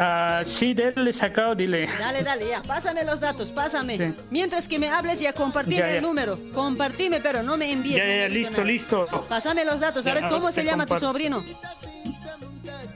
Ah, 0.00 0.42
sí, 0.44 0.74
de 0.74 0.88
él 0.88 1.04
le 1.04 1.10
he 1.10 1.12
sacado, 1.12 1.54
dile. 1.54 1.88
Dale, 1.98 2.22
dale, 2.22 2.48
ya. 2.48 2.62
Pásame 2.62 3.04
los 3.04 3.20
datos, 3.20 3.50
pásame. 3.50 3.96
Sí. 3.98 4.14
Mientras 4.30 4.68
que 4.68 4.78
me 4.78 4.88
hables, 4.88 5.18
ya 5.20 5.32
compartime 5.32 5.76
Ya, 5.78 5.86
ya. 5.88 5.96
el 5.96 6.02
número. 6.02 6.38
Compartime, 6.52 7.20
pero 7.20 7.42
no 7.42 7.56
me 7.56 7.70
envíes. 7.72 7.96
Ya, 7.96 8.06
ya, 8.06 8.28
listo, 8.28 8.62
listo. 8.62 9.06
Pásame 9.28 9.64
los 9.64 9.80
datos. 9.80 10.06
A 10.06 10.14
ver, 10.14 10.28
¿cómo 10.28 10.52
se 10.52 10.64
llama 10.64 10.84
tu 10.84 10.90
comparto. 10.90 11.06
sobrino? 11.06 11.42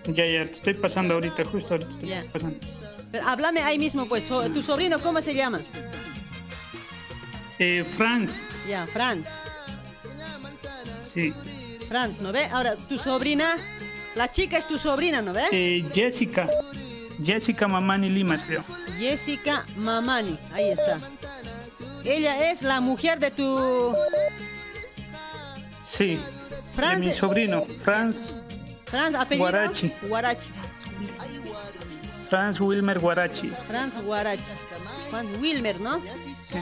Ya, 0.07 0.27
ya, 0.27 0.45
te 0.45 0.53
estoy 0.53 0.75
pasando 0.75 1.15
ahorita, 1.15 1.45
justo 1.45 1.75
ahorita. 1.75 1.91
estoy 1.93 2.09
Ya. 2.09 2.23
pasando. 2.33 2.59
Pero 3.11 3.29
háblame 3.29 3.63
ahí 3.63 3.79
mismo, 3.79 4.07
pues. 4.07 4.29
¿Tu 4.29 4.63
sobrino 4.63 4.99
cómo 5.01 5.21
se 5.21 5.35
llama? 5.35 5.61
Eh, 7.59 7.85
Franz, 7.85 8.47
Ya, 8.69 8.87
Franz. 8.87 9.27
sí. 11.07 11.33
Franz, 11.89 12.21
¿no 12.21 12.33
ve? 12.33 12.47
Ahora, 12.47 12.77
tu 12.77 12.97
sobrina, 12.99 13.57
la 14.15 14.31
chica 14.31 14.57
es 14.59 14.67
tu 14.67 14.79
sobrina, 14.79 15.21
¿no 15.23 15.33
ve? 15.33 15.45
Eh, 15.53 15.85
Jessica, 15.95 16.49
Jessica 17.23 17.69
Mamani 17.69 18.09
Limas, 18.09 18.43
creo. 18.45 18.65
Jessica 18.99 19.65
Mamani, 19.77 20.39
ahí 20.55 20.71
está. 20.71 20.99
Ella 22.05 22.51
es 22.51 22.63
la 22.63 22.81
mujer 22.81 23.19
de 23.19 23.31
tu... 23.31 23.95
Sí. 25.85 26.19
Franz- 26.75 27.01
De 27.01 27.07
mi 27.09 27.15
sobrino, 27.15 27.65
Franz, 27.85 28.39
Franz, 28.87 29.15
apellido. 29.15 29.45
Guarachi. 29.49 29.93
Guarachi. 30.09 30.49
Franz 32.31 32.59
Wilmer 32.61 32.99
Guarachi. 32.99 33.49
Franz 33.69 34.03
Guarachi. 34.03 34.43
Franz 35.11 35.29
Wilmer, 35.41 35.79
¿no? 35.81 36.01
Sí, 36.01 36.55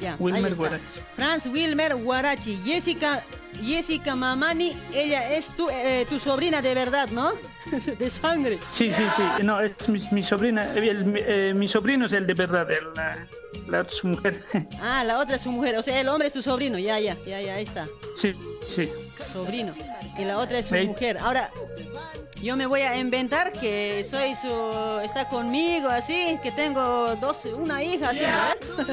Ya, 0.00 0.12
ahí 0.12 0.16
Wilmer. 0.18 0.54
Guarachi. 0.54 0.84
Franz 1.16 1.46
Wilmer 1.46 1.96
Guarachi. 1.96 2.56
Jessica, 2.64 3.22
Jessica 3.62 4.14
Mamani, 4.14 4.74
ella 4.94 5.32
es 5.32 5.48
tu, 5.48 5.68
eh, 5.70 6.06
tu 6.08 6.18
sobrina 6.18 6.60
de 6.62 6.74
verdad, 6.74 7.08
¿no? 7.10 7.32
de 7.98 8.10
sangre. 8.10 8.58
Sí, 8.70 8.92
sí, 8.92 9.02
sí. 9.16 9.42
No, 9.42 9.60
es 9.60 9.88
mi, 9.88 10.00
mi 10.10 10.22
sobrina. 10.22 10.66
eh, 10.74 10.88
el- 10.90 11.04
mi- 11.04 11.20
eh, 11.22 11.52
mi 11.54 11.68
sobrino 11.68 12.06
es 12.06 12.12
el 12.12 12.26
de 12.26 12.34
verdad, 12.34 12.70
el, 12.70 12.84
la, 12.94 13.26
la 13.68 13.88
su 13.88 14.08
mujer. 14.08 14.44
Ah, 14.82 15.04
la 15.04 15.18
otra 15.18 15.36
es 15.36 15.42
su 15.42 15.50
mujer. 15.50 15.76
O 15.78 15.82
sea, 15.82 16.00
el 16.00 16.08
hombre 16.08 16.26
es 16.28 16.32
tu 16.34 16.42
sobrino. 16.42 16.78
Ya, 16.78 16.98
ya, 17.00 17.16
ya, 17.26 17.40
ya, 17.40 17.54
ahí 17.54 17.62
está. 17.64 17.86
Sí, 18.16 18.34
sí. 18.68 18.90
Sobrino. 19.32 19.72
Y 20.18 20.24
la 20.24 20.38
otra 20.38 20.58
es 20.58 20.66
su 20.66 20.74
mujer. 20.74 21.18
Ahora, 21.18 21.48
yo 22.42 22.56
me 22.56 22.66
voy 22.66 22.82
a 22.82 22.98
inventar 22.98 23.52
que 23.52 24.04
soy 24.08 24.34
su... 24.34 25.00
Está 25.02 25.24
conmigo, 25.26 25.88
así, 25.88 26.36
que 26.42 26.50
tengo 26.50 27.16
dos, 27.16 27.44
una 27.46 27.82
hija, 27.82 28.10
así, 28.10 28.22
¿no? 28.22 28.84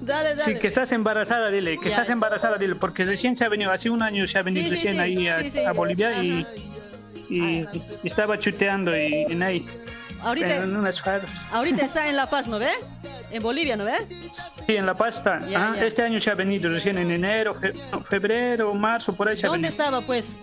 dale, 0.00 0.28
dale. 0.34 0.36
Sí, 0.36 0.58
que 0.58 0.66
estás 0.66 0.92
embarazada, 0.92 1.50
dile, 1.50 1.78
que 1.78 1.86
Ya. 1.88 1.96
estás 1.96 2.10
embarazada, 2.10 2.58
dile, 2.58 2.74
porque 2.76 3.04
recién 3.04 3.34
se 3.34 3.44
ha 3.44 3.48
venido, 3.48 3.72
hace 3.72 3.88
un 3.88 4.02
año 4.02 4.26
se 4.26 4.38
ha 4.38 4.42
venido 4.42 4.64
Sí, 4.66 4.70
recién 4.72 4.94
sí, 4.94 5.00
ahí 5.00 5.28
a, 5.28 5.40
sí, 5.40 5.50
sí. 5.50 5.58
a 5.64 5.72
Bolivia 5.72 6.22
y 6.22 6.46
estaba 8.02 8.38
chuteando 8.38 8.96
y, 8.96 9.24
en 9.28 9.42
ahí, 9.42 9.66
Ahorita- 10.22 10.56
en 10.56 10.76
unas 10.76 11.00
fases. 11.00 11.30
Ahorita 11.52 11.84
está 11.84 12.08
en 12.08 12.16
La 12.16 12.26
Paz, 12.28 12.46
¿no 12.46 12.58
ve? 12.58 12.70
En 13.30 13.42
Bolivia, 13.42 13.76
¿no 13.76 13.84
ve? 13.84 13.94
Sí, 14.66 14.76
en 14.76 14.86
La 14.86 14.94
Ajá, 15.36 15.76
ya. 15.76 15.84
Este 15.86 16.02
año 16.02 16.20
se 16.20 16.30
ha 16.30 16.34
venido 16.34 16.68
recién 16.70 16.98
en 16.98 17.10
enero, 17.10 17.54
febrero, 18.08 18.74
marzo, 18.74 19.14
por 19.14 19.28
ahí 19.28 19.36
se 19.36 19.46
ha 19.46 19.50
¿Dónde 19.50 19.68
venido. 19.68 19.82
estaba, 19.84 20.00
pues? 20.02 20.36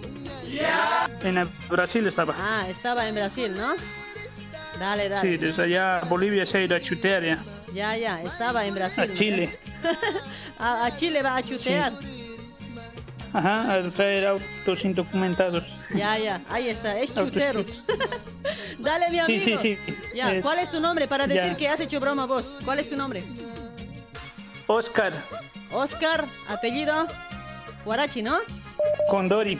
En 1.24 1.50
Brasil 1.70 2.06
estaba. 2.08 2.34
Ah, 2.38 2.66
estaba 2.70 3.08
en 3.08 3.16
Brasil, 3.16 3.54
¿no? 3.56 3.74
Dale, 4.80 5.10
dale. 5.10 5.22
Sí, 5.22 5.38
desde 5.38 5.64
allá 5.64 6.02
Bolivia 6.08 6.46
se 6.46 6.60
ha 6.60 6.62
ido 6.62 6.76
a 6.76 6.82
chutear 6.82 7.24
ya. 7.24 7.40
Ya, 7.74 7.98
ya, 7.98 8.22
estaba 8.22 8.66
en 8.66 8.74
Brasil. 8.76 9.04
A. 9.04 9.14
Chile. 9.14 9.58
a, 10.60 10.86
a 10.86 10.96
Chile 10.96 11.22
va 11.22 11.36
a 11.38 11.44
chutear. 11.44 11.94
Ajá, 13.38 13.74
a 13.74 13.82
traer 13.92 14.26
autos 14.28 14.84
indocumentados. 14.84 15.64
Ya, 15.94 16.18
ya, 16.18 16.42
ahí 16.50 16.70
está, 16.70 17.00
es 17.00 17.14
chutero. 17.14 17.64
Dale, 18.80 19.10
mi 19.12 19.20
Sí, 19.26 19.42
amigo. 19.44 19.62
sí, 19.62 19.76
sí. 19.86 19.96
Ya, 20.16 20.34
Es- 20.34 20.42
¿cuál 20.44 20.58
es 20.60 20.72
tu 20.72 20.80
nombre 20.80 21.08
para 21.08 21.28
decir 21.28 21.52
Ya. 21.52 21.58
que 21.58 21.70
has 21.70 21.80
hecho 21.80 22.00
broma 22.00 22.26
vos? 22.26 22.58
¿Cuál 22.66 22.80
es 22.80 22.90
tu 22.90 22.98
nombre? 22.98 23.24
Oscar 24.68 25.14
Oscar, 25.72 26.26
apellido 26.50 27.08
Guarachi, 27.86 28.22
¿no? 28.24 28.38
Condori. 29.10 29.60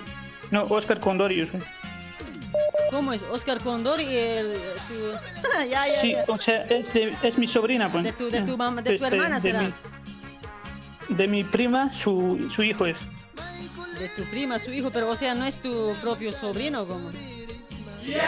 No, 0.52 0.64
Oscar 0.64 1.00
Condori. 1.00 1.36
yo 1.38 1.46
soy. 1.46 1.60
¿Cómo 2.92 3.14
es? 3.14 3.22
Oscar 3.32 3.60
Condori 3.60 4.04
y 4.04 4.18
el, 4.18 4.54
su... 4.88 5.12
ya, 5.70 5.88
ya, 5.88 6.02
Sí, 6.02 6.14
ya. 6.14 6.26
o 6.28 6.38
sea, 6.38 6.64
es, 6.64 6.92
de, 6.94 7.16
es 7.22 7.38
mi 7.38 7.48
sobrina, 7.48 7.90
pues. 7.90 8.04
De 8.06 8.14
tu, 8.14 8.30
de 8.30 8.42
tu, 8.42 8.58
mamá, 8.58 8.82
de 8.82 8.90
tu 8.98 9.04
Este, 9.04 9.16
hermana 9.16 9.40
será. 9.40 9.62
mi- 9.62 9.74
de 11.10 11.28
mi 11.28 11.44
prima, 11.44 11.94
su, 11.94 12.50
su 12.54 12.64
hijo 12.64 12.86
es. 12.86 12.98
De 14.00 14.10
tu 14.10 14.24
prima, 14.24 14.60
su 14.60 14.72
hijo, 14.72 14.90
pero 14.92 15.10
o 15.10 15.16
sea, 15.16 15.34
no 15.34 15.46
es 15.46 15.58
tu 15.58 15.94
propio 16.02 16.32
sobrino, 16.34 16.86
¿cómo? 16.86 17.10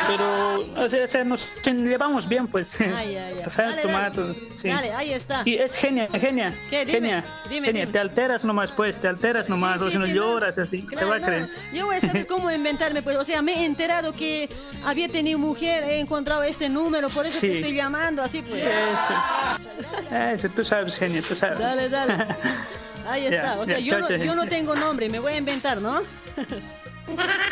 Pero, 0.08 0.60
o 0.76 0.90
sea, 0.90 1.06
o 1.06 1.08
sea, 1.08 1.24
nos 1.24 1.48
llevamos 1.64 2.28
bien, 2.28 2.48
pues. 2.48 2.76
Ah, 2.82 3.02
ya, 3.06 3.32
ya. 3.32 3.44
O 3.48 3.50
sea, 3.50 3.70
Dale, 3.70 3.82
tomato, 3.82 4.34
sí. 4.54 4.68
Dale, 4.68 4.92
ahí 4.92 5.14
está. 5.14 5.42
Y 5.46 5.56
es 5.56 5.74
genia, 5.78 6.06
genia. 6.10 6.54
¿Qué? 6.70 6.84
Dime, 6.84 6.98
Genia, 7.00 7.24
dime, 7.50 7.68
genia. 7.68 7.82
dime. 7.86 7.92
Te 7.94 8.00
alteras 8.00 8.44
nomás, 8.44 8.74
pues, 8.74 8.98
te 8.98 9.08
alteras 9.08 9.48
nomás, 9.48 9.80
Sí, 9.80 9.88
o 9.88 9.92
si 9.92 9.98
no 9.98 10.06
sí, 10.06 10.10
no. 10.12 10.16
lloras 10.16 10.58
así, 10.58 10.82
te 10.82 10.96
va 11.06 11.16
a 11.16 11.18
Claro, 11.20 11.26
creer. 11.26 11.50
Yo 11.72 11.86
voy 11.86 11.96
a 11.96 12.02
saber 12.02 12.28
cómo 12.28 12.52
inventarme, 12.52 13.02
pues. 13.02 13.16
O 13.16 13.24
sea, 13.24 13.42
me 13.42 13.62
he 13.62 13.66
enterado 13.66 14.12
que 14.12 14.50
había 14.84 15.08
tenido 15.08 15.40
mujer, 15.40 15.86
he 15.86 16.00
encontrado 16.00 16.44
este 16.44 16.68
número, 16.68 17.08
por 17.08 17.26
eso 17.26 17.40
te 17.40 17.54
estoy 17.54 17.74
llamando, 17.74 18.22
así 18.22 18.42
pues. 18.42 18.62
Eso. 18.62 20.16
Eso, 20.16 20.50
tú 20.50 20.66
sabes, 20.66 20.98
genia, 20.98 21.22
tú 21.26 21.36
sabes. 21.36 21.58
Dale, 21.60 21.88
dale. 21.88 22.26
Ahí 23.10 23.24
Ya, 23.24 23.30
está. 23.30 23.60
O 23.60 23.66
sea, 23.66 23.80
ya, 23.80 23.86
yo, 23.86 23.90
chao, 23.92 24.00
no, 24.02 24.08
chao. 24.08 24.18
yo 24.18 24.36
no 24.36 24.46
tengo 24.48 24.76
nombre, 24.76 25.10
me 25.10 25.20
voy 25.20 25.34
a 25.34 25.38
inventar, 25.38 25.82
¿no? 25.82 26.02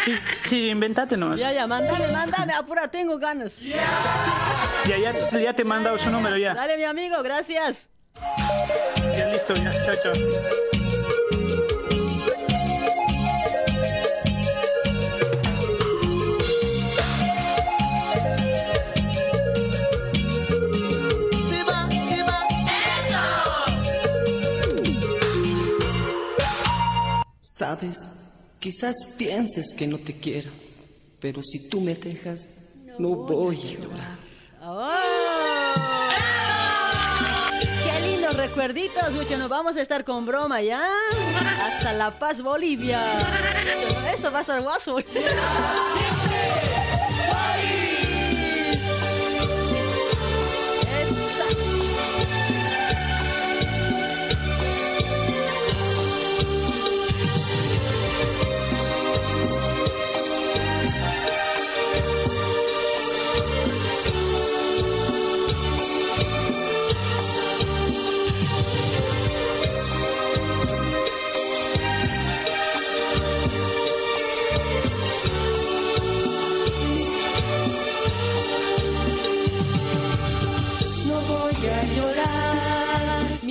Sí, 0.06 0.14
sí, 0.46 0.68
inventate 0.70 1.18
nomás. 1.18 1.40
Ya, 1.40 1.52
ya, 1.52 1.66
mandame, 1.68 2.08
mandame, 2.08 2.54
apura, 2.54 2.88
tengo 2.88 3.18
ganas. 3.18 3.60
Ya, 3.60 4.98
ya, 4.98 5.12
ya 5.40 5.54
te 5.54 5.62
he 5.64 5.66
mandado 5.66 5.98
su 5.98 6.10
número, 6.12 6.38
ya. 6.38 6.54
Dale, 6.54 6.78
mi 6.78 6.84
amigo, 6.84 7.22
gracias. 7.24 7.90
Ya 9.18 9.28
listo, 9.30 9.54
ya, 9.56 9.72
chao, 9.72 9.96
chao. 10.04 10.77
Sabes, 27.58 28.06
quizás 28.60 28.96
pienses 29.18 29.74
que 29.76 29.88
no 29.88 29.98
te 29.98 30.14
quiero, 30.14 30.52
pero 31.20 31.42
si 31.42 31.68
tú 31.68 31.82
me 31.82 31.96
dejas, 31.96 32.48
no 33.00 33.16
voy 33.16 33.58
a 33.58 33.80
llorar. 33.80 34.20
¡Oh! 34.62 34.92
¡Qué 37.84 38.12
lindos 38.12 38.36
recuerditos, 38.36 39.12
mucho! 39.12 39.40
Nos 39.40 39.50
vamos 39.50 39.76
a 39.76 39.82
estar 39.82 40.06
con 40.06 40.28
broma 40.28 40.62
ya. 40.62 40.88
Hasta 41.64 41.94
La 41.94 42.12
Paz, 42.12 42.44
Bolivia. 42.44 43.02
Esto 44.14 44.32
va 44.32 44.38
a 44.38 44.42
estar 44.42 44.62
guaso. 44.62 44.98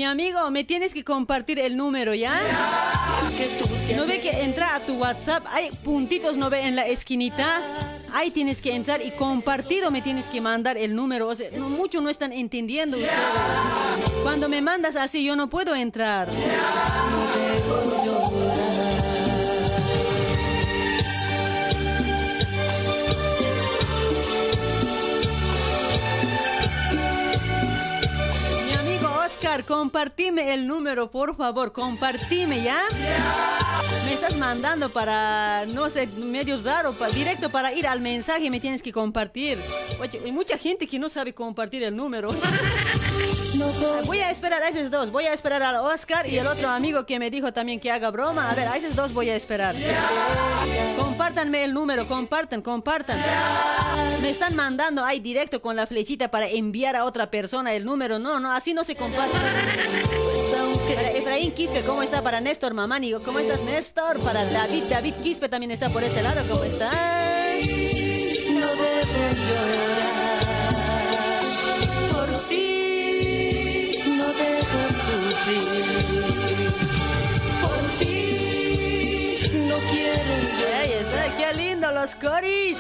amigo, 0.06 0.50
me 0.50 0.64
tienes 0.64 0.94
que 0.94 1.04
compartir 1.04 1.58
el 1.58 1.76
número, 1.76 2.14
¿ya? 2.14 2.40
¿No 3.96 4.06
ve 4.06 4.20
que 4.20 4.30
entra 4.42 4.74
a 4.74 4.80
tu 4.80 4.94
WhatsApp? 4.94 5.44
Hay 5.52 5.70
puntitos, 5.82 6.36
¿no 6.36 6.50
ve? 6.50 6.62
En 6.62 6.76
la 6.76 6.86
esquinita. 6.86 7.60
Ahí 8.12 8.30
tienes 8.30 8.62
que 8.62 8.74
entrar 8.74 9.02
y 9.04 9.10
compartido 9.10 9.90
me 9.90 10.02
tienes 10.02 10.26
que 10.26 10.40
mandar 10.40 10.76
el 10.76 10.94
número. 10.94 11.28
O 11.28 11.34
no, 11.58 11.68
mucho 11.68 12.00
no 12.00 12.08
están 12.08 12.32
entendiendo 12.32 12.96
ustedes. 12.96 13.14
Cuando 14.22 14.48
me 14.48 14.62
mandas 14.62 14.96
así, 14.96 15.24
yo 15.24 15.36
no 15.36 15.48
puedo 15.48 15.74
entrar. 15.74 16.28
Compartime 29.64 30.52
el 30.54 30.66
número, 30.66 31.10
por 31.10 31.36
favor, 31.36 31.72
compartime, 31.72 32.62
¿ya? 32.62 32.80
Me 34.04 34.12
estás 34.12 34.36
mandando 34.36 34.88
para, 34.90 35.64
no 35.66 35.88
sé, 35.88 36.06
medio 36.06 36.56
raro, 36.62 36.92
pa- 36.92 37.08
directo 37.08 37.50
para 37.50 37.72
ir 37.72 37.86
al 37.86 38.00
mensaje, 38.00 38.50
me 38.50 38.60
tienes 38.60 38.82
que 38.82 38.92
compartir. 38.92 39.58
Oye, 40.00 40.20
hay 40.24 40.32
mucha 40.32 40.58
gente 40.58 40.86
que 40.86 40.98
no 40.98 41.08
sabe 41.08 41.32
compartir 41.34 41.82
el 41.82 41.94
número. 41.96 42.30
Voy 44.04 44.18
a 44.20 44.30
esperar 44.30 44.62
a 44.62 44.68
esos 44.68 44.90
dos, 44.90 45.10
voy 45.10 45.24
a 45.24 45.32
esperar 45.32 45.62
al 45.62 45.76
Oscar 45.76 46.28
y 46.28 46.36
el 46.36 46.46
otro 46.46 46.68
amigo 46.68 47.06
que 47.06 47.18
me 47.18 47.30
dijo 47.30 47.52
también 47.52 47.80
que 47.80 47.90
haga 47.90 48.10
broma. 48.10 48.50
A 48.50 48.54
ver, 48.54 48.68
a 48.68 48.76
esos 48.76 48.94
dos 48.94 49.12
voy 49.14 49.30
a 49.30 49.36
esperar. 49.36 49.74
Compártanme 50.98 51.64
el 51.64 51.72
número, 51.72 52.06
compartan, 52.06 52.60
compartan. 52.60 53.18
Me 54.20 54.28
están 54.30 54.54
mandando 54.54 55.02
ahí 55.04 55.20
directo 55.20 55.62
con 55.62 55.74
la 55.74 55.86
flechita 55.86 56.28
para 56.30 56.46
enviar 56.48 56.96
a 56.96 57.04
otra 57.04 57.30
persona 57.30 57.72
el 57.72 57.84
número. 57.86 58.18
No, 58.18 58.38
no, 58.40 58.52
así 58.52 58.74
no 58.74 58.84
se 58.84 58.94
comparte. 58.94 59.36
Para 60.94 61.10
Efraín 61.10 61.52
Quispe, 61.52 61.82
¿cómo 61.82 62.02
está? 62.02 62.23
Para 62.23 62.40
Néstor 62.40 62.73
Mamani, 62.73 63.12
¿cómo 63.24 63.39
estás 63.39 63.60
Néstor? 63.62 64.18
Para 64.20 64.44
David, 64.47 64.85
David 64.89 65.14
Quispe 65.23 65.48
también 65.48 65.73
está 65.73 65.89
por 65.90 66.02
ese 66.02 66.23
lado, 66.23 66.43
¿cómo 66.51 66.64
estás? 66.64 66.94
No 68.48 68.66
debes 68.66 69.36
llorar 69.48 70.40
por 72.10 72.48
ti, 72.48 74.02
no 74.16 74.27
debes 74.27 74.64
sufrir 74.94 75.85
Qué 81.36 81.53
lindo 81.55 81.90
los 81.93 82.15
coris. 82.15 82.78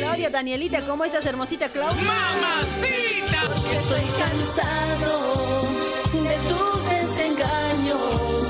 Claudia, 0.00 0.30
Danielita, 0.30 0.80
¿cómo 0.82 1.04
estás, 1.04 1.24
hermosita 1.26 1.68
Claudia? 1.68 2.02
¡Mamacita! 2.02 3.42
Estoy 3.72 4.02
cansado 4.18 5.62
de 6.12 6.36
tus 6.48 6.84
desengaños. 6.84 8.44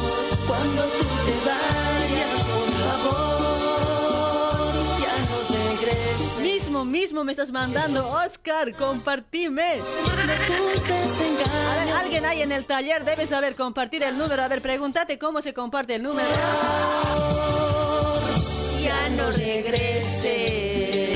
Cuando 0.46 0.82
tú 0.84 1.06
te 1.26 1.34
vayas, 1.46 2.44
por 2.46 2.70
favor, 2.88 4.74
ya 5.00 5.16
no 5.28 5.38
regreses. 5.78 6.38
Mismo, 6.40 6.84
mismo 6.84 7.24
me 7.24 7.32
estás 7.32 7.50
mandando, 7.52 8.08
Oscar, 8.08 8.72
compartime. 8.74 9.80
A 9.80 11.74
ver, 11.84 11.94
alguien 11.96 12.24
ahí 12.24 12.42
en 12.42 12.52
el 12.52 12.64
taller 12.64 13.04
debe 13.04 13.26
saber 13.26 13.54
compartir 13.54 14.02
el 14.02 14.16
número. 14.18 14.42
A 14.42 14.48
ver, 14.48 14.60
pregúntate 14.62 15.18
cómo 15.18 15.40
se 15.40 15.54
comparte 15.54 15.94
el 15.96 16.02
número. 16.02 16.28
Ya 18.84 19.08
no 19.16 19.30
regrese. 19.30 21.14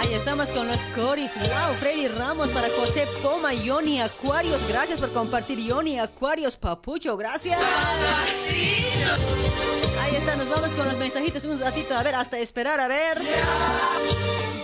Ahí 0.00 0.14
estamos 0.14 0.50
con 0.50 0.68
los 0.68 0.78
coris. 0.94 1.32
Wow, 1.34 1.74
Freddy 1.74 2.06
Ramos 2.06 2.50
para 2.50 2.68
José 2.70 3.08
Poma, 3.20 3.52
Yoni 3.54 4.00
Acuarios. 4.00 4.68
Gracias 4.68 5.00
por 5.00 5.12
compartir, 5.12 5.58
Yoni 5.58 5.98
Acuarios, 5.98 6.56
Papucho. 6.56 7.16
Gracias. 7.16 7.58
Ahí 10.00 10.14
está, 10.14 10.36
nos 10.36 10.48
vamos 10.48 10.70
con 10.74 10.86
los 10.86 10.96
mensajitos 10.98 11.44
un 11.44 11.58
ratito. 11.58 11.96
A 11.96 12.02
ver, 12.04 12.14
hasta 12.14 12.38
esperar, 12.38 12.78
a 12.78 12.86
ver. 12.86 13.20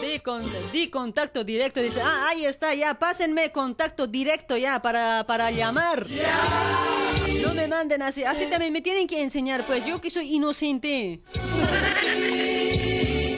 Di, 0.01 0.21
con, 0.21 0.45
di 0.71 0.91
contacto 0.91 1.43
directo. 1.43 1.81
Dice, 1.81 2.03
ah, 2.03 2.29
ahí 2.29 2.45
está, 2.45 2.73
ya, 2.75 2.95
pásenme 2.95 3.51
contacto 3.51 4.07
directo 4.07 4.57
ya 4.57 4.81
para, 4.81 5.25
para 5.27 5.51
llamar. 5.51 6.07
No 7.51 7.57
me 7.57 7.67
manden 7.67 8.01
así. 8.03 8.23
Así 8.23 8.47
también 8.47 8.73
me 8.73 8.81
tienen 8.81 9.09
que 9.09 9.21
enseñar, 9.21 9.65
pues 9.65 9.85
yo 9.85 10.01
que 10.01 10.09
soy 10.09 10.37
inocente. 10.37 11.21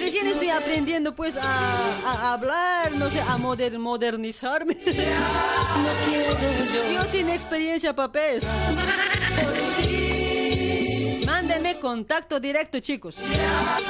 Recién 0.00 0.26
estoy 0.26 0.50
aprendiendo 0.50 1.14
pues 1.14 1.34
a, 1.36 1.42
a 2.04 2.32
hablar, 2.34 2.92
no 2.92 3.08
sé, 3.08 3.20
a 3.22 3.38
moder- 3.38 3.78
modernizarme. 3.78 4.76
Yo 6.94 7.02
sin 7.10 7.30
experiencia, 7.30 7.94
papés. 7.94 8.44
Mándenme 11.24 11.78
contacto 11.80 12.38
directo, 12.38 12.80
chicos. 12.80 13.16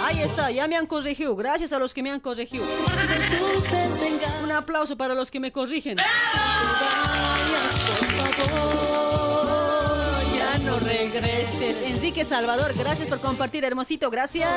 Ahí 0.04 0.20
está, 0.22 0.52
ya 0.52 0.68
me 0.68 0.76
han 0.76 0.86
corregido. 0.86 1.34
Gracias 1.34 1.72
a 1.72 1.80
los 1.80 1.92
que 1.92 2.02
me 2.04 2.10
han 2.12 2.20
corregido. 2.20 2.64
Un 4.44 4.52
aplauso 4.52 4.96
para 4.96 5.14
los 5.14 5.30
que 5.32 5.40
me 5.40 5.50
corrigen. 5.50 5.96
Enrique 11.14 12.24
Salvador, 12.24 12.72
gracias 12.74 13.06
por 13.09 13.20
compartir, 13.20 13.64
hermosito. 13.64 14.10
Gracias. 14.10 14.48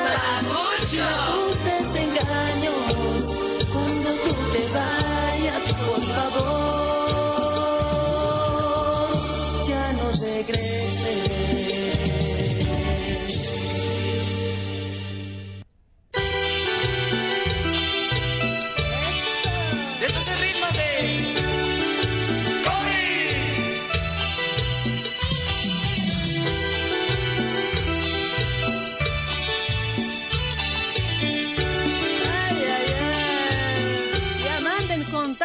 Tus 0.80 1.64
desengaños. 1.64 3.24
Cuando 3.72 4.10
tú 4.24 4.34
te 4.52 4.62
vayas, 4.72 5.74
por 5.74 6.00
favor, 6.00 7.26
ya 9.68 9.92
no 9.92 10.10
regreses. 10.12 11.35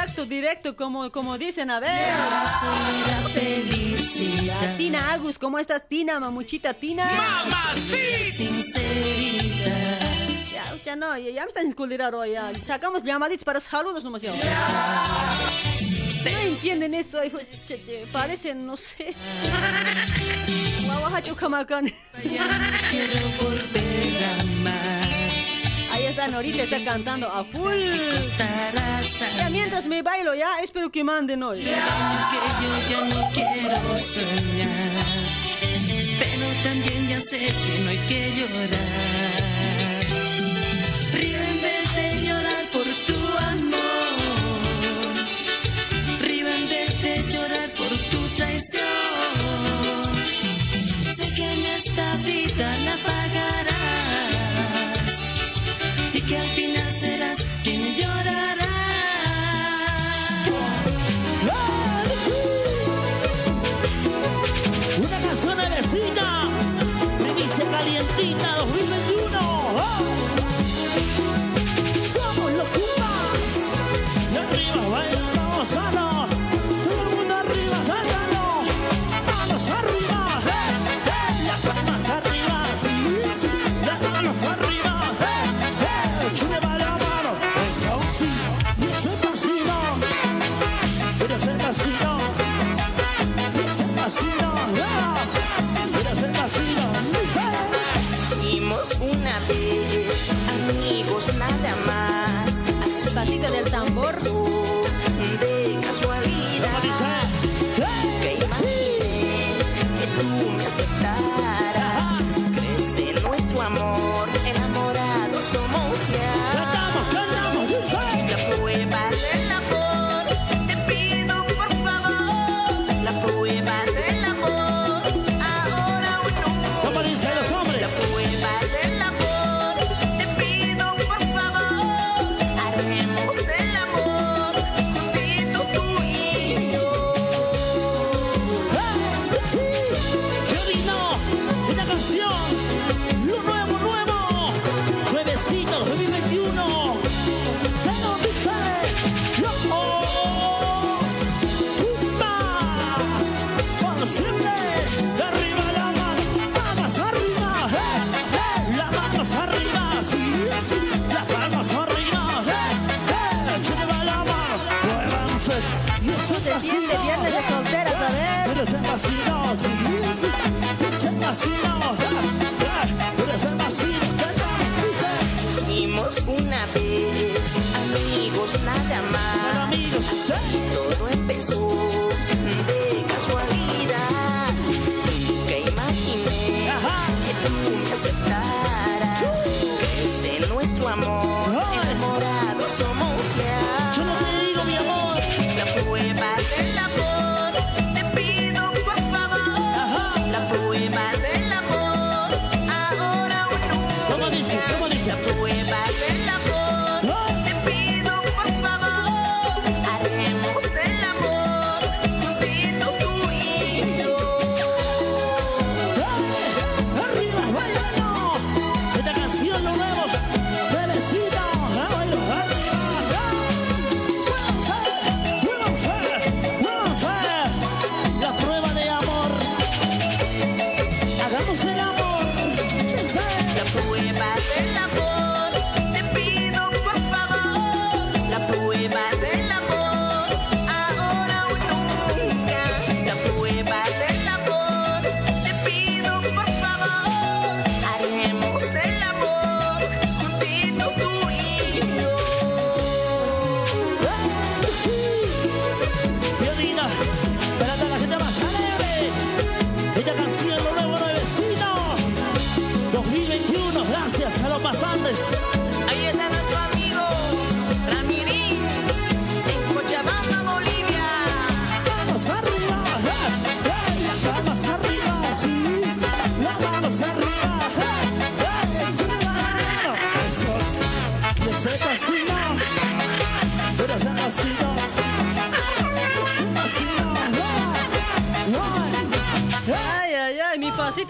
Contacto 0.02 0.26
directo, 0.26 0.76
como, 0.76 1.12
como 1.12 1.38
dicen. 1.38 1.70
A 1.70 1.80
ver. 1.80 2.14
felicidad. 3.34 4.76
Tina 4.78 5.14
Agus, 5.14 5.38
¿cómo 5.38 5.60
estás, 5.60 5.88
Tina? 5.88 6.20
Mamuchita, 6.20 6.74
Tina. 6.74 7.08
Sinceridad. 8.32 9.70
Ya, 10.52 10.76
ya 10.84 10.96
no, 10.96 11.18
ya, 11.18 11.30
ya 11.30 11.44
me 11.44 11.50
están 11.50 11.72
culirando 11.74 12.20
hoy. 12.20 12.32
Sacamos 12.56 13.04
llamaditos 13.04 13.44
para 13.44 13.60
saludos 13.60 14.04
nomás. 14.04 14.22
ya. 14.24 14.34
No 16.24 16.38
entienden 16.48 16.94
eso, 16.96 17.24
hijo. 17.24 17.38
Che, 17.68 17.82
che, 17.84 18.08
parecen, 18.12 18.66
no 18.66 18.78
sé. 18.78 19.14
Guaguajacho 20.86 21.36
Camacán. 21.36 21.92
Quiero 22.90 23.30
volver 23.40 24.24
a 24.24 24.42
amar. 24.42 25.11
Ahí 26.12 26.18
está 26.18 26.28
Norita, 26.28 26.64
está 26.64 26.84
cantando 26.84 27.26
a 27.32 27.46
full. 27.46 27.80
Ya 29.38 29.50
mientras 29.50 29.88
me 29.88 30.02
bailo, 30.02 30.36
ya, 30.36 30.60
espero 30.62 30.92
que 30.92 31.06
manden 31.06 31.42
hoy. 31.42 31.60
Que 31.60 31.70
yo 31.70 31.78
ya 32.90 33.02
no 33.06 33.30
quiero 33.32 33.98
soñar. 33.98 35.06
Pero 36.20 36.48
también 36.66 37.08
ya 37.08 37.22
sé 37.22 37.38
que 37.38 37.80
no 37.80 37.92
hay 37.92 37.98
que 38.10 38.34
llorar. 38.36 38.70
Río 41.14 41.38
en 41.38 41.62
vez 41.62 41.96
de 41.96 42.24
llorar 42.28 42.66
por 42.74 42.84
tu 43.08 43.20
amor. 43.54 43.80
Río 46.20 46.48
en 46.50 46.68
vez 46.68 47.02
de 47.02 47.24
llorar 47.32 47.70
por 47.70 47.98
tu 48.12 48.28
traición. 48.36 48.84
Sé 51.10 51.36
que 51.38 51.54
en 51.54 51.66
esta 51.68 52.16
vida 52.26 52.78
la 52.84 52.98
pagarás. 52.98 53.51
Dice 67.92 68.16
calientita 68.16 68.91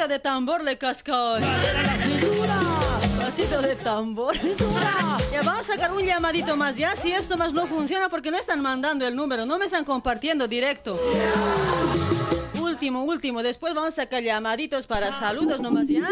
pasito 0.02 0.08
de 0.08 0.20
tambor 0.20 0.64
le 0.64 0.78
cascó. 0.78 1.36
Pasito 3.20 3.62
de 3.62 3.76
tambor. 3.76 4.36
Ya 5.32 5.44
vamos 5.44 5.70
a 5.70 5.74
sacar 5.74 5.92
un 5.92 6.04
llamadito 6.04 6.58
más, 6.58 6.76
ya. 6.76 6.96
Si 6.96 7.12
esto 7.12 7.38
más 7.38 7.54
no 7.54 7.68
funciona, 7.68 8.10
porque 8.10 8.32
no 8.32 8.38
están 8.38 8.62
mandando 8.62 9.06
el 9.06 9.16
número, 9.16 9.46
no 9.46 9.60
me 9.60 9.66
están 9.66 9.86
compartiendo 9.86 10.48
directo. 10.48 11.00
Último, 12.60 13.04
último. 13.04 13.44
Después 13.44 13.74
vamos 13.76 13.94
a 13.94 13.96
sacar 14.04 14.24
llamaditos 14.24 14.88
para 14.88 15.12
saludos 15.12 15.60
nomás, 15.60 15.88
¿ya? 15.88 16.08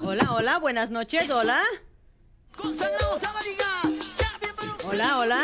Hola, 0.00 0.32
hola, 0.32 0.58
buenas 0.58 0.90
noches, 0.90 1.30
hola. 1.30 1.60
Hola, 4.84 5.18
hola. 5.18 5.40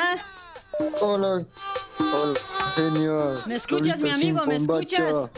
Hola, 1.00 1.46
hola, 1.98 2.40
genio. 2.74 3.36
¿Me 3.46 3.54
escuchas, 3.56 4.00
mi 4.00 4.10
amigo? 4.10 4.44
¿Me 4.46 4.56
escuchas? 4.56 5.30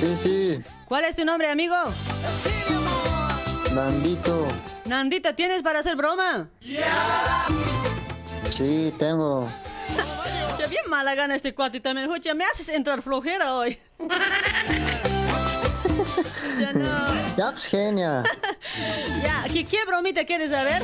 Sí, 0.00 0.16
sí, 0.16 0.64
¿Cuál 0.86 1.04
es 1.04 1.14
tu 1.14 1.26
nombre, 1.26 1.50
amigo? 1.50 1.76
Nandito. 3.74 4.48
Nandita, 4.86 5.36
¿tienes 5.36 5.60
para 5.60 5.80
hacer 5.80 5.94
broma? 5.94 6.48
Sí, 8.48 8.94
tengo. 8.98 9.46
Qué 10.56 10.66
bien 10.68 10.84
mala 10.88 11.14
gana 11.14 11.34
este 11.34 11.54
cuate 11.54 11.80
también. 11.80 12.08
Escucha, 12.08 12.32
me 12.32 12.46
haces 12.46 12.70
entrar 12.70 13.02
flojera 13.02 13.52
hoy. 13.54 13.78
ya 16.58 16.72
no. 16.72 17.10
Ya, 17.36 17.52
pues, 17.52 17.66
genia. 17.66 18.22
Ya, 19.22 19.44
¿qué, 19.52 19.66
qué 19.66 19.84
bromita 19.86 20.24
quieres 20.24 20.50
saber? 20.50 20.82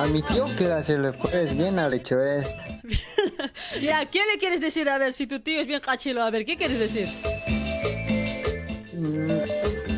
A 0.00 0.06
mi 0.06 0.22
tío 0.22 0.46
quiero 0.56 0.74
hacerle, 0.76 1.12
pues, 1.12 1.56
bien 1.56 1.78
al 1.78 1.92
hecho 1.94 2.22
esto. 2.22 2.62
Ya, 3.80 4.04
¿qué 4.06 4.20
le 4.32 4.38
quieres 4.38 4.60
decir? 4.60 4.88
A 4.88 4.98
ver, 4.98 5.12
si 5.12 5.26
tu 5.26 5.40
tío 5.40 5.60
es 5.60 5.66
bien 5.66 5.80
cachilo, 5.80 6.22
a 6.22 6.30
ver, 6.30 6.44
¿qué 6.44 6.56
quieres 6.56 6.78
decir? 6.78 7.08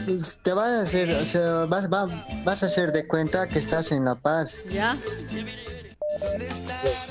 Pues, 0.07 0.39
Te 0.43 0.53
vas 0.53 0.69
a 0.69 0.83
hacer, 0.83 1.13
o 1.15 1.25
sea, 1.25 1.65
vas, 1.67 1.89
va- 1.93 2.09
vas 2.45 2.63
a 2.63 2.67
hacer 2.67 2.93
de 2.93 3.07
cuenta 3.07 3.49
que 3.49 3.59
estás 3.59 3.91
en 3.93 4.05
La 4.05 4.15
Paz. 4.15 4.57
¿Ya? 4.71 4.97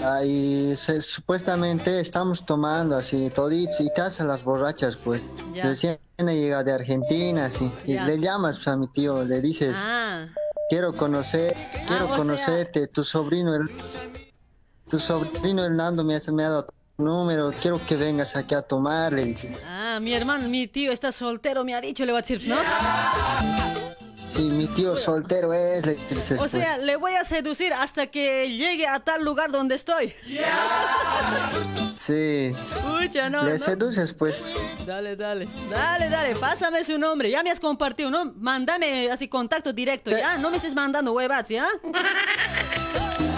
Ahí 0.04 0.76
se- 0.76 1.02
supuestamente 1.02 2.00
estamos 2.00 2.46
tomando 2.46 2.96
así 2.98 3.30
toditos 3.30 3.80
y 3.82 3.92
te 3.94 4.02
hacen 4.02 4.28
las 4.28 4.44
borrachas, 4.44 4.96
pues. 4.98 5.24
Ya. 5.54 5.64
Recién 5.64 6.00
llega 6.20 6.64
de 6.64 6.72
Argentina, 6.74 7.46
así. 7.46 7.72
Y 7.86 7.94
Ya. 7.96 8.06
le 8.06 8.20
llamas 8.20 8.58
pues, 8.58 8.68
a 8.68 8.76
mi 8.78 8.88
tío, 8.88 9.24
le 9.24 9.42
dices, 9.42 9.76
Ah, 9.78 10.01
quiero 10.72 10.94
conocer, 10.96 11.54
quiero 11.86 12.08
sea- 12.08 12.16
conocerte, 12.16 12.88
tu 12.88 13.04
sobrino, 13.04 13.54
el, 13.56 13.70
tu 14.90 14.98
sobrino 15.00 15.66
el 15.66 15.76
Nando 15.76 16.02
me, 16.06 16.16
ha- 16.16 16.32
me 16.32 16.46
ha 16.46 16.50
dado 16.50 16.64
tu 16.96 17.04
número, 17.04 17.54
quiero 17.62 17.78
que 17.86 17.98
vengas 17.98 18.38
aquí 18.38 18.56
a 18.56 18.62
tomar, 18.62 19.12
le 19.12 19.26
dices. 19.26 19.60
ah, 19.68 20.00
mi 20.02 20.14
hermano, 20.14 20.48
mi 20.48 20.68
tío 20.68 20.94
está 20.94 21.12
soltero, 21.12 21.66
me 21.66 21.76
ha 21.76 21.82
dicho, 21.82 22.06
le 22.06 22.14
voy 22.14 22.20
a 22.20 22.22
decir, 22.22 22.48
¿no? 22.48 22.56
Sí, 24.32 24.44
mi 24.44 24.66
tío 24.68 24.96
soltero 24.96 25.54
es. 25.54 25.84
O 26.40 26.48
sea, 26.48 26.76
pues. 26.76 26.80
le 26.80 26.96
voy 26.96 27.14
a 27.16 27.26
seducir 27.26 27.74
hasta 27.74 28.08
que 28.08 28.50
llegue 28.50 28.88
a 28.88 29.02
tal 29.02 29.26
lugar 29.26 29.52
donde 29.52 29.76
estoy. 29.76 30.14
Sí, 31.96 32.56
Escucha, 32.56 33.30
no, 33.30 33.44
le 33.44 33.52
no. 33.52 33.58
seduces, 33.58 34.14
pues. 34.14 34.40
Dale, 34.86 35.18
dale. 35.18 35.50
Dale, 35.70 36.10
dale, 36.10 36.36
pásame 36.36 36.84
su 36.86 36.98
nombre. 36.98 37.30
Ya 37.30 37.44
me 37.44 37.52
has 37.52 37.60
compartido, 37.60 38.10
¿no? 38.10 38.34
Mándame 38.38 39.12
así 39.12 39.28
contacto 39.28 39.74
directo, 39.74 40.12
¿ya? 40.12 40.38
No 40.38 40.50
me 40.50 40.56
estés 40.58 40.74
mandando 40.74 41.12
huevas, 41.12 41.50
¿ya? 41.50 41.68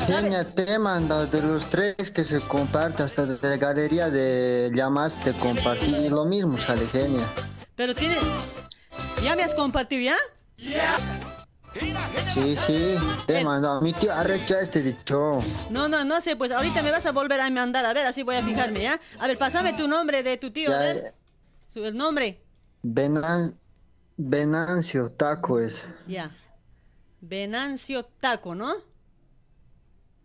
Genia, 0.06 0.44
te 0.44 0.72
he 0.72 0.78
mandado 0.78 1.26
de 1.26 1.42
los 1.42 1.66
tres 1.66 2.12
que 2.12 2.24
se 2.24 2.40
comparte, 2.42 3.02
hasta 3.02 3.26
de 3.26 3.50
la 3.50 3.58
galería 3.58 4.10
de 4.12 4.72
llamas 4.76 5.18
te 5.24 5.32
compartí. 5.34 5.88
Y 5.96 6.10
lo 6.10 6.26
mismo 6.26 6.58
sale, 6.60 6.86
genia. 6.88 7.26
Pero 7.76 7.96
tiene... 7.96 8.18
¿Ya 9.24 9.36
me 9.36 9.44
has 9.44 9.56
compartido, 9.56 10.02
ya? 10.04 10.18
Sí, 10.58 12.56
sí, 12.56 12.96
te 13.28 13.40
he 13.40 13.44
mandado. 13.44 13.82
Mi 13.82 13.94
tío 13.94 14.14
arrecha 14.14 14.60
este 14.60 14.82
dicho. 14.82 15.44
No, 15.70 15.88
no, 15.88 16.04
no 16.06 16.22
sé, 16.22 16.36
pues 16.36 16.52
ahorita 16.52 16.82
me 16.84 16.92
vas 16.92 17.06
a 17.06 17.12
volver 17.12 17.42
a 17.42 17.50
mandar. 17.50 17.86
A 17.86 17.94
ver, 17.94 18.06
así 18.06 18.24
voy 18.24 18.36
a 18.36 18.42
fijarme, 18.44 18.82
¿ya? 18.82 19.00
A 19.20 19.28
ver, 19.28 19.38
pásame 19.38 19.74
tu 19.74 19.88
nombre 19.88 20.24
de 20.24 20.38
tu 20.38 20.52
tío, 20.52 20.74
a 20.74 20.80
ver. 20.80 21.14
Su- 21.74 21.84
El 21.86 21.98
nombre. 21.98 22.42
Venan- 22.84 23.58
Venancio 24.18 25.12
Taco 25.12 25.60
es. 25.60 25.86
Ya. 26.08 26.30
Venancio 27.22 28.04
Taco, 28.06 28.54
¿no? 28.56 28.76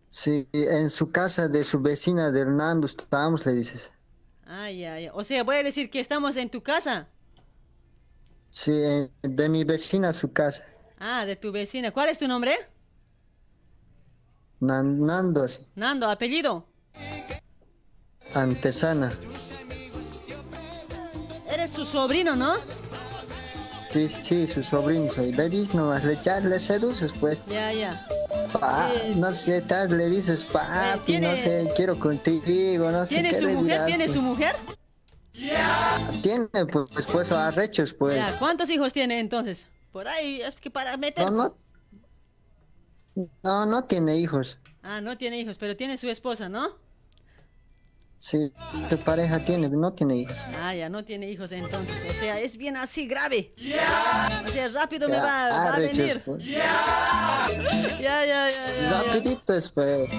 Sí, 0.09 0.49
en 0.53 0.89
su 0.91 1.11
casa 1.13 1.49
de 1.49 1.65
su 1.65 1.81
vecina 1.81 2.31
de 2.31 2.41
Hernando 2.41 2.87
estamos, 2.87 3.45
le 3.47 3.53
dices. 3.53 3.93
Ah, 4.47 4.71
ya, 4.71 4.99
ya. 4.99 5.13
O 5.15 5.25
sea, 5.25 5.43
voy 5.45 5.57
a 5.57 5.63
decir 5.63 5.91
que 5.91 6.01
estamos 6.01 6.37
en 6.37 6.51
tu 6.51 6.63
casa. 6.63 7.09
Sí, 8.51 8.73
de 9.23 9.49
mi 9.49 9.65
vecina 9.65 10.09
a 10.11 10.13
su 10.13 10.33
casa. 10.33 10.65
Ah, 10.99 11.25
de 11.25 11.37
tu 11.37 11.53
vecina. 11.53 11.91
¿Cuál 11.93 12.09
es 12.09 12.19
tu 12.19 12.27
nombre? 12.27 12.57
Nan- 14.61 15.07
Nando, 15.07 15.47
Nando, 15.77 16.09
apellido. 16.11 16.67
antesana. 18.35 19.13
Eres 21.51 21.71
su 21.73 21.85
sobrino, 21.85 22.35
¿no? 22.37 22.57
Sí, 23.89 24.09
sí, 24.09 24.47
su 24.47 24.63
sobrino 24.63 25.09
soy. 25.11 25.33
Le 25.33 25.49
dices 25.49 25.75
nomás, 25.75 26.05
le, 26.05 26.19
le 26.43 26.59
seduces, 26.59 27.13
pues. 27.13 27.43
Ya, 27.47 27.73
ya. 27.73 28.07
Pa- 28.53 28.91
no 29.17 29.33
sé, 29.33 29.63
tal, 29.63 29.97
le 29.97 30.11
dices, 30.11 30.45
papi, 30.45 31.01
tiene- 31.07 31.31
no 31.31 31.37
sé, 31.37 31.71
quiero 31.77 31.99
contigo, 31.99 32.91
no 32.91 33.07
sé 33.07 33.15
¿Tiene 33.15 33.31
qué 33.31 33.39
su 33.39 33.49
mujer? 33.49 33.85
¿Tiene 33.87 34.05
pues. 34.05 34.13
su 34.15 34.23
mujer? 34.23 34.55
Tiene 36.23 36.49
pues, 36.67 37.07
pues 37.07 37.33
arrechos, 37.33 37.93
pues. 37.93 38.17
Ya, 38.17 38.39
¿Cuántos 38.39 38.71
hijos 38.71 38.93
tiene 38.93 39.21
entonces? 39.21 39.67
Por 39.93 40.09
ahí, 40.09 40.43
es 40.43 40.61
que 40.61 40.71
para 40.71 40.97
meter... 40.97 41.31
No, 41.31 41.55
no. 43.15 43.29
No, 43.43 43.67
no 43.67 43.85
tiene 43.85 44.17
hijos. 44.17 44.59
Ah, 44.83 45.01
no 45.01 45.19
tiene 45.19 45.41
hijos, 45.41 45.59
pero 45.59 45.77
tiene 45.77 45.97
su 45.97 46.09
esposa, 46.09 46.49
¿no? 46.49 46.77
Sí, 48.19 48.53
tu 48.91 48.97
pareja 48.99 49.39
tiene, 49.39 49.69
no 49.69 49.93
tiene 49.93 50.17
hijos. 50.17 50.37
Ah, 50.61 50.75
ya 50.75 50.89
no 50.89 51.05
tiene 51.05 51.31
hijos 51.31 51.53
entonces. 51.53 51.95
O 52.11 52.13
sea, 52.15 52.41
es 52.41 52.57
bien 52.57 52.77
así 52.77 53.07
grave. 53.07 53.55
O 54.45 54.49
sea, 54.49 54.69
rápido 54.69 55.09
me 55.09 55.17
va, 55.17 55.49
va 55.49 55.75
a 55.75 55.79
venir. 55.79 56.21
pues. 56.25 56.43
Ya, 57.99 58.25
ya, 58.25 58.27
ya, 58.27 58.49
ya, 58.49 58.83
ya. 58.83 59.03
Rapidito 59.03 59.53
después. 59.53 60.11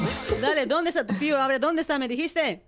Dale, 0.41 0.65
¿dónde 0.65 0.89
está 0.89 1.05
tu 1.05 1.13
tío? 1.15 1.37
A 1.37 1.47
ver, 1.47 1.59
¿dónde 1.59 1.81
está? 1.81 1.99
Me 1.99 2.07
dijiste. 2.07 2.63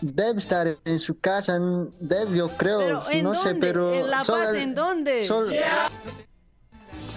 Debe 0.00 0.38
estar 0.38 0.76
en 0.84 0.98
su 0.98 1.18
casa, 1.18 1.58
debe, 2.00 2.36
yo 2.38 2.48
creo, 2.50 2.78
Pero, 2.78 3.10
¿en 3.10 3.24
no 3.24 3.34
sé, 3.34 3.54
pero... 3.56 3.92
¿En 3.94 4.08
La 4.10 4.22
Paz 4.22 4.54
en 4.54 4.74
dónde? 4.74 5.26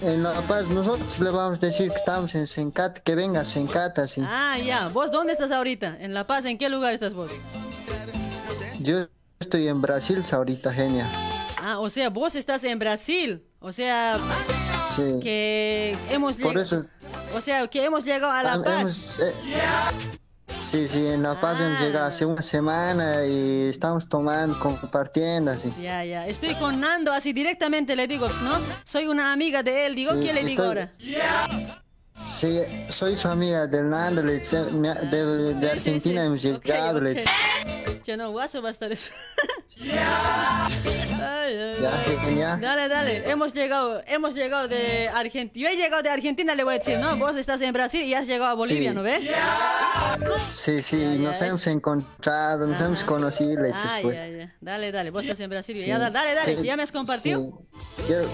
En 0.01 0.23
La 0.23 0.33
Paz, 0.41 0.67
nosotros 0.69 1.19
le 1.19 1.29
vamos 1.29 1.59
a 1.61 1.65
decir 1.67 1.89
que 1.89 1.95
estamos 1.95 2.33
en 2.33 2.47
Sencata, 2.47 2.99
que 3.01 3.13
venga 3.13 3.45
Sencata, 3.45 4.07
sí. 4.07 4.23
Ah, 4.25 4.57
ya. 4.57 4.87
¿Vos 4.87 5.11
dónde 5.11 5.33
estás 5.33 5.51
ahorita? 5.51 5.97
¿En 5.99 6.13
La 6.15 6.25
Paz? 6.25 6.45
¿En 6.45 6.57
qué 6.57 6.69
lugar 6.69 6.93
estás 6.93 7.13
vos? 7.13 7.29
Yo 8.79 9.05
estoy 9.39 9.67
en 9.67 9.79
Brasil 9.81 10.23
ahorita, 10.31 10.73
genia. 10.73 11.07
Ah, 11.61 11.77
o 11.79 11.87
sea, 11.89 12.09
vos 12.09 12.35
estás 12.35 12.63
en 12.63 12.79
Brasil. 12.79 13.45
O 13.59 13.71
sea, 13.71 14.17
Sí. 14.95 15.19
que 15.21 15.95
hemos 16.09 16.37
Por 16.37 16.55
lleg- 16.55 16.61
eso, 16.61 16.85
O 17.35 17.41
sea, 17.41 17.67
que 17.67 17.85
hemos 17.85 18.03
llegado 18.03 18.33
a 18.33 18.41
La 18.41 18.63
Paz. 18.63 18.81
hemos, 18.81 19.19
eh, 19.19 19.33
sí, 20.61 20.87
sí, 20.87 21.07
en 21.07 21.23
La 21.23 21.39
Paz 21.39 21.59
hemos 21.59 21.79
llegado 21.79 22.05
hace 22.05 22.25
una 22.25 22.41
semana 22.41 23.25
y 23.25 23.67
estamos 23.69 24.07
tomando, 24.07 24.57
compartiendo, 24.59 25.51
así. 25.51 25.73
Ya, 25.81 26.03
ya. 26.05 26.27
Estoy 26.27 26.53
con 26.55 26.79
Nando, 26.79 27.11
así 27.11 27.33
directamente 27.33 27.95
le 27.95 28.07
digo, 28.07 28.27
¿no? 28.43 28.57
Soy 28.83 29.07
una 29.07 29.33
amiga 29.33 29.63
de 29.63 29.85
él. 29.87 29.95
Digo, 29.95 30.13
Sí, 30.13 30.19
¿qué 30.21 30.33
le 30.33 30.43
digo 30.43 30.63
estoy- 30.63 30.67
ahora? 30.67 30.91
Sí, 32.25 32.59
soy 32.89 33.15
su 33.15 33.27
amiga 33.27 33.65
del 33.67 33.89
Nando, 33.89 34.21
me- 34.23 34.93
de, 34.93 35.53
de 35.55 35.71
Argentina 35.71 36.23
hemos 36.23 36.41
llegado, 36.41 37.01
le 37.01 37.15
dice. 37.15 37.29
No, 38.17 38.31
guaso 38.31 38.61
va 38.61 38.69
a 38.69 38.71
estar 38.71 38.91
eso. 38.91 39.09
Ay, 41.23 41.55
ay, 41.55 41.75
Ya, 41.81 41.91
ay. 42.55 42.61
Dale, 42.61 42.87
dale. 42.87 43.29
Hemos 43.29 43.53
llegado, 43.53 44.01
hemos 44.07 44.35
llegado 44.35 44.67
de 44.67 45.09
Argentina. 45.09 45.69
Yo 45.69 45.73
he 45.73 45.77
llegado 45.77 46.03
de 46.03 46.09
Argentina, 46.09 46.55
le 46.55 46.63
voy 46.63 46.75
a 46.75 46.77
decir, 46.79 46.97
¿no? 46.99 47.15
Vos 47.17 47.35
estás 47.37 47.61
en 47.61 47.73
Brasil 47.73 48.03
y 48.03 48.13
has 48.13 48.27
llegado 48.27 48.51
a 48.51 48.53
Bolivia, 48.53 48.91
Sí. 48.91 48.95
¿no 48.95 49.03
ves? 49.03 49.21
Sí, 50.45 50.81
sí, 50.81 51.17
nos 51.19 51.41
hemos 51.41 51.65
encontrado, 51.67 52.67
nos 52.67 52.79
hemos 52.81 53.03
conocido, 53.03 53.61
le 53.61 53.73
pues. 54.01 54.23
Dale, 54.59 54.91
dale. 54.91 55.09
Vos 55.11 55.23
estás 55.23 55.39
en 55.39 55.49
Brasil. 55.49 55.77
Sí. 55.77 55.85
Ya, 55.87 55.99
da- 55.99 56.09
dale, 56.09 56.33
dale. 56.33 56.53
Eh, 56.53 56.59
¿Ya 56.63 56.75
me 56.77 56.83
has 56.83 56.91
compartido? 56.91 57.41
Sí, 57.41 58.03
quiero- 58.07 58.27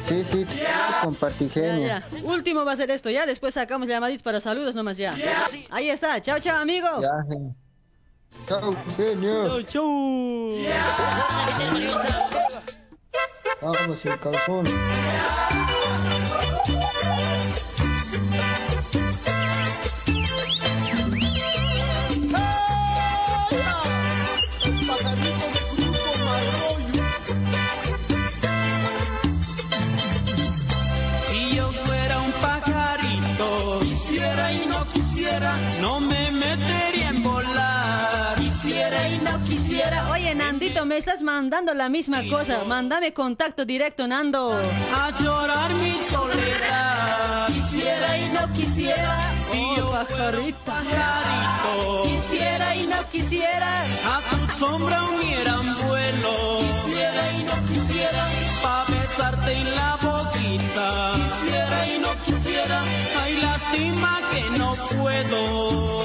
sí, 0.00 0.24
sí, 0.24 0.46
compartí, 1.02 1.48
genia. 1.48 2.02
Último 2.22 2.64
va 2.64 2.72
a 2.72 2.76
ser 2.76 2.90
esto, 2.90 3.10
ya. 3.10 3.26
Después 3.26 3.54
sacamos 3.54 3.88
llamaditas 3.88 4.22
para 4.22 4.40
saludos 4.40 4.74
nomás, 4.74 4.96
ya. 4.96 5.14
Ahí 5.70 5.90
está. 5.90 6.20
Chao, 6.20 6.38
chao, 6.38 6.58
amigo. 6.60 6.88
Ya, 7.00 7.08
Chau, 8.46 8.74
chau. 9.68 10.50
Vamos, 13.62 14.04
el 14.06 14.20
calzón. 14.20 14.64
Nandito, 40.60 40.84
me 40.84 40.98
estás 40.98 41.22
mandando 41.22 41.72
la 41.72 41.88
misma 41.88 42.20
cosa. 42.28 42.64
Mándame 42.66 43.14
contacto 43.14 43.64
directo, 43.64 44.06
Nando. 44.06 44.52
A 44.94 45.10
llorar 45.18 45.72
mi 45.72 45.96
soledad. 46.10 47.46
Quisiera 47.46 48.18
y 48.18 48.28
no 48.28 48.52
quisiera. 48.52 49.32
Si 49.50 49.58
yo 49.78 50.04
fuera 50.06 50.38
un 50.38 50.52
pajarito, 50.52 52.02
Quisiera 52.04 52.76
y 52.76 52.86
no 52.86 53.08
quisiera. 53.10 53.84
a 53.84 54.20
tu 54.36 54.58
sombra 54.58 55.02
uniera 55.04 55.60
un 55.60 55.74
vuelo. 55.88 56.32
Quisiera 56.84 57.32
y 57.32 57.42
no 57.44 57.66
quisiera. 57.72 58.28
Pa' 58.62 58.84
besarte 58.86 59.52
en 59.52 59.74
la 59.74 59.96
boquita. 59.96 61.12
Quisiera 61.40 61.88
y 61.88 61.98
no 62.00 62.08
quisiera. 62.26 62.82
Ay, 63.24 63.40
lástima 63.40 64.20
que 64.30 64.58
no 64.58 64.74
puedo. 64.74 66.00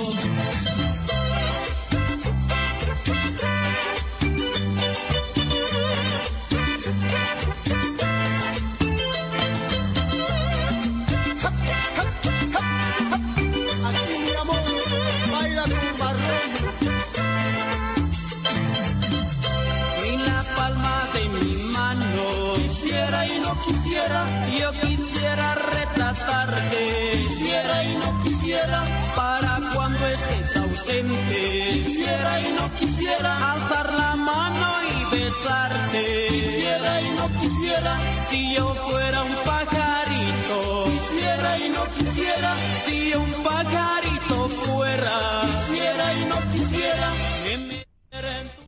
Quisiera 24.06 24.26
Yo 24.60 24.72
quisiera 24.82 25.56
retratarte. 25.56 27.12
Quisiera 27.28 27.84
y 27.84 27.96
no 27.96 28.24
quisiera 28.24 28.84
Para 29.16 29.60
cuando 29.74 30.08
estés 30.08 30.58
ausente. 30.58 31.70
Quisiera 31.72 32.42
y 32.42 32.54
no 32.54 32.76
quisiera 32.76 33.52
Alzar 33.52 33.94
la 33.94 34.16
mano 34.16 34.74
y 34.84 35.16
besarte. 35.16 36.28
Quisiera 36.30 37.02
y 37.02 37.10
no 37.12 37.42
quisiera 37.42 38.00
Si 38.30 38.56
yo 38.56 38.74
fuera 38.76 39.24
un 39.24 39.36
pajarito. 39.46 40.86
Quisiera 40.92 41.60
y 41.60 41.70
no 41.70 41.84
quisiera 41.98 42.56
Si 42.86 43.14
un 43.14 43.32
pajarito 43.44 44.48
fuera. 44.48 45.42
Quisiera 45.42 46.14
y 46.14 46.26
no 46.26 46.52
quisiera 46.52 47.12
Me 47.44 47.58
metiera 47.58 48.42
en 48.42 48.50
tu 48.50 48.66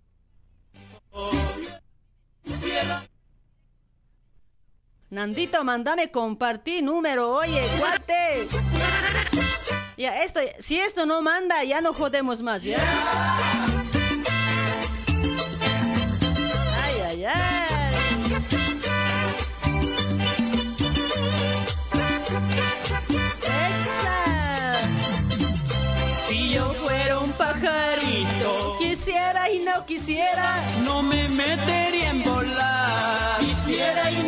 Nandito, 5.10 5.64
mándame 5.64 6.12
compartir 6.12 6.84
número, 6.84 7.32
oye, 7.32 7.62
cuate. 7.80 8.48
Ya, 9.96 10.22
esto, 10.24 10.42
si 10.60 10.78
esto 10.80 11.06
no 11.06 11.22
manda, 11.22 11.64
ya 11.64 11.80
no 11.82 11.94
jodemos 11.94 12.42
más, 12.42 12.62
¿ya? 12.64 12.78
Ay, 16.84 17.02
ay, 17.06 17.26
ay. 17.26 17.68
Esa. 23.48 24.80
Si 26.28 26.54
yo 26.54 26.70
fuera 26.72 27.20
un 27.20 27.32
pajarito, 27.34 28.78
Quisiera 28.80 29.50
y 29.52 29.60
no 29.60 29.86
quisiera. 29.86 30.62
no 30.84 31.02
me 31.02 31.28
volar. 31.28 31.87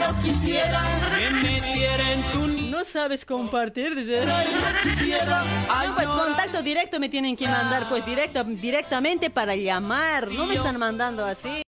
Quisiera 0.09 0.21
quisiera, 0.21 0.81
me 1.19 1.41
metiera 1.41 2.13
en 2.13 2.21
tu. 2.31 2.58
No 2.79 2.85
sabes 2.85 3.25
compartir, 3.25 3.93
dice. 3.93 4.25
No, 4.25 4.33
pues 5.95 6.07
contacto 6.07 6.63
directo 6.63 6.97
me 6.97 7.09
tienen 7.09 7.35
que 7.35 7.45
mandar, 7.45 7.89
pues 7.89 8.05
directo, 8.05 8.41
directamente 8.45 9.29
para 9.29 9.53
llamar. 9.53 10.29
No 10.29 10.45
me 10.45 10.55
están 10.55 10.77
mandando 10.77 11.25
así. 11.25 11.61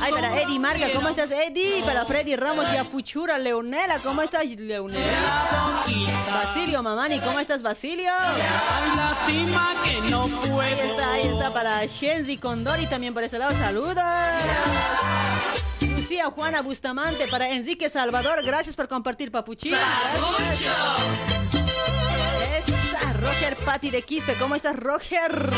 Ay, 0.00 0.12
para 0.12 0.40
Eddie 0.40 0.58
Marga, 0.58 0.88
¿cómo 0.94 1.08
estás, 1.10 1.30
Eddie? 1.30 1.82
Para 1.84 2.06
Freddy 2.06 2.36
Ramos 2.36 2.64
y 2.72 2.78
Apuchura, 2.78 3.36
Leonela, 3.36 3.98
¿cómo 3.98 4.22
estás, 4.22 4.46
Leonela? 4.46 5.04
Basilio 6.30 6.82
Mamani, 6.82 7.20
¿cómo 7.20 7.38
estás, 7.38 7.62
Basilio? 7.62 8.12
Ay, 8.18 8.96
lástima 8.96 9.74
que 9.84 10.00
no 10.10 10.26
puedo. 10.26 10.60
Ahí 10.60 10.78
está, 10.82 11.12
ahí 11.12 11.26
está 11.26 11.52
para 11.52 11.84
Shenzi 11.84 12.38
Condori 12.38 12.86
también 12.86 13.12
por 13.12 13.24
ese 13.24 13.38
lado, 13.38 13.52
saludos. 13.58 13.94
Lucía 16.06 16.30
Juana 16.30 16.62
Bustamante, 16.62 17.26
para 17.26 17.50
Enrique 17.50 17.90
Salvador, 17.90 18.40
gracias 18.44 18.76
por 18.76 18.86
compartir, 18.86 19.32
Papuchita. 19.32 19.76
Esa, 22.56 23.12
Roger 23.14 23.56
Patti 23.56 23.90
de 23.90 24.02
Quispe, 24.02 24.34
¿cómo 24.34 24.54
estás, 24.54 24.76
Roger? 24.76 25.50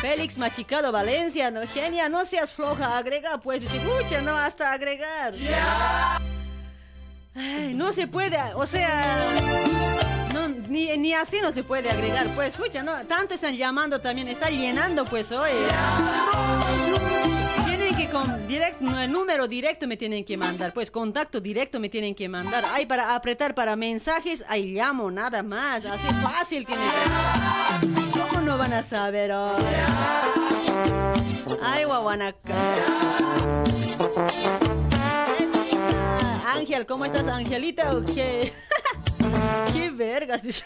Félix 0.00 0.38
Machicado 0.38 0.92
Valencia, 0.92 1.50
no, 1.50 1.66
genia, 1.66 2.08
no 2.08 2.24
seas 2.24 2.52
floja, 2.52 2.96
agrega, 2.96 3.38
pues, 3.38 3.62
dice, 3.62 3.80
pucha, 3.80 4.20
no, 4.20 4.36
hasta 4.36 4.70
agregar. 4.70 5.34
Ay, 7.34 7.74
no 7.74 7.92
se 7.92 8.06
puede, 8.06 8.38
o 8.54 8.64
sea, 8.64 8.88
no, 10.34 10.48
ni, 10.68 10.96
ni 10.98 11.14
así 11.14 11.40
no 11.40 11.50
se 11.50 11.64
puede 11.64 11.90
agregar, 11.90 12.28
pues, 12.36 12.50
escucha, 12.50 12.84
¿no? 12.84 12.94
Tanto 13.06 13.34
están 13.34 13.56
llamando 13.56 14.00
también, 14.00 14.28
está 14.28 14.50
llenando, 14.50 15.04
pues, 15.04 15.32
oye. 15.32 15.66
Que 18.02 18.08
con 18.08 18.48
directo, 18.48 18.84
número 19.06 19.46
directo 19.46 19.86
me 19.86 19.96
tienen 19.96 20.24
que 20.24 20.36
mandar, 20.36 20.74
pues, 20.74 20.90
contacto 20.90 21.40
directo 21.40 21.78
me 21.78 21.88
tienen 21.88 22.16
que 22.16 22.28
mandar. 22.28 22.64
Ay, 22.72 22.84
para 22.84 23.14
apretar 23.14 23.54
para 23.54 23.76
mensajes, 23.76 24.44
ahí 24.48 24.72
llamo, 24.72 25.08
nada 25.08 25.44
más, 25.44 25.86
así 25.86 26.08
fácil 26.20 26.66
tiene 26.66 26.82
que 26.82 28.18
¿Cómo 28.18 28.40
no 28.40 28.58
van 28.58 28.72
a 28.72 28.82
saber? 28.82 29.30
Ay, 31.62 31.84
guaguanaca. 31.84 32.74
Ángel, 36.56 36.86
¿cómo 36.86 37.04
estás, 37.04 37.28
Angelita? 37.28 37.96
¿O? 37.96 38.02
¿Qué 39.72 39.90
vergas? 39.90 40.42
dice. 40.44 40.64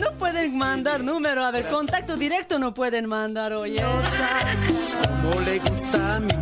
No 0.00 0.12
pueden 0.18 0.56
mandar 0.56 1.02
número. 1.02 1.44
A 1.44 1.50
ver, 1.50 1.66
contacto 1.66 2.16
directo 2.16 2.58
no 2.58 2.74
pueden 2.74 3.06
mandar, 3.06 3.52
oye. 3.52 3.82
Como 3.82 5.40
le 5.40 5.58
gusta 5.58 6.20
mi 6.20 6.32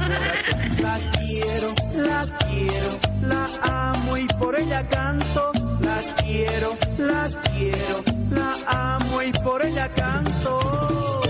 la 0.82 0.98
quiero, 1.18 1.74
la 1.96 2.24
quiero, 2.38 2.98
la 3.22 3.90
amo 3.90 4.16
y 4.16 4.26
por 4.26 4.58
ella 4.58 4.86
canto. 4.88 5.52
La 5.80 6.00
quiero, 6.22 6.76
la 6.98 7.28
quiero, 7.50 8.04
la 8.30 8.96
amo 8.96 9.22
y 9.22 9.32
por 9.32 9.64
ella 9.64 9.88
canto. 9.94 11.23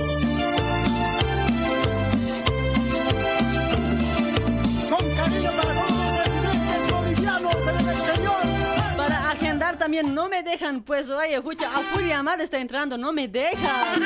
También 9.94 10.14
no 10.14 10.28
me 10.28 10.42
dejan, 10.42 10.82
pues, 10.82 11.08
oye, 11.08 11.36
escucha, 11.36 11.68
a 11.68 11.80
full 11.80 12.04
llamada 12.04 12.42
está 12.42 12.58
entrando, 12.58 12.98
no 12.98 13.12
me 13.12 13.28
dejan. 13.28 14.02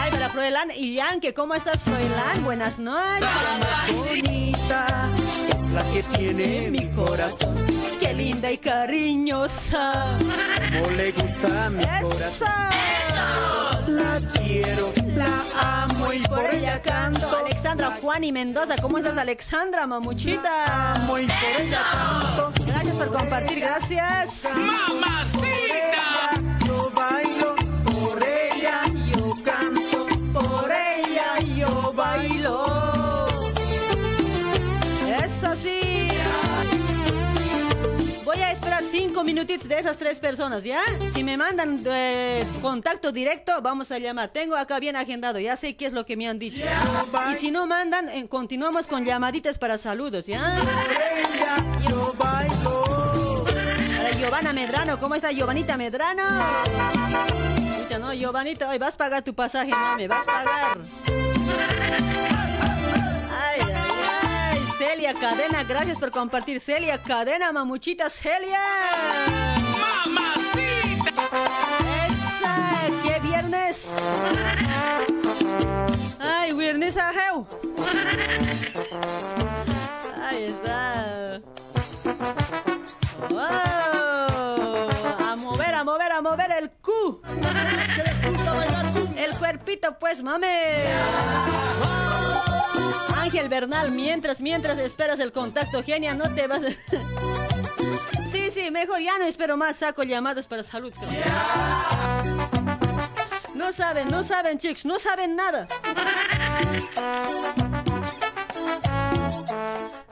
Ay, 0.00 0.10
para 0.10 0.30
Froilán 0.30 0.70
y 0.74 0.94
Yankee, 0.94 1.34
¿cómo 1.34 1.54
estás, 1.54 1.82
Froilán? 1.82 2.42
Buenas 2.42 2.78
noches. 2.78 3.28
bonita 3.94 5.08
es 5.48 5.62
la 5.72 5.82
que 5.92 6.02
tiene 6.16 6.70
mi 6.70 6.88
corazón. 6.92 7.54
Qué 8.00 8.14
linda 8.14 8.50
y 8.50 8.56
cariñosa. 8.56 10.16
Como 10.72 10.96
le 10.96 11.12
gusta 11.12 11.70
mi 11.70 11.84
corazón. 11.84 13.11
La 13.88 14.20
quiero, 14.34 14.92
la 15.14 15.82
amo 15.82 16.12
y 16.12 16.20
Por 16.20 16.54
ella 16.54 16.80
canto. 16.82 17.28
Alexandra 17.44 17.90
Juan 18.00 18.24
y 18.24 18.32
Mendoza, 18.32 18.76
¿cómo 18.80 18.98
estás, 18.98 19.16
Alexandra, 19.18 19.86
mamuchita? 19.86 20.94
amo 20.94 21.18
y 21.18 21.26
por 21.26 21.60
ella 21.60 21.80
canto. 21.92 22.52
Gracias 22.66 22.94
por 22.94 23.08
compartir, 23.12 23.60
gracias. 23.60 24.44
¡Mamacita! 24.54 26.11
Cinco 39.22 39.24
minutitos 39.24 39.68
de 39.68 39.78
esas 39.78 39.96
tres 39.96 40.18
personas, 40.18 40.64
¿ya? 40.64 40.80
Si 41.12 41.22
me 41.22 41.36
mandan 41.36 41.82
eh, 41.86 42.44
contacto 42.60 43.12
directo, 43.12 43.62
vamos 43.62 43.90
a 43.92 43.98
llamar. 43.98 44.30
Tengo 44.30 44.56
acá 44.56 44.80
bien 44.80 44.96
agendado, 44.96 45.38
ya 45.38 45.56
sé 45.56 45.76
qué 45.76 45.86
es 45.86 45.92
lo 45.92 46.04
que 46.04 46.16
me 46.16 46.28
han 46.28 46.38
dicho. 46.38 46.64
Y 47.30 47.34
si 47.36 47.50
no 47.50 47.66
mandan, 47.66 48.08
eh, 48.08 48.26
continuamos 48.28 48.86
con 48.86 49.04
llamaditas 49.04 49.58
para 49.58 49.78
saludos, 49.78 50.26
¿ya? 50.26 50.58
Para 53.96 54.10
Giovanna 54.18 54.52
Medrano, 54.52 54.98
¿cómo 54.98 55.14
está 55.14 55.30
Giovanita 55.30 55.76
Medrano? 55.76 56.22
Escucha, 57.70 57.98
no, 57.98 58.12
Giovanita, 58.12 58.68
hoy 58.68 58.78
vas 58.78 58.94
a 58.94 58.98
pagar 58.98 59.22
tu 59.22 59.34
pasaje, 59.34 59.70
mami, 59.70 60.06
vas 60.06 60.22
a 60.22 60.26
pagar. 60.26 60.78
Ay, 64.82 64.88
ay, 64.88 65.06
ay, 65.06 65.12
Celia 65.12 65.14
Cadena, 65.14 65.64
gracias 65.64 65.98
por 65.98 66.10
compartir. 66.10 66.60
Celia 66.60 67.02
Cadena, 67.02 67.52
mamuchita 67.52 68.10
Celia. 68.10 68.60
¡Mamacita! 70.04 71.10
Esa, 72.08 72.88
qué 73.02 73.20
viernes. 73.20 73.96
Ay, 76.18 76.52
viernes 76.52 76.96
ajeu. 76.96 77.46
Ahí 80.20 80.44
está. 80.44 81.40
¡Wow! 83.30 83.71
El 86.62 86.70
cu. 86.80 87.20
El 89.16 89.36
cuerpito, 89.36 89.98
pues, 89.98 90.22
mame. 90.22 90.84
Ángel 93.16 93.48
Bernal, 93.48 93.90
mientras, 93.90 94.40
mientras 94.40 94.78
esperas 94.78 95.18
el 95.18 95.32
contacto, 95.32 95.82
genia, 95.82 96.14
no 96.14 96.32
te 96.32 96.46
vas. 96.46 96.62
Sí, 98.30 98.50
sí, 98.50 98.70
mejor 98.70 99.00
ya 99.00 99.18
no 99.18 99.26
espero 99.26 99.58
más, 99.58 99.76
saco 99.76 100.04
llamadas 100.04 100.46
para 100.46 100.62
salud. 100.62 100.94
No 103.54 103.72
saben, 103.72 104.08
no 104.08 104.22
saben, 104.22 104.56
chicos, 104.58 104.86
no 104.86 104.98
saben 104.98 105.36
nada. 105.36 105.66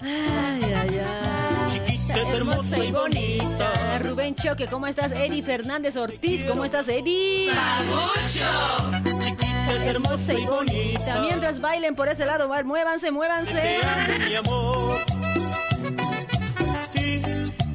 Ay, 0.03 0.73
ay, 0.75 1.01
ay. 1.01 2.35
hermosa 2.35 2.85
y 2.85 2.93
bonita. 2.93 3.80
Rubén 3.99 4.35
Choque, 4.35 4.67
¿cómo 4.67 4.87
estás? 4.87 5.13
Eddie 5.13 5.43
Fernández 5.43 5.97
Ortiz, 5.97 6.45
¿cómo 6.45 6.65
estás, 6.65 6.89
Eddie? 6.89 7.51
Es 9.69 9.83
hermosa 9.87 10.33
y 10.33 10.45
bonita. 10.45 11.21
Mientras 11.21 11.61
bailen 11.61 11.95
por 11.95 12.09
ese 12.09 12.27
lado, 12.27 12.49
va, 12.49 12.63
muévanse, 12.63 13.11
muévanse. 13.11 13.79
mi 14.27 14.35
amor. 14.35 14.97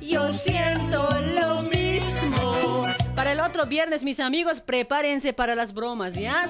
Yo 0.02 0.32
siento 0.32 1.10
lo 1.40 1.62
mismo. 1.64 2.84
Para 3.16 3.32
el 3.32 3.40
otro 3.40 3.66
viernes, 3.66 4.04
mis 4.04 4.20
amigos, 4.20 4.62
prepárense 4.62 5.34
para 5.34 5.56
las 5.56 5.74
bromas, 5.74 6.14
¿ya? 6.16 6.50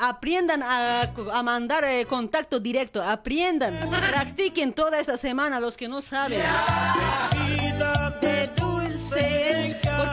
Aprendan 0.00 0.62
a, 0.62 1.02
a 1.32 1.42
mandar 1.42 1.84
eh, 1.84 2.06
contacto 2.06 2.60
directo, 2.60 3.02
aprendan. 3.02 3.80
Practiquen 4.10 4.72
toda 4.72 4.98
esta 4.98 5.16
semana 5.16 5.60
los 5.60 5.76
que 5.76 5.88
no 5.88 6.00
saben. 6.00 6.40
De 8.20 8.48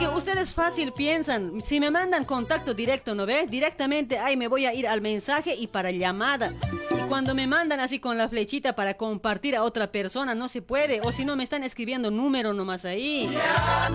Porque 0.01 0.17
ustedes 0.17 0.49
fácil 0.49 0.93
piensan, 0.93 1.61
si 1.61 1.79
me 1.79 1.91
mandan 1.91 2.25
contacto 2.25 2.73
directo, 2.73 3.13
¿no 3.13 3.27
ve? 3.27 3.45
Directamente, 3.47 4.17
ahí 4.17 4.35
me 4.35 4.47
voy 4.47 4.65
a 4.65 4.73
ir 4.73 4.87
al 4.87 4.99
mensaje 4.99 5.53
y 5.53 5.67
para 5.67 5.91
llamada. 5.91 6.51
Y 6.89 7.07
cuando 7.07 7.35
me 7.35 7.45
mandan 7.45 7.79
así 7.79 7.99
con 7.99 8.17
la 8.17 8.27
flechita 8.27 8.73
para 8.73 8.95
compartir 8.95 9.55
a 9.55 9.61
otra 9.61 9.91
persona, 9.91 10.33
no 10.33 10.49
se 10.49 10.63
puede. 10.63 11.01
O 11.01 11.11
si 11.11 11.23
no, 11.23 11.35
me 11.35 11.43
están 11.43 11.63
escribiendo 11.63 12.09
número 12.09 12.51
nomás 12.51 12.83
ahí. 12.83 13.31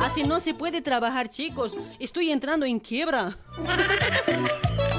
Así 0.01 0.23
no 0.23 0.39
se 0.39 0.55
puede 0.55 0.81
trabajar, 0.81 1.29
chicos. 1.29 1.77
Estoy 1.99 2.31
entrando 2.31 2.67
en 2.67 2.79
quiebra. 2.79 3.37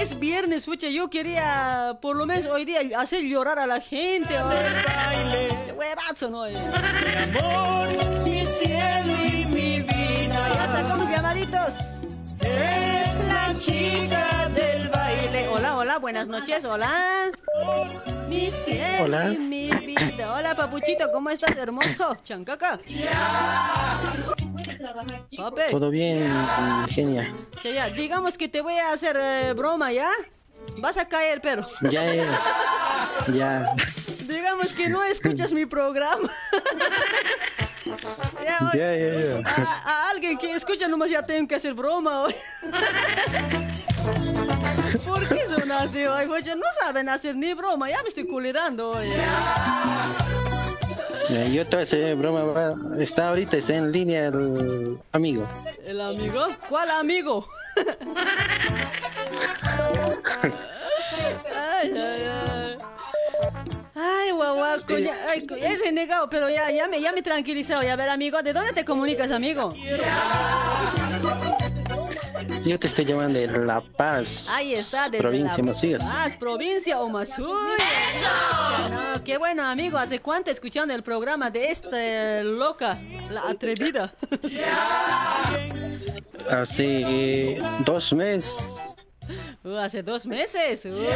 Es 0.00 0.18
viernes, 0.18 0.64
fucha, 0.64 0.88
yo 0.88 1.10
quería 1.10 1.98
por 2.00 2.16
lo 2.16 2.24
menos 2.24 2.46
hoy 2.46 2.64
día 2.64 2.80
hacer 2.96 3.22
llorar 3.22 3.58
a 3.58 3.66
la 3.66 3.80
gente. 3.80 4.34
Qué 5.66 5.72
Huevazo, 5.72 6.30
¿no? 6.30 6.44
amor, 6.44 7.88
mi 8.24 8.46
cielo 8.46 9.14
y 9.30 9.44
mi 9.44 9.69
llamaditos. 10.72 11.74
Es 12.40 13.26
la 13.26 13.52
chica 13.58 14.48
del 14.54 14.88
baile. 14.88 15.48
Hola, 15.48 15.76
hola, 15.76 15.98
buenas 15.98 16.28
noches, 16.28 16.64
hola. 16.64 17.30
Mi 18.28 18.50
cielo 18.50 19.04
Hola. 19.04 19.32
y 19.32 19.38
mi 19.38 19.70
vida. 19.72 20.34
Hola, 20.34 20.54
papuchito, 20.54 21.10
¿cómo 21.10 21.30
estás, 21.30 21.56
hermoso? 21.56 22.16
Chancaca. 22.22 22.78
Pape. 25.36 25.70
Todo 25.70 25.90
bien, 25.90 26.30
genia. 26.88 27.34
Ya, 27.64 27.70
ya, 27.70 27.88
digamos 27.90 28.38
que 28.38 28.48
te 28.48 28.60
voy 28.60 28.74
a 28.74 28.92
hacer 28.92 29.18
eh, 29.20 29.52
broma, 29.54 29.92
¿ya? 29.92 30.08
Vas 30.78 30.96
a 30.96 31.08
caer, 31.08 31.40
pero. 31.40 31.66
Ya, 31.82 32.14
ya. 32.14 32.40
Ya. 33.32 33.74
Digamos 34.26 34.72
que 34.74 34.88
no 34.88 35.02
escuchas 35.02 35.52
mi 35.52 35.66
programa. 35.66 36.30
Ya. 38.42 38.58
A, 39.44 39.82
a 39.84 40.10
alguien 40.10 40.38
que 40.38 40.52
escucha 40.54 40.88
nomás 40.88 41.10
ya 41.10 41.22
tengo 41.22 41.48
que 41.48 41.54
hacer 41.54 41.74
broma 41.74 42.22
hoy. 42.22 42.34
¿Por 45.06 45.28
qué 45.28 45.46
son 45.46 45.70
así 45.70 46.04
hoy? 46.06 46.26
Oye, 46.26 46.56
no 46.56 46.66
saben 46.82 47.08
hacer 47.08 47.36
ni 47.36 47.54
broma, 47.54 47.88
ya 47.90 48.02
me 48.02 48.08
estoy 48.08 48.26
culerando 48.26 48.90
hoy. 48.90 49.08
Yo 51.52 51.66
te 51.66 51.76
hacer 51.78 52.16
broma. 52.16 52.74
Está 52.98 53.28
ahorita, 53.28 53.56
está 53.56 53.76
en 53.76 53.92
línea 53.92 54.26
el 54.26 54.98
amigo. 55.12 55.46
¿El 55.84 56.00
amigo? 56.00 56.46
¿Cuál 56.68 56.90
amigo? 56.90 57.46
ay, 61.56 61.92
ay, 61.96 62.22
ay. 62.46 62.76
Ay, 63.94 64.30
guaguaco, 64.30 64.98
ya, 64.98 65.14
ay, 65.30 65.46
he 65.60 65.76
renegado, 65.76 66.30
pero 66.30 66.48
ya, 66.48 66.70
ya, 66.70 66.88
me, 66.88 67.00
ya 67.00 67.12
me 67.12 67.20
he 67.20 67.22
tranquilizado. 67.22 67.82
Ya, 67.82 67.94
a 67.94 67.96
ver, 67.96 68.08
amigo, 68.08 68.42
¿de 68.42 68.52
dónde 68.52 68.72
te 68.72 68.84
comunicas, 68.84 69.30
amigo? 69.30 69.74
Yo 72.64 72.78
te 72.78 72.86
estoy 72.86 73.04
llamando 73.04 73.38
de 73.38 73.46
La 73.46 73.80
Paz. 73.80 74.48
Ahí 74.50 74.72
está, 74.72 75.08
desde 75.08 75.22
Provincia 75.22 75.98
la. 75.98 75.98
Paz, 75.98 76.36
provincia 76.36 77.00
Omasuy. 77.00 77.46
No, 78.90 79.24
qué 79.24 79.38
bueno, 79.38 79.64
amigo. 79.64 79.98
¿Hace 79.98 80.20
cuánto 80.20 80.50
escuchando 80.50 80.94
el 80.94 81.02
programa 81.02 81.50
de 81.50 81.70
esta 81.70 82.42
loca, 82.42 82.98
la 83.30 83.48
atrevida? 83.48 84.14
Hace 86.50 87.58
dos 87.84 88.12
meses. 88.12 88.56
Uh, 89.62 89.76
hace 89.76 90.02
dos 90.02 90.26
meses. 90.26 90.84
Uy, 90.84 91.06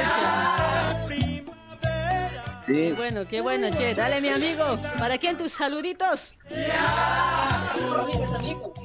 Sí. 2.66 2.72
Qué 2.72 2.92
bueno, 2.96 3.26
qué 3.28 3.40
bueno, 3.42 3.68
che. 3.76 3.94
Dale, 3.94 4.20
mi 4.20 4.28
amigo. 4.28 4.78
¿Para 4.98 5.18
quién 5.18 5.36
tus 5.36 5.52
saluditos? 5.52 6.34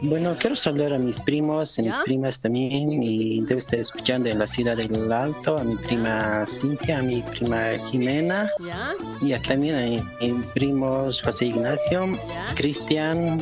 Bueno, 0.01 0.35
quiero 0.39 0.55
saludar 0.55 0.93
a 0.93 0.97
mis 0.97 1.19
primos, 1.21 1.77
a 1.77 1.81
mis 1.81 1.91
¿Ya? 1.93 2.01
primas 2.03 2.39
también, 2.39 3.01
y 3.03 3.41
debo 3.41 3.59
estar 3.59 3.79
escuchando 3.79 4.29
en 4.29 4.39
la 4.39 4.47
ciudad 4.47 4.77
del 4.77 5.11
Alto, 5.11 5.57
a 5.57 5.63
mi 5.63 5.75
prima 5.75 6.45
Cintia, 6.47 6.99
a 6.99 7.01
mi 7.01 7.21
prima 7.21 7.71
Jimena, 7.89 8.49
¿Ya? 8.65 8.91
y 9.21 9.33
a- 9.33 9.41
también 9.41 9.75
a 9.75 9.79
mi- 10.21 10.31
mis 10.33 10.45
primos 10.47 11.21
José 11.21 11.47
Ignacio, 11.47 12.07
Cristian, 12.55 13.41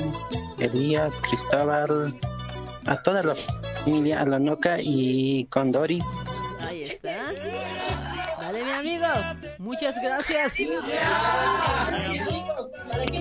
Elías, 0.59 1.21
Cristóbal, 1.21 2.13
a 2.87 3.01
toda 3.03 3.21
la 3.23 3.35
familia, 3.83 4.21
a 4.21 4.25
la 4.25 4.39
Noca 4.39 4.77
y 4.81 5.45
Condori. 5.45 5.99
Ahí 6.67 6.83
está. 6.83 7.17
Amigo. 8.77 9.07
Muchas 9.57 9.95
gracias. 10.01 10.53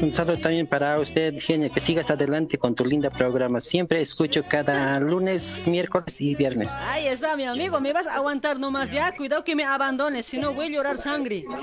Un 0.02 0.12
saludo 0.12 0.36
también 0.36 0.66
para 0.66 1.00
usted, 1.00 1.34
Genia, 1.38 1.70
que 1.70 1.80
sigas 1.80 2.10
adelante 2.10 2.58
con 2.58 2.74
tu 2.74 2.84
linda 2.84 3.08
programa. 3.08 3.60
Siempre 3.60 4.02
escucho 4.02 4.42
cada 4.46 5.00
lunes, 5.00 5.66
miércoles 5.66 6.20
y 6.20 6.34
viernes. 6.34 6.72
Ahí 6.82 7.06
está, 7.06 7.36
mi 7.36 7.44
amigo. 7.44 7.80
Me 7.80 7.94
vas 7.94 8.06
a 8.06 8.16
aguantar 8.16 8.58
nomás 8.58 8.90
ya. 8.90 9.12
Cuidado 9.16 9.42
que 9.44 9.56
me 9.56 9.64
abandones, 9.64 10.26
si 10.26 10.36
no 10.36 10.52
voy 10.52 10.66
a 10.66 10.68
llorar 10.70 10.98
sangre. 10.98 11.44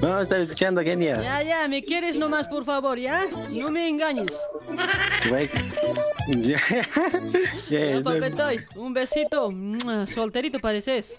No, 0.00 0.20
estaba 0.20 0.42
escuchando, 0.42 0.80
Genia. 0.82 1.20
Ya, 1.20 1.42
ya, 1.42 1.68
me 1.68 1.84
quieres 1.84 2.16
nomás, 2.16 2.48
por 2.48 2.64
favor, 2.64 2.98
¿ya? 2.98 3.24
No 3.50 3.70
me 3.70 3.86
engañes. 3.88 4.32
No. 4.70 4.82
papetoy, 8.04 8.60
un 8.76 8.94
besito. 8.94 9.52
Solterito 10.06 10.58
pareces. 10.58 11.15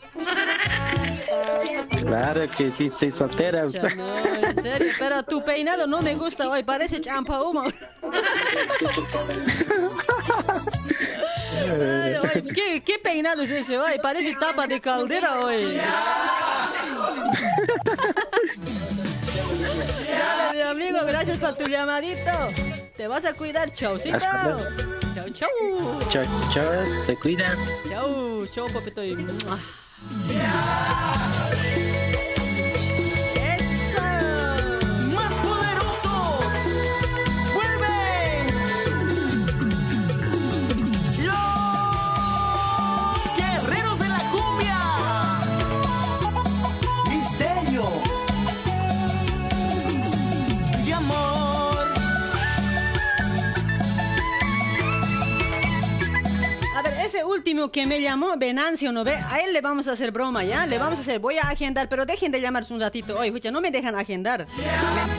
Claro 2.01 2.49
que 2.49 2.71
sí, 2.71 2.89
soy 2.89 3.11
soltera. 3.11 3.67
Ya, 3.67 3.83
no, 3.95 4.07
en 4.07 4.61
serio, 4.61 4.93
pero 4.97 5.23
tu 5.23 5.43
peinado 5.43 5.85
no 5.87 6.01
me 6.01 6.15
gusta 6.15 6.47
hoy, 6.49 6.63
parece 6.63 7.01
champa 7.01 7.41
humo. 7.41 7.65
Ay, 11.53 12.43
¿qué, 12.53 12.81
qué 12.85 12.99
peinado 12.99 13.41
es 13.41 13.51
ese 13.51 13.77
hoy? 13.77 13.99
Parece 14.01 14.33
tapa 14.39 14.67
de 14.67 14.79
caldera 14.79 15.39
hoy. 15.39 15.79
Dale, 20.07 20.53
mi 20.53 20.61
amigo, 20.61 20.99
gracias 21.05 21.37
por 21.37 21.55
tu 21.55 21.65
llamadito. 21.69 22.31
Te 22.95 23.07
vas 23.07 23.25
a 23.25 23.33
cuidar, 23.33 23.71
chaucito. 23.71 24.17
Chau, 24.19 25.29
chau. 25.33 25.49
Chao, 26.09 26.23
chao, 26.53 27.03
se 27.03 27.15
cuidan. 27.17 27.57
Chau, 27.89 28.45
chau, 28.47 28.67
papetoy. 28.71 29.15
Mua. 29.15 29.59
Más 29.99 31.26
último 57.37 57.71
que 57.71 57.85
me 57.85 58.01
llamó, 58.01 58.35
Venancio, 58.35 58.91
¿no 58.91 59.03
ve? 59.03 59.15
A 59.15 59.39
él 59.41 59.53
le 59.53 59.61
vamos 59.61 59.87
a 59.87 59.91
hacer 59.91 60.11
broma, 60.11 60.43
¿ya? 60.43 60.65
Le 60.65 60.79
vamos 60.79 60.97
a 60.97 61.01
hacer, 61.01 61.19
voy 61.19 61.37
a 61.37 61.43
agendar, 61.43 61.87
pero 61.87 62.05
dejen 62.05 62.31
de 62.31 62.41
llamarse 62.41 62.73
un 62.73 62.79
ratito. 62.79 63.21
Escucha, 63.21 63.51
no 63.51 63.61
me 63.61 63.69
dejan 63.69 63.95
agendar. 63.95 64.47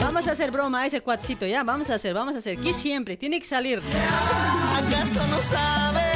Vamos 0.01 0.27
a 0.27 0.31
hacer 0.31 0.51
broma 0.51 0.81
a 0.81 0.85
ese 0.85 0.99
cuatcito, 1.01 1.45
¿ya? 1.45 1.63
Vamos 1.63 1.89
a 1.89 1.95
hacer, 1.95 2.13
vamos 2.13 2.35
a 2.35 2.39
hacer. 2.39 2.57
Que 2.59 2.73
siempre, 2.73 3.15
tiene 3.15 3.39
que 3.39 3.45
salir. 3.45 3.79
¿Acaso 3.79 5.27
no 5.27 5.41
sabes 5.49 6.08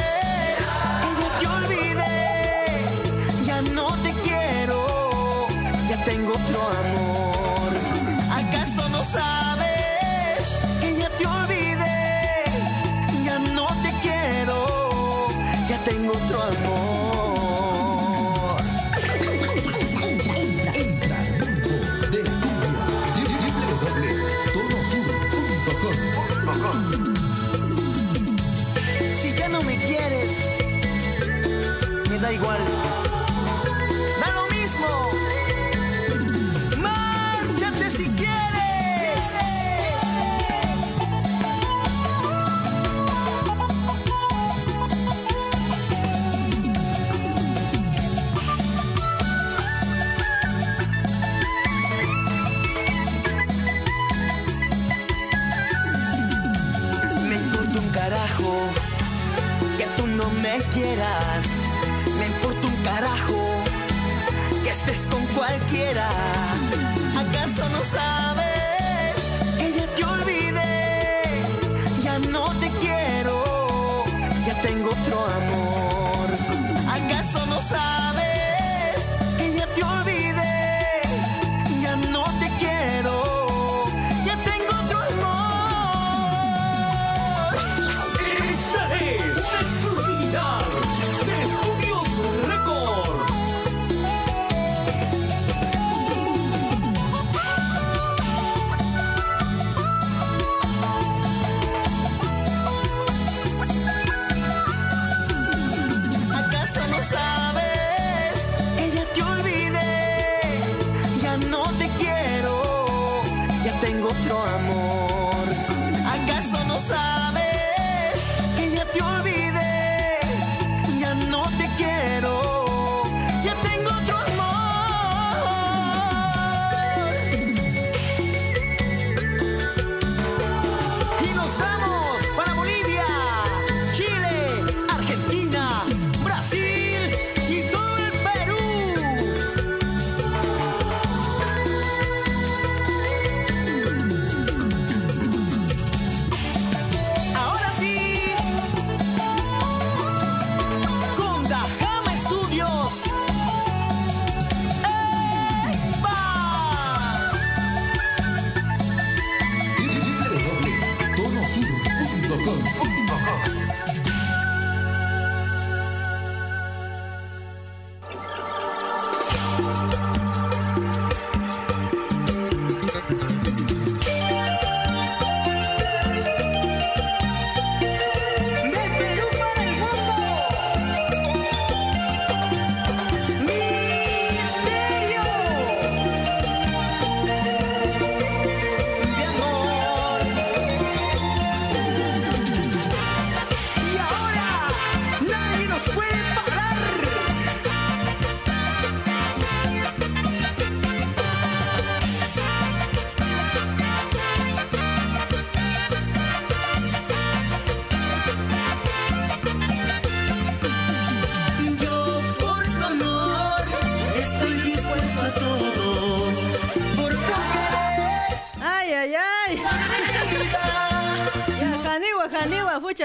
I. 65.96 66.23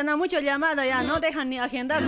No, 0.10 0.18
mucho 0.18 0.40
llamada 0.40 0.88
ya, 0.88 1.04
no 1.04 1.20
dejan 1.20 1.50
ni 1.50 1.60
agendar. 1.60 2.02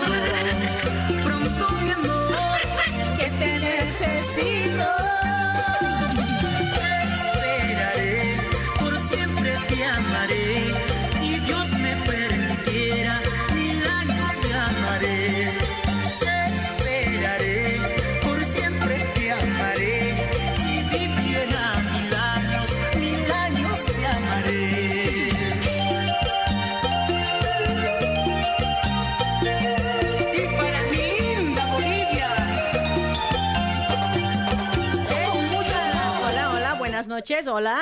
Noches, 37.21 37.47
hola. 37.47 37.77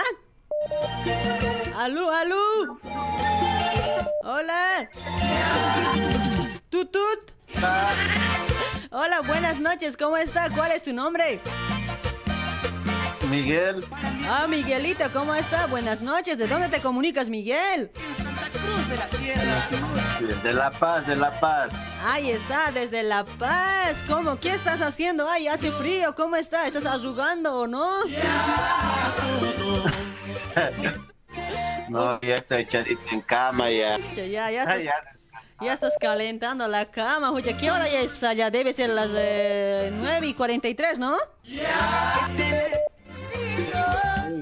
Alú, 1.78 2.10
alú. 2.12 2.78
Hola. 4.26 4.90
Tutut. 6.70 7.32
Hola, 8.92 9.22
buenas 9.22 9.62
noches, 9.62 9.96
¿cómo 9.96 10.18
está? 10.18 10.50
¿Cuál 10.50 10.74
es 10.74 10.84
tu 10.84 10.92
nombre? 10.92 11.40
Miguel, 13.30 13.86
Ah, 14.28 14.46
Miguelito, 14.50 15.06
¿cómo 15.14 15.34
está? 15.36 15.68
Buenas 15.68 16.02
noches, 16.02 16.38
¿de 16.38 16.46
dónde 16.48 16.68
te 16.68 16.82
comunicas, 16.82 17.30
Miguel? 17.30 17.92
Cruz 17.94 18.90
de 18.90 18.98
la 18.98 19.08
Sierra. 19.08 19.68
de 20.44 20.54
La 20.54 20.72
Paz, 20.72 21.08
de 21.08 21.16
La 21.16 21.32
Paz. 21.40 21.72
Ahí 22.04 22.32
está, 22.32 22.72
desde 22.72 23.04
La 23.04 23.24
Paz. 23.24 23.96
¿Cómo? 24.08 24.38
¿Qué 24.40 24.50
estás 24.52 24.82
haciendo? 24.82 25.30
Ay, 25.30 25.48
hace 25.48 25.72
frío. 25.72 26.14
¿Cómo 26.16 26.36
está? 26.36 26.68
¿Estás 26.68 26.86
arrugando 26.86 27.56
o 27.62 27.68
no? 27.68 28.00
No, 31.90 32.22
ya 32.22 32.36
estoy 32.36 32.62
echadito 32.62 33.02
en 33.12 33.22
cama 33.22 33.70
ya. 33.72 33.98
Ya, 34.16 34.52
ya 34.52 34.62
estás, 34.62 34.84
ya. 34.84 34.94
ya 35.60 35.74
estás 35.74 35.98
calentando 36.00 36.68
la 36.68 36.86
cama. 36.86 37.32
Pucha, 37.32 37.58
¿qué 37.58 37.72
hora 37.72 37.88
ya 37.88 38.02
es? 38.02 38.24
Allá 38.24 38.52
debe 38.52 38.74
ser 38.74 38.92
las 38.92 39.10
eh, 39.16 39.92
9 39.92 40.28
y 40.28 40.34
43, 40.36 41.00
¿no? 41.00 41.18
Sí, 41.44 41.56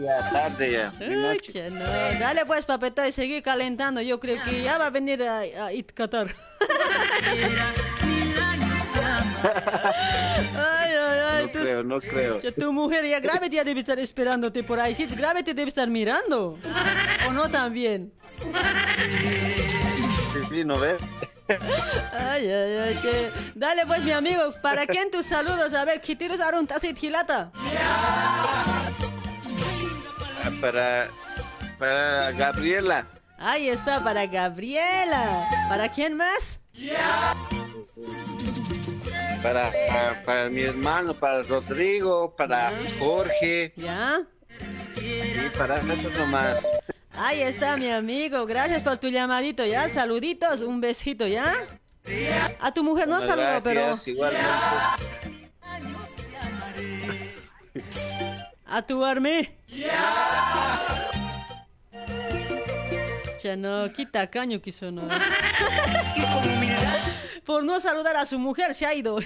ya 0.04 0.30
tarde 0.32 0.72
ya. 0.74 0.92
Pucha, 0.92 1.70
no. 1.70 1.86
Dale 2.20 2.46
pues, 2.46 2.66
papeta, 2.66 3.08
y 3.08 3.14
seguir 3.14 3.42
calentando. 3.42 4.02
Yo 4.02 4.20
creo 4.20 4.44
que 4.44 4.62
ya 4.62 4.78
va 4.78 4.88
a 4.88 4.90
venir 4.90 5.24
a, 5.24 5.40
a 5.40 5.72
It 5.72 5.94
Qatar. 5.94 6.28
creo, 11.68 11.84
no 11.84 12.00
creo. 12.00 12.40
Tu 12.54 12.74
mujer 12.74 13.06
ya 13.06 13.20
grave 13.20 13.50
ya 13.50 13.64
debe 13.64 13.82
estar 13.82 14.00
esperándote 14.00 14.64
por 14.64 14.80
ahí. 14.80 14.96
Si 14.96 15.04
es 15.04 15.16
grave 15.16 15.44
te 15.44 15.54
debe 15.54 15.68
estar 15.68 15.88
mirando. 15.90 16.58
¿O 17.28 17.32
no 17.34 17.50
también? 17.50 18.14
Sí, 20.34 20.40
sí, 20.50 20.64
¿no 20.64 20.80
ves? 20.80 20.98
Ay, 22.14 22.50
ay, 22.50 22.78
ay, 22.78 22.96
que... 23.02 23.30
Dale 23.56 23.86
pues, 23.86 24.04
mi 24.04 24.12
amigo, 24.12 24.54
¿para 24.62 24.86
quién 24.86 25.10
tus 25.12 25.26
saludos? 25.26 25.74
A 25.74 25.86
ver, 25.86 26.02
Kitiros 26.02 26.42
Arun 26.42 26.68
Tasit 26.68 27.02
Hilata. 27.02 27.52
Para, 30.62 31.08
para 31.78 32.32
Gabriela. 32.32 33.08
Ahí 33.38 33.70
está, 33.70 34.04
para 34.04 34.26
Gabriela. 34.26 35.48
¿Para 35.70 35.90
quién 35.90 36.16
más? 36.16 36.60
Para, 39.42 39.72
para, 39.88 40.24
para 40.26 40.50
mi 40.50 40.62
hermano, 40.62 41.14
para 41.14 41.42
Rodrigo, 41.44 42.36
para 42.36 42.74
Jorge. 43.00 43.74
¿Ya? 43.76 44.22
Y 45.02 45.50
para 45.58 45.82
nosotros 45.82 46.18
nomás. 46.18 46.66
Ahí 47.14 47.42
está, 47.42 47.78
mi 47.78 47.90
amigo. 47.90 48.46
Gracias 48.46 48.82
por 48.82 48.98
tu 48.98 49.10
llamadito, 49.10 49.66
¿ya? 49.66 49.88
Saluditos, 49.90 50.62
un 50.62 50.82
besito, 50.82 51.28
¿ya? 51.28 51.54
A 52.60 52.72
tu 52.72 52.84
mujer 52.84 53.08
no 53.08 53.18
Bueno, 53.18 53.34
saludo, 53.34 53.60
pero... 53.64 53.96
igualmente. 54.06 54.48
A 58.66 58.82
tu 58.82 59.04
arme. 59.04 59.56
Ya 63.44 63.56
no, 63.56 63.92
quita 63.94 64.28
caño 64.30 64.62
quiso 64.62 64.92
no. 64.92 65.08
Por 67.48 67.64
no 67.64 67.80
saludar 67.80 68.18
a 68.18 68.26
su 68.26 68.38
mujer 68.38 68.76
se 68.76 68.86
ha 68.86 68.94
ido. 68.94 69.20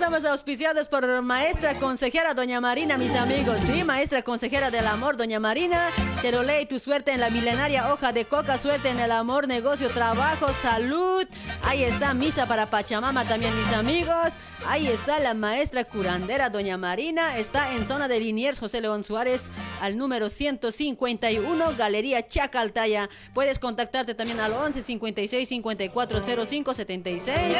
Estamos 0.00 0.24
auspiciados 0.24 0.88
por 0.88 1.20
maestra 1.20 1.74
consejera 1.74 2.32
Doña 2.32 2.58
Marina, 2.58 2.96
mis 2.96 3.14
amigos. 3.14 3.60
Sí, 3.66 3.84
maestra 3.84 4.22
consejera 4.22 4.70
del 4.70 4.86
amor, 4.86 5.18
Doña 5.18 5.38
Marina. 5.38 5.90
Quiero 6.22 6.42
ley 6.42 6.64
tu 6.64 6.78
suerte 6.78 7.12
en 7.12 7.20
la 7.20 7.28
milenaria 7.28 7.92
hoja 7.92 8.10
de 8.10 8.24
coca, 8.24 8.56
suerte 8.56 8.88
en 8.88 8.98
el 8.98 9.12
amor, 9.12 9.46
negocio, 9.46 9.90
trabajo, 9.90 10.46
salud. 10.62 11.26
Ahí 11.64 11.84
está 11.84 12.14
misa 12.14 12.46
para 12.46 12.64
Pachamama 12.64 13.26
también, 13.26 13.54
mis 13.58 13.70
amigos. 13.74 14.32
Ahí 14.66 14.88
está 14.88 15.18
la 15.20 15.34
maestra 15.34 15.84
curandera 15.84 16.48
Doña 16.48 16.78
Marina. 16.78 17.36
Está 17.36 17.74
en 17.74 17.86
zona 17.86 18.08
de 18.08 18.20
Liniers, 18.20 18.58
José 18.58 18.80
León 18.80 19.04
Suárez, 19.04 19.42
al 19.82 19.98
número 19.98 20.30
151, 20.30 21.76
Galería 21.76 22.26
Chacaltaya. 22.26 23.10
Puedes 23.34 23.58
contactarte 23.58 24.14
también 24.14 24.40
al 24.40 24.52
11 24.52 24.80
56 24.80 25.48
54 25.48 26.20
05 26.46 26.74
76. 26.74 27.56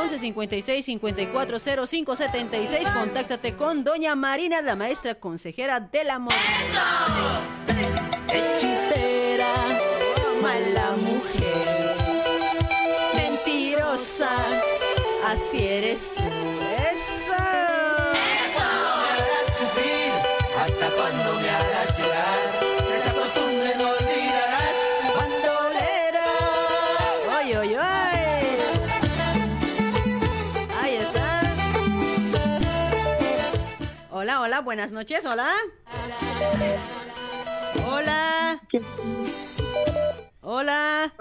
11 0.00 0.18
56 0.18 0.84
54 0.84 1.58
05 1.58 1.83
76. 1.86 2.88
Contáctate 2.90 3.54
con 3.54 3.84
Doña 3.84 4.14
Marina, 4.14 4.62
la 4.62 4.74
maestra 4.74 5.14
consejera 5.14 5.80
del 5.80 6.10
amor. 6.10 6.32
Hechicera, 8.32 9.52
mala 10.40 10.96
mujer, 10.96 11.96
mentirosa, 13.14 14.30
así 15.26 15.62
eres 15.62 16.10
tú. 16.14 16.22
Eso. 16.90 17.42
sufrir 19.58 20.12
hasta 20.58 20.90
cuando 20.96 21.23
Buenas 34.60 34.92
noches, 34.92 35.24
hola. 35.26 35.50
Hola. 37.84 38.60
Hola. 40.42 41.12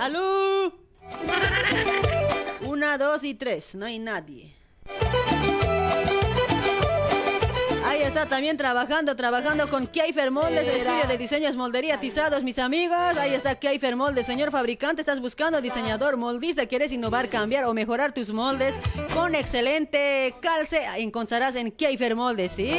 Alú. 0.00 0.72
Una, 2.66 2.98
dos 2.98 3.22
y 3.22 3.34
tres. 3.34 3.74
No 3.74 3.86
hay 3.86 3.98
nadie. 3.98 4.54
Ahí 7.84 8.02
está 8.02 8.26
también 8.26 8.56
trabajando, 8.56 9.16
trabajando 9.16 9.68
con 9.68 9.86
Keifer 9.86 10.30
Moldes, 10.30 10.66
estudio 10.66 11.06
de 11.08 11.18
diseños, 11.18 11.56
moldería, 11.56 11.98
tizados, 11.98 12.42
mis 12.42 12.58
amigos. 12.58 12.96
Ahí 13.18 13.34
está 13.34 13.56
Keifer 13.56 13.96
Moldes, 13.96 14.26
señor 14.26 14.50
fabricante, 14.50 15.02
estás 15.02 15.20
buscando 15.20 15.60
diseñador, 15.60 16.16
moldista, 16.16 16.66
quieres 16.66 16.92
innovar, 16.92 17.28
cambiar 17.28 17.64
o 17.64 17.74
mejorar 17.74 18.12
tus 18.12 18.32
moldes 18.32 18.74
con 19.12 19.34
excelente 19.34 20.34
calce, 20.40 20.82
encontrarás 20.98 21.56
en 21.56 21.72
Keifer 21.72 22.14
Moldes, 22.14 22.52
¿sí? 22.52 22.70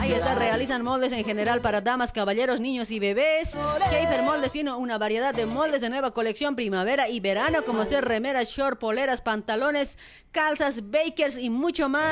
Ahí 0.00 0.12
está, 0.12 0.34
realizan 0.34 0.82
moldes 0.82 1.12
en 1.12 1.24
general 1.24 1.60
para 1.60 1.80
damas, 1.80 2.12
caballeros, 2.12 2.60
niños 2.60 2.90
y 2.90 2.98
bebés. 2.98 3.50
Keifer 3.90 4.22
Moldes 4.22 4.52
tiene 4.52 4.72
una 4.72 4.98
variedad 4.98 5.34
de 5.34 5.46
moldes 5.46 5.80
de 5.80 5.90
nueva 5.90 6.12
colección 6.12 6.54
primavera 6.54 7.08
y 7.08 7.20
verano, 7.20 7.64
como 7.64 7.84
ser 7.84 8.04
remeras, 8.04 8.48
short, 8.48 8.78
poleras, 8.78 9.20
pantalones, 9.20 9.98
calzas, 10.30 10.90
bakers 10.90 11.38
y 11.38 11.48
mucho 11.48 11.88
más. 11.88 12.04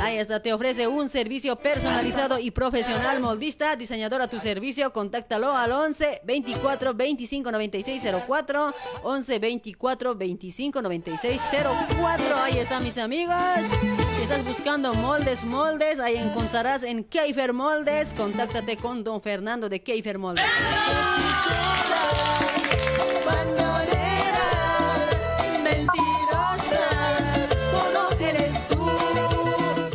Ahí 0.00 0.16
está, 0.16 0.40
te 0.42 0.52
ofrece 0.52 0.79
un 0.86 1.08
servicio 1.08 1.56
personalizado 1.56 2.38
y 2.38 2.50
profesional 2.50 3.20
moldista, 3.20 3.76
diseñador 3.76 4.22
a 4.22 4.28
tu 4.28 4.38
servicio, 4.38 4.92
contáctalo 4.92 5.56
al 5.56 5.72
11 5.72 6.22
24 6.24 6.94
25 6.94 7.52
96 7.52 8.02
04, 8.26 8.74
11 9.02 9.38
24 9.38 10.14
25 10.14 10.82
96 10.82 11.40
04. 11.98 12.36
Ahí 12.36 12.58
está, 12.58 12.80
mis 12.80 12.98
amigos. 12.98 13.34
Si 14.16 14.22
estás 14.22 14.44
buscando 14.44 14.94
moldes, 14.94 15.44
moldes, 15.44 16.00
ahí 16.00 16.16
encontrarás 16.16 16.82
en 16.82 17.04
Keifer 17.04 17.52
Moldes. 17.52 18.14
Contáctate 18.14 18.76
con 18.76 19.04
don 19.04 19.20
Fernando 19.20 19.68
de 19.68 19.82
Keifer 19.82 20.18
Moldes. 20.18 20.44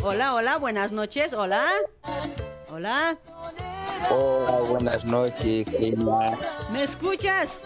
Hola, 0.08 0.34
Hola, 0.34 0.56
buenas 0.58 0.92
noches, 0.92 1.32
hola. 1.32 1.66
Hola, 2.70 3.18
Hola, 4.08 4.68
buenas 4.68 5.04
noches, 5.04 5.66
Emma. 5.80 6.30
¿me 6.70 6.84
escuchas? 6.84 7.60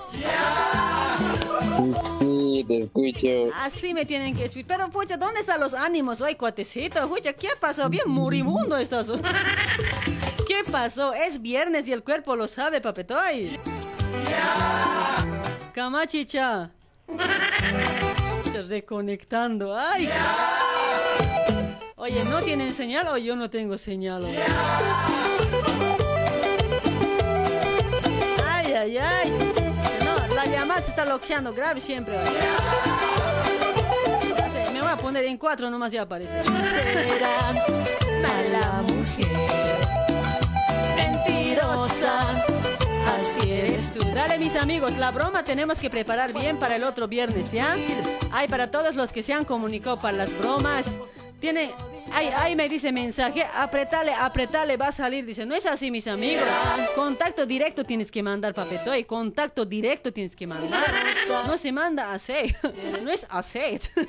Sí, 1.76 1.94
sí, 2.18 2.64
te 2.66 2.78
escucho. 2.84 3.54
Así 3.56 3.92
me 3.92 4.06
tienen 4.06 4.34
que 4.34 4.46
escuchar. 4.46 4.66
Pero, 4.68 4.90
pucha, 4.90 5.18
¿dónde 5.18 5.40
están 5.40 5.60
los 5.60 5.74
ánimos 5.74 6.22
hoy, 6.22 6.34
cuatecito? 6.34 7.06
Pucha, 7.10 7.34
¿qué 7.34 7.48
pasó? 7.60 7.90
Bien 7.90 8.08
moribundo 8.08 8.78
estás. 8.78 9.08
¿Qué 10.48 10.62
pasó? 10.72 11.12
Es 11.12 11.42
viernes 11.42 11.86
y 11.88 11.92
el 11.92 12.02
cuerpo 12.02 12.36
lo 12.36 12.48
sabe, 12.48 12.80
papetoy. 12.80 13.60
Camachicha. 15.74 16.70
Reconectando. 18.66 19.76
Ay. 19.76 20.08
Oye, 22.00 22.24
¿no 22.30 22.40
tienen 22.40 22.72
señal 22.72 23.08
o 23.08 23.18
yo 23.18 23.36
no 23.36 23.50
tengo 23.50 23.76
señal? 23.76 24.24
Ay, 28.48 28.72
ay, 28.72 28.96
ay. 28.96 29.30
No, 30.02 30.34
la 30.34 30.46
llamada 30.46 30.80
se 30.80 30.88
está 30.88 31.04
bloqueando. 31.04 31.52
Grave 31.52 31.78
siempre. 31.78 32.18
Me 34.72 34.80
voy 34.80 34.90
a 34.90 34.96
poner 34.96 35.26
en 35.26 35.36
cuatro 35.36 35.68
nomás 35.68 35.92
ya 35.92 36.00
aparece. 36.00 36.42
Será 36.42 37.52
mala 38.22 38.82
mujer, 38.82 39.78
mentirosa, 40.96 42.44
así 43.18 43.52
eres 43.52 43.92
tú. 43.92 44.00
Dale, 44.14 44.38
mis 44.38 44.56
amigos, 44.56 44.96
la 44.96 45.10
broma 45.10 45.44
tenemos 45.44 45.78
que 45.78 45.90
preparar 45.90 46.32
bien 46.32 46.58
para 46.58 46.76
el 46.76 46.84
otro 46.84 47.08
viernes, 47.08 47.52
¿ya? 47.52 47.76
Ay, 48.32 48.48
para 48.48 48.70
todos 48.70 48.94
los 48.94 49.12
que 49.12 49.22
se 49.22 49.34
han 49.34 49.44
comunicado 49.44 49.98
para 49.98 50.16
las 50.16 50.38
bromas. 50.38 50.86
Tiene, 51.40 51.72
ay, 52.12 52.30
ay, 52.36 52.54
me 52.54 52.68
dice 52.68 52.92
mensaje, 52.92 53.42
apretale, 53.54 54.12
apretale, 54.12 54.76
va 54.76 54.88
a 54.88 54.92
salir. 54.92 55.24
Dice, 55.24 55.46
no 55.46 55.54
es 55.54 55.64
así, 55.64 55.90
mis 55.90 56.06
amigos. 56.06 56.44
Contacto 56.94 57.46
directo 57.46 57.84
tienes 57.84 58.10
que 58.10 58.22
mandar, 58.22 58.52
papetoy. 58.52 59.04
Contacto 59.04 59.64
directo 59.64 60.12
tienes 60.12 60.36
que 60.36 60.46
mandar. 60.46 60.84
No 61.46 61.56
se 61.56 61.72
manda 61.72 62.12
así. 62.12 62.54
No 63.02 63.10
es 63.10 63.26
así. 63.30 63.80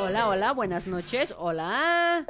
Hola, 0.00 0.28
hola, 0.28 0.52
buenas 0.52 0.86
noches. 0.86 1.34
Hola. 1.38 2.24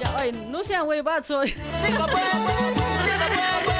Ya, 0.00 0.18
ay, 0.18 0.32
no 0.50 0.62
sean 0.62 0.86
huevados 0.86 1.28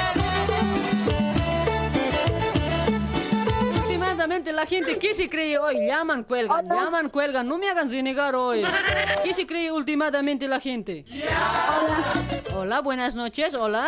la 4.27 4.65
gente, 4.65 4.97
¿qué 4.97 5.13
se 5.13 5.29
cree 5.29 5.57
hoy? 5.59 5.85
Llaman, 5.87 6.23
cuelgan, 6.23 6.67
llaman, 6.67 7.09
cuelgan. 7.09 7.47
No 7.47 7.57
me 7.57 7.69
hagan 7.69 7.87
negar 8.03 8.35
hoy. 8.35 8.63
¿Qué 9.23 9.33
se 9.33 9.45
cree 9.45 9.71
últimamente 9.71 10.47
la 10.47 10.59
gente? 10.59 11.05
Hola. 11.07 12.55
Hola, 12.55 12.81
buenas 12.81 13.15
noches. 13.15 13.53
Hola. 13.53 13.87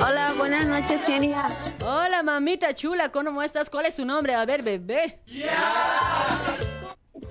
Hola, 0.00 0.32
buenas 0.36 0.66
noches, 0.66 1.04
genia. 1.04 1.48
Hola, 1.84 2.22
mamita 2.22 2.72
chula. 2.74 3.10
¿Cómo 3.10 3.42
estás? 3.42 3.68
¿Cuál 3.68 3.86
es 3.86 3.96
tu 3.96 4.04
nombre? 4.04 4.34
A 4.34 4.44
ver, 4.44 4.62
bebé. 4.62 5.20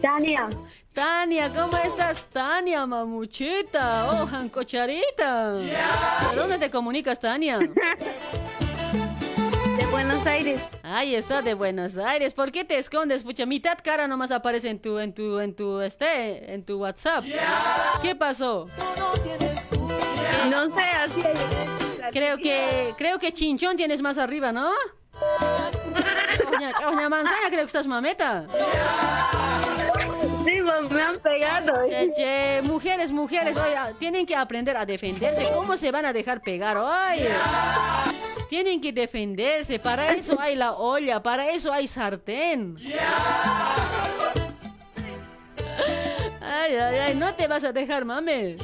Tania. 0.02 0.48
Tania, 0.94 1.50
¿cómo 1.50 1.78
estás? 1.78 2.26
Tania, 2.34 2.86
mamuchita. 2.86 4.12
Oh, 4.12 4.28
jancocharita. 4.28 5.54
¿De 5.54 6.36
dónde 6.36 6.58
te 6.58 6.70
comunicas, 6.70 7.20
Tania? 7.20 7.60
De 9.78 9.86
Buenos 9.86 10.26
Aires. 10.26 10.60
Ahí 10.82 11.14
está, 11.14 11.44
de 11.44 11.54
Buenos 11.54 11.98
Aires. 11.98 12.34
¿Por 12.34 12.52
qué 12.52 12.66
te 12.66 12.78
escondes? 12.80 13.22
Pucha, 13.22 13.46
mitad 13.46 13.78
cara 13.84 14.08
nomás 14.08 14.32
aparece 14.32 14.70
en 14.70 14.82
tu, 14.82 14.98
en 14.98 15.14
tu, 15.14 15.40
en 15.40 15.56
tu, 15.56 15.82
este, 15.82 16.54
en 16.54 16.64
tu 16.66 16.80
WhatsApp. 16.80 17.24
¿Qué 18.02 18.16
pasó? 18.16 18.68
No 20.50 20.74
sé, 20.74 20.82
así 20.82 21.22
Creo 22.12 22.38
que, 22.38 22.96
creo 22.98 23.20
que 23.20 23.32
chinchón 23.32 23.78
tienes 23.78 24.02
más 24.02 24.18
arriba, 24.18 24.52
¿no? 24.52 24.72
Oña, 26.56 26.72
oña 26.88 27.10
manzana, 27.10 27.48
creo 27.50 27.62
que 27.62 27.68
estás 27.68 27.86
mameta. 27.86 28.48
Me 30.90 31.02
han 31.02 31.20
pegado. 31.20 31.86
Che, 31.88 32.12
che, 32.16 32.62
mujeres, 32.64 33.12
mujeres, 33.12 33.56
oye, 33.58 33.76
tienen 34.00 34.26
que 34.26 34.36
aprender 34.36 34.76
a 34.78 34.86
defenderse. 34.86 35.48
¿Cómo 35.54 35.78
se 35.78 35.92
van 35.92 36.06
a 36.06 36.14
dejar 36.14 36.42
pegar? 36.42 36.78
Oye, 36.78 37.30
tienen 38.50 38.82
que 38.82 38.92
defenderse. 38.92 39.80
Para 39.80 40.14
eso 40.14 40.40
hay 40.40 40.56
la 40.56 40.74
olla, 40.74 41.22
para 41.22 41.50
eso 41.50 41.72
hay 41.72 41.88
sartén. 41.88 42.76
Ay, 46.42 46.76
ay, 46.76 47.00
ay, 47.00 47.16
no 47.16 47.34
te 47.34 47.48
vas 47.48 47.64
a 47.64 47.72
dejar, 47.72 48.06
mame. 48.06 48.56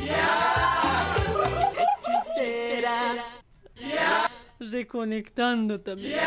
Reconectando 4.59 5.79
también. 5.81 6.19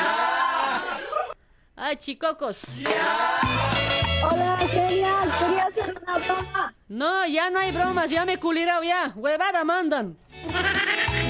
Ay, 1.74 1.96
chicocos. 1.96 2.80
Hola, 4.30 4.58
genial. 4.70 5.32
Quería 5.38 5.64
hacer 5.66 6.02
una 6.02 6.18
broma. 6.18 6.74
No, 6.88 7.26
ya 7.26 7.50
no 7.50 7.58
hay 7.58 7.72
bromas, 7.72 8.10
ya 8.10 8.24
me 8.24 8.34
he 8.34 8.38
culirado 8.38 8.82
ya. 8.82 9.12
Huevada 9.16 9.64
mandan. 9.64 10.16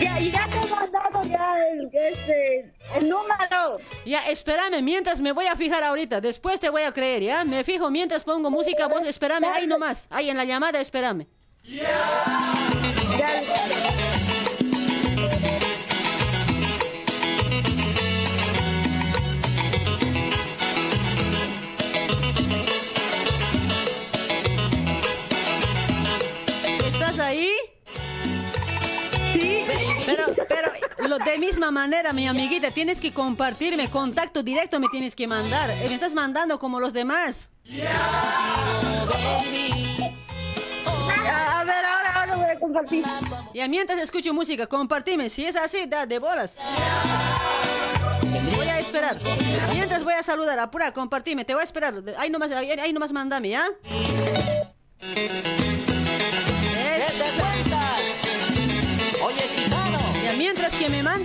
Ya, 0.01 0.19
ya 0.21 0.47
te 0.49 0.59
he 0.59 0.71
mandado 0.71 1.25
ya 1.25 1.55
el, 1.73 1.89
este, 1.93 2.73
el 2.95 3.09
número. 3.09 3.79
Ya, 4.05 4.29
espérame, 4.29 4.83
mientras 4.83 5.21
me 5.21 5.33
voy 5.33 5.47
a 5.47 5.57
fijar 5.57 5.83
ahorita. 5.83 6.21
Después 6.21 6.61
te 6.61 6.69
voy 6.69 6.83
a 6.83 6.93
creer, 6.93 7.23
¿ya? 7.23 7.45
Me 7.45 7.65
fijo 7.65 7.91
mientras 7.91 8.23
pongo 8.25 8.51
música, 8.51 8.89
vos 8.89 9.05
espérame, 9.05 9.45
ahí 9.45 9.67
nomás. 9.67 10.07
Ahí 10.11 10.29
en 10.29 10.37
la 10.37 10.45
llamada, 10.45 10.81
espérame. 10.81 11.27
¿Estás 13.15 14.16
ahí? 27.27 27.51
Sí. 29.33 29.65
Pero, 30.07 30.25
pero, 30.49 30.71
lo, 31.09 31.19
de 31.19 31.39
misma 31.39 31.71
manera, 31.71 32.13
mi 32.13 32.27
amiguita, 32.27 32.71
tienes 32.71 33.01
que 33.01 33.13
compartirme, 33.13 33.89
contacto 33.91 34.43
directo 34.43 34.81
me 34.81 34.89
tienes 34.89 35.15
que 35.15 35.27
mandar. 35.27 35.71
Eh, 35.71 35.87
Me 35.89 35.95
estás 35.95 36.15
mandando 36.15 36.59
como 36.59 36.81
los 36.81 36.93
demás. 36.93 37.51
A 41.29 41.65
ver, 41.65 41.85
ahora, 41.85 42.21
ahora 42.21 42.37
voy 42.37 42.51
a 42.51 42.59
compartir. 42.59 43.05
Y 43.53 43.69
mientras 43.69 44.01
escucho 44.01 44.33
música, 44.33 44.67
compartime. 44.67 45.29
Si 45.29 45.45
es 45.45 45.57
así, 45.57 45.87
da 45.87 46.07
de 46.07 46.19
bolas. 46.19 46.59
Voy 48.57 48.69
a 48.69 48.79
esperar. 48.79 49.19
Mientras 49.73 50.05
voy 50.05 50.15
a 50.15 50.23
saludar, 50.23 50.59
apura, 50.59 50.93
compartime. 50.93 51.45
Te 51.45 51.55
voy 51.55 51.63
a 51.63 51.65
esperar. 51.65 51.95
Ahí 52.19 52.31
nomás, 52.31 52.53
ahí, 52.53 52.71
ahí 52.71 52.93
nomás 52.93 53.13
mandame, 53.13 53.51
¿ya? 53.51 53.67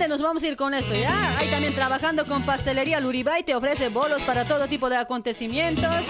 Nos 0.08 0.22
vamos 0.22 0.42
a 0.42 0.48
ir 0.48 0.56
con 0.56 0.74
esto, 0.74 0.94
¿ya? 0.94 1.38
Ahí 1.38 1.48
también 1.48 1.74
trabajando 1.74 2.24
con 2.26 2.42
Pastelería 2.42 3.00
Luribay, 3.00 3.42
te 3.42 3.54
ofrece 3.54 3.88
bolos 3.88 4.20
para 4.22 4.44
todo 4.44 4.66
tipo 4.66 4.90
de 4.90 4.96
acontecimientos, 4.96 6.02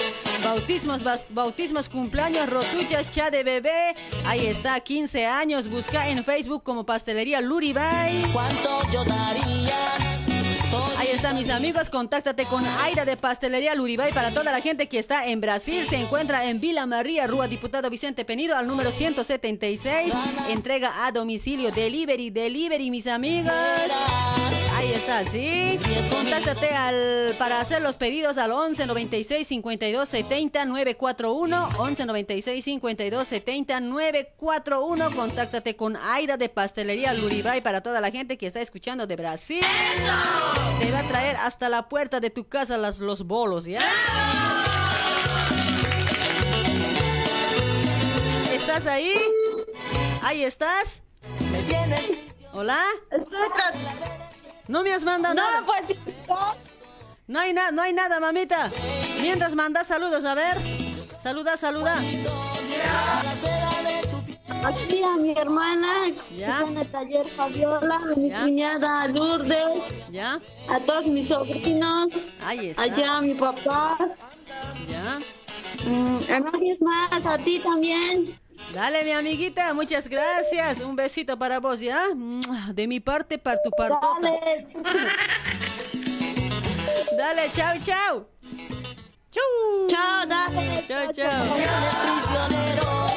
bautismos, 0.43 1.01
bautismos, 1.31 1.89
cumpleaños, 1.89 2.49
rotuchas, 2.49 3.11
cha 3.11 3.31
de 3.31 3.45
bebé. 3.45 3.95
Ahí 4.25 4.47
está, 4.47 4.79
15 4.81 5.27
años. 5.27 5.69
Busca 5.69 6.09
en 6.09 6.25
Facebook 6.25 6.63
como 6.63 6.85
Pastelería 6.85 7.41
Luribay. 7.41 8.23
¿Cuánto 8.33 8.81
yo 8.93 9.05
daría? 9.05 10.12
Ahí 10.99 11.09
está, 11.13 11.35
mis 11.35 11.51
amigos. 11.51 11.91
Contáctate 11.91 12.45
con 12.47 12.65
Aira 12.83 13.05
de 13.05 13.17
Pastelería 13.17 13.75
Luribay 13.75 14.13
para 14.13 14.31
toda 14.33 14.51
la 14.51 14.61
gente 14.61 14.89
que 14.89 14.99
está 14.99 15.27
en 15.27 15.41
Brasil. 15.41 15.87
Se 15.89 15.97
encuentra 15.97 16.49
en 16.49 16.61
Vila 16.61 16.87
María, 16.87 17.27
Rúa 17.27 17.47
Diputado 17.47 17.91
Vicente 17.91 18.25
Penido, 18.25 18.57
al 18.57 18.67
número 18.67 18.91
176. 18.91 20.13
Entrega 20.49 21.05
a 21.05 21.13
domicilio, 21.13 21.71
delivery, 21.73 22.31
delivery, 22.31 22.91
mis 22.91 23.07
amigos. 23.07 23.53
Ahí 24.75 24.93
está, 24.93 25.25
¿sí? 25.25 25.79
Contáctate 26.11 26.71
al, 26.71 27.35
para 27.39 27.61
hacer 27.61 27.83
los 27.83 27.97
pedidos 27.97 28.39
al 28.39 28.53
11 28.53 28.87
96 28.87 29.47
52 29.47 30.09
70 30.09 30.65
941. 30.65 31.69
11 31.79 32.07
96 32.07 32.65
52 32.65 33.29
70 33.29 33.81
941. 33.81 35.11
Contáctate 35.11 35.77
con 35.77 35.97
Aira 35.97 36.37
de 36.37 36.49
Pastelería 36.49 37.13
Luribay 37.13 37.61
para 37.61 37.83
toda 37.83 38.01
la 38.01 38.11
gente 38.11 38.39
que 38.39 38.47
está 38.47 38.61
escuchando 38.61 39.07
de 39.07 39.17
Brasil. 39.17 39.61
Te 40.81 40.91
va 40.93 40.99
a 41.01 41.03
traer 41.05 41.37
hasta 41.37 41.69
la 41.69 41.89
puerta 41.89 42.21
de 42.21 42.31
tu 42.31 42.49
casa 42.49 42.77
las, 42.77 42.99
los 42.99 43.27
bolos, 43.27 43.65
¿ya? 43.65 43.81
¿Estás 48.53 48.87
ahí? 48.87 49.15
¿Ahí 50.23 50.45
estás? 50.45 51.03
¿Hola? 52.53 52.79
Estoy 53.11 53.41
tras... 53.53 53.75
¿No 54.69 54.83
me 54.83 54.93
has 54.93 55.05
mandado 55.05 55.35
No 55.35 55.43
nada? 55.43 55.65
puedes 55.65 55.89
decir. 55.89 56.03
No 57.27 57.41
hay 57.41 57.53
nada, 57.53 57.71
no 57.73 57.83
hay 57.83 57.93
nada, 57.93 58.21
mamita. 58.21 58.71
Mientras 59.21 59.55
manda 59.55 59.85
saludos, 59.85 60.25
a 60.25 60.35
ver. 60.35 60.59
Saluda, 61.23 61.57
saluda. 61.57 61.97
Aquí 64.65 65.03
a 65.03 65.17
mi 65.17 65.33
hermana, 65.33 65.89
que 66.29 66.45
está 66.45 66.61
en 66.69 66.77
el 66.77 66.87
taller 66.89 67.27
Fabiola, 67.27 67.97
a 67.97 68.15
mi 68.17 68.31
cuñada 68.31 69.09
Lourdes, 69.09 69.83
¿Ya? 70.11 70.39
a 70.69 70.79
todos 70.81 71.07
mis 71.07 71.29
sobrinos, 71.29 72.11
allá 72.47 73.17
a 73.17 73.21
mi 73.23 73.35
papá. 73.35 73.97
¿Ya? 74.89 75.19
Mm, 75.89 76.19
a 76.33 76.41
nadie 76.41 76.79
más, 76.81 77.27
a 77.27 77.39
ti 77.39 77.59
también. 77.59 78.39
Dale, 78.73 79.05
mi 79.05 79.13
amiguita, 79.13 79.75
muchas 79.75 80.09
gracias. 80.09 80.81
Un 80.81 80.95
besito 80.97 81.39
para 81.39 81.59
vos, 81.59 81.81
¿ya? 81.81 82.07
De 82.73 82.87
mi 82.87 83.01
parte, 83.01 83.39
para 83.39 83.61
tu 83.63 83.71
partota. 83.71 84.19
Dale. 84.21 84.69
Dale, 87.19 87.51
chao, 87.53 87.75
chao. 87.85 88.29
Chau. 89.33 89.89
Chao, 89.89 90.27
dale. 90.27 90.85
Chao, 90.87 91.11
chao. 91.11 91.57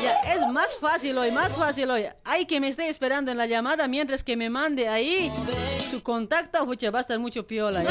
Ya, 0.02 0.34
es 0.34 0.48
más 0.50 0.74
fácil 0.80 1.18
hoy, 1.18 1.32
más 1.32 1.58
fácil 1.58 1.92
hoy. 1.92 2.06
Hay 2.24 2.46
que 2.46 2.62
me 2.62 2.70
esté 2.70 2.88
esperando 2.88 3.32
en 3.32 3.38
la 3.38 3.48
llamada 3.48 3.90
mientras 3.90 4.24
que 4.24 4.38
me 4.38 4.50
mande 4.50 4.88
ahí 4.88 5.30
su 5.92 6.02
contacto. 6.02 6.66
Pucha, 6.66 6.90
va 6.90 7.00
a 7.00 7.02
estar 7.02 7.20
mucho 7.20 7.46
piola. 7.46 7.84
¿ya? 7.84 7.90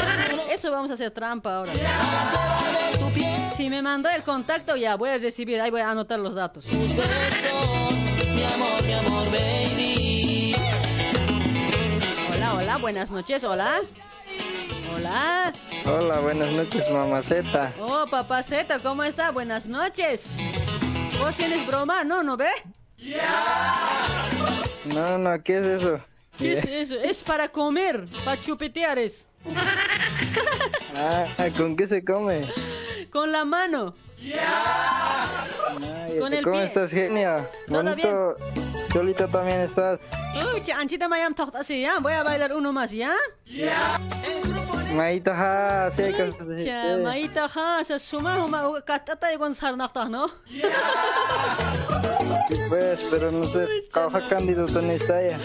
Eso 0.51 0.71
vamos 0.71 0.89
a 0.89 0.95
hacer 0.95 1.11
trampa 1.11 1.57
ahora. 1.57 1.71
Si 3.55 3.69
me 3.69 3.83
mandó 3.83 4.09
el 4.09 4.23
contacto, 4.23 4.75
ya 4.75 4.95
voy 4.95 5.11
a 5.11 5.19
recibir. 5.19 5.61
Ahí 5.61 5.69
voy 5.69 5.81
a 5.81 5.91
anotar 5.91 6.17
los 6.17 6.33
datos. 6.33 6.65
Mi 6.65 6.73
amor, 8.53 8.83
mi 8.83 8.93
amor, 8.93 9.25
baby. 9.31 10.55
Hola, 12.33 12.55
hola, 12.55 12.77
buenas 12.77 13.11
noches, 13.11 13.43
hola. 13.43 13.81
Hola. 14.95 15.51
Hola, 15.85 16.19
buenas 16.21 16.51
noches, 16.53 16.89
mamaceta. 16.89 17.73
Oh, 17.79 18.05
papaceta, 18.09 18.79
¿cómo 18.79 19.03
está? 19.03 19.31
Buenas 19.31 19.65
noches. 19.65 20.31
¿Vos 21.19 21.35
tienes 21.35 21.65
broma? 21.67 22.03
No, 22.03 22.23
¿no 22.23 22.37
ve? 22.37 22.49
No, 24.93 25.17
no, 25.17 25.43
¿qué 25.43 25.57
es 25.57 25.65
eso? 25.65 25.99
¿Qué 26.37 26.53
es 26.53 26.65
eso? 26.65 26.95
Es 26.95 27.23
para 27.23 27.49
comer, 27.49 28.07
para 28.23 28.39
chupetear 28.41 28.97
es. 28.99 29.27
Ah, 30.97 31.25
¿con 31.57 31.75
qué 31.75 31.87
se 31.87 32.05
come? 32.05 32.49
Con 33.11 33.29
la 33.29 33.43
mano. 33.43 33.93
Ay, 34.21 36.19
Con 36.19 36.33
el 36.33 36.41
¿Cómo 36.41 36.55
pie. 36.55 36.63
estás, 36.63 36.91
genia? 36.91 37.49
¿Todo 37.67 37.83
Bonito. 37.83 38.37
Cholita 38.95 39.27
también 39.27 39.59
estás. 39.59 39.99
Anchita 40.79 41.09
Mayam 41.09 41.35
tocht 41.35 41.53
así, 41.55 41.81
¿ya? 41.81 41.99
Voy 41.99 42.13
a 42.13 42.23
bailar 42.23 42.53
uno 42.53 42.71
más, 42.71 42.91
¿ya? 42.91 43.11
Maita, 44.93 45.91
sí, 45.91 46.03
hay 46.03 46.13
cosas 46.13 46.47
de- 46.47 46.63
Cha, 46.63 46.95
maita 47.03 47.49
ha, 47.53 47.83
sa 47.83 47.99
suma 47.99 48.41
huma 48.45 48.63
katata 48.85 49.33
y 49.33 49.35
gonzar 49.35 49.75
nachta, 49.75 50.05
¿no? 50.07 50.29
Sí, 52.47 52.55
pues, 52.69 53.05
pero 53.11 53.33
no 53.33 53.45
sé, 53.45 53.67
cauja 53.91 54.21
cándido 54.29 54.65
tenés 54.65 55.05
ya. 55.07 55.37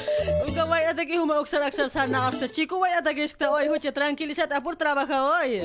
Uka 0.47 0.65
voy 0.65 0.83
a 0.83 0.95
que 0.95 1.19
huma 1.19 1.41
uksar 1.41 1.65
aksar 1.65 1.91
sar 1.91 2.09
na 2.09 2.29
hasta 2.29 2.49
chico 2.49 2.79
voy 2.79 2.91
a 2.91 3.03
que 3.03 3.25
está 3.25 3.51
hoy, 3.51 3.69
huche, 3.69 3.91
tranquilízate, 3.91 4.61
por 4.61 4.77
trabaja 4.77 5.25
hoy. 5.25 5.63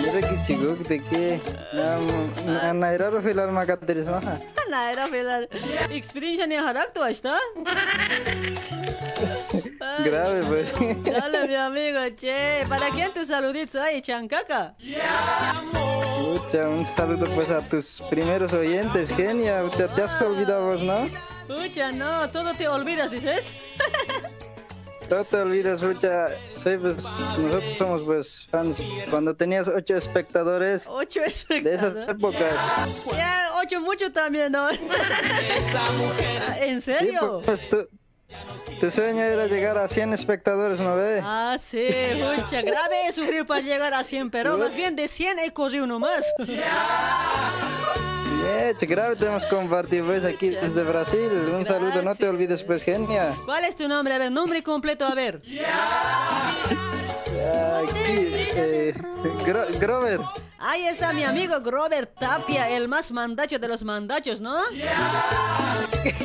Mira 0.00 0.28
que 0.28 0.40
chico, 0.44 0.76
que 0.78 0.84
te 0.84 1.04
que. 1.04 1.40
Na 2.44 2.72
nairaro 2.72 3.22
filar 3.22 3.50
makateris 3.52 4.06
maha. 4.06 4.38
Na, 4.70 4.92
era 4.92 5.08
velar. 5.08 5.48
Experiencia 6.00 6.46
ni 6.46 6.56
harak 6.56 6.94
tu 6.94 7.04
está? 7.04 7.36
Grave, 10.02 10.42
pues. 10.48 10.72
Dale, 11.04 11.46
mi 11.46 11.54
amigo, 11.54 11.98
che. 12.16 12.64
¿Para 12.70 12.88
quién 12.88 13.12
tu 13.12 13.22
saludito 13.22 13.78
ahí, 13.78 14.00
chancaca? 14.00 14.74
Pucha, 16.16 16.70
un 16.70 16.86
saludo 16.86 17.26
pues 17.34 17.50
a 17.50 17.60
tus 17.60 18.02
primeros 18.08 18.54
oyentes, 18.54 19.12
genia. 19.14 19.62
Pucha, 19.62 19.88
te 19.88 20.04
has 20.04 20.22
olvidado 20.22 20.72
vos, 20.72 20.82
¿no? 20.82 21.06
Pucha, 21.46 21.92
no, 21.92 22.30
todo 22.30 22.54
te 22.54 22.66
olvidas, 22.66 23.10
dices. 23.10 23.54
No 25.10 25.24
te 25.24 25.36
olvides, 25.38 25.82
Rucha. 25.82 26.28
Soy, 26.54 26.78
pues, 26.78 26.96
nosotros 27.38 27.76
somos, 27.76 28.02
pues, 28.04 28.46
fans. 28.50 28.80
Cuando 29.10 29.34
tenías 29.34 29.66
ocho 29.68 29.96
espectadores. 29.96 30.86
Ocho 30.88 31.20
De 31.20 31.26
esas 31.26 31.42
espectadores. 31.96 32.08
épocas. 32.08 33.04
Ya, 33.16 33.50
ocho 33.62 33.80
mucho 33.80 34.12
también, 34.12 34.52
¿no? 34.52 34.68
¿En 36.60 36.80
Sí, 36.80 36.92
serio? 36.94 37.42
pues, 37.44 37.68
tu, 37.68 37.88
tu 38.78 38.90
sueño 38.90 39.22
era 39.22 39.46
llegar 39.48 39.76
a 39.78 39.88
100 39.88 40.12
espectadores, 40.12 40.80
¿no 40.80 40.94
ves? 40.94 41.20
Ah, 41.24 41.56
sí, 41.58 41.88
mucha 42.16 42.62
grave 42.62 43.08
he 43.08 43.12
sufrido 43.12 43.44
para 43.46 43.60
llegar 43.62 43.92
a 43.94 44.04
100, 44.04 44.30
pero 44.30 44.56
más 44.58 44.74
bien 44.76 44.94
de 44.94 45.08
100 45.08 45.40
he 45.40 45.52
corrido 45.52 45.86
nomás. 45.88 46.24
Yeah, 46.46 47.50
che, 48.50 48.86
grave 48.86 49.16
tenemos 49.16 49.44
que 49.46 49.54
compartir, 49.54 50.04
pues, 50.04 50.24
aquí 50.24 50.50
desde 50.50 50.82
Brasil. 50.82 51.30
Un 51.54 51.64
saludo, 51.64 52.02
no 52.02 52.14
te 52.14 52.28
olvides, 52.28 52.62
pues, 52.64 52.84
genia. 52.84 53.34
¿Cuál 53.44 53.64
es 53.64 53.76
tu 53.76 53.88
nombre? 53.88 54.14
A 54.14 54.18
ver, 54.18 54.32
nombre 54.32 54.62
completo, 54.62 55.04
a 55.06 55.14
ver. 55.14 55.40
Aquí, 57.82 58.32
eh, 58.54 58.94
Gro- 59.46 59.66
Grover. 59.78 60.20
Ahí 60.62 60.84
está 60.86 61.12
mi 61.14 61.24
amigo 61.24 61.58
Grover 61.60 62.06
Tapia, 62.06 62.68
el 62.70 62.86
más 62.86 63.10
mandacho 63.12 63.58
de 63.58 63.66
los 63.68 63.82
mandachos, 63.82 64.40
¿no? 64.40 64.56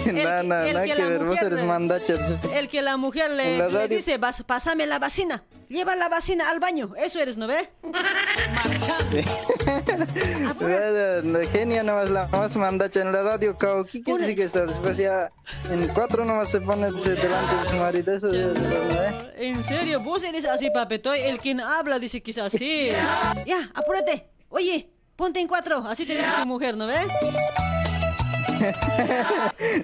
No, 0.05 0.43
no, 0.43 0.55
el 0.64 0.73
nada 0.73 0.85
que 0.85 0.93
que 0.93 1.01
la 1.01 1.07
ver, 1.07 1.19
vos 1.19 1.30
mujer 1.30 1.47
eres 1.47 1.61
le- 1.61 1.65
mandacha. 1.65 2.14
El 2.53 2.69
que 2.69 2.81
la 2.83 2.95
mujer 2.95 3.31
le, 3.31 3.57
la 3.57 3.67
le 3.69 3.88
dice, 3.88 4.17
"Vas- 4.19 4.43
pásame 4.43 4.85
la 4.85 4.99
vacina, 4.99 5.43
lleva 5.67 5.95
la 5.95 6.09
vacina 6.09 6.47
al 6.51 6.59
baño. 6.59 6.93
Eso 6.95 7.19
eres, 7.19 7.38
¿no 7.38 7.47
ve? 7.47 7.72
Genia 11.51 11.83
nomás 11.83 12.09
la 12.11 12.27
más 12.27 12.55
mandacha 12.55 13.01
en 13.01 13.11
la 13.11 13.23
radio, 13.23 13.57
Kauki, 13.57 14.01
que 14.03 14.15
dice 14.17 14.35
que 14.35 14.43
está 14.43 14.65
después 14.65 14.97
ya 14.97 15.31
en 15.72 15.88
cuatro 15.89 16.23
nomás 16.25 16.49
se 16.51 16.61
pone 16.61 16.91
delante 16.91 17.55
de 17.55 17.65
su 17.69 17.75
marido, 17.77 18.14
eso 18.15 18.27
es, 18.27 18.61
¿no? 18.61 19.03
eh? 19.03 19.31
En 19.38 19.64
serio, 19.64 19.99
vos 20.01 20.23
eres 20.23 20.45
así, 20.45 20.69
papetoy. 20.69 21.19
El 21.22 21.39
quien 21.39 21.61
habla 21.61 21.97
dice 21.99 22.22
que 22.22 22.31
es 22.31 22.38
así. 22.38 22.89
Ya, 23.45 23.69
apúrate. 23.73 24.24
Oye, 24.56 24.90
ponte 25.17 25.42
en 25.42 25.50
cuatro. 25.50 25.80
Así 25.85 26.06
te 26.06 26.16
dice 26.16 26.30
tu 26.42 26.48
mujer, 26.48 26.77
¿no 26.77 26.88
ve? 26.88 26.95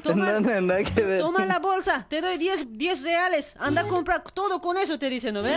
No, 0.06 0.16
no, 0.16 0.62
nada 0.62 0.84
que 0.84 1.02
ver. 1.02 1.20
Toma 1.20 1.46
la 1.46 1.60
bolsa, 1.60 2.08
te 2.10 2.22
doy 2.22 2.38
10, 2.38 2.78
10 2.78 3.04
reales. 3.04 3.56
Anda 3.60 3.82
a 3.82 3.84
comprar 3.84 4.24
todo 4.24 4.62
con 4.62 4.78
eso, 4.78 4.98
te 4.98 5.10
dice, 5.10 5.32
¿no 5.32 5.42
ve? 5.44 5.54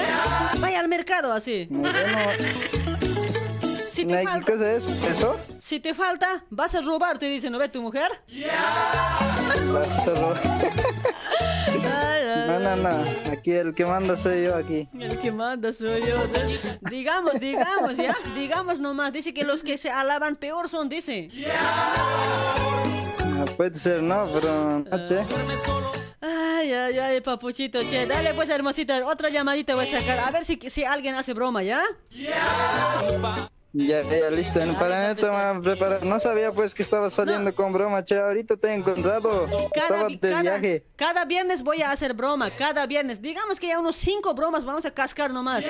Vaya 0.59 0.81
al 0.81 0.89
mercado 0.89 1.33
así. 1.33 1.68
Si 3.89 4.05
te, 4.05 4.17
¿Qué 4.18 4.25
falta, 4.25 4.52
cosa 4.52 4.73
es? 4.73 4.86
¿Eso? 4.86 5.39
si 5.59 5.78
te 5.78 5.94
falta, 5.94 6.44
vas 6.51 6.75
a 6.75 6.83
robar, 6.83 7.18
te 7.18 7.26
dice, 7.26 7.49
¿no 7.51 7.59
ve 7.59 7.68
tu 7.68 7.81
mujer? 7.81 8.10
Vas 9.73 10.09
a 10.09 10.15
robar. 10.15 10.41
No, 12.47 12.59
no, 12.59 12.76
no, 12.76 13.05
aquí 13.33 13.52
el 13.52 13.75
que 13.75 13.86
manda 13.86 14.17
soy 14.17 14.44
yo 14.44 14.57
aquí. 14.57 14.89
El 14.99 15.18
que 15.18 15.33
manda 15.33 15.73
soy 15.73 16.02
yo. 16.02 16.17
Digamos, 16.91 17.41
digamos, 17.41 17.97
ya. 17.97 18.15
Digamos 18.34 18.81
nomás. 18.81 19.12
Dice 19.12 19.33
que 19.33 19.44
los 19.44 19.62
que 19.62 19.78
se 19.78 19.91
alaban 19.91 20.36
peor 20.36 20.68
son, 20.68 20.89
dice. 20.89 21.28
No, 23.26 23.44
puede 23.57 23.75
ser, 23.76 24.02
no, 24.02 24.28
pero 24.33 24.81
no, 24.81 25.05
che. 25.05 25.25
Ay, 26.20 26.73
ay, 26.73 26.99
ay, 26.99 27.20
papuchito, 27.20 27.83
che. 27.83 28.07
Dale 28.07 28.34
pues, 28.34 28.49
hermosita. 28.51 29.05
Otra 29.07 29.31
llamadita 29.31 29.75
voy 29.75 29.86
a 29.86 30.01
sacar. 30.01 30.18
A 30.20 30.31
ver 30.31 30.44
si, 30.44 30.59
si 30.68 30.84
alguien 30.84 31.15
hace 31.15 31.33
broma, 31.33 31.62
¿ya? 31.62 31.83
Ya, 33.77 34.03
ya, 34.03 34.31
listo. 34.31 34.61
Para 34.78 35.09
mí 35.09 35.15
toma 35.17 35.61
preparar. 35.61 36.05
No 36.05 36.20
sabía 36.20 36.53
pues 36.53 36.73
que 36.77 36.83
estaba 36.85 37.11
saliendo 37.11 37.53
con 37.53 37.73
broma, 37.73 38.05
che. 38.05 38.17
Ahorita 38.17 38.57
te 38.57 38.69
he 38.69 38.75
encontrado. 38.75 39.49
Estaba 39.75 40.07
vi- 40.07 40.17
de 40.17 40.35
viaje. 40.43 40.85
cada 40.94 41.25
viernes 41.25 41.61
voy 41.65 41.83
a 41.83 41.91
hacer 41.91 42.15
broma, 42.15 42.51
cada 42.53 42.86
viernes. 42.86 43.20
Digamos 43.20 43.59
que 43.59 43.67
ya 43.67 43.81
unos 43.81 43.97
cinco 43.97 44.33
bromas 44.33 44.65
vamos 44.65 44.86
a 44.86 44.93
cascar 44.93 45.33
nomás. 45.33 45.65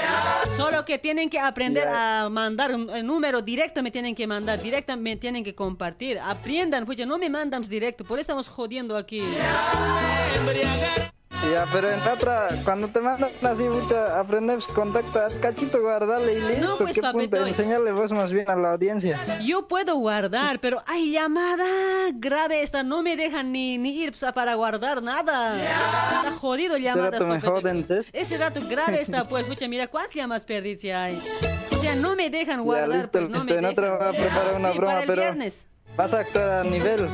Solo 0.55 0.84
que 0.84 0.99
tienen 0.99 1.31
que 1.31 1.39
aprender 1.39 1.89
a 1.89 2.28
mandar 2.31 2.74
un, 2.74 2.91
un 2.91 3.07
número 3.07 3.41
directo, 3.41 3.83
me 3.83 3.91
tienen 3.91 4.15
que 4.15 4.26
mandar, 4.26 4.60
directa 4.60 4.97
me 4.97 5.16
tienen 5.16 5.42
que 5.42 5.55
compartir. 5.55 6.18
Aprendan, 6.18 6.84
pues 6.84 6.99
no 7.07 7.16
me 7.16 7.31
mandan 7.31 7.62
directo, 7.62 8.05
por 8.05 8.18
eso 8.18 8.24
estamos 8.24 8.49
jodiendo 8.49 8.99
aquí. 8.99 9.23
Ya, 11.52 11.66
pero 11.70 11.90
en 11.90 12.00
otra, 12.08 12.48
cuando 12.64 12.88
te 12.88 13.00
mandan 13.00 13.28
así, 13.42 13.64
mucha, 13.64 14.18
aprendes 14.18 14.66
contactar, 14.68 15.30
cachito, 15.40 15.80
guardarle 15.82 16.34
y 16.34 16.40
listo. 16.40 16.78
pues, 16.78 16.94
¿Qué 16.94 17.02
punto? 17.02 17.18
papito. 17.18 17.46
Enseñarle 17.46 17.92
vos 17.92 18.12
más 18.12 18.32
bien 18.32 18.48
a 18.48 18.56
la 18.56 18.72
audiencia. 18.72 19.20
Yo 19.44 19.68
puedo 19.68 19.94
guardar, 19.96 20.58
pero 20.60 20.82
hay 20.86 21.12
llamada 21.12 21.66
grave 22.14 22.62
esta, 22.62 22.82
no 22.82 23.02
me 23.02 23.16
dejan 23.16 23.52
ni, 23.52 23.76
ni 23.76 23.90
ir 24.02 24.14
pa- 24.18 24.32
para 24.32 24.54
guardar 24.54 25.02
nada. 25.02 25.60
Está 25.62 26.32
jodido 26.38 26.78
llamadas. 26.78 27.12
rato 27.12 27.26
me 27.26 27.40
joden, 27.40 27.84
¿sí? 27.84 27.94
Ese 28.14 28.38
rato 28.38 28.60
grave 28.68 29.02
está, 29.02 29.28
pues, 29.28 29.46
mucha, 29.46 29.68
mira, 29.68 29.86
¿cuántas 29.88 30.14
llamadas 30.14 30.44
perdidas 30.46 30.96
hay? 30.96 31.22
O 31.76 31.82
sea, 31.82 31.94
no 31.94 32.16
me 32.16 32.30
dejan 32.30 32.62
guardar. 32.64 32.88
ya, 32.90 32.96
listo, 32.96 33.18
pues, 33.18 33.28
no 33.30 33.34
listo. 33.44 33.52
me 33.52 33.58
En 33.58 33.64
otra 33.66 33.90
dejan. 33.92 33.98
voy 33.98 34.08
a 34.08 34.20
preparar 34.22 34.54
una 34.54 34.72
Sí, 34.72 34.78
broma, 34.78 34.92
para 34.92 35.02
el 35.02 35.06
pero 35.08 35.22
viernes. 35.22 35.66
vas 35.96 36.14
a 36.14 36.20
actuar 36.20 36.50
a 36.50 36.64
nivel. 36.64 37.06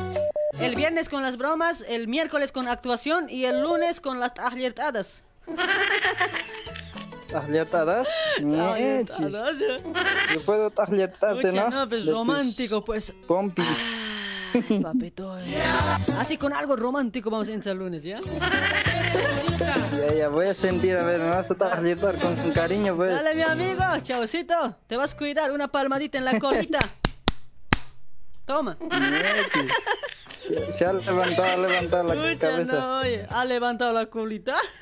El 0.59 0.75
viernes 0.75 1.09
con 1.09 1.23
las 1.23 1.37
bromas, 1.37 1.83
el 1.87 2.07
miércoles 2.07 2.51
con 2.51 2.67
actuación 2.67 3.27
y 3.29 3.45
el 3.45 3.61
lunes 3.61 4.01
con 4.01 4.19
las 4.19 4.33
alertadas. 4.37 5.23
Ya. 8.41 8.75
Yo 10.33 10.41
puedo 10.45 10.69
tajertarte, 10.69 11.47
Pucha, 11.49 11.69
¿no? 11.69 11.69
no, 11.69 11.89
pues 11.89 12.05
romántico, 12.05 12.83
pues. 12.83 13.13
Pompis. 13.25 13.65
Papito. 14.81 15.39
eh. 15.39 15.61
Así 16.19 16.35
con 16.37 16.53
algo 16.53 16.75
romántico 16.75 17.29
vamos 17.29 17.47
a 17.47 17.53
entrar 17.53 17.71
el 17.73 17.79
lunes, 17.79 18.03
¿ya? 18.03 18.19
Ya, 19.57 20.13
ya, 20.13 20.27
voy 20.27 20.47
a 20.47 20.53
sentir, 20.53 20.97
a 20.97 21.03
ver, 21.05 21.21
me 21.21 21.29
vas 21.29 21.49
a 21.51 21.55
tajertar 21.55 22.17
con, 22.19 22.35
con 22.35 22.51
cariño, 22.51 22.97
pues. 22.97 23.11
Dale, 23.11 23.33
mi 23.33 23.43
amigo, 23.43 23.81
chaucito. 24.01 24.75
Te 24.87 24.97
vas 24.97 25.13
a 25.13 25.17
cuidar, 25.17 25.51
una 25.51 25.69
palmadita 25.69 26.17
en 26.17 26.25
la 26.25 26.37
colita. 26.37 26.79
Toma. 28.45 28.75
Se, 30.41 30.71
se 30.73 30.85
ha 30.85 30.93
levantado, 30.93 31.43
ha 31.43 31.57
levantado 31.67 32.03
la 32.03 32.13
Pucha, 32.15 32.37
cabeza. 32.49 32.73
no, 32.73 32.99
oye, 33.01 33.25
ha 33.29 33.45
levantado 33.45 33.93
la 33.93 34.07
colita. 34.07 34.55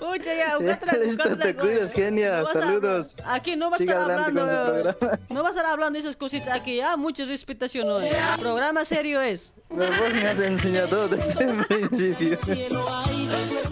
Pucha, 0.00 0.34
ya, 0.34 0.56
otra, 0.58 0.96
Listo, 0.98 1.36
te 1.36 1.54
cuidas, 1.54 1.92
genia. 1.92 2.40
Vas 2.42 2.56
a- 2.56 2.60
Saludos. 2.60 3.16
Aquí 3.26 3.54
no 3.54 3.70
vas 3.70 3.80
a 3.80 3.84
estar 3.84 4.10
hablando. 4.10 4.96
No 5.30 5.42
vas 5.42 5.52
a 5.52 5.56
estar 5.56 5.66
hablando 5.66 5.92
de 5.96 6.00
esas 6.00 6.16
cositas 6.16 6.48
aquí, 6.48 6.76
ya. 6.76 6.96
Mucha 6.96 7.24
respetación 7.24 7.88
hoy. 7.88 8.08
Programa 8.40 8.84
serio 8.84 9.20
es. 9.20 9.52
Pero 9.68 9.86
vos 9.86 10.14
me 10.14 10.26
has 10.28 10.40
enseñado 10.40 11.08
desde 11.08 11.44
el 11.44 11.64
principio. 11.66 12.38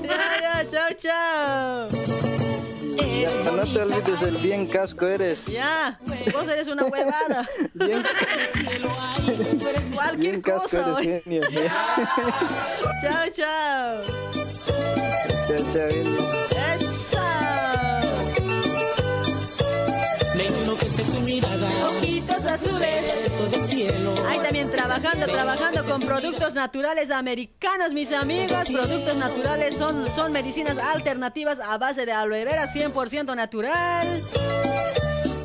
Ya, 0.02 0.64
ya, 0.64 0.68
chao, 0.70 1.88
chao. 1.88 2.25
Ya, 2.96 3.30
no 3.52 3.62
te 3.72 3.80
olvides, 3.82 4.22
el 4.22 4.36
bien 4.38 4.66
casco 4.66 5.06
eres. 5.06 5.46
Ya, 5.46 5.98
vos 6.32 6.48
eres 6.48 6.68
una 6.68 6.84
huevada. 6.86 7.46
Bien, 7.74 8.02
Cualquier 9.94 10.18
bien 10.18 10.40
casco 10.40 10.62
cosa. 10.62 10.78
eres, 10.78 10.98
oye. 10.98 11.20
genio. 11.24 11.42
Chao, 13.02 13.28
chao. 13.32 14.02
Chao, 15.46 15.64
chao, 15.72 16.55
mirada. 21.20 21.68
Ojitos 21.88 22.44
azules. 22.44 23.06
Cielo. 23.68 24.14
Ahí 24.28 24.38
también 24.38 24.70
trabajando, 24.70 25.26
trabajando 25.26 25.84
con 25.84 26.00
productos 26.00 26.54
naturales 26.54 27.10
americanos, 27.10 27.92
mis 27.92 28.12
amigos. 28.12 28.68
Productos 28.70 29.16
naturales 29.16 29.76
son, 29.76 30.10
son 30.14 30.32
medicinas 30.32 30.78
alternativas 30.78 31.58
a 31.60 31.78
base 31.78 32.06
de 32.06 32.12
aloe 32.12 32.44
vera 32.44 32.72
100% 32.72 33.34
natural. 33.34 34.06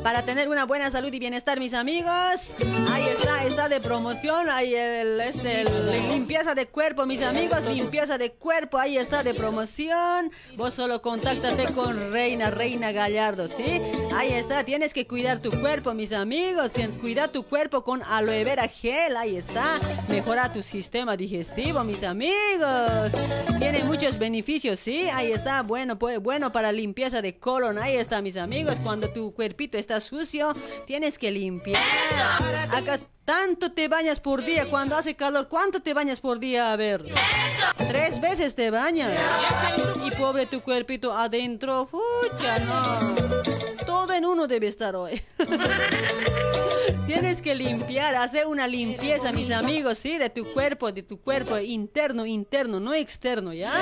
Para 0.02 0.22
tener 0.24 0.48
una 0.48 0.64
buena 0.64 0.90
salud 0.90 1.12
y 1.12 1.18
bienestar, 1.20 1.60
mis 1.60 1.74
amigos. 1.74 2.54
Ahí 2.90 3.04
está, 3.04 3.44
está 3.44 3.68
de 3.68 3.80
promoción. 3.80 4.48
Ahí 4.50 4.74
el, 4.74 5.20
este, 5.20 5.64
limpieza 6.10 6.56
de 6.56 6.66
cuerpo, 6.66 7.06
mis 7.06 7.22
amigos. 7.22 7.62
Limpieza 7.62 8.18
de 8.18 8.32
cuerpo, 8.32 8.78
ahí 8.78 8.98
está 8.98 9.22
de 9.22 9.32
promoción. 9.32 10.32
Vos 10.56 10.74
solo 10.74 11.00
contáctate 11.02 11.72
con 11.72 12.10
Reina, 12.10 12.50
Reina 12.50 12.90
Gallardo, 12.90 13.46
¿sí? 13.46 13.80
Ahí 14.16 14.32
está, 14.32 14.64
tienes 14.64 14.92
que 14.92 15.06
cuidar 15.06 15.40
tu 15.40 15.50
cuerpo, 15.60 15.94
mis 15.94 16.12
amigos. 16.12 16.72
Cuida 17.00 17.28
tu 17.28 17.44
cuerpo 17.44 17.84
con 17.84 18.02
aloe 18.02 18.42
vera 18.42 18.66
gel, 18.66 19.16
ahí 19.16 19.36
está. 19.36 19.78
Mejora 20.08 20.52
tu 20.52 20.62
sistema 20.62 21.16
digestivo, 21.16 21.84
mis 21.84 22.02
amigos. 22.02 23.12
Tiene 23.60 23.84
muchos 23.84 24.18
beneficios, 24.18 24.80
¿sí? 24.80 25.08
Ahí 25.10 25.30
está, 25.30 25.62
bueno, 25.62 25.96
pues 25.96 26.18
bueno 26.18 26.50
para 26.50 26.72
limpieza 26.72 27.22
de 27.22 27.38
colon, 27.38 27.78
ahí 27.78 27.96
está, 27.96 28.20
mis 28.20 28.36
amigos. 28.36 28.78
Cuando 28.82 29.08
tu 29.08 29.32
cuerpito 29.32 29.78
está 29.78 29.91
sucio, 30.00 30.54
tienes 30.86 31.18
que 31.18 31.30
limpiar. 31.30 31.82
Acá 32.70 32.98
tanto 33.24 33.72
te 33.72 33.88
bañas 33.88 34.20
por 34.20 34.44
día, 34.44 34.66
cuando 34.66 34.96
hace 34.96 35.14
calor, 35.14 35.48
¿cuánto 35.48 35.80
te 35.80 35.94
bañas 35.94 36.20
por 36.20 36.38
día? 36.38 36.72
A 36.72 36.76
ver. 36.76 37.04
Tres 37.76 38.20
veces 38.20 38.54
te 38.54 38.70
bañas. 38.70 39.18
Y 40.04 40.10
pobre 40.12 40.46
tu 40.46 40.60
cuerpito 40.60 41.12
adentro, 41.12 41.86
fucha. 41.86 42.58
Todo 43.86 44.12
en 44.12 44.24
uno 44.24 44.46
debe 44.46 44.66
estar 44.68 44.96
hoy. 44.96 45.22
Tienes 47.06 47.42
que 47.42 47.54
limpiar, 47.54 48.14
hacer 48.14 48.46
una 48.46 48.66
limpieza, 48.66 49.32
mis 49.32 49.50
amigos, 49.50 49.98
sí, 49.98 50.18
de 50.18 50.30
tu 50.30 50.44
cuerpo, 50.52 50.92
de 50.92 51.02
tu 51.02 51.20
cuerpo 51.20 51.58
interno, 51.58 52.24
interno, 52.26 52.80
no 52.80 52.94
externo, 52.94 53.52
¿ya? 53.52 53.72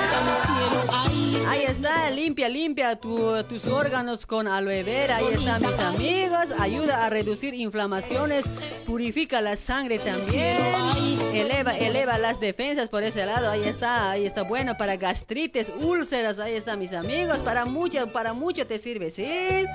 Ahí 1.47 1.63
está, 1.63 2.09
limpia, 2.09 2.49
limpia 2.49 2.95
tu- 2.95 3.43
tus 3.43 3.67
órganos 3.67 4.25
con 4.25 4.47
aloe 4.47 4.83
vera, 4.83 5.17
ahí 5.17 5.25
está, 5.33 5.59
mis 5.59 5.79
amigos, 5.79 6.45
ayuda 6.59 7.05
a 7.05 7.09
reducir 7.09 7.53
inflamaciones, 7.53 8.45
purifica 8.85 9.41
la 9.41 9.55
sangre 9.55 9.99
también, 9.99 10.57
eleva, 11.33 11.77
eleva 11.77 12.17
las 12.17 12.39
defensas 12.39 12.89
por 12.89 13.03
ese 13.03 13.25
lado, 13.25 13.49
ahí 13.49 13.63
está, 13.63 14.11
ahí 14.11 14.25
está, 14.25 14.43
bueno 14.43 14.77
para 14.77 14.97
gastritis, 14.97 15.71
úlceras, 15.81 16.39
ahí 16.39 16.53
está, 16.53 16.75
mis 16.75 16.93
amigos, 16.93 17.39
para 17.39 17.65
mucho, 17.65 18.07
para 18.07 18.33
mucho 18.33 18.65
te 18.65 18.77
sirve, 18.79 19.11
¿sí? 19.11 19.65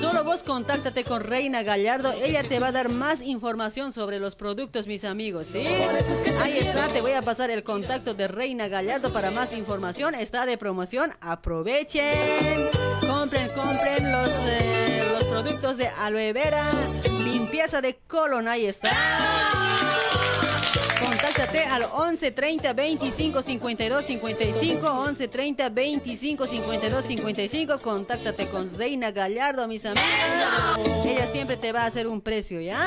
Solo 0.00 0.24
vos 0.24 0.42
contáctate 0.42 1.04
con 1.04 1.22
Reina 1.22 1.62
Gallardo, 1.62 2.12
ella 2.24 2.42
te 2.42 2.58
va 2.58 2.68
a 2.68 2.72
dar 2.74 2.88
más 2.88 3.20
información 3.20 3.92
sobre 3.92 4.18
los 4.18 4.34
productos, 4.34 4.88
mis 4.88 5.04
amigos, 5.04 5.46
¿sí? 5.46 5.64
Ahí 6.42 6.58
está, 6.58 6.88
te 6.88 7.00
voy 7.00 7.12
a 7.12 7.22
pasar 7.22 7.48
el 7.50 7.62
contacto 7.62 8.14
de 8.14 8.26
Reina 8.26 8.66
Gallardo 8.66 9.12
para 9.12 9.30
más 9.30 9.52
información, 9.52 10.16
está 10.16 10.44
de 10.44 10.58
promoción, 10.58 11.12
aprovechen, 11.20 12.68
compren, 13.00 13.48
compren 13.54 14.10
los, 14.10 14.28
eh, 14.48 15.04
los 15.12 15.24
productos 15.24 15.76
de 15.76 15.86
aloe 15.86 16.32
vera, 16.32 16.68
limpieza 17.20 17.80
de 17.80 17.96
colon, 18.08 18.48
ahí 18.48 18.66
está. 18.66 18.90
Contáctate 21.04 21.64
al 21.64 21.84
11 21.92 22.30
30 22.30 22.72
25 22.72 23.42
52 23.42 24.04
55 24.06 24.86
11 24.88 25.28
30 25.28 25.68
25 25.68 26.46
52 26.46 27.04
55 27.04 27.78
Contáctate 27.80 28.46
con 28.48 28.74
Reina 28.76 29.10
Gallardo, 29.10 29.68
mis 29.68 29.84
amigos. 29.84 30.04
Ella 31.04 31.26
siempre 31.30 31.56
te 31.56 31.72
va 31.72 31.82
a 31.82 31.86
hacer 31.86 32.06
un 32.06 32.20
precio, 32.22 32.60
¿ya? 32.60 32.78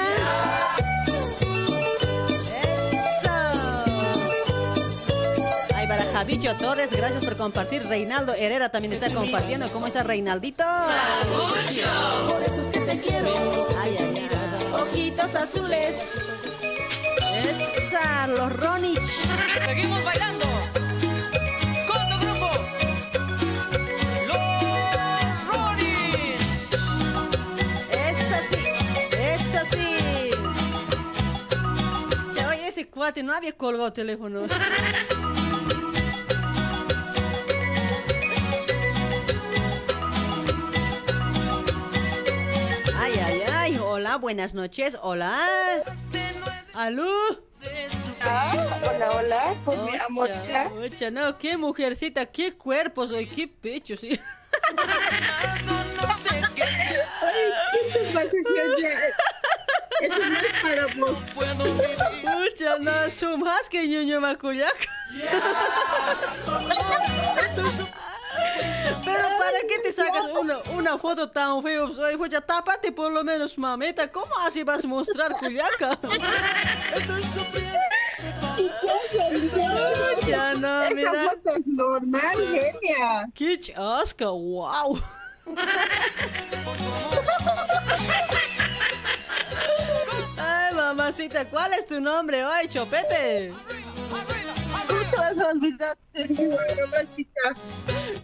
Eso. 2.88 3.30
Ahí 5.76 5.88
para 5.88 6.04
Javicho 6.12 6.56
Torres, 6.56 6.92
gracias 6.92 7.24
por 7.24 7.38
compartir. 7.38 7.84
Reinaldo 7.88 8.34
Herrera 8.34 8.70
también 8.70 8.94
está 8.94 9.14
compartiendo. 9.14 9.72
¿Cómo 9.72 9.86
está 9.88 10.02
Reinaldito? 10.04 10.64
Ay, 13.80 13.96
ay, 14.00 14.30
ay. 14.32 14.82
Ojitos 14.82 15.36
azules. 15.36 15.96
Esa, 17.50 18.28
los 18.28 18.52
Ronich. 18.58 19.00
Seguimos 19.66 20.04
bailando. 20.04 20.46
Con 21.88 22.10
tu 22.10 22.20
grupo. 22.26 22.52
Los 24.28 25.46
Ronis. 25.48 26.68
Eso 27.90 28.36
sí, 28.52 28.64
eso 29.18 29.60
sí. 29.72 30.32
Ya, 32.36 32.50
oye, 32.50 32.68
ese 32.68 32.88
cuate 32.88 33.24
no 33.24 33.34
había 33.34 33.54
colgado 33.54 33.94
teléfono. 33.94 34.42
Ay, 43.00 43.14
ay, 43.24 43.42
ay. 43.54 43.78
Hola, 43.82 44.18
buenas 44.18 44.54
noches. 44.54 44.98
Hola. 45.02 45.40
¿Aló? 46.78 47.12
hola, 48.88 49.12
hola, 49.16 49.56
mi 49.84 49.98
amor. 49.98 50.30
Ocha, 50.80 51.10
no, 51.10 51.36
qué 51.40 51.58
mujercita, 51.58 52.28
qué 52.28 52.54
cuerpos, 52.54 53.12
hoy, 53.12 53.26
qué 53.26 53.48
pechos, 53.48 54.02
sí. 54.02 54.20
Ay, 57.20 57.52
¿qué 57.72 57.80
te 57.94 58.00
pasa? 58.14 58.28
Eso 60.02 60.20
no 60.20 60.38
es 60.38 60.54
para 60.62 60.86
vos. 60.96 61.18
No, 62.80 63.10
su 63.10 63.40
más 63.40 63.68
que 63.70 63.88
ñoño 63.88 64.22
macuyac. 64.22 64.88
Pero 69.06 69.28
¿para 69.40 69.60
qué 69.68 69.80
te 69.84 69.92
sacas 69.92 70.28
una, 70.40 70.58
una 70.74 70.98
foto 70.98 71.30
tan 71.30 71.62
fea? 71.64 71.84
Oye, 71.84 72.18
pucha, 72.18 72.42
tápate 72.42 72.92
por 72.92 73.12
lo 73.12 73.24
menos, 73.24 73.58
mameta. 73.58 74.12
¿Cómo 74.12 74.34
así 74.46 74.64
vas 74.64 74.84
a 74.84 74.88
mostrar 74.88 75.32
cuyaca? 75.34 75.98
¿Y 78.58 78.70
qué 78.70 79.22
haces? 79.22 80.28
Ya 80.28 80.54
no, 80.56 80.82
Esa 80.84 80.96
mira. 80.96 81.24
foto 81.30 81.56
es 81.56 81.68
normal, 81.68 82.36
genia. 82.38 83.30
¡Qué 83.34 83.60
chasca! 83.60 84.30
¡Wow! 84.30 85.00
Ay, 90.38 90.74
mamacita, 90.76 91.46
¿cuál 91.46 91.74
es 91.74 91.88
tu 91.88 92.00
nombre 92.00 92.44
hoy, 92.46 92.68
Chopete? 92.68 93.54
¿Cómo 95.12 95.12
te 95.12 95.18
vas 95.18 95.40
a 95.40 95.48
olvidar 95.50 95.98
de 96.14 96.28
mi 96.28 96.48
mamá, 96.48 97.16
chica? 97.16 97.54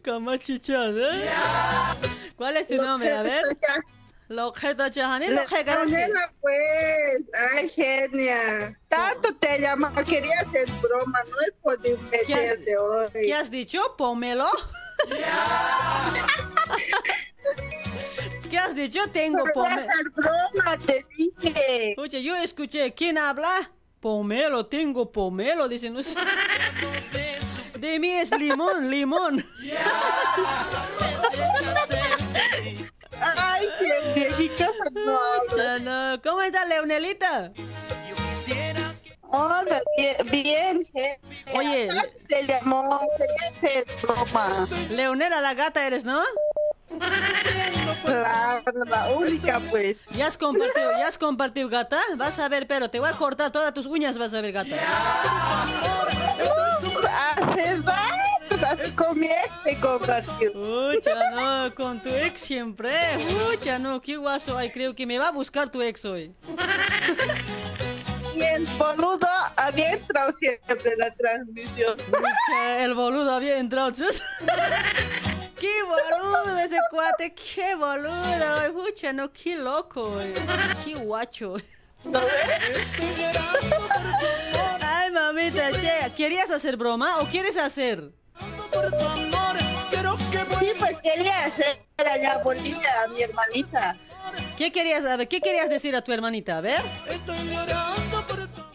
Como 0.04 0.36
chichón, 0.38 1.00
¿eh? 1.00 1.30
¿Cuál 2.36 2.58
es 2.58 2.68
tu 2.68 2.76
nombre? 2.76 3.12
A 3.12 3.22
ver. 3.24 3.44
Lo 4.30 4.48
objeto 4.48 4.90
Chahani, 4.90 5.28
lo 5.28 5.36
La 5.36 5.44
Anela, 5.82 6.34
pues. 6.42 7.22
Ay, 7.54 7.70
genia. 7.70 8.80
Tanto 8.88 9.36
te 9.36 9.60
llama, 9.60 9.94
quería 10.06 10.40
hacer 10.40 10.66
broma, 10.82 11.20
no 11.30 11.36
he 11.42 11.52
podido 11.62 12.00
¿Qué 12.10 12.34
has, 12.34 12.42
meter 12.42 12.60
de 12.60 12.78
hoy. 12.78 13.10
¿Qué 13.12 13.34
has 13.34 13.52
dicho? 13.52 13.80
Pómelo. 13.98 14.48
¿Qué 18.50 18.58
has 18.58 18.76
dicho? 18.76 19.02
Tengo 19.12 19.44
pomelo. 19.54 19.88
broma, 20.16 20.78
te 20.86 21.06
dije. 21.18 21.96
Oye, 21.98 22.24
yo 22.24 22.36
escuché, 22.38 22.94
¿quién 22.94 23.18
habla? 23.18 23.72
Pomelo, 24.04 24.66
tengo 24.66 25.10
pomelo, 25.10 25.70
dice, 25.70 25.90
no 25.90 26.04
sé. 26.04 26.18
De 27.80 27.98
mí 28.02 28.10
es 28.10 28.32
limón, 28.32 28.92
limón. 28.92 29.46
Ay, 33.22 33.66
qué 34.18 34.30
no. 34.94 35.20
No, 35.56 35.80
no. 35.80 36.22
¿Cómo 36.22 36.42
está 36.42 36.66
Leonelita? 36.66 37.54
Bien, 40.30 40.86
bien. 40.94 41.18
Oye, 41.56 41.88
llamó. 42.46 43.00
Leonela 44.90 45.40
la 45.40 45.54
gata 45.54 45.88
eres, 45.88 46.04
¿no? 46.04 46.22
Claro, 48.04 48.64
la 48.86 49.10
única, 49.12 49.60
pues. 49.70 49.96
¿Ya 50.12 50.28
has 50.28 50.38
compartido, 50.38 50.92
ya 50.98 51.08
has 51.08 51.18
compartido 51.18 51.70
gata? 51.70 52.00
Vas 52.16 52.40
a 52.40 52.50
ver, 52.50 52.68
pero 52.68 52.90
te 52.90 53.00
voy 53.00 53.10
a 53.10 53.14
cortar 53.14 53.52
todas 53.52 53.74
tus 53.74 53.86
uñas, 53.86 54.18
vas 54.18 54.34
a 54.34 54.42
ver 54.42 54.52
gata. 54.52 54.76
Hace 57.36 57.78
rato, 57.78 58.66
así 58.68 58.92
con 58.92 59.20
mi 59.20 59.28
ex 59.28 59.50
te 59.64 59.76
compartió. 59.78 60.52
Pucha, 60.54 61.32
no, 61.32 61.74
con 61.76 62.00
tu 62.02 62.10
ex 62.10 62.42
siempre. 62.42 62.94
Pucha, 63.28 63.80
no, 63.80 64.02
qué 64.02 64.18
guaso. 64.18 64.58
Ay, 64.58 64.70
creo 64.70 64.96
que 64.96 65.06
me 65.06 65.18
va 65.18 65.30
a 65.30 65.32
buscar 65.32 65.70
tu 65.70 65.82
ex 65.82 66.06
hoy. 66.06 66.34
Y 68.36 68.42
el 68.42 68.66
boludo 68.78 69.28
había 69.56 69.92
entrado 69.94 70.34
siempre 70.40 70.94
en 70.94 71.00
la 71.00 71.12
transmisión. 71.12 71.96
Pucha, 71.98 72.84
el 72.84 72.94
boludo 72.94 73.32
había 73.34 73.58
entrado. 73.58 73.92
¡Qué 75.64 75.82
boludo 75.84 76.60
ese 76.60 76.76
cuate! 76.92 77.34
¡Qué 77.34 77.74
boludo! 77.76 78.58
Ay, 78.60 78.70
Pucha, 78.74 79.14
no, 79.14 79.32
qué 79.32 79.56
loco. 79.56 80.20
ay. 80.20 80.34
¡Qué 80.84 80.96
guacho! 80.96 81.56
Ay, 84.82 85.10
mamita, 85.12 85.72
che, 85.72 86.12
¿querías 86.18 86.52
hacer 86.52 86.76
broma 86.76 87.20
o 87.20 87.28
quieres 87.28 87.56
hacer? 87.56 88.12
Sí, 90.60 90.72
pues 90.78 91.02
quería 91.02 91.46
hacer 91.46 91.86
a 92.06 92.18
la 92.18 92.40
Bolivia 92.40 93.04
a 93.06 93.08
mi 93.08 93.22
hermanita. 93.22 93.96
¿Qué 94.58 94.70
querías, 94.70 95.06
a 95.06 95.16
ver, 95.16 95.30
qué 95.30 95.40
querías 95.40 95.70
decir 95.70 95.96
a 95.96 96.04
tu 96.04 96.12
hermanita? 96.12 96.58
A 96.58 96.62
ver. 96.62 96.82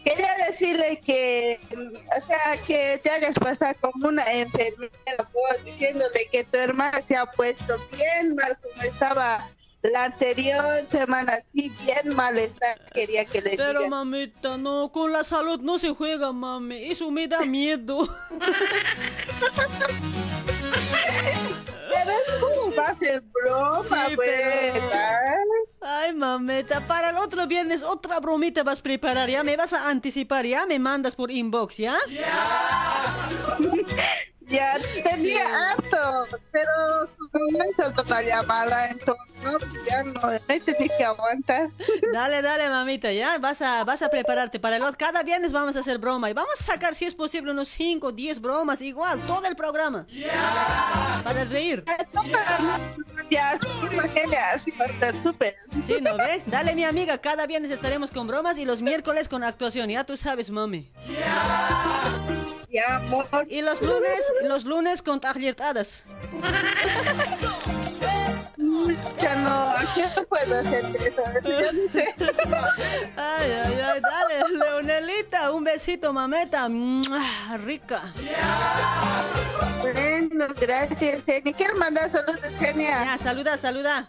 Quería 0.03 0.35
decirle 0.47 0.99
que, 1.05 1.59
mm, 1.75 1.95
o 1.95 2.25
sea, 2.25 2.57
que 2.65 2.99
te 3.03 3.09
hagas 3.09 3.35
pasar 3.35 3.75
como 3.77 4.07
una 4.07 4.23
enfermera, 4.31 4.91
pues, 5.31 5.63
diciéndole 5.65 6.27
que 6.31 6.43
tu 6.43 6.57
hermana 6.57 7.01
se 7.07 7.15
ha 7.15 7.25
puesto 7.25 7.75
bien 7.91 8.35
mal 8.35 8.57
como 8.61 8.81
estaba 8.83 9.49
la 9.81 10.05
anterior 10.05 10.85
semana, 10.91 11.33
así 11.35 11.69
bien 11.85 12.15
mal 12.15 12.37
está. 12.37 12.75
Quería 12.93 13.25
que 13.25 13.41
le 13.41 13.55
Pero 13.57 13.79
diga. 13.79 13.89
mamita, 13.89 14.57
no, 14.57 14.91
con 14.91 15.11
la 15.11 15.23
salud 15.23 15.59
no 15.61 15.77
se 15.79 15.89
juega, 15.93 16.31
mami. 16.33 16.91
Eso 16.91 17.09
me 17.11 17.27
da 17.27 17.45
miedo. 17.45 18.07
Pero 21.89 22.13
¿cómo 22.39 22.75
va 22.75 22.87
a 22.87 22.97
ser 22.97 23.21
broma, 23.21 23.83
Sí, 23.83 24.15
pero-. 24.15 24.89
Ay, 25.81 26.13
mamita, 26.13 26.85
para 26.85 27.09
el 27.09 27.17
otro 27.17 27.47
viernes 27.47 27.83
otra 27.83 28.19
bromita 28.19 28.63
vas 28.63 28.79
a 28.79 28.83
preparar, 28.83 29.29
¿ya? 29.29 29.43
Me 29.43 29.55
vas 29.55 29.73
a 29.73 29.89
anticipar, 29.89 30.45
¿ya? 30.45 30.65
Me 30.65 30.77
mandas 30.77 31.15
por 31.15 31.31
inbox, 31.31 31.77
¿ya? 31.77 31.95
Ya 34.49 34.77
tenía 35.03 35.71
harto, 35.71 36.25
pero 36.51 37.07
su 37.07 37.29
momento 37.39 38.03
de 38.03 38.09
la 38.09 38.21
llamada, 38.23 38.89
entonces 38.89 39.83
ya 39.87 40.03
no, 40.03 40.21
me 40.47 40.59
tenía 40.59 40.97
que 40.97 41.05
aguantar. 41.05 41.69
Dale, 42.13 42.41
dale, 42.41 42.67
mamita, 42.69 43.11
¿ya? 43.11 43.37
Vas 43.37 43.61
a, 43.61 43.83
vas 43.83 44.01
a 44.01 44.09
prepararte 44.09 44.59
para 44.59 44.77
el 44.77 44.83
otro. 44.83 44.97
Cada 44.97 45.21
viernes 45.23 45.51
vamos 45.51 45.75
a 45.75 45.79
hacer 45.79 45.99
broma 45.99 46.29
y 46.29 46.33
vamos 46.33 46.59
a 46.59 46.63
sacar, 46.63 46.95
si 46.95 47.05
es 47.05 47.13
posible, 47.13 47.51
unos 47.51 47.67
5, 47.69 48.11
10 48.11 48.41
bromas, 48.41 48.81
igual, 48.81 49.19
todo 49.21 49.45
el 49.47 49.55
programa. 49.55 50.07
Para 51.23 51.45
reír. 51.45 51.83
Ya, 53.29 53.59
imagínate, 53.91 54.37
así 54.37 54.71
va 54.71 54.85
a 54.85 54.87
estar 54.87 55.23
súper. 55.23 55.55
Sí, 55.85 55.97
¿no 56.01 56.17
ve? 56.17 56.41
Dale, 56.47 56.73
mi 56.73 56.83
amiga, 56.83 57.19
cada 57.19 57.45
viernes 57.45 57.69
estaremos 57.71 58.09
con 58.09 58.25
bromas 58.27 58.57
y 58.57 58.65
los 58.65 58.81
miércoles 58.81 59.27
con 59.27 59.43
actuación, 59.43 59.89
ya 59.89 60.03
tú 60.03 60.17
sabes, 60.17 60.49
mami. 60.49 60.91
Ya, 62.71 62.97
amor. 62.97 63.47
Y 63.49 63.61
los 63.61 63.81
lunes, 63.81 64.21
los 64.43 64.65
lunes 64.65 65.01
con 65.01 65.19
tagliertadas. 65.19 66.03
Ya 69.21 69.35
no, 69.35 69.69
aquí 69.77 70.01
no 70.15 70.23
puedo 70.25 70.59
hacer 70.59 70.83
ya 71.43 71.71
no 71.71 71.91
sé. 71.91 72.15
Ay, 73.17 73.51
ay, 73.51 73.79
ay, 73.81 74.01
dale, 74.01 74.57
Leonelita, 74.57 75.51
un 75.51 75.63
besito, 75.63 76.13
mameta. 76.13 76.69
¡Mua! 76.69 77.23
Rica. 77.63 78.01
Bueno, 79.81 80.47
gracias, 80.59 81.23
Genia. 81.23 81.53
Quiero 81.53 81.75
mandar 81.77 82.09
saludos, 82.11 82.41
Genia. 82.59 83.05
Ya, 83.05 83.17
saluda, 83.17 83.57
saluda. 83.57 84.07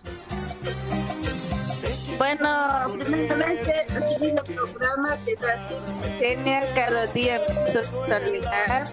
Bueno, 2.20 2.84
primeramente, 2.99 3.86
el 3.94 4.20
lindo 4.20 4.44
programa 4.44 5.16
que 5.24 5.36
transmite 5.36 6.18
Genia 6.18 6.74
cada 6.74 7.07
día 7.07 7.40
saludar. 7.73 8.84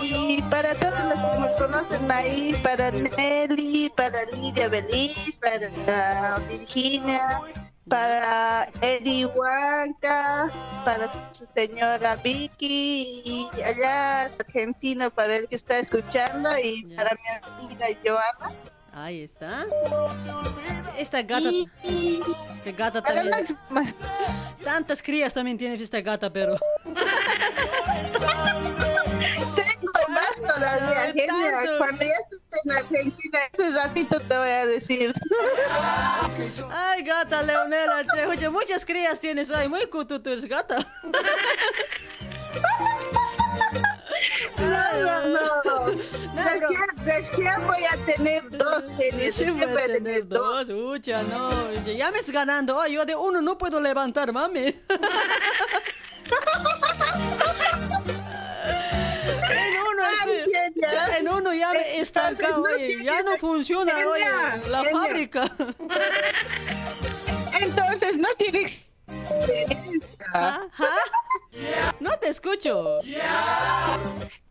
Y 0.00 0.40
para 0.48 0.74
todos 0.76 1.04
los 1.04 1.20
que 1.20 1.40
me 1.40 1.54
conocen 1.56 2.10
ahí, 2.10 2.58
para 2.62 2.90
Nelly, 2.90 3.90
para 3.94 4.24
Lidia 4.24 4.68
Belis, 4.68 5.36
para 5.38 6.38
Virginia, 6.48 7.42
para 7.90 8.70
Eddie 8.80 9.26
Huanca, 9.26 10.50
para 10.82 11.12
su 11.34 11.44
señora 11.48 12.16
Vicky 12.24 13.22
y 13.22 13.48
allá 13.66 14.22
Argentina 14.22 15.10
para 15.10 15.36
el 15.36 15.46
que 15.46 15.56
está 15.56 15.78
escuchando 15.78 16.48
y 16.58 16.84
para 16.96 17.10
mi 17.16 17.66
amiga 17.66 17.86
Joana. 18.02 18.56
Ahí 18.94 19.22
está. 19.22 19.64
Esta 20.98 21.22
gata. 21.22 21.48
Esta 21.82 22.72
gata 22.76 23.02
también. 23.02 23.56
Tantas 24.62 25.02
crías 25.02 25.32
también 25.32 25.56
tiene 25.56 25.76
esta 25.76 26.02
gata, 26.02 26.30
pero. 26.30 26.58
Tengo 29.54 29.92
más 30.08 30.36
todavía, 30.36 31.12
Genia. 31.14 31.50
tanto. 31.50 31.78
Cuando 31.78 32.04
ya 32.04 32.12
esté 32.20 32.36
en 32.64 32.70
Argentina, 32.70 33.38
ese 33.52 33.70
ratito 33.70 34.20
te 34.20 34.38
voy 34.38 34.48
a 34.48 34.66
decir. 34.66 35.14
Ay, 36.70 37.02
gata 37.02 37.42
Leonela, 37.42 38.04
che, 38.38 38.48
muchas 38.50 38.84
crías 38.84 39.18
tienes. 39.18 39.50
Ay, 39.50 39.68
muy 39.68 39.86
cutu, 39.86 40.20
tú 40.20 40.30
eres 40.30 40.44
gata. 40.44 40.86
No, 44.62 45.26
no, 45.26 45.62
no. 45.64 45.92
Recién, 47.04 47.66
voy 47.66 47.84
a 47.84 47.96
tener 48.04 48.48
dos, 48.50 48.84
Genia. 48.96 49.32
Sí, 49.32 49.44
Recién 49.44 49.54
voy 49.54 49.82
a 49.82 49.86
tener 49.86 50.28
dos. 50.28 50.68
ucha, 50.68 51.22
no. 51.24 51.72
Ya 51.84 52.10
me 52.10 52.18
es 52.18 52.30
ganando. 52.30 52.80
Ay, 52.80 52.94
yo 52.94 53.04
de 53.04 53.16
uno 53.16 53.40
no 53.40 53.58
puedo 53.58 53.80
levantar, 53.80 54.32
mami. 54.32 54.74
En 61.18 61.28
uno, 61.28 61.52
ya 61.52 61.72
me 61.72 61.98
Entonces, 61.98 62.38
no 62.40 62.62
oye, 62.62 63.04
ya 63.04 63.22
no 63.22 63.36
funciona, 63.38 63.92
oye, 64.06 64.24
la 64.68 64.84
fábrica. 64.84 65.50
Entonces, 67.60 68.18
no 68.18 68.28
tienes. 68.38 68.91
Ajá. 70.32 70.88
No 72.00 72.18
te 72.18 72.28
escucho. 72.28 72.98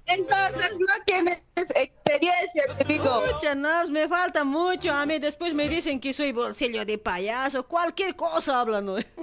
Entonces, 0.06 0.78
no 0.80 0.94
tienes 1.06 1.40
experiencia, 1.56 2.64
te 2.78 2.84
digo. 2.84 3.24
No, 3.56 3.88
me 3.88 4.08
falta 4.08 4.44
mucho. 4.44 4.92
A 4.92 5.06
mí 5.06 5.20
después 5.20 5.54
me 5.54 5.70
dicen 5.70 6.00
que 6.00 6.14
soy 6.14 6.32
bolsillo 6.34 6.86
de 6.86 6.98
payaso. 6.98 7.68
Cualquier 7.68 8.16
cosa 8.16 8.60
hablan 8.60 8.90
hoy. 8.90 9.06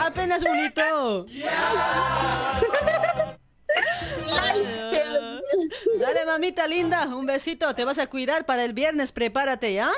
Apenas 0.00 0.44
Dale, 5.98 6.26
mamita 6.26 6.66
linda, 6.66 7.06
un 7.06 7.26
besito. 7.26 7.74
Te 7.74 7.84
vas 7.84 7.98
a 7.98 8.06
cuidar 8.06 8.44
para 8.46 8.64
el 8.64 8.72
viernes. 8.72 9.12
Prepárate, 9.12 9.72
¿ya? 9.72 9.90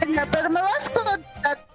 Genia, 0.00 0.26
Pero 0.30 0.50
me 0.50 0.60
vas 0.60 0.88
a 0.88 0.92
contar. 0.92 1.66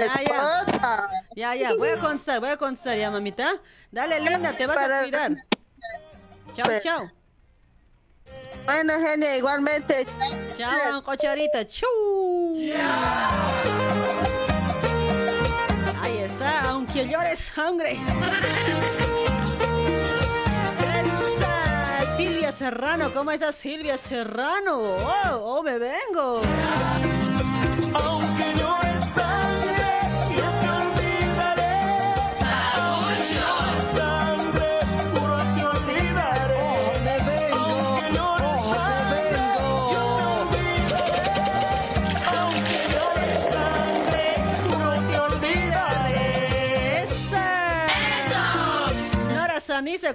Ya, 0.00 0.22
ya. 0.22 1.08
Ya, 1.36 1.54
ya, 1.54 1.74
voy 1.74 1.88
a 1.88 1.98
constar, 1.98 2.40
voy 2.40 2.50
a 2.50 2.56
constar 2.56 2.96
ya, 2.96 3.10
mamita. 3.10 3.60
Dale, 3.90 4.20
linda, 4.20 4.52
te 4.52 4.66
vas 4.66 4.78
a 4.78 5.02
cuidar. 5.02 5.36
Chao, 6.54 6.70
chao. 6.82 7.10
Bueno, 8.64 8.98
Genia, 9.00 9.36
igualmente. 9.36 10.06
Chao, 10.56 11.02
cocharita. 11.02 11.66
Chu. 11.66 11.86
Aunque 16.68 17.08
llores 17.08 17.38
sangre. 17.38 17.98
Esa, 22.44 22.52
Serrano, 22.52 23.12
¿cómo 23.12 23.30
estás 23.30 23.54
Silvia 23.54 23.96
Serrano? 23.96 24.80
Oh, 24.80 25.58
oh, 25.58 25.62
me 25.62 25.78
vengo. 25.78 26.40
Aunque 27.94 28.44
no 28.60 28.80
es 28.82 29.04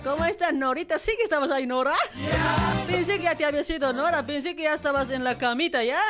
¿cómo 0.04 0.26
estás, 0.26 0.54
Norita? 0.54 0.98
¿Sí 0.98 1.12
que 1.16 1.24
estabas 1.24 1.52
ahí, 1.52 1.68
Nora? 1.68 1.94
Pensé 2.88 3.18
que 3.18 3.24
ya 3.24 3.36
te 3.36 3.46
había 3.46 3.64
sido 3.64 3.94
Nora, 3.94 4.26
pensé 4.26 4.56
que 4.56 4.64
ya 4.64 4.74
estabas 4.74 5.12
en 5.12 5.24
la 5.24 5.38
camita 5.38 5.84
ya. 5.84 6.02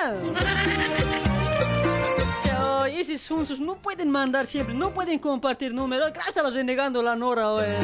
Chao, 2.46 2.86
esos 2.86 3.20
sunsos 3.20 3.60
no 3.60 3.76
pueden 3.76 4.10
mandar 4.10 4.46
siempre, 4.46 4.74
no 4.74 4.92
pueden 4.92 5.20
compartir 5.20 5.74
números. 5.74 6.12
Claro, 6.12 6.30
estabas 6.30 6.54
renegando 6.54 7.04
la 7.04 7.16
Nora, 7.18 7.52
oye. 7.52 7.78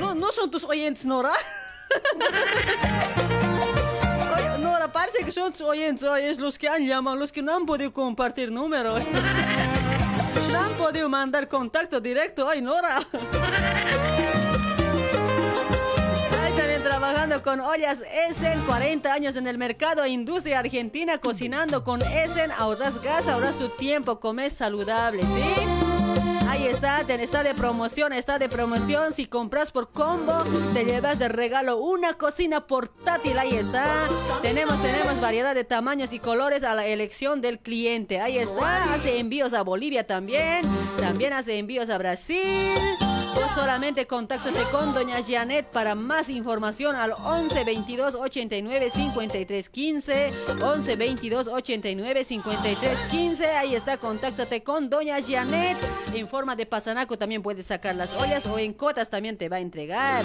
No, 0.00 0.14
no 0.14 0.32
son 0.32 0.50
tus 0.50 0.64
oyentes, 0.64 1.04
Nora. 1.04 1.30
Oye, 4.34 4.58
Nora, 4.58 4.90
parece 4.90 5.18
que 5.24 5.30
son 5.30 5.52
tus 5.52 5.62
oyentes, 5.62 6.02
oye, 6.02 6.30
es 6.30 6.38
los 6.38 6.58
que 6.58 6.68
han 6.68 6.84
llamado, 6.84 7.16
los 7.16 7.30
que 7.30 7.42
no 7.42 7.54
han 7.54 7.64
podido 7.64 7.92
compartir 7.92 8.50
números. 8.50 9.04
No 10.50 10.60
han 10.60 10.72
podido 10.72 11.08
mandar 11.08 11.48
contacto 11.48 12.00
directo, 12.00 12.48
ay, 12.48 12.60
Nora. 12.60 13.06
Trabajando 16.92 17.42
con 17.42 17.60
ollas 17.60 18.02
Essen, 18.28 18.60
40 18.66 19.10
años 19.10 19.36
en 19.36 19.46
el 19.46 19.56
mercado, 19.56 20.06
industria 20.06 20.58
argentina, 20.58 21.16
cocinando 21.16 21.82
con 21.84 22.02
Essen, 22.02 22.52
ahorras 22.52 23.00
gas, 23.00 23.26
ahorras 23.28 23.56
tu 23.56 23.70
tiempo, 23.70 24.20
comes 24.20 24.52
saludable, 24.52 25.22
¿sí? 25.22 26.50
Ahí 26.50 26.66
está, 26.66 27.00
está 27.00 27.42
de 27.42 27.54
promoción, 27.54 28.12
está 28.12 28.38
de 28.38 28.50
promoción. 28.50 29.14
Si 29.14 29.24
compras 29.24 29.72
por 29.72 29.90
combo, 29.90 30.44
te 30.74 30.84
llevas 30.84 31.18
de 31.18 31.28
regalo 31.30 31.78
una 31.78 32.12
cocina 32.18 32.66
portátil. 32.66 33.38
Ahí 33.38 33.54
está. 33.54 33.86
Tenemos, 34.42 34.80
tenemos 34.82 35.18
variedad 35.18 35.54
de 35.54 35.64
tamaños 35.64 36.12
y 36.12 36.18
colores 36.18 36.62
a 36.62 36.74
la 36.74 36.84
elección 36.86 37.40
del 37.40 37.58
cliente. 37.58 38.20
Ahí 38.20 38.36
está. 38.36 38.92
Hace 38.92 39.18
envíos 39.18 39.54
a 39.54 39.62
Bolivia 39.62 40.06
también. 40.06 40.60
También 41.00 41.32
hace 41.32 41.56
envíos 41.56 41.88
a 41.88 41.96
Brasil. 41.96 42.76
O 43.34 43.48
solamente 43.54 44.06
contáctate 44.06 44.62
con 44.70 44.92
Doña 44.92 45.22
Janet 45.26 45.66
para 45.66 45.94
más 45.94 46.28
información 46.28 46.94
al 46.94 47.12
11 47.12 47.64
22 47.64 48.14
89 48.14 48.90
53 48.90 49.68
15. 49.70 50.30
11 50.62 50.96
22 50.96 51.48
89 51.48 52.24
53 52.24 52.98
15. 53.10 53.46
Ahí 53.52 53.74
está, 53.74 53.96
contáctate 53.96 54.62
con 54.62 54.90
Doña 54.90 55.16
Janet. 55.26 55.78
En 56.14 56.28
forma 56.28 56.56
de 56.56 56.66
pasanaco 56.66 57.16
también 57.16 57.42
puedes 57.42 57.66
sacar 57.66 57.94
las 57.94 58.12
ollas 58.14 58.44
o 58.46 58.58
en 58.58 58.74
cotas 58.74 59.08
también 59.08 59.38
te 59.38 59.48
va 59.48 59.56
a 59.56 59.60
entregar. 59.60 60.24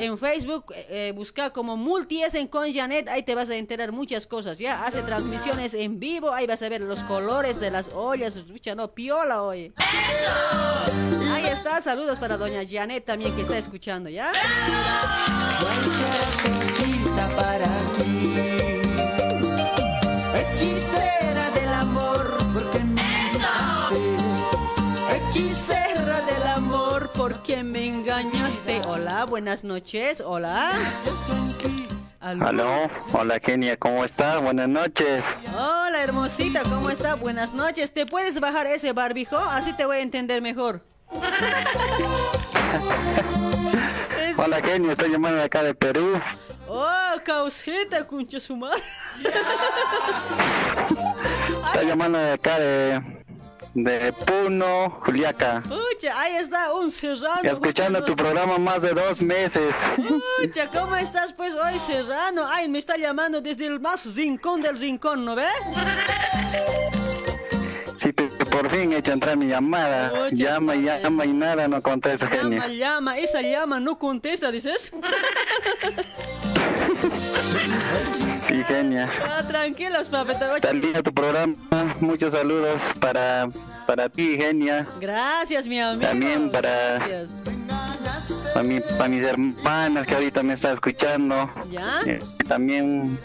En 0.00 0.18
Facebook 0.18 0.72
eh, 0.74 0.86
eh, 0.88 1.12
busca 1.14 1.50
como 1.50 1.76
Multiesen 1.76 2.48
con 2.48 2.72
Janet. 2.72 3.08
Ahí 3.08 3.22
te 3.22 3.36
vas 3.36 3.48
a 3.50 3.54
enterar 3.54 3.92
muchas 3.92 4.26
cosas. 4.26 4.58
Ya 4.58 4.84
hace 4.84 5.02
transmisiones 5.02 5.72
en 5.72 6.00
vivo. 6.00 6.32
Ahí 6.32 6.48
vas 6.48 6.62
a 6.62 6.68
ver 6.68 6.80
los 6.80 6.98
colores 7.04 7.60
de 7.60 7.70
las 7.70 7.90
ollas. 7.94 8.34
Escucha, 8.34 8.74
no, 8.74 8.92
piola 8.92 9.42
hoy. 9.42 9.72
Ahí 11.32 11.46
está, 11.46 11.80
saludos 11.80 12.18
para 12.24 12.38
doña 12.38 12.62
Janet 12.66 13.04
también 13.04 13.36
que 13.36 13.42
está 13.42 13.58
escuchando, 13.58 14.08
¿ya? 14.08 14.32
cosita 16.42 17.28
para 17.36 17.66
ti. 17.98 18.80
Hechicera 20.34 21.50
del 21.50 21.68
amor, 21.68 22.26
porque 22.54 22.82
me 22.82 23.02
engañaste. 23.28 23.98
Hechicera 25.14 26.20
del 26.22 26.42
amor, 26.44 27.10
¿por 27.12 27.42
qué 27.42 27.62
me 27.62 27.88
engañaste? 27.88 28.80
Hola, 28.86 29.26
buenas 29.26 29.62
noches, 29.62 30.22
hola. 30.22 30.70
Aló, 32.20 32.88
hola 33.12 33.38
Kenia, 33.38 33.76
¿cómo 33.76 34.02
estás? 34.02 34.40
Buenas 34.40 34.70
noches. 34.70 35.26
Hola, 35.58 36.02
hermosita, 36.02 36.62
¿cómo 36.62 36.88
está? 36.88 37.16
Buenas 37.16 37.52
noches. 37.52 37.92
¿Te 37.92 38.06
puedes 38.06 38.40
bajar 38.40 38.66
ese 38.66 38.94
barbijo? 38.94 39.36
Así 39.36 39.74
te 39.74 39.84
voy 39.84 39.98
a 39.98 40.00
entender 40.00 40.40
mejor. 40.40 40.93
Hola 44.36 44.60
Kenia, 44.62 44.92
estoy 44.92 45.10
llamando 45.10 45.38
de 45.38 45.44
acá 45.44 45.62
de 45.62 45.74
Perú. 45.74 46.20
Oh, 46.68 47.20
causita, 47.24 48.06
concha 48.06 48.38
su 48.40 48.56
madre. 48.56 48.82
Estoy 51.66 51.86
llamando 51.86 52.18
de 52.18 52.32
acá 52.32 52.58
de, 52.58 53.00
de 53.74 54.12
Puno, 54.12 54.90
Juliaca. 55.04 55.62
Pucha, 55.62 56.18
ahí 56.20 56.34
está 56.36 56.72
un 56.72 56.90
serrano. 56.90 57.42
Escuchando 57.44 58.04
tu 58.04 58.16
programa 58.16 58.58
más 58.58 58.82
de 58.82 58.92
dos 58.92 59.22
meses. 59.22 59.74
Pucha, 60.38 60.66
¿cómo 60.68 60.96
estás 60.96 61.32
pues 61.32 61.54
hoy, 61.54 61.78
serrano? 61.78 62.46
Ay, 62.48 62.68
me 62.68 62.78
está 62.78 62.96
llamando 62.96 63.40
desde 63.40 63.66
el 63.66 63.80
más 63.80 64.14
rincón 64.14 64.60
del 64.60 64.78
rincón, 64.78 65.24
¿no 65.24 65.34
ve? 65.36 65.46
Sí, 68.04 68.12
por 68.12 68.70
fin 68.70 68.92
he 68.92 68.98
hecho 68.98 69.12
entrar 69.12 69.36
mi 69.36 69.46
llamada. 69.46 70.28
Llama 70.30 70.76
y 70.76 70.82
llama 70.84 71.24
y 71.24 71.32
nada, 71.32 71.66
no 71.68 71.80
contesta 71.82 72.28
Llama, 72.30 72.68
llama, 72.68 73.16
esa 73.18 73.40
llama 73.40 73.80
no 73.80 73.98
contesta, 73.98 74.50
dices. 74.52 74.92
Sí, 78.46 78.62
Kenia. 78.68 79.10
Ah, 79.26 79.42
tranquilos, 79.48 80.08
papeta. 80.10 80.54
Está 80.56 80.72
lindo 80.72 81.02
tu 81.02 81.12
programa. 81.14 81.54
Muchos 82.00 82.32
saludos 82.34 82.82
para, 83.00 83.48
para 83.86 84.08
ti, 84.10 84.36
Genia. 84.36 84.86
Gracias, 85.00 85.66
mi 85.66 85.80
amigo. 85.80 86.06
También 86.06 86.50
para, 86.50 86.98
Gracias. 86.98 87.30
para, 88.52 88.62
mi- 88.64 88.80
para 88.80 89.08
mis 89.08 89.22
hermanas 89.24 90.06
que 90.06 90.14
ahorita 90.14 90.42
me 90.42 90.52
están 90.54 90.74
escuchando. 90.74 91.50
¿Ya? 91.70 92.00
Eh, 92.04 92.18
también 92.46 93.18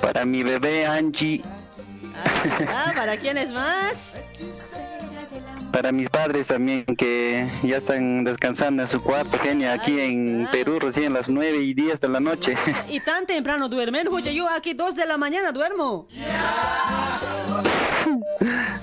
para 0.00 0.24
mi 0.24 0.42
bebé 0.42 0.84
Angie. 0.86 1.42
Ah, 2.68 2.92
¿para 2.94 3.16
quiénes 3.16 3.52
más? 3.52 4.14
Para 5.72 5.92
mis 5.92 6.08
padres 6.08 6.48
también 6.48 6.84
que 6.96 7.48
ya 7.62 7.76
están 7.76 8.24
descansando 8.24 8.82
en 8.82 8.88
su 8.88 9.02
cuarto, 9.02 9.38
Genia, 9.38 9.74
aquí 9.74 10.00
en 10.00 10.48
Perú 10.50 10.78
recién 10.78 11.12
las 11.12 11.28
9 11.28 11.58
y 11.58 11.74
10 11.74 12.00
de 12.00 12.08
la 12.08 12.20
noche. 12.20 12.56
Y 12.88 13.00
tan 13.00 13.26
temprano 13.26 13.68
duermen, 13.68 14.08
oye, 14.08 14.34
yo 14.34 14.48
aquí 14.48 14.72
dos 14.74 14.94
de 14.94 15.04
la 15.06 15.18
mañana 15.18 15.52
duermo. 15.52 16.06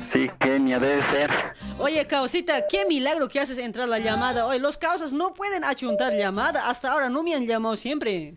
Sí, 0.06 0.30
Genia, 0.40 0.80
debe 0.80 1.02
ser. 1.04 1.32
Oye, 1.80 2.06
causita, 2.06 2.68
qué 2.68 2.86
milagro 2.86 3.28
que 3.28 3.40
haces 3.40 3.58
entrar 3.58 3.88
la 3.88 4.00
llamada. 4.00 4.46
Oye, 4.46 4.60
los 4.60 4.78
causas 4.78 5.14
no 5.14 5.34
pueden 5.34 5.64
achuntar 5.64 6.14
llamada. 6.14 6.70
Hasta 6.70 6.92
ahora 6.92 7.10
no 7.10 7.24
me 7.24 7.34
han 7.34 7.48
llamado 7.48 7.76
siempre. 7.76 8.34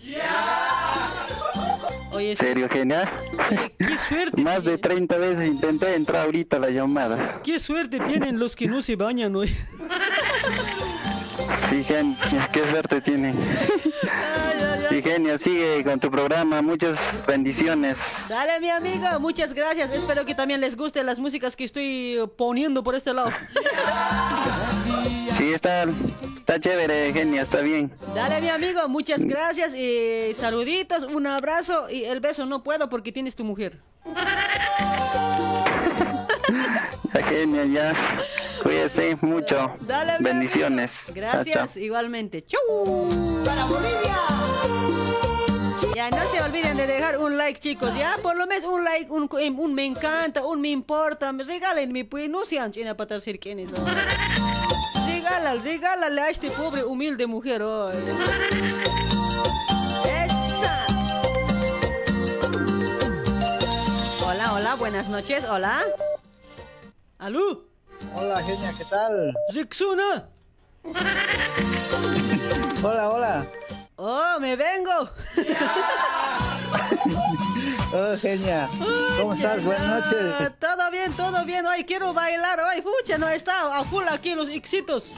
Oye, 2.16 2.34
¿Serio, 2.34 2.68
Genia? 2.70 3.10
qué 3.78 3.98
suerte. 4.08 4.40
Más 4.40 4.64
de 4.64 4.78
30 4.78 5.16
veces 5.18 5.46
intenté 5.48 5.94
entrar 5.94 6.24
ahorita 6.24 6.56
a 6.56 6.60
la 6.60 6.70
llamada. 6.70 7.40
Qué 7.42 7.58
suerte 7.58 8.00
tienen 8.00 8.38
los 8.38 8.56
que 8.56 8.66
no 8.66 8.80
se 8.82 8.96
bañan 8.96 9.36
hoy. 9.36 9.54
Sí, 11.68 11.82
Genia, 11.82 12.16
qué 12.52 12.68
suerte 12.70 13.00
tiene. 13.00 13.34
Sí, 14.88 15.02
Genia, 15.02 15.36
sigue 15.36 15.82
con 15.82 15.98
tu 15.98 16.08
programa. 16.10 16.62
Muchas 16.62 16.96
bendiciones. 17.26 17.98
Dale, 18.28 18.60
mi 18.60 18.70
amigo, 18.70 19.18
muchas 19.18 19.52
gracias. 19.52 19.92
Espero 19.92 20.24
que 20.24 20.34
también 20.34 20.60
les 20.60 20.76
gusten 20.76 21.04
las 21.06 21.18
músicas 21.18 21.56
que 21.56 21.64
estoy 21.64 22.18
poniendo 22.36 22.84
por 22.84 22.94
este 22.94 23.12
lado. 23.12 23.30
Sí, 25.36 25.52
está, 25.52 25.86
está 26.46 26.60
chévere, 26.60 27.12
Genia, 27.12 27.42
está 27.42 27.60
bien. 27.60 27.90
Dale, 28.14 28.40
mi 28.40 28.48
amigo, 28.48 28.88
muchas 28.88 29.24
gracias. 29.24 29.74
Y 29.74 30.32
saluditos, 30.34 31.02
un 31.02 31.26
abrazo 31.26 31.90
y 31.90 32.04
el 32.04 32.20
beso 32.20 32.46
no 32.46 32.62
puedo 32.62 32.88
porque 32.88 33.10
tienes 33.10 33.34
tu 33.34 33.42
mujer. 33.44 33.80
La 37.12 37.22
Genia, 37.28 37.64
ya. 37.64 37.92
Cuídese 38.62 39.18
mucho. 39.22 39.76
Dale, 39.80 40.18
Bendiciones. 40.20 41.02
Gracias, 41.12 41.74
chao. 41.74 41.82
igualmente. 41.82 42.44
¡Chau! 42.44 43.08
¡Para 43.44 43.64
Bolivia! 43.64 44.16
Ya 45.96 46.10
no 46.10 46.18
se 46.30 46.40
olviden 46.42 46.76
de 46.76 46.86
dejar 46.86 47.18
un 47.18 47.36
like, 47.36 47.58
chicos. 47.58 47.92
Ya, 47.98 48.16
por 48.22 48.36
lo 48.36 48.46
menos 48.46 48.64
un 48.70 48.84
like, 48.84 49.10
un, 49.10 49.28
un 49.58 49.74
me 49.74 49.84
encanta, 49.84 50.44
un 50.44 50.60
me 50.60 50.68
importa. 50.70 51.32
Regálenme, 51.32 52.04
pues, 52.04 52.30
no 52.30 52.44
sean 52.44 52.70
china 52.70 52.96
para 52.96 53.16
decir 53.16 53.40
quiénes 53.40 53.70
son. 53.70 53.84
Regálale, 55.26 55.60
regálale 55.60 56.20
a 56.22 56.30
este 56.30 56.50
pobre, 56.52 56.84
humilde 56.84 57.26
mujer 57.26 57.60
hoy. 57.60 57.96
Esa. 60.04 60.86
Hola, 64.24 64.52
hola, 64.52 64.74
buenas 64.76 65.08
noches, 65.08 65.44
hola. 65.44 65.82
¿Aló? 67.18 67.64
Hola, 68.14 68.40
genia, 68.44 68.72
¿qué 68.78 68.84
tal? 68.84 69.34
Rixuna. 69.52 70.28
Hola, 72.84 73.10
hola. 73.10 73.44
Oh, 73.96 74.38
me 74.38 74.54
vengo. 74.54 75.10
Oh, 77.92 78.16
genia. 78.20 78.68
¿Cómo 79.18 79.34
estás? 79.34 79.64
Buenas 79.64 79.86
noches. 79.86 80.52
Todo 80.58 80.90
bien, 80.90 81.12
todo 81.12 81.44
bien. 81.44 81.64
Hoy 81.66 81.84
quiero 81.84 82.12
bailar. 82.12 82.58
Hoy, 82.60 82.82
fucha, 82.82 83.16
no 83.16 83.28
está 83.28 83.78
a 83.78 83.84
full 83.84 84.04
aquí 84.08 84.34
los 84.34 84.48
éxitos. 84.48 85.12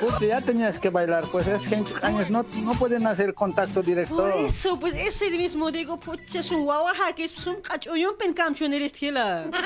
Pucha, 0.00 0.24
ya 0.24 0.40
tenías 0.40 0.78
que 0.78 0.88
bailar, 0.88 1.24
pues 1.30 1.46
es 1.48 1.66
gente 1.66 1.92
años, 2.02 2.30
no, 2.30 2.44
no 2.62 2.74
pueden 2.74 3.06
hacer 3.06 3.34
contacto 3.34 3.82
directo. 3.82 4.16
Por 4.16 4.32
eso, 4.32 4.78
pues 4.78 4.94
ese 4.94 5.30
mismo 5.30 5.70
digo, 5.70 5.98
pucha, 5.98 6.40
es 6.40 6.50
un 6.50 6.64
guaguaja 6.64 7.12
que 7.14 7.24
es 7.24 7.46
un 7.46 7.60
cacho. 7.60 7.96
Yo 7.96 8.16
pensé 8.16 8.64
en 8.64 8.72
eres 8.72 8.92
tila. 8.92 9.50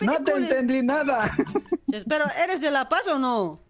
No 0.00 0.22
te 0.22 0.32
entendí 0.32 0.82
nada. 0.82 1.32
Pero, 2.06 2.26
¿eres 2.44 2.60
de 2.60 2.70
La 2.70 2.88
Paz 2.88 3.08
o 3.08 3.18
no? 3.18 3.65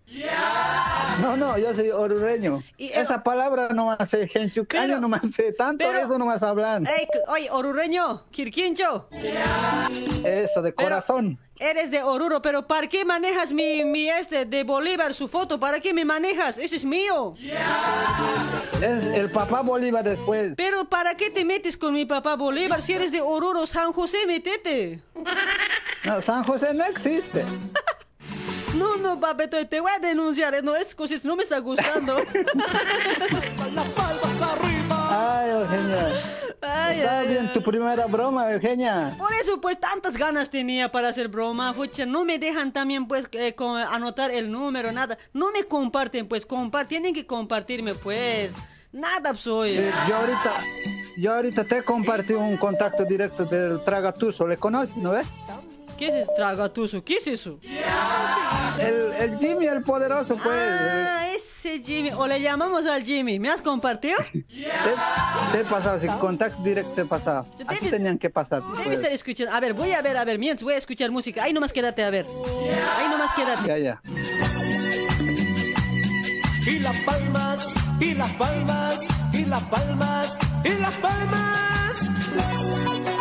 No, 1.21 1.37
no, 1.37 1.59
yo 1.59 1.75
soy 1.75 1.91
orureño. 1.91 2.63
Y, 2.77 2.87
eh, 2.87 3.01
Esa 3.01 3.23
palabra 3.23 3.69
no 3.71 3.89
me 3.89 3.97
hace 3.99 4.29
genchucaño, 4.29 5.01
no 5.01 5.09
me 5.09 5.17
hace 5.17 5.53
tanto, 5.53 5.91
eso 5.91 6.19
no 6.19 6.27
me 6.27 6.35
hablan. 6.41 6.87
Ey, 6.87 7.09
oye, 7.29 7.51
orureño, 7.51 8.25
Quirquincho. 8.31 9.09
Eso, 10.25 10.63
de 10.63 10.75
corazón. 10.75 11.39
Eres 11.59 11.91
de 11.91 12.03
Oruro, 12.03 12.43
pero 12.43 12.67
¿para 12.67 12.87
qué 12.87 13.07
manejas 13.07 13.51
mi, 13.55 13.83
mi 13.83 14.11
este 14.11 14.45
de 14.45 14.63
Bolívar, 14.63 15.15
su 15.15 15.27
foto? 15.27 15.59
¿Para 15.59 15.81
qué 15.81 15.95
me 15.95 16.05
manejas? 16.05 16.59
Eso 16.59 16.77
es 16.77 16.85
mío. 16.85 17.33
Es 18.83 19.05
el 19.05 19.31
papá 19.31 19.63
Bolívar 19.63 20.05
después. 20.05 20.53
Pero 20.55 20.87
¿para 20.87 21.15
qué 21.15 21.31
te 21.31 21.47
metes 21.47 21.79
con 21.79 21.95
mi 21.95 22.05
papá 22.05 22.37
Bolívar? 22.37 22.83
Si 22.83 22.93
eres 22.93 23.11
de 23.11 23.23
Oruro, 23.23 23.67
San 23.67 23.95
José, 23.95 24.19
métete. 24.27 25.01
No, 26.05 26.21
San 26.21 26.45
José 26.45 26.75
no 26.75 26.85
existe. 26.85 27.43
No, 28.79 28.97
no, 28.97 29.19
papeto, 29.21 29.57
te 29.67 29.81
voy 29.81 29.91
a 29.97 29.99
denunciar. 29.99 30.55
eh, 30.55 30.63
No, 30.63 30.75
es 30.77 30.95
cosas 30.95 31.25
no 31.25 31.35
me 31.37 31.43
está 31.43 31.59
gustando. 31.59 32.17
Ay, 35.09 35.51
Eugenia. 35.51 36.21
Ay, 36.63 36.99
Está 37.01 37.19
ay, 37.21 37.29
bien 37.29 37.53
tu 37.53 37.63
primera 37.63 38.07
broma, 38.07 38.51
Eugenia. 38.53 39.15
Por 39.19 39.33
eso, 39.35 39.61
pues, 39.61 39.79
tantas 39.79 40.17
ganas 40.17 40.51
tenía 40.51 40.91
para 40.91 41.09
hacer 41.09 41.29
broma, 41.29 41.73
fucha. 41.75 42.07
No 42.07 42.25
me 42.25 42.39
dejan 42.39 42.73
también, 42.73 43.07
pues, 43.07 43.29
eh, 43.33 43.55
con- 43.55 43.79
anotar 43.79 44.31
el 44.31 44.51
número, 44.51 44.91
nada. 44.93 45.17
No 45.33 45.53
me 45.53 45.65
comparten, 45.65 46.27
pues, 46.27 46.45
compar 46.47 46.87
tienen 46.87 47.15
que 47.15 47.27
compartirme, 47.27 47.95
pues. 47.95 48.51
Nada 48.93 49.35
soy. 49.35 49.75
Sí, 49.75 49.81
yo 50.09 50.17
ahorita, 50.17 50.53
yo 51.19 51.35
ahorita 51.35 51.65
te 51.65 51.83
compartí 51.83 52.33
un 52.33 52.57
contacto 52.57 53.05
directo 53.05 53.45
del 53.45 53.83
Tragatuso. 53.85 54.47
¿Le 54.47 54.57
conoces, 54.57 54.97
no 54.97 55.13
ves? 55.13 55.27
¿Qué 55.99 56.09
es 56.09 56.15
ese 56.15 56.31
tragatuso? 56.37 57.03
¿Qué 57.03 57.15
es 57.17 57.27
eso? 57.27 57.59
El, 58.81 59.13
el 59.19 59.39
Jimmy, 59.39 59.67
el 59.67 59.83
poderoso, 59.83 60.37
pues. 60.37 60.55
Ah, 60.55 61.29
ese 61.35 61.83
Jimmy. 61.83 62.11
O 62.17 62.27
le 62.27 62.41
llamamos 62.41 62.87
al 62.87 63.05
Jimmy. 63.05 63.39
¿Me 63.39 63.51
has 63.51 63.63
compartido? 63.63 64.17
Te, 64.33 64.43
te 65.53 65.61
he 65.61 65.65
pasado, 65.65 66.01
sí, 66.01 66.07
contacto 66.21 66.63
directo 66.63 66.93
te 66.93 67.03
he 67.03 67.05
pasado. 67.05 67.47
Así 67.67 67.89
tenían 67.89 68.19
que 68.19 68.31
pasar. 68.31 68.63
Debe 68.63 68.85
pues. 68.85 68.99
estar 68.99 69.13
escuchando. 69.13 69.55
A 69.55 69.61
ver, 69.61 69.75
voy 69.75 69.93
a 69.93 70.03
ver, 70.03 70.17
a 70.17 70.25
ver, 70.25 70.39
mientras 70.39 70.63
voy 70.63 70.75
a 70.75 70.79
escuchar 70.79 71.11
música. 71.11 71.43
Ahí 71.43 71.53
nomás 71.53 71.73
quédate, 71.73 72.05
a 72.05 72.11
ver. 72.11 72.27
Ahí 72.97 73.09
nomás 73.09 73.33
quédate. 73.35 73.67
Ya, 73.67 73.79
ya. 73.79 74.01
Y 76.67 76.79
las 76.81 76.97
palmas, 77.03 77.69
y 78.01 78.15
las 78.15 78.33
palmas, 78.33 78.99
y 79.33 79.45
las 79.45 79.63
palmas, 79.65 80.39
y 80.65 80.81
las 80.81 80.95
palmas. 80.99 83.16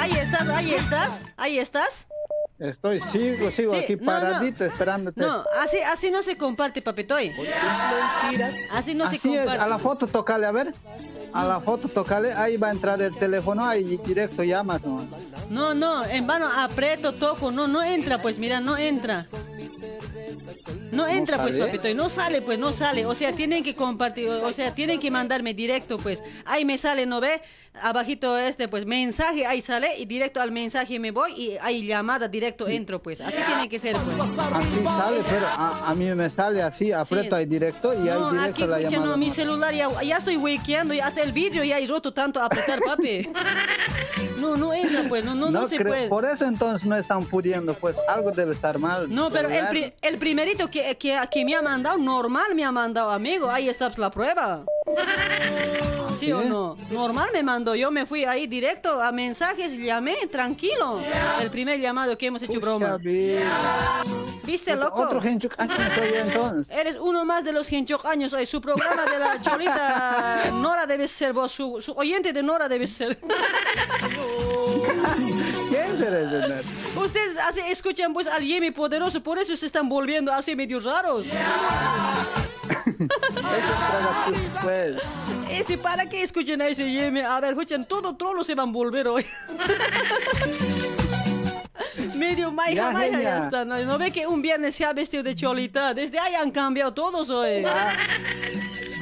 Ahí 0.00 0.12
estás, 0.12 0.48
ahí 0.48 0.74
estás, 0.74 1.22
ahí 1.36 1.58
estás. 1.58 2.06
Estoy, 2.64 3.00
sigo, 3.00 3.50
sigo 3.50 3.74
Sí, 3.74 3.80
aquí 3.80 3.96
no, 3.96 4.00
no. 4.00 4.06
paradito 4.06 4.64
esperándote. 4.64 5.20
No, 5.20 5.44
así, 5.62 5.78
así 5.78 6.10
no 6.10 6.22
se 6.22 6.36
comparte, 6.36 6.80
papetoy. 6.80 7.30
Así 8.72 8.94
no 8.94 9.08
se 9.10 9.16
es, 9.16 9.22
comparte. 9.22 9.58
a 9.58 9.66
la 9.66 9.78
foto 9.78 10.06
tocale, 10.06 10.46
a 10.46 10.50
ver. 10.52 10.74
A 11.32 11.44
la 11.44 11.60
foto 11.60 11.88
tocale, 11.88 12.32
ahí 12.32 12.56
va 12.56 12.68
a 12.68 12.70
entrar 12.70 13.00
el 13.02 13.14
teléfono, 13.16 13.66
ahí 13.66 13.98
directo 14.04 14.42
llamas. 14.44 14.82
¿no? 14.82 15.06
No, 15.50 15.74
no, 15.74 16.04
en 16.06 16.26
vano 16.26 16.48
aprieto, 16.50 17.12
toco, 17.12 17.50
no, 17.50 17.68
no 17.68 17.82
entra, 17.82 18.18
pues 18.18 18.38
mira, 18.38 18.60
no 18.60 18.78
entra. 18.78 19.26
No 20.92 21.06
entra, 21.08 21.42
pues, 21.42 21.56
sale? 21.56 21.66
papito, 21.66 21.88
y 21.88 21.94
no 21.94 22.08
sale, 22.08 22.40
pues, 22.40 22.58
no 22.58 22.72
sale. 22.72 23.04
O 23.06 23.14
sea, 23.14 23.32
tienen 23.32 23.62
que 23.64 23.74
compartir, 23.74 24.28
o 24.28 24.52
sea, 24.52 24.74
tienen 24.74 25.00
que 25.00 25.10
mandarme 25.10 25.52
directo, 25.52 25.98
pues. 25.98 26.22
Ahí 26.44 26.64
me 26.64 26.78
sale, 26.78 27.04
¿no 27.04 27.20
ve? 27.20 27.42
Abajito 27.82 28.38
este, 28.38 28.68
pues, 28.68 28.86
mensaje, 28.86 29.44
ahí 29.46 29.60
sale, 29.60 29.98
y 29.98 30.04
directo 30.06 30.40
al 30.40 30.52
mensaje 30.52 31.00
me 31.00 31.10
voy, 31.10 31.32
y 31.32 31.56
ahí 31.60 31.84
llamada, 31.86 32.28
directo 32.56 32.68
entro, 32.68 33.02
pues. 33.02 33.20
Así 33.20 33.36
tiene 33.46 33.68
que 33.68 33.78
ser, 33.78 33.96
pues. 33.96 34.38
Así 34.38 34.84
sale, 34.84 35.20
pero 35.28 35.46
a, 35.46 35.90
a 35.90 35.94
mí 35.94 36.04
me 36.14 36.30
sale 36.30 36.62
así, 36.62 36.92
aprieto 36.92 37.36
ahí 37.36 37.46
directo 37.46 37.92
y 37.94 38.08
ahí 38.08 38.18
No, 38.18 38.30
directo 38.32 38.50
aquí, 38.64 38.66
la 38.66 38.80
llamada. 38.80 39.10
no, 39.12 39.16
mi 39.16 39.30
celular 39.30 39.74
ya, 39.74 40.02
ya 40.02 40.16
estoy 40.18 40.36
y 40.94 41.00
hasta 41.00 41.22
el 41.22 41.32
vidrio 41.32 41.64
ya 41.64 41.78
he 41.78 41.86
roto 41.86 42.12
tanto 42.12 42.40
a 42.40 42.46
apretar, 42.46 42.80
papi. 42.80 43.28
No, 44.38 44.56
no 44.56 44.72
entra, 44.74 45.04
pues, 45.08 45.24
no, 45.24 45.34
no, 45.34 45.50
no, 45.50 45.68
se 45.68 45.76
creo- 45.76 45.88
puede. 45.88 46.08
Por 46.08 46.24
eso 46.24 46.44
entonces 46.44 46.86
no 46.86 46.96
están 46.96 47.24
pudiendo, 47.24 47.74
pues 47.74 47.96
algo 48.08 48.30
debe 48.32 48.52
estar 48.52 48.78
mal. 48.78 49.12
No, 49.12 49.30
pero 49.30 49.48
el, 49.48 49.66
pri- 49.68 49.92
el 50.02 50.18
primerito 50.18 50.70
que, 50.70 50.96
que, 50.96 51.18
que 51.30 51.44
me 51.44 51.54
ha 51.54 51.62
mandado, 51.62 51.98
normal 51.98 52.54
me 52.54 52.64
ha 52.64 52.72
mandado, 52.72 53.10
amigo. 53.10 53.50
Ahí 53.50 53.68
está 53.68 53.90
la 53.96 54.10
prueba. 54.10 54.64
¿Sí, 56.18 56.30
o 56.32 56.42
no? 56.42 56.76
Normal 56.90 57.30
me 57.32 57.42
mandó. 57.42 57.74
Yo 57.74 57.90
me 57.90 58.06
fui 58.06 58.24
ahí 58.24 58.46
directo 58.46 59.00
a 59.02 59.10
mensajes, 59.12 59.76
llamé, 59.76 60.14
tranquilo. 60.30 61.00
El 61.40 61.50
primer 61.50 61.80
llamado 61.80 62.16
que 62.16 62.26
hemos 62.26 62.42
hecho 62.42 62.60
broma. 62.60 62.98
¿Viste, 64.44 64.76
loco? 64.76 65.02
Otro 65.02 65.20
genchucaño 65.20 65.72
soy 65.94 66.08
yo 66.10 66.16
entonces. 66.20 66.76
Eres 66.76 66.96
uno 67.00 67.24
más 67.24 67.44
de 67.44 67.52
los 67.52 67.66
años 68.04 68.32
hoy. 68.32 68.46
Su 68.46 68.60
programa 68.60 69.04
de 69.06 69.18
la 69.18 69.40
cholita 69.42 70.50
Nora 70.52 70.86
debe 70.86 71.08
ser 71.08 71.32
vos. 71.32 71.50
Su, 71.50 71.80
su 71.80 71.92
oyente 71.92 72.32
de 72.32 72.42
Nora 72.42 72.68
debe 72.68 72.86
ser. 72.86 73.18
¿Quién 75.68 75.98
será 75.98 76.20
ese? 76.20 76.64
Ustedes 76.96 77.36
así 77.38 77.60
escuchan 77.68 78.12
pues 78.12 78.26
al 78.26 78.42
Yemi 78.42 78.70
poderoso, 78.70 79.22
por 79.22 79.38
eso 79.38 79.56
se 79.56 79.66
están 79.66 79.88
volviendo 79.88 80.32
así 80.32 80.54
medio 80.56 80.80
raros. 80.80 81.26
Ese, 85.50 85.78
¿para 85.78 86.08
qué 86.08 86.22
escuchen 86.22 86.60
a 86.62 86.68
ese 86.68 86.90
Yemi? 86.90 87.20
A 87.20 87.40
ver, 87.40 87.50
escuchen, 87.50 87.84
todo 87.84 88.16
trolo 88.16 88.44
se 88.44 88.54
van 88.54 88.68
a 88.68 88.72
volver 88.72 89.08
hoy. 89.08 89.26
Medio 92.16 92.50
maija, 92.50 92.74
Ya, 92.74 92.90
maija, 92.90 93.20
ya 93.20 93.44
está. 93.44 93.64
¿no? 93.64 93.78
¿No 93.84 93.98
ve 93.98 94.10
que 94.10 94.26
un 94.26 94.42
viernes 94.42 94.74
se 94.74 94.84
ha 94.84 94.92
vestido 94.92 95.22
de 95.22 95.34
cholita? 95.34 95.94
Desde 95.94 96.18
ahí 96.18 96.34
han 96.34 96.50
cambiado 96.50 96.92
todos 96.94 97.30
hoy. 97.30 97.64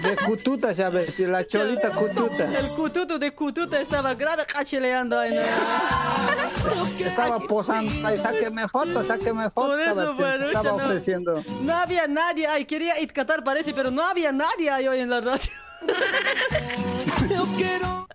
de 0.02 0.16
cututa 0.26 0.72
ya 0.72 0.90
ves, 0.90 1.18
la 1.20 1.46
cholita 1.46 1.90
cututa. 1.90 2.44
El 2.58 2.68
cututo 2.68 3.18
de 3.18 3.32
cututa 3.32 3.80
estaba 3.80 4.14
grave 4.14 4.44
cacheleando 4.46 5.18
ahí. 5.18 5.34
¿no? 5.34 5.42
Estaba 7.02 7.40
posando, 7.40 8.06
ahí, 8.06 8.16
sáqueme 8.18 8.68
foto, 8.68 9.02
sáqueme 9.02 9.50
foto. 9.50 9.68
Por 9.72 9.80
eso, 9.80 9.90
estaba, 9.90 10.12
bueno, 10.12 10.46
estaba 10.46 10.68
no. 10.68 10.76
ofreciendo. 10.76 11.44
No 11.60 11.74
había 11.74 12.06
nadie, 12.06 12.46
ay, 12.46 12.64
quería 12.64 12.98
Itcatar 13.00 13.42
parece, 13.44 13.74
pero 13.74 13.90
no 13.90 14.02
había 14.02 14.32
nadie 14.32 14.70
ahí 14.70 14.86
hoy 14.88 15.00
en 15.00 15.10
la 15.10 15.20
radio. 15.20 15.50
Yo 17.28 17.44
quiero. 17.57 18.09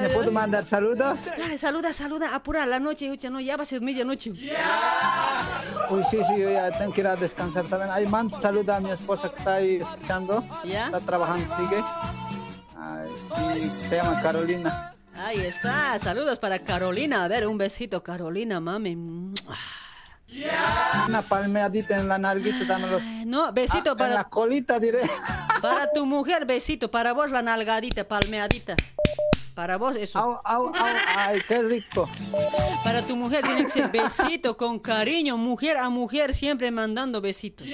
Me 0.00 0.08
puedo 0.10 0.32
mandar 0.32 0.64
saludos. 0.66 1.18
Dale, 1.38 1.58
saluda, 1.58 1.92
saluda, 1.92 2.34
apura 2.34 2.64
la 2.66 2.80
noche, 2.80 3.06
escucha, 3.06 3.30
no, 3.30 3.40
ya 3.40 3.56
va 3.56 3.62
a 3.64 3.66
ser 3.66 3.80
medianoche. 3.80 4.30
Uy, 4.30 6.02
sí, 6.10 6.18
sí, 6.26 6.40
yo 6.40 6.50
ya 6.50 6.70
tengo 6.70 6.92
que 6.92 7.00
ir 7.00 7.06
a 7.06 7.16
descansar 7.16 7.66
también. 7.66 7.90
Ahí 7.90 8.06
mando 8.06 8.40
saludos 8.40 8.76
a 8.76 8.80
mi 8.80 8.90
esposa 8.90 9.28
que 9.30 9.36
está 9.36 9.54
ahí 9.54 9.76
escuchando. 9.76 10.44
¿Ya? 10.64 10.86
Está 10.86 11.00
trabajando, 11.00 11.56
sigue. 11.56 11.82
Ay, 12.76 13.10
y 13.56 13.68
se 13.68 13.96
llama 13.96 14.20
Carolina. 14.22 14.94
Ahí 15.16 15.40
está, 15.40 15.98
saludos 15.98 16.38
para 16.38 16.58
Carolina. 16.60 17.24
A 17.24 17.28
ver, 17.28 17.46
un 17.46 17.58
besito, 17.58 18.02
Carolina, 18.02 18.60
mami. 18.60 19.32
Una 21.08 21.22
palmeadita 21.22 21.98
en 21.98 22.08
la 22.08 22.18
narguita, 22.18 22.64
dámelos. 22.64 23.02
No, 23.26 23.52
besito 23.52 23.90
Ah, 23.90 23.92
en 23.92 23.98
para. 23.98 24.14
la 24.14 24.24
colita, 24.24 24.78
diré. 24.78 25.08
Para 25.60 25.90
tu 25.92 26.06
mujer, 26.06 26.46
besito. 26.46 26.90
Para 26.90 27.12
vos, 27.12 27.30
la 27.30 27.42
nalgadita, 27.42 28.04
palmeadita. 28.08 28.76
Para 29.54 29.76
vos, 29.76 29.94
eso. 29.96 30.18
Au, 30.18 30.40
au, 30.44 30.66
au, 30.68 30.72
ay, 31.18 31.40
qué 31.46 31.60
rico. 31.62 32.08
Para 32.82 33.02
tu 33.02 33.14
mujer 33.16 33.44
tiene 33.44 33.64
que 33.64 33.70
ser 33.70 33.90
besito, 33.90 34.56
con 34.56 34.78
cariño, 34.78 35.36
mujer 35.36 35.76
a 35.76 35.90
mujer, 35.90 36.32
siempre 36.32 36.70
mandando 36.70 37.20
besitos. 37.20 37.66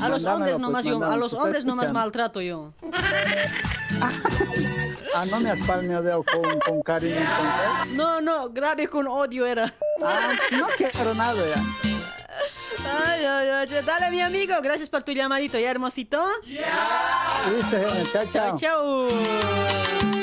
A 0.00 0.08
los 0.08 0.24
hombres 0.24 0.52
pues, 0.52 0.60
nomás 0.60 0.84
yo, 0.84 1.02
a 1.02 1.16
los 1.16 1.32
te 1.32 1.36
hombres 1.38 1.64
nomás 1.64 1.92
maltrato 1.92 2.40
yo. 2.40 2.72
Ah, 5.14 5.24
no 5.26 5.38
me 5.40 5.50
has 5.50 5.60
palmeado 5.60 6.24
con, 6.24 6.42
con 6.60 6.82
cariño. 6.82 7.16
Con... 7.84 7.96
No, 7.96 8.20
no, 8.20 8.50
grave 8.50 8.88
con 8.88 9.06
odio 9.06 9.46
era. 9.46 9.72
Ah, 10.02 10.32
no 10.50 10.66
quiero 10.76 11.14
nada 11.14 11.40
ya. 11.54 11.62
Ay, 13.06 13.24
ay, 13.24 13.48
ay, 13.48 13.82
dale 13.84 14.10
mi 14.10 14.20
amigo, 14.20 14.54
gracias 14.62 14.90
por 14.90 15.02
tu 15.02 15.12
llamadito, 15.12 15.58
ya 15.58 15.70
hermosito. 15.70 16.22
Listo, 16.44 17.70
Genia, 17.70 18.12
chao, 18.12 18.24
chao. 18.32 18.58
Chao, 18.58 19.08
chao. 19.08 20.13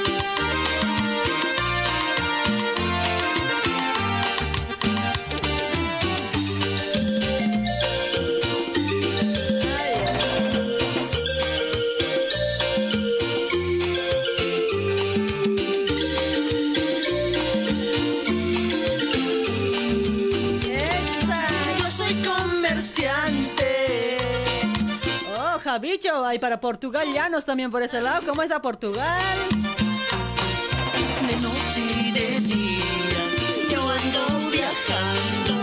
Javicho, 26.12 26.26
hay 26.26 26.40
para 26.40 26.60
Portugal 26.60 27.08
llanos 27.14 27.46
también 27.46 27.72
por 27.72 27.82
ese 27.84 28.02
lado. 28.02 28.26
¿Cómo 28.28 28.42
está 28.44 28.62
Portugal? 28.62 29.20
De 31.28 31.36
noche 31.38 31.82
y 31.82 32.12
de 32.12 32.40
día, 32.42 33.24
yo 33.72 33.82
ando 33.90 34.50
viajando 34.52 35.54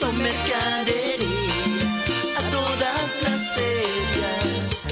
con 0.00 0.16
mercadería 0.22 1.88
a 2.38 2.42
todas 2.50 3.22
las 3.22 3.54
ferias. 3.54 4.86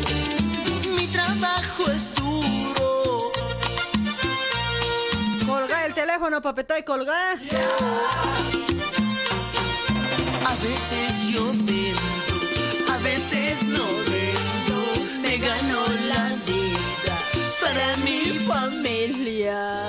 Mi 0.96 1.06
trabajo 1.06 1.90
es 1.90 2.14
duro. 2.14 3.32
Colga 5.46 5.86
el 5.86 5.94
teléfono, 5.94 6.42
papetoy, 6.42 6.82
colga. 6.82 7.32
A 10.46 10.54
veces 10.56 11.32
yo 11.32 11.44
vendo, 11.64 11.83
familia. 18.46 19.82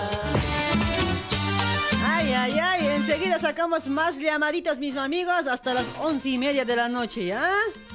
Ay, 2.06 2.34
ay, 2.34 2.60
ay, 2.60 2.88
enseguida 2.88 3.40
sacamos 3.40 3.88
más 3.88 4.18
llamaditas, 4.18 4.80
mis 4.80 4.96
amigos, 4.96 5.48
hasta 5.48 5.74
las 5.74 5.86
once 6.02 6.30
y 6.30 6.38
media 6.38 6.66
de 6.66 6.76
la 6.76 6.90
noche, 6.90 7.26
¿ya? 7.26 7.44
¿Quieres 7.44 7.95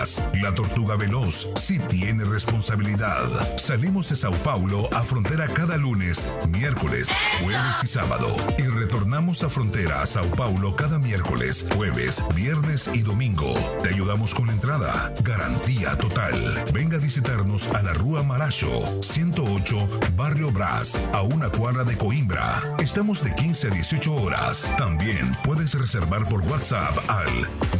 La 0.01 0.51
Tortuga 0.55 0.95
Veloz 0.95 1.47
sí 1.59 1.77
tiene 1.77 2.23
responsabilidad. 2.23 3.27
Salimos 3.59 4.09
de 4.09 4.15
Sao 4.15 4.33
Paulo 4.43 4.89
a 4.95 5.03
frontera 5.03 5.47
cada 5.47 5.77
lunes, 5.77 6.25
miércoles, 6.49 7.07
jueves 7.43 7.75
y 7.83 7.87
sábado. 7.87 8.35
Retornamos 8.81 9.43
a 9.43 9.49
frontera 9.49 10.01
a 10.01 10.07
Sao 10.07 10.25
Paulo 10.31 10.75
cada 10.75 10.97
miércoles, 10.97 11.67
jueves, 11.75 12.23
viernes 12.33 12.89
y 12.91 13.03
domingo. 13.03 13.53
Te 13.83 13.89
ayudamos 13.89 14.33
con 14.33 14.47
la 14.47 14.53
entrada. 14.53 15.13
Garantía 15.23 15.95
total. 15.97 16.65
Venga 16.73 16.97
a 16.97 16.99
visitarnos 16.99 17.67
a 17.67 17.83
la 17.83 17.93
Rúa 17.93 18.23
Maracho, 18.23 18.83
108, 19.03 19.87
Barrio 20.15 20.51
Brás, 20.51 20.99
a 21.13 21.21
una 21.21 21.49
cuadra 21.49 21.83
de 21.83 21.95
Coimbra. 21.95 22.75
Estamos 22.79 23.23
de 23.23 23.35
15 23.35 23.67
a 23.67 23.69
18 23.69 24.15
horas. 24.15 24.71
También 24.79 25.31
puedes 25.43 25.75
reservar 25.75 26.23
por 26.27 26.41
WhatsApp 26.41 26.97
al 27.07 27.31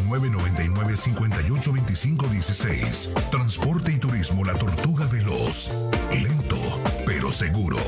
999 0.07 0.97
58 0.97 1.73
25 1.73 2.27
16. 2.27 3.13
Transporte 3.31 3.91
y 3.91 3.97
turismo 3.97 4.45
La 4.45 4.53
Tortuga 4.53 5.07
Veloz. 5.07 5.71
Lento, 6.11 6.57
pero 7.07 7.31
seguro. 7.31 7.79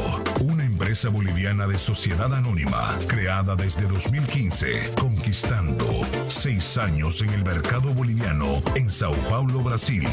Una 0.42 0.53
empresa 0.94 1.10
boliviana 1.10 1.66
de 1.66 1.80
sociedad 1.80 2.32
anónima, 2.32 2.96
creada 3.08 3.56
desde 3.56 3.88
2015, 3.88 4.94
conquistando 4.94 5.88
seis 6.28 6.78
años 6.78 7.20
en 7.24 7.32
el 7.32 7.44
mercado 7.44 7.92
boliviano 7.96 8.62
en 8.76 8.92
Sao 8.92 9.16
Paulo, 9.28 9.64
Brasil. 9.64 10.08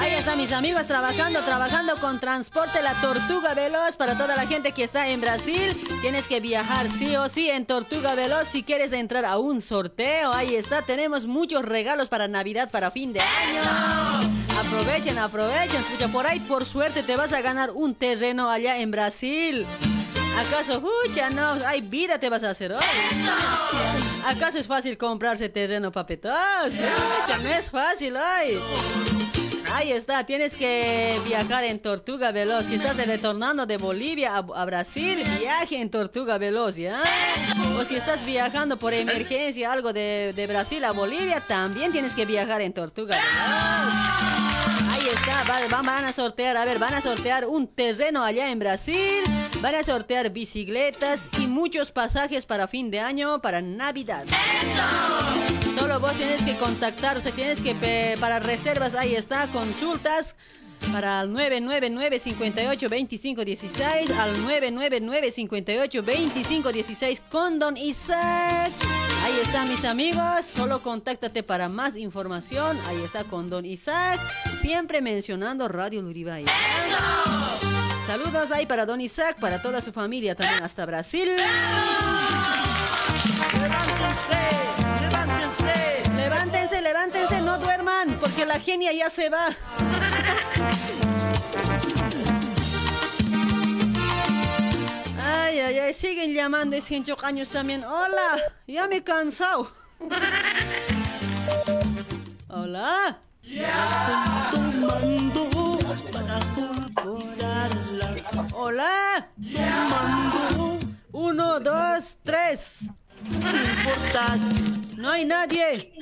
Ahí 0.00 0.14
están 0.14 0.38
mis 0.38 0.50
amigos 0.50 0.86
trabajando, 0.86 1.42
trabajando 1.42 1.96
con 1.96 2.18
Transporte 2.20 2.80
La 2.82 2.94
Tortuga 3.02 3.52
Veloz 3.52 3.98
para 3.98 4.16
toda 4.16 4.34
la 4.34 4.46
gente 4.46 4.72
que 4.72 4.84
está 4.84 5.08
en 5.08 5.20
Brasil. 5.20 5.78
Tienes 6.00 6.26
que 6.26 6.40
viajar 6.40 6.88
sí 6.88 7.16
o 7.16 7.28
sí 7.28 7.50
en 7.50 7.66
Tortuga 7.66 8.14
Veloz 8.14 8.48
si 8.48 8.62
quieres 8.62 8.94
entrar 8.94 9.26
a 9.26 9.36
un 9.36 9.60
sorteo. 9.60 10.32
Ahí 10.32 10.54
está, 10.54 10.80
tenemos 10.80 11.26
muchos 11.26 11.62
regalos 11.66 12.08
para 12.08 12.28
Navidad, 12.28 12.70
para 12.70 12.90
fin 12.90 13.12
de 13.12 13.20
año. 13.20 14.45
Aprovechen, 14.60 15.18
aprovechen. 15.18 15.80
Escucha, 15.80 16.08
por 16.08 16.26
ahí 16.26 16.40
por 16.40 16.64
suerte 16.64 17.02
te 17.02 17.16
vas 17.16 17.32
a 17.32 17.40
ganar 17.40 17.70
un 17.72 17.94
terreno 17.94 18.50
allá 18.50 18.78
en 18.78 18.90
Brasil. 18.90 19.66
¿Acaso, 20.38 20.74
escucha, 20.74 21.30
no? 21.30 21.66
Hay 21.66 21.80
vida 21.80 22.18
te 22.18 22.28
vas 22.28 22.42
a 22.42 22.50
hacer 22.50 22.72
hoy. 22.72 22.84
¿Acaso 24.26 24.58
es 24.58 24.66
fácil 24.66 24.98
comprarse 24.98 25.48
terreno, 25.48 25.90
papetos? 25.92 26.74
No 27.42 27.48
es 27.48 27.70
fácil 27.70 28.16
hoy. 28.16 29.45
Ahí 29.72 29.92
está, 29.92 30.24
tienes 30.24 30.52
que 30.54 31.18
viajar 31.26 31.64
en 31.64 31.78
Tortuga 31.78 32.32
Veloz. 32.32 32.66
Si 32.66 32.76
estás 32.76 32.96
retornando 33.06 33.66
de 33.66 33.76
Bolivia 33.76 34.36
a, 34.36 34.64
Brasil, 34.64 35.22
viaje 35.38 35.76
en 35.80 35.90
Tortuga 35.90 36.38
Veloz, 36.38 36.76
¿ya? 36.76 37.02
O 37.78 37.84
si 37.84 37.96
estás 37.96 38.24
viajando 38.24 38.76
por 38.76 38.94
emergencia, 38.94 39.72
algo 39.72 39.92
de, 39.92 40.32
de 40.34 40.46
Brasil 40.46 40.84
a 40.84 40.92
Bolivia, 40.92 41.40
también 41.40 41.92
tienes 41.92 42.14
que 42.14 42.24
viajar 42.24 42.60
en 42.60 42.72
Tortuga 42.72 43.16
Veloz. 43.16 44.75
Ahí 44.96 45.08
está, 45.08 45.44
va- 45.44 45.68
va- 45.76 45.82
van 45.82 46.04
a 46.06 46.12
sortear, 46.12 46.56
a 46.56 46.64
ver, 46.64 46.78
van 46.78 46.94
a 46.94 47.02
sortear 47.02 47.44
un 47.46 47.66
terreno 47.68 48.22
allá 48.24 48.50
en 48.50 48.58
Brasil, 48.58 49.22
van 49.60 49.74
a 49.74 49.84
sortear 49.84 50.30
bicicletas 50.30 51.28
y 51.38 51.46
muchos 51.48 51.90
pasajes 51.92 52.46
para 52.46 52.66
fin 52.66 52.90
de 52.90 53.00
año, 53.00 53.42
para 53.42 53.60
Navidad. 53.60 54.24
Solo 55.78 56.00
vos 56.00 56.12
tienes 56.12 56.40
que 56.42 56.54
contactar, 56.56 57.18
o 57.18 57.20
sea, 57.20 57.30
tienes 57.32 57.60
que, 57.60 58.16
para 58.18 58.38
reservas, 58.40 58.94
ahí 58.94 59.14
está, 59.14 59.46
consultas. 59.48 60.34
Para 60.92 61.22
el 61.22 61.32
999 61.32 62.18
58 62.18 62.88
25 62.88 63.44
16 63.44 64.10
al 64.18 64.32
999 64.42 65.30
58 65.30 66.02
25 66.02 66.72
16 66.72 67.22
con 67.30 67.58
Don 67.58 67.76
Isaac. 67.78 68.72
Ahí 69.26 69.40
está, 69.42 69.64
mis 69.64 69.84
amigos. 69.84 70.46
Solo 70.54 70.80
contáctate 70.80 71.42
para 71.42 71.68
más 71.68 71.96
información. 71.96 72.78
Ahí 72.86 73.02
está 73.02 73.24
con 73.24 73.50
Don 73.50 73.64
Isaac. 73.66 74.20
Siempre 74.60 75.00
mencionando 75.00 75.66
Radio 75.66 76.00
Luribay. 76.00 76.44
Saludos 78.06 78.52
ahí 78.52 78.66
para 78.66 78.86
Don 78.86 79.00
Isaac, 79.00 79.38
para 79.40 79.60
toda 79.60 79.80
su 79.80 79.92
familia 79.92 80.36
también 80.36 80.62
hasta 80.62 80.86
Brasil. 80.86 81.28
Levántense, 83.60 84.38
levántense. 85.00 85.74
Levántense, 86.14 86.80
levántense, 86.82 87.40
no 87.40 87.58
duerman, 87.58 88.20
porque 88.20 88.46
la 88.46 88.60
genia 88.60 88.92
ya 88.92 89.10
se 89.10 89.28
va. 89.28 89.48
Ay, 95.46 95.60
ay, 95.60 95.78
ay, 95.78 95.94
siguen 95.94 96.34
llamando, 96.34 96.74
es 96.74 96.82
100 96.86 97.04
años 97.22 97.50
también. 97.50 97.84
Hola, 97.84 98.52
ya 98.66 98.88
me 98.88 98.96
he 98.96 99.04
cansado. 99.04 99.70
Hola. 102.48 103.20
Tomando 104.50 105.78
para 106.12 106.40
curarla. 107.00 108.14
Hola. 108.54 109.28
Uno, 111.12 111.60
dos, 111.60 112.18
tres. 112.24 112.88
No 114.96 115.10
hay 115.12 115.24
nadie. 115.24 115.92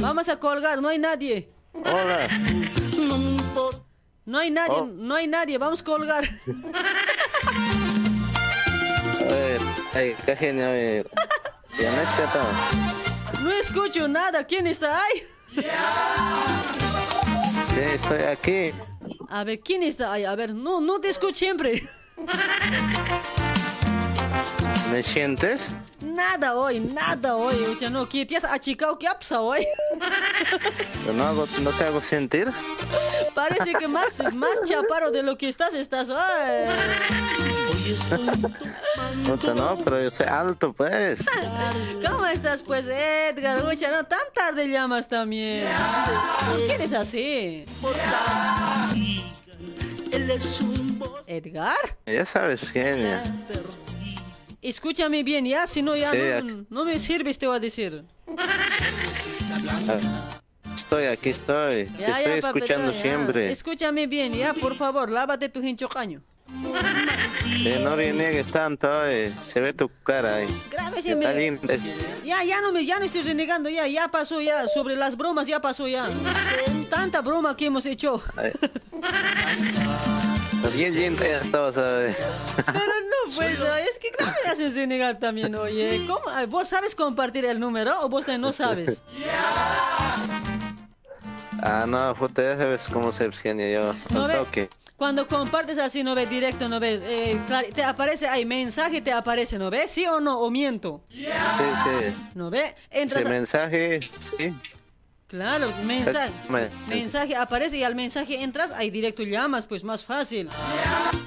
Vamos 0.00 0.28
a 0.30 0.40
colgar, 0.40 0.80
no 0.80 0.88
hay 0.88 0.98
nadie. 0.98 1.52
Hola. 1.74 2.26
No 4.26 4.38
hay 4.38 4.50
nadie, 4.50 4.74
Oh. 4.76 4.86
no 4.86 5.14
hay 5.14 5.26
nadie, 5.26 5.58
vamos 5.58 5.80
a 5.80 5.84
colgar. 5.84 6.24
A 9.20 9.24
ver, 9.26 9.60
ay, 9.94 10.16
qué 10.26 10.36
genio, 10.36 10.66
a 10.66 10.70
ver. 10.70 11.10
Ya 11.78 11.90
no 11.90 12.00
es 12.00 12.08
que 12.08 12.22
todo. 12.32 13.42
No 13.42 13.50
escucho 13.52 14.06
nada, 14.08 14.44
¿quién 14.44 14.66
está 14.66 14.98
ahí? 15.02 15.22
Sí, 17.74 17.80
estoy 17.94 18.22
aquí. 18.22 18.72
A 19.30 19.44
ver, 19.44 19.60
¿quién 19.60 19.82
está 19.82 20.12
ahí? 20.12 20.24
A 20.24 20.34
ver, 20.34 20.54
no, 20.54 20.80
no 20.80 21.00
te 21.00 21.08
escucho 21.10 21.36
siempre. 21.36 21.82
¿Me 24.90 25.02
sientes? 25.02 25.70
Nada 26.00 26.54
hoy, 26.54 26.78
nada 26.80 27.34
hoy. 27.36 27.56
Ucha, 27.72 27.90
no, 27.90 28.08
¿qué 28.08 28.24
te 28.26 28.36
has 28.36 28.44
achicado? 28.44 28.98
¿Qué 28.98 29.08
ha 29.08 29.18
pasado 29.18 29.44
hoy? 29.44 29.66
¿No, 31.14 31.24
hago- 31.24 31.46
no 31.62 31.70
te 31.70 31.84
hago 31.84 32.00
sentir? 32.00 32.48
Parece 33.34 33.72
que 33.72 33.88
más, 33.88 34.18
más 34.34 34.62
chaparro 34.64 35.10
de 35.10 35.22
lo 35.22 35.36
que 35.36 35.48
estás, 35.48 35.74
estás 35.74 36.08
hoy. 36.10 36.18
Puta, 39.26 39.54
no, 39.54 39.76
pero 39.84 40.02
yo 40.02 40.10
soy 40.10 40.26
alto, 40.26 40.72
pues. 40.72 41.24
¿Cómo 42.06 42.26
estás, 42.26 42.62
pues, 42.62 42.86
Edgar? 42.86 43.64
Ucha, 43.66 43.90
no, 43.90 44.04
tan 44.04 44.20
tarde 44.34 44.68
llamas 44.68 45.08
también. 45.08 45.66
¿Por 46.48 46.66
qué 46.66 46.74
eres 46.74 46.92
así? 46.92 47.64
¿Edgar? 51.26 51.76
Ya 52.06 52.24
sabes, 52.26 52.70
genia. 52.70 53.22
Escúchame 54.64 55.22
bien, 55.22 55.44
ya, 55.44 55.66
si 55.66 55.82
no, 55.82 55.94
ya 55.94 56.10
Sí, 56.10 56.18
no, 56.70 56.86
me 56.86 56.98
sirves, 56.98 57.38
te 57.38 57.46
voy 57.46 57.56
a 57.56 57.60
decir. 57.60 58.02
Ah, 59.86 59.98
Estoy, 60.74 61.04
aquí 61.04 61.28
estoy. 61.28 61.84
Te 61.84 61.98
Ya, 62.00 62.18
estoy 62.20 62.40
ya, 62.40 62.48
escuchando 62.48 62.90
ya. 62.92 63.00
siempre. 63.02 63.52
Escúchame 63.52 64.06
bien, 64.06 64.32
ya, 64.32 64.54
por 64.54 64.74
favor, 64.74 65.10
lávate 65.10 65.50
tu 65.50 65.60
hincho 65.62 65.86
caño. 65.88 66.22
Eh, 67.66 67.78
no 67.84 67.94
reniegues 67.94 68.46
tanto, 68.48 68.88
eh. 69.06 69.30
se 69.42 69.60
ve 69.60 69.74
tu 69.74 69.90
cara 70.02 70.36
ahí. 70.36 70.46
Es- 71.68 71.82
Ya, 72.24 72.42
ya 72.42 72.60
no 72.62 72.72
me, 72.72 72.86
ya 72.86 72.98
no 72.98 73.04
estoy 73.04 73.20
renegando, 73.22 73.68
ya, 73.68 73.86
ya 73.86 74.08
pasó, 74.08 74.40
ya, 74.40 74.66
sobre 74.68 74.96
las 74.96 75.16
bromas 75.18 75.46
ya 75.46 75.60
pasó, 75.60 75.86
ya. 75.88 76.08
Tanta 76.88 77.20
broma 77.20 77.54
que 77.54 77.66
hemos 77.66 77.84
hecho. 77.84 78.22
Bien 80.72 81.16
ya 81.16 81.38
estabas, 81.38 81.74
¿sabes? 81.74 82.18
Pero 82.66 82.78
no, 82.78 83.32
pues, 83.36 83.60
es 83.90 83.98
que 83.98 84.10
claro 84.10 84.32
me 84.44 84.50
haces 84.50 84.74
renegar 84.74 85.18
también, 85.18 85.54
oye. 85.54 86.04
¿Cómo? 86.06 86.22
Ay, 86.28 86.46
¿Vos 86.46 86.68
sabes 86.68 86.94
compartir 86.94 87.44
el 87.44 87.60
número 87.60 88.00
o 88.02 88.08
vos 88.08 88.26
no 88.38 88.52
sabes? 88.52 89.02
Ah, 91.66 91.84
no, 91.88 92.14
puta, 92.14 92.42
ya 92.42 92.58
sabes 92.58 92.86
cómo 92.92 93.10
se 93.10 93.30
genia 93.32 93.70
yo. 93.72 93.94
No 94.10 94.28
toque. 94.28 94.68
Cuando 94.96 95.26
compartes 95.26 95.78
así, 95.78 96.02
no 96.02 96.14
ves 96.14 96.28
directo, 96.28 96.68
no 96.68 96.78
ves. 96.78 97.00
eh, 97.02 97.40
te 97.74 97.82
aparece, 97.82 98.28
hay 98.28 98.44
mensaje, 98.44 99.00
te 99.00 99.12
aparece, 99.12 99.58
¿no 99.58 99.70
ves? 99.70 99.90
¿Sí 99.90 100.04
o 100.06 100.20
no? 100.20 100.40
¿O 100.40 100.50
miento? 100.50 101.02
Sí, 101.08 101.24
sí. 101.24 102.14
¿No 102.34 102.50
ve? 102.50 102.74
Entras 102.90 103.24
a- 103.24 103.28
mensaje, 103.30 104.00
sí. 104.02 104.54
Claro, 105.34 105.68
mensaje. 105.84 106.30
Me- 106.48 106.68
Mensaje 106.86 107.34
aparece 107.34 107.76
y 107.78 107.82
al 107.82 107.96
mensaje 107.96 108.40
entras, 108.40 108.70
ahí 108.70 108.88
directo 108.88 109.24
llamas, 109.24 109.66
pues 109.66 109.82
más 109.82 110.04
fácil. 110.04 110.48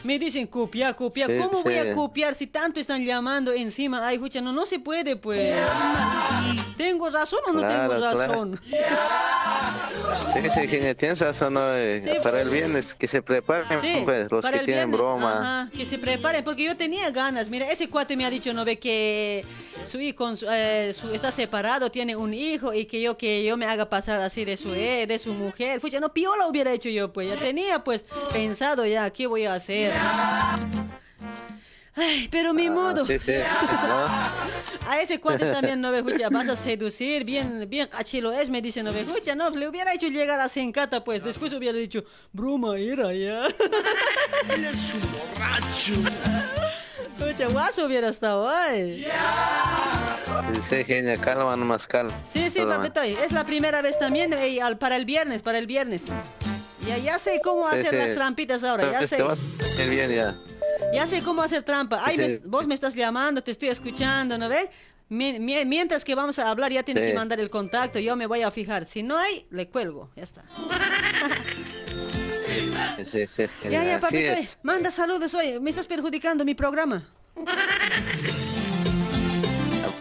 Me 0.05 0.17
dicen 0.17 0.47
copiar. 0.47 0.95
Sí, 1.13 1.23
¿Cómo 1.41 1.61
voy 1.61 1.75
a 1.75 1.91
copiar 1.91 2.33
si 2.33 2.47
tanto 2.47 2.79
están 2.79 3.03
llamando 3.05 3.51
encima? 3.51 4.07
Ay, 4.07 4.17
fucha, 4.17 4.39
no, 4.39 4.53
no 4.53 4.65
se 4.65 4.79
puede, 4.79 5.17
pues. 5.17 5.57
¿Tengo 6.77 7.09
razón 7.09 7.39
o 7.49 7.51
no 7.53 7.59
Claro, 7.59 7.93
tengo 7.95 8.11
claro. 8.11 8.27
razón? 8.29 8.61
Sí, 10.33 10.49
sí, 10.53 10.67
genia, 10.67 10.93
tienes 10.95 11.19
razón, 11.19 11.53
¿no? 11.55 11.73
eh, 11.75 11.99
Sí, 11.99 12.09
para 12.21 12.41
el 12.41 12.47
pues. 12.49 12.53
viernes, 12.59 12.93
que 12.95 13.07
se 13.07 13.21
preparen, 13.23 13.65
pues, 14.05 14.31
los 14.31 14.41
para 14.43 14.57
que 14.57 14.59
el 14.59 14.65
tienen 14.65 14.91
viernes, 14.91 14.97
broma. 14.97 15.61
ajá, 15.63 15.69
que 15.75 15.83
se 15.85 15.97
preparen, 15.97 16.43
porque 16.43 16.63
yo 16.63 16.77
tenía 16.77 17.09
ganas. 17.09 17.49
Mira, 17.49 17.69
ese 17.71 17.89
cuate 17.89 18.15
me 18.15 18.23
ha 18.23 18.29
dicho, 18.29 18.53
¿no 18.53 18.63
ve? 18.63 18.77
Que 18.77 19.43
su 19.87 19.99
hijo 19.99 20.31
eh, 20.51 20.93
su- 20.93 21.11
está 21.11 21.31
separado, 21.31 21.89
tiene 21.89 22.15
un 22.15 22.33
hijo 22.35 22.71
y 22.73 22.85
que 22.85 23.01
yo 23.01 23.17
que 23.17 23.43
yo 23.43 23.57
me 23.57 23.65
haga 23.65 23.89
pasar 23.97 24.21
así 24.21 24.45
de 24.45 24.57
su 24.57 24.75
eh, 24.75 25.07
de 25.07 25.17
su 25.17 25.33
mujer. 25.33 25.81
Fucha, 25.81 25.99
no, 25.99 26.13
piola 26.13 26.45
hubiera 26.47 26.71
hecho 26.71 26.87
yo, 26.89 27.11
pues. 27.11 27.29
Ya 27.29 27.35
tenía, 27.35 27.83
pues, 27.83 28.05
pensado 28.31 28.85
ya, 28.85 29.09
¿qué 29.09 29.25
voy 29.25 29.45
a 29.45 29.55
hacer? 29.55 29.91
Ay, 31.95 32.27
pero 32.29 32.53
mi 32.53 32.69
modo. 32.69 33.01
Ah, 33.01 33.07
Sí, 33.07 33.17
sí. 33.17 33.31
¿no? 33.31 34.87
A 34.89 35.01
ese 35.01 35.19
cuate 35.19 35.51
también 35.51 35.81
no 35.81 35.91
ve, 35.91 35.97
escucha, 35.97 36.29
vas 36.29 36.47
a 36.47 36.55
seducir, 36.55 37.23
bien, 37.23 37.65
bien 37.67 37.87
cachilo 37.87 38.31
es, 38.31 38.49
me 38.51 38.61
dice, 38.61 38.83
no 38.83 38.93
ve, 38.93 39.01
escucha, 39.01 39.33
no, 39.33 39.49
le 39.49 39.67
hubiera 39.67 39.91
hecho 39.93 40.07
llegar 40.07 40.39
a 40.39 40.47
Sencata, 40.47 41.03
pues, 41.03 41.23
después 41.23 41.51
hubiera 41.53 41.77
dicho, 41.77 42.05
broma 42.31 42.77
era 42.77 43.11
ya. 43.13 43.47
Él 44.53 44.65
es 44.65 44.93
un 44.93 45.01
borracho. 45.11 45.93
Escucha, 47.17 47.47
guaso 47.47 47.85
hubiera 47.85 48.09
estado, 48.09 48.47
ay. 48.47 49.07
Sí, 50.67 50.83
genia, 50.83 51.17
calma 51.17 51.55
nomás, 51.55 51.87
calma. 51.87 52.13
Sí, 52.27 52.49
sí, 52.49 52.59
papito, 52.61 53.01
es 53.01 53.31
la 53.31 53.45
primera 53.45 53.81
vez 53.81 53.97
también, 53.99 54.33
eh, 54.33 54.61
al- 54.61 54.77
para 54.77 54.95
el 54.97 55.05
viernes, 55.05 55.41
para 55.41 55.57
el 55.59 55.67
viernes. 55.67 56.05
Ya, 56.87 56.97
ya 56.97 57.19
sé 57.19 57.39
cómo 57.43 57.67
hacer 57.67 57.89
sí. 57.91 57.95
las 57.95 58.13
trampitas 58.13 58.63
ahora, 58.63 58.91
ya 58.91 58.99
Pues 58.99 59.09
sé. 59.09 59.83
Ir 59.83 59.89
bien 59.89 60.11
ya. 60.11 60.35
Ya 60.93 61.05
sé 61.05 61.21
cómo 61.21 61.41
hacer 61.41 61.63
trampa. 61.63 62.01
Ay, 62.03 62.15
Sí. 62.15 62.21
me- 62.21 62.37
vos 62.45 62.65
me 62.67 62.73
estás 62.75 62.95
llamando, 62.95 63.41
te 63.43 63.51
estoy 63.51 63.69
escuchando, 63.69 64.37
¿no 64.37 64.47
ves? 64.49 64.69
Mi- 65.09 65.39
mi- 65.39 65.63
mientras 65.65 66.03
que 66.03 66.15
vamos 66.15 66.37
a 66.39 66.49
hablar, 66.49 66.71
ya 66.71 66.83
tiene 66.83 67.01
que 67.01 67.13
mandar 67.13 67.39
el 67.39 67.49
contacto, 67.49 67.99
yo 67.99 68.15
me 68.15 68.25
voy 68.25 68.41
a 68.41 68.51
fijar. 68.51 68.83
Si 68.85 69.03
no 69.03 69.17
hay, 69.17 69.45
le 69.51 69.67
cuelgo, 69.69 70.09
ya 70.15 70.23
está. 70.23 70.43
Sí, 72.97 73.05
sí, 73.05 73.27
sí, 73.35 73.69
Ya, 73.69 73.83
ya, 73.83 73.99
papito, 73.99 74.33
manda 74.63 74.91
saludos 74.91 75.33
hoy, 75.33 75.59
me 75.61 75.69
estás 75.69 75.87
perjudicando 75.87 76.43
mi 76.43 76.55
programa. 76.55 77.05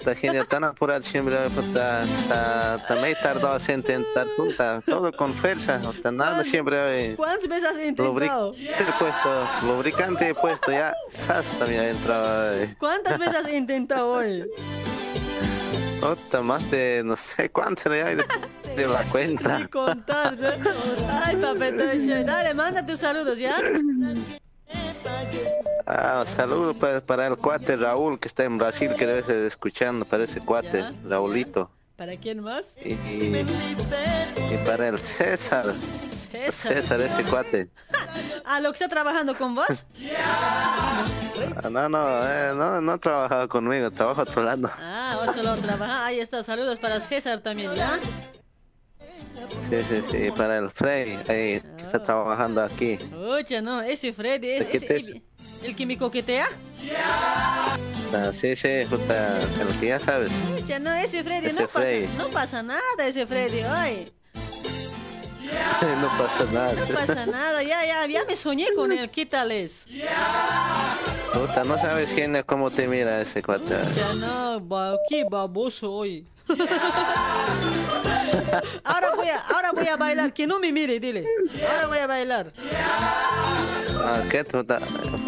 Puta, 0.07 0.21
genia, 0.21 0.45
tan 0.45 0.63
apurado 0.63 1.03
siempre, 1.03 1.37
puta, 1.51 2.05
ta- 2.29 2.79
también 2.87 3.17
tardó 3.21 3.57
en 3.57 3.75
intentar, 3.75 4.29
puta, 4.37 4.81
todo 4.87 5.11
con 5.13 5.35
fuerza, 5.35 5.81
puta, 5.81 6.13
nada 6.13 6.45
siempre, 6.45 7.11
eh, 7.11 7.17
¿Cuántas 7.17 7.49
veces 7.49 7.71
has 7.73 7.79
intentado? 7.79 8.53
lubricante 8.53 8.85
he 8.89 8.93
puesto, 9.01 9.49
lubricante 9.67 10.35
puesto, 10.37 10.71
ya, 10.71 10.95
sas 11.09 11.45
también 11.59 11.83
entraba, 11.87 12.55
eh. 12.55 12.77
¿Cuántas 12.79 13.19
veces 13.19 13.35
has 13.35 13.53
intentado 13.53 14.13
hoy? 14.13 14.49
Puta, 16.01 16.41
más 16.41 16.71
de, 16.71 17.03
no 17.05 17.17
sé 17.17 17.51
cuánto 17.51 17.93
ya 17.93 18.05
de, 18.15 18.25
de 18.77 18.87
la 18.87 19.03
cuenta. 19.07 19.59
Ni 19.59 19.67
contar, 19.67 20.39
¿no? 20.39 20.49
Ay, 21.25 21.35
papito, 21.35 21.83
che, 22.07 22.23
dale, 22.23 22.55
manda 22.55 22.87
tus 22.87 23.01
saludos, 23.01 23.41
¿ya? 23.41 23.57
Ah, 25.87 26.25
saludo 26.27 26.75
para, 26.75 27.01
para 27.01 27.27
el 27.29 27.37
cuate 27.37 27.77
Raúl 27.77 28.19
que 28.19 28.27
está 28.29 28.45
en 28.45 28.59
Brasil, 28.59 28.93
que 28.97 29.07
debe 29.07 29.21
estar 29.21 29.37
escuchando, 29.37 30.05
para 30.05 30.25
ese 30.25 30.41
cuate, 30.41 30.81
Ya. 30.81 30.93
Raulito. 31.09 31.71
¿Para 31.97 32.17
quién 32.17 32.41
más? 32.43 32.77
Y, 32.85 32.93
y- 32.93 33.47
y 34.53 34.59
para 34.67 34.89
el 34.89 34.99
César, 34.99 35.73
César. 36.13 36.73
César, 36.75 37.01
ese 37.01 37.23
cuate. 37.25 37.69
Ah, 38.49 38.61
lo 38.61 38.71
que 38.71 38.75
está 38.77 38.89
trabajando 38.89 39.35
con 39.35 39.57
vos. 39.57 39.87
Ah, 40.17 41.05
no, 41.69 41.89
no, 41.89 42.27
eh, 42.31 42.53
no, 42.55 42.81
no 42.81 42.99
trabajaba 43.01 43.49
conmigo, 43.49 43.91
trabaja 43.91 44.21
a 44.21 44.25
otro 44.25 44.45
lado. 44.45 44.71
Ah, 44.79 45.19
otro 45.27 45.43
lo 45.43 45.57
trabaja. 45.57 46.07
Ahí 46.07 46.21
está, 46.21 46.45
saludos 46.45 46.79
para 46.79 47.01
César 47.01 47.41
también, 47.41 47.75
¿ya? 47.75 47.99
Sí, 49.69 49.77
sí, 49.89 50.03
sí, 50.11 50.31
para 50.37 50.59
el 50.59 50.71
Frey, 50.71 51.15
ahí, 51.29 51.61
que 51.77 51.83
está 51.83 52.03
trabajando 52.03 52.63
aquí. 52.63 52.99
Oye, 53.17 53.61
no, 53.63 53.81
ese 53.83 54.13
Freddy, 54.13 54.49
es, 54.51 54.65
¿Qué 54.67 54.77
ese- 54.77 54.87
te- 54.87 54.97
el, 54.97 55.23
el 55.65 55.77
que 55.77 55.87
me 55.87 55.97
coquetea. 55.99 56.47
Ah, 58.13 58.31
sí, 58.33 58.55
sí, 58.55 58.69
puta, 58.89 59.39
el 59.39 59.81
que 59.81 59.87
ya 59.89 59.99
sabes. 59.99 60.31
Oye, 60.55 60.79
no, 60.81 60.93
ese 60.95 61.23
Freddy, 61.25 61.47
Ese 61.49 61.61
no, 61.61 61.67
pasa, 61.67 61.79
Freddy. 61.81 62.09
no 62.17 62.29
pasa 62.29 62.63
nada, 62.63 62.81
ese 63.07 63.27
Freddy, 63.27 63.61
ay. 63.61 64.13
No 66.01 66.09
pasa 66.19 66.45
nada. 66.53 66.73
No 66.73 66.87
pasa 66.95 67.27
nada, 67.27 67.63
ya, 67.63 67.85
ya, 67.87 68.07
ya 68.07 68.25
me 68.25 68.35
soñé 68.37 68.67
con 68.75 68.91
él, 68.93 69.09
quítales. 69.11 69.87
Puta, 71.33 71.65
no 71.65 71.79
sabes 71.79 72.13
quién 72.13 72.35
es, 72.37 72.45
cómo 72.45 72.71
te 72.71 72.89
mira 72.89 73.21
ese 73.21 73.43
cuate. 73.43 73.75
Ya 73.95 74.15
no, 74.15 74.61
ba- 74.61 74.97
qué 75.09 75.25
baboso 75.31 75.93
hoy. 75.93 76.27
ahora 78.85 79.11
voy 79.17 79.29
a, 79.29 79.41
ahora 79.41 79.73
voy 79.73 79.89
a 79.89 79.97
bailar, 79.97 80.33
que 80.33 80.47
no 80.47 80.61
me 80.61 80.71
mire, 80.73 81.01
dile. 81.01 81.27
Ahora 81.69 81.87
voy 81.87 81.99
a 81.99 82.07
bailar. 82.07 82.53
Ah, 83.99 84.23
¿qué 84.31 84.45
puta? 84.45 84.79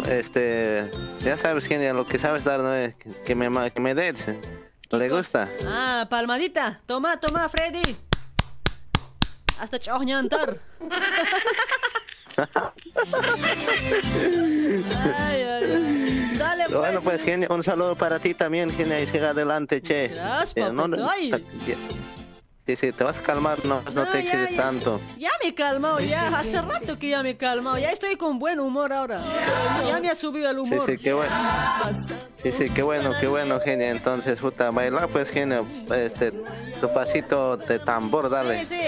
Este, 0.07 0.89
ya 1.19 1.37
sabes 1.37 1.67
quién 1.67 1.95
lo 1.95 2.07
que 2.07 2.17
sabes 2.17 2.45
dar, 2.45 2.61
¿no? 2.61 2.73
es? 2.73 2.95
Que, 3.25 3.35
me, 3.35 3.71
que 3.71 3.79
me 3.79 3.95
des. 3.95 4.27
¿Le 4.89 5.09
gusta? 5.09 5.47
Ah, 5.67 6.07
palmadita. 6.09 6.81
Toma, 6.85 7.19
toma, 7.19 7.49
Freddy. 7.49 7.97
Hasta 9.59 9.77
choñantar. 9.77 10.57
ay, 15.17 15.43
ay, 15.43 15.45
ay. 15.63 16.08
Dale, 16.39 16.63
pues. 16.65 16.77
Bueno, 16.77 17.01
pues, 17.01 17.23
genia, 17.23 17.47
un 17.49 17.63
saludo 17.63 17.95
para 17.95 18.17
ti 18.19 18.33
también, 18.33 18.71
genia, 18.71 18.99
y 19.01 19.07
siga 19.07 19.31
adelante, 19.31 19.81
che. 19.81 20.07
Gracias, 20.07 20.53
Eh, 20.55 20.73
no, 20.73 20.87
Dice, 22.69 22.93
te 22.93 23.03
vas 23.03 23.17
a 23.17 23.23
calmar, 23.23 23.57
no, 23.65 23.81
no 23.95 24.05
te 24.05 24.19
Ah, 24.19 24.47
ya. 24.47 24.55
tanto. 24.55 25.01
Ya 25.17 25.29
me 25.41 25.49
he 25.49 25.55
calmado, 25.55 25.99
ya. 25.99 26.27
Hace 26.37 26.61
rato 26.61 26.99
que 26.99 27.09
ya 27.09 27.23
me 27.23 27.31
he 27.31 27.37
calmado. 27.37 27.77
Ya 27.79 27.89
estoy 27.91 28.15
con 28.15 28.37
buen 28.37 28.59
humor 28.59 28.93
ahora. 28.93 29.23
Ya 29.87 29.99
me 29.99 30.07
ha 30.09 30.13
subido 30.15 30.49
el 30.51 30.57
Sí, 30.57 30.61
humor. 30.61 30.85
sí, 30.85 30.97
qué 30.99 31.13
bueno. 31.13 31.31
Sí, 32.35 32.51
sí, 32.51 32.69
qué 32.69 32.83
bueno, 32.83 33.11
qué 33.19 33.27
bueno, 33.27 33.59
genia. 33.59 33.89
Entonces, 33.89 34.39
puta, 34.39 34.69
bailar, 34.71 35.09
pues, 35.09 35.29
genia, 35.31 35.63
este, 35.95 36.31
tu 36.79 36.93
pasito 36.93 37.57
de 37.57 37.79
tambor, 37.79 38.25
Sí, 38.25 38.31
dale. 38.31 38.65
sí, 38.65 38.79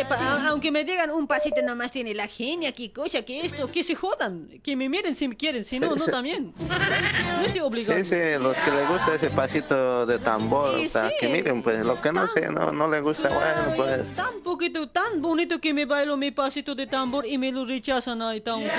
aunque 0.47 0.71
me 0.71 0.83
digan 0.85 1.09
un 1.09 1.25
pasito 1.27 1.61
nomás 1.63 1.91
tiene 1.91 2.13
la 2.13 2.27
genia, 2.27 2.71
que 2.71 2.93
cosa, 2.93 3.23
que 3.23 3.41
esto, 3.45 3.67
que 3.67 3.83
se 3.83 3.95
jodan, 3.95 4.47
que 4.63 4.75
me 4.75 4.87
miren 4.89 5.15
si 5.15 5.27
quieren, 5.29 5.65
si 5.65 5.79
no, 5.79 5.93
Sí, 5.93 5.99
no 5.99 6.05
sí. 6.05 6.11
también. 6.11 6.53
No 6.59 7.45
estoy 7.45 7.59
obligado. 7.61 7.97
Sí, 7.99 8.05
sí, 8.05 8.15
los 8.39 8.57
que 8.57 8.71
les 8.71 8.87
gusta 8.87 9.15
ese 9.15 9.29
pasito 9.31 10.05
de 10.05 10.19
tambor, 10.19 10.79
Sí, 10.79 10.85
o 10.85 10.89
sea, 10.89 11.09
sí. 11.09 11.15
que 11.19 11.27
miren, 11.27 11.61
pues, 11.63 11.83
lo 11.83 11.99
que 11.99 12.11
no 12.13 12.27
sé, 12.27 12.47
no, 12.49 12.71
no 12.71 12.87
les 12.89 13.01
gusta, 13.01 13.27
bueno, 13.29 13.70
pues. 13.75 14.15
Tan 14.15 14.41
poquito, 14.43 14.87
tan 14.89 15.21
bonito 15.21 15.59
que 15.59 15.73
me 15.73 15.85
bailo 15.85 16.17
mi 16.17 16.31
pasito 16.31 16.75
de 16.75 16.87
tambor 16.87 17.25
y 17.25 17.37
me 17.37 17.51
lo 17.51 17.65
rechazan 17.65 18.21
ahí 18.21 18.41
tan 18.41 18.59
feo. 18.61 18.69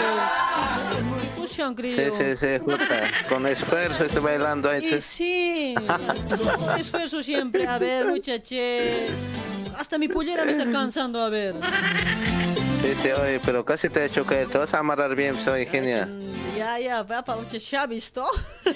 No 1.38 1.46
se 1.46 1.62
han 1.62 1.70
Sí, 1.70 1.74
creído. 1.76 2.16
sí, 2.16 2.36
sí, 2.36 2.46
puta, 2.64 3.00
con 3.28 3.46
esfuerzo 3.46 4.04
estoy 4.04 4.22
bailando 4.22 4.70
ahí. 4.70 4.84
Y 4.94 5.00
sí, 5.00 5.74
esfuerzo 6.78 7.22
siempre. 7.22 7.66
A 7.66 7.78
ver, 7.78 8.06
muchache. 8.06 9.06
Hasta 9.78 9.98
mi 9.98 10.08
pollera 10.08 10.44
me 10.44 10.52
está 10.52 10.70
cansando, 10.70 11.20
a 11.22 11.28
ver. 11.28 11.54
Sí, 12.82 12.94
sí, 13.00 13.08
oye, 13.10 13.40
pero 13.44 13.64
casi 13.64 13.88
te 13.88 14.00
he 14.00 14.06
hecho 14.06 14.24
caer, 14.26 14.48
te 14.48 14.58
vas 14.58 14.74
a 14.74 14.80
amarrar 14.80 15.14
bien, 15.14 15.36
soy 15.36 15.66
genia. 15.66 16.08
Ya, 16.56 16.78
ya, 16.80 17.06
papá, 17.06 17.36
muchache, 17.36 17.76
¿ha 17.76 17.86
visto? 17.86 18.26
Sí, 18.64 18.72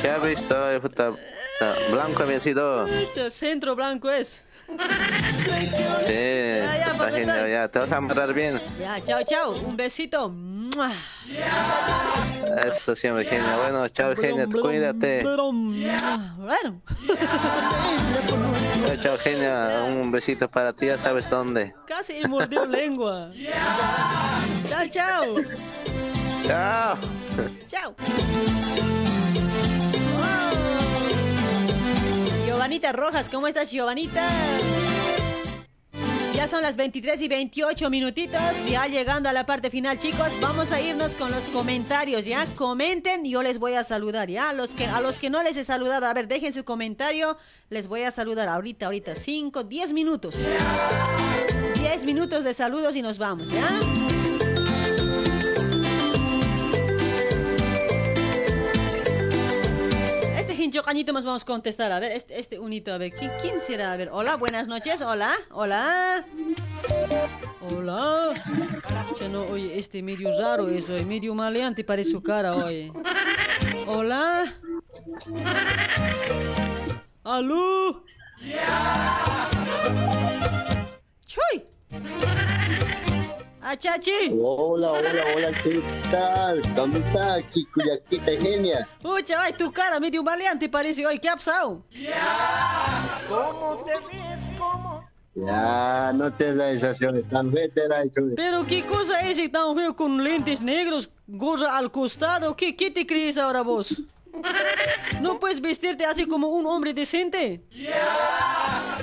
se 0.00 0.10
ha 0.10 0.18
visto, 0.18 0.54
puta, 0.80 1.12
blanco 1.90 2.22
había 2.22 2.38
sido. 2.38 2.86
Centro 3.30 3.74
blanco 3.74 4.10
es. 4.10 4.44
Sí, 6.06 6.12
ya, 6.14 6.92
está 6.92 7.10
genial, 7.10 7.50
ya, 7.50 7.68
te 7.68 7.78
vas 7.78 7.92
a 7.92 7.96
amarrar 7.96 8.34
bien. 8.34 8.60
Ya, 8.80 9.02
chao, 9.02 9.22
chao. 9.24 9.52
Un 9.52 9.76
besito. 9.76 10.28
¡Mua! 10.28 10.90
Eso 12.66 12.94
siempre, 12.94 13.24
genia. 13.24 13.56
Bueno, 13.56 13.88
chao, 13.88 14.14
genia, 14.16 14.46
cuídate. 14.46 15.22
Bueno, 15.22 16.82
Chao, 18.86 18.96
chao, 19.00 19.18
genia, 19.18 19.84
un 19.88 20.10
besito 20.10 20.48
para 20.50 20.72
ti, 20.72 20.86
ya 20.86 20.98
sabes 20.98 21.30
dónde. 21.30 21.74
casi 21.86 22.14
he 22.14 22.28
mordido 22.28 22.66
lengua. 22.66 23.30
Chao, 24.68 24.86
chao. 24.90 25.36
Chao. 26.46 26.98
Chao. 27.68 27.94
Giovanita 32.62 32.92
Rojas, 32.92 33.28
¿cómo 33.28 33.48
estás, 33.48 33.72
Giovanita? 33.72 34.24
Ya 36.32 36.46
son 36.46 36.62
las 36.62 36.76
23 36.76 37.20
y 37.20 37.26
28 37.26 37.90
minutitos, 37.90 38.40
ya 38.70 38.86
llegando 38.86 39.28
a 39.28 39.32
la 39.32 39.44
parte 39.44 39.68
final, 39.68 39.98
chicos. 39.98 40.28
Vamos 40.40 40.70
a 40.70 40.80
irnos 40.80 41.16
con 41.16 41.32
los 41.32 41.42
comentarios, 41.48 42.24
¿ya? 42.24 42.46
Comenten 42.54 43.26
y 43.26 43.30
yo 43.30 43.42
les 43.42 43.58
voy 43.58 43.74
a 43.74 43.82
saludar, 43.82 44.30
¿ya? 44.30 44.50
A 44.50 44.52
los 44.52 44.76
que, 44.76 44.86
a 44.86 45.00
los 45.00 45.18
que 45.18 45.28
no 45.28 45.42
les 45.42 45.56
he 45.56 45.64
saludado, 45.64 46.06
a 46.06 46.14
ver, 46.14 46.28
dejen 46.28 46.52
su 46.52 46.62
comentario. 46.62 47.36
Les 47.68 47.88
voy 47.88 48.02
a 48.02 48.12
saludar 48.12 48.48
ahorita, 48.48 48.86
ahorita. 48.86 49.16
5, 49.16 49.64
10 49.64 49.92
minutos. 49.92 50.36
10 51.74 52.04
minutos 52.04 52.44
de 52.44 52.54
saludos 52.54 52.94
y 52.94 53.02
nos 53.02 53.18
vamos, 53.18 53.50
¿ya? 53.50 53.80
Hincho 60.72 60.84
cañito 60.84 61.12
más 61.12 61.22
vamos 61.22 61.42
a 61.42 61.44
contestar. 61.44 61.92
A 61.92 62.00
ver, 62.00 62.12
este, 62.12 62.40
este 62.40 62.58
unito, 62.58 62.94
a 62.94 62.96
ver, 62.96 63.12
¿quién, 63.12 63.60
será? 63.60 63.92
A 63.92 63.96
ver, 63.98 64.08
hola, 64.10 64.36
buenas 64.36 64.68
noches, 64.68 65.02
hola, 65.02 65.30
hola. 65.50 66.24
Hola. 67.60 68.32
Oye, 69.50 69.78
este 69.78 70.02
medio 70.02 70.30
raro 70.40 70.70
es, 70.70 70.88
medio 71.06 71.34
maleante 71.34 71.84
parece 71.84 72.12
su 72.12 72.22
cara, 72.22 72.56
oye. 72.56 72.90
Hola. 73.86 74.50
¿Aló? 77.22 78.04
¡Chuy! 81.26 81.66
¡Achachi! 83.64 84.32
Hola, 84.42 84.90
hola, 84.90 85.24
hola, 85.36 85.50
¿qué 85.62 85.80
tal? 86.10 86.60
¿Cómo 86.74 86.96
está? 86.96 87.34
Aquí, 87.34 87.64
Cuyaquita 87.66 88.32
genia. 88.32 88.88
Pucha, 89.00 89.40
ay, 89.40 89.52
tu 89.52 89.70
cara 89.70 90.00
medio 90.00 90.20
maleante 90.24 90.68
parece, 90.68 91.06
oye, 91.06 91.20
¿qué 91.20 91.28
ha 91.28 91.36
pasado? 91.36 91.84
¿Cómo 93.28 93.84
te 93.86 93.92
ves? 93.92 94.58
¿Cómo? 94.58 95.08
Ya, 95.34 96.12
no 96.12 96.32
te 96.32 96.54
da 96.56 96.70
sensación, 96.72 97.22
tan. 97.30 97.52
Pero 98.34 98.66
qué 98.66 98.84
cosa 98.84 99.20
es 99.20 99.38
ese 99.38 99.48
tan 99.48 99.76
feo 99.76 99.94
con 99.94 100.22
lentes 100.24 100.60
negros, 100.60 101.08
gorra 101.28 101.76
al 101.76 101.92
costado, 101.92 102.56
¿qué, 102.56 102.74
qué 102.74 102.90
te 102.90 103.06
crees 103.06 103.38
ahora 103.38 103.62
vos? 103.62 104.02
¿No 105.20 105.38
puedes 105.38 105.60
vestirte 105.60 106.04
así 106.04 106.26
como 106.26 106.48
un 106.48 106.66
hombre 106.66 106.92
decente? 106.92 107.62
Ya, 107.70 108.98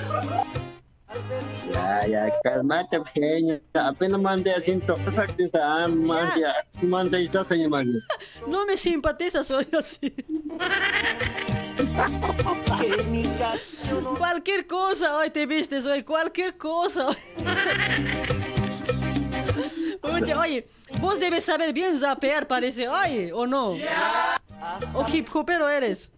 ya, 2.08 2.32
calmate, 2.44 3.00
genia. 3.14 3.62
Apenas 3.74 4.20
mandé 4.20 4.54
a 4.54 4.62
ciento 4.62 4.96
está, 5.38 5.88
mandé 5.88 6.46
mandé 6.82 7.30
a 7.34 7.44
señor 7.44 7.70
Mario. 7.70 8.00
No 8.48 8.66
me 8.66 8.78
simpatizas, 8.78 9.48
soy 9.48 9.68
así. 9.78 10.12
cualquier 14.18 14.68
cosa 14.68 15.18
hoy 15.18 15.30
te 15.30 15.46
vistes 15.46 15.86
hoy, 15.86 16.04
cualquier 16.04 16.58
cosa. 16.58 17.10
Oye, 20.02 20.34
oye, 20.34 20.66
vos 21.02 21.20
debes 21.20 21.44
saber 21.44 21.74
bien 21.74 22.00
zapear, 22.00 22.48
parece, 22.48 22.88
oye, 22.88 23.34
¿o 23.34 23.46
no? 23.46 23.76
¿O 24.94 25.06
hip 25.12 25.28
hopero 25.34 25.68
eres? 25.70 26.10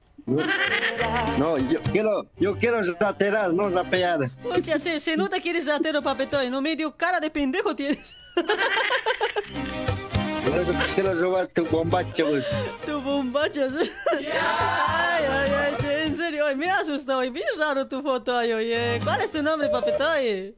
No, 1.37 1.57
yo 1.57 1.81
quiero, 1.91 2.25
yo 2.37 2.57
quiero 2.57 2.81
ratear, 2.99 3.53
no 3.53 3.69
rapear. 3.69 4.31
Oye, 4.45 4.79
se, 4.79 4.99
se 4.99 5.17
nota 5.17 5.39
que 5.39 5.49
eres 5.49 5.65
ratero, 5.65 6.01
papetoy, 6.01 6.49
no 6.49 6.61
medio 6.61 6.95
cara 6.95 7.19
de 7.19 7.29
pendejo 7.29 7.75
tienes. 7.75 8.15
Quiero, 10.95 11.13
robar 11.13 11.47
tu 11.47 11.65
bombacho. 11.65 12.27
güey. 12.27 12.43
Tu 12.85 12.99
bombacha. 13.01 13.67
Ay, 14.11 14.27
ay, 15.29 15.51
ay, 15.51 16.03
en 16.05 16.17
serio, 16.17 16.45
me 16.55 16.69
asusta 16.69 17.17
hoy, 17.17 17.29
bien 17.29 17.45
raro 17.57 17.87
tu 17.87 18.01
foto 18.01 18.37
ahí, 18.37 18.51
oye. 18.53 18.99
¿Cuál 19.03 19.21
es 19.21 19.31
tu 19.31 19.41
nombre, 19.41 19.69
papetoy? 19.69 20.55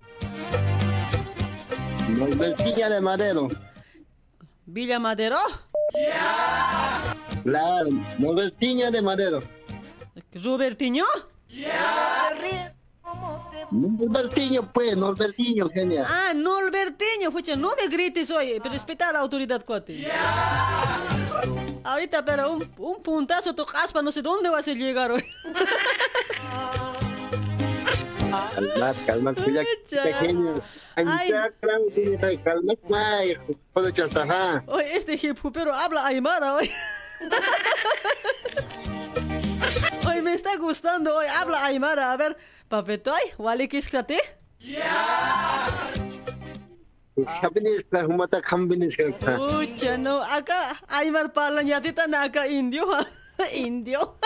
Norbertilla 2.10 2.90
de 2.90 3.02
Madero. 3.02 3.48
¿Villa 4.66 5.00
Madero? 5.00 5.38
Claro, 7.44 7.90
Norbertilla 8.18 8.90
de 8.90 9.02
Madero. 9.02 9.40
¿Robertiño? 10.34 11.06
Norbertiño, 13.72 14.72
pues, 14.72 14.96
Norbertiño, 14.96 15.70
genial. 15.70 16.06
Ah, 16.08 16.34
Norbertiño, 16.36 17.32
pucha, 17.32 17.56
no 17.56 17.74
me 17.76 17.88
grites 17.88 18.30
hoy, 18.32 18.60
pero 18.62 18.74
respeta 18.74 19.10
a 19.10 19.14
la 19.14 19.20
autoridad, 19.20 19.64
cuate. 19.66 20.08
Ahorita, 21.84 22.24
pero 22.24 22.52
un, 22.52 22.74
un 22.78 23.02
puntazo, 23.02 23.54
tu 23.56 23.66
caspa, 23.66 24.02
no 24.02 24.12
sé 24.12 24.22
dónde 24.22 24.50
vas 24.50 24.68
a 24.68 24.74
llegar 24.74 25.12
hoy. 25.12 25.26
Oye, 34.68 34.96
este 34.96 35.20
hip 35.22 35.38
hopero 35.44 35.74
habla 35.74 36.06
aymara 36.06 36.56
hoy. 36.56 36.72
Me 40.34 40.38
está 40.38 40.58
gustando, 40.58 41.16
hoy 41.16 41.28
habla 41.28 41.64
aymara. 41.64 42.12
A 42.12 42.18
ver, 42.18 42.36
papetoy, 42.68 43.22
wali 43.38 43.68
kiskate. 43.68 44.18
Ka, 47.14 47.52
ka. 49.20 49.38
Pucha, 49.38 49.96
no, 50.00 50.24
acá 50.24 50.82
aymar 50.88 51.34
palan 51.34 51.68
yatita 51.68 52.08
na 52.08 52.24
acá 52.24 52.48
indio. 52.48 52.88
Indio. 53.54 54.18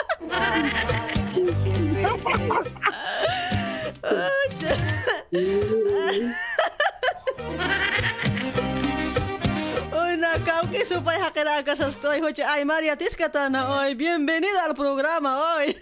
Hoy 9.92 10.16
Nakao, 10.16 10.69
que 10.72 10.86
supay 10.86 11.19
hakarakas 11.19 11.82
estoy. 11.82 12.22
Hoy, 12.22 12.34
ay, 12.45 12.64
María 12.64 12.95
Tiscatana, 12.95 13.69
hoy. 13.76 13.94
Bienvenida 13.95 14.64
al 14.64 14.74
programa, 14.74 15.56
hoy. 15.56 15.76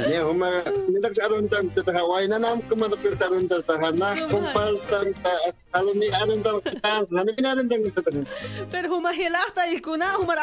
Ya, 0.00 0.24
huma, 0.24 0.64
nilag 0.88 1.12
sa 1.12 1.28
aron 1.28 1.44
tan 1.44 1.68
sa 1.68 1.92
Hawaii 1.92 2.24
na 2.24 2.40
nam 2.40 2.64
kumatok 2.64 3.04
sa 3.04 3.28
aron 3.28 3.44
tan 3.44 3.60
sa 3.68 3.76
hana, 3.76 4.16
kumpal 4.32 4.74
tan 4.88 5.12
sa 5.20 5.32
aron 5.76 5.96
ni 6.00 6.08
aron 6.08 6.40
tan 6.40 6.56
sa 6.64 7.04
hana, 7.04 7.30
pinaron 7.36 7.68
tan 7.68 7.84
sa 7.92 8.00
tan. 8.08 8.24
Pero 8.72 8.96
humahilasta 8.96 9.68
y 9.68 9.76
kuna 9.84 10.16
humar 10.16 10.40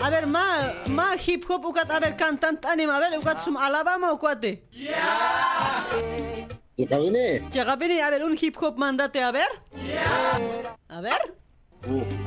A 0.00 0.10
ver, 0.10 0.26
ma, 0.26 0.72
ma 0.88 1.14
hip 1.16 1.44
hop 1.48 1.64
ukat, 1.64 1.90
a 1.90 2.00
ver, 2.00 2.16
cantante 2.16 2.66
anima, 2.68 2.96
a 2.96 3.00
ver, 3.00 3.18
ukat 3.18 3.40
sum 3.40 3.56
Alabama 3.56 4.12
o 4.12 4.18
cuate. 4.18 4.64
Ya. 4.72 5.84
Llega 7.52 7.72
a 7.72 8.10
ver, 8.10 8.24
un 8.24 8.36
hip 8.40 8.56
hop 8.60 8.76
mandate, 8.76 9.22
a 9.22 9.30
ver. 9.30 9.48
A 10.88 11.00
ver. 11.00 11.43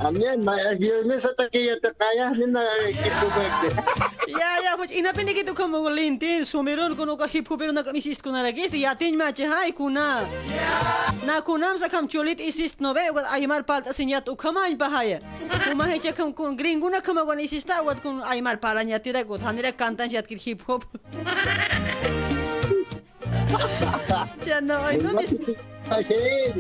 Amyan, 0.06 0.44
ma 0.44 0.54
viernes 0.78 1.26
ata 1.26 1.50
kaya 1.50 1.80
ta 1.82 1.90
kaya 1.98 2.32
ni 2.38 2.46
na 2.46 2.62
kipu 2.94 3.28
bekte. 3.34 3.70
Ya, 4.28 4.62
ya, 4.64 4.78
pues 4.78 4.92
inapindi 4.92 5.34
kitu 5.34 5.56
como 5.56 5.90
lintin, 5.90 6.46
sumiron 6.46 6.96
kuno 6.96 7.18
ka 7.18 7.28
hip 7.28 7.48
hop 7.48 7.60
pero 7.60 7.72
na 7.72 7.84
kami 7.84 8.02
sist 8.02 8.22
kuna 8.22 8.44
ragis, 8.44 8.72
ya 8.74 8.94
tin 8.94 9.18
ma 9.18 9.32
che 9.32 9.46
hai 9.46 9.72
kuna. 9.72 10.28
Na 11.26 11.42
kunam 11.42 11.78
sa 11.78 11.90
kam 11.90 12.08
cholit 12.08 12.40
isist 12.40 12.80
no 12.80 12.94
be, 12.94 13.02
ukat 13.10 13.26
aymar 13.34 13.66
palta 13.66 13.94
sinyat 13.94 14.28
ukamay 14.30 14.78
bahaya. 14.78 15.20
Uma 15.72 15.88
he 15.88 16.00
che 16.00 16.14
kam 16.14 16.34
kun 16.34 16.56
gringo 16.56 16.90
na 16.90 17.02
kama 17.02 17.26
gon 17.26 17.40
isista, 17.40 17.82
ukat 17.82 18.02
kun 18.02 18.22
aymar 18.22 18.62
pala 18.62 18.84
nyati 18.84 19.14
da 19.14 19.24
gut, 19.24 19.42
hanire 19.42 19.74
kantan 19.74 20.10
jat 20.10 20.28
kit 20.28 20.40
hip 20.40 20.62
hop. 20.68 20.86
Ya 24.46 24.62
no, 24.62 24.86
ay, 24.86 24.98
no 24.98 25.14
me... 25.14 25.26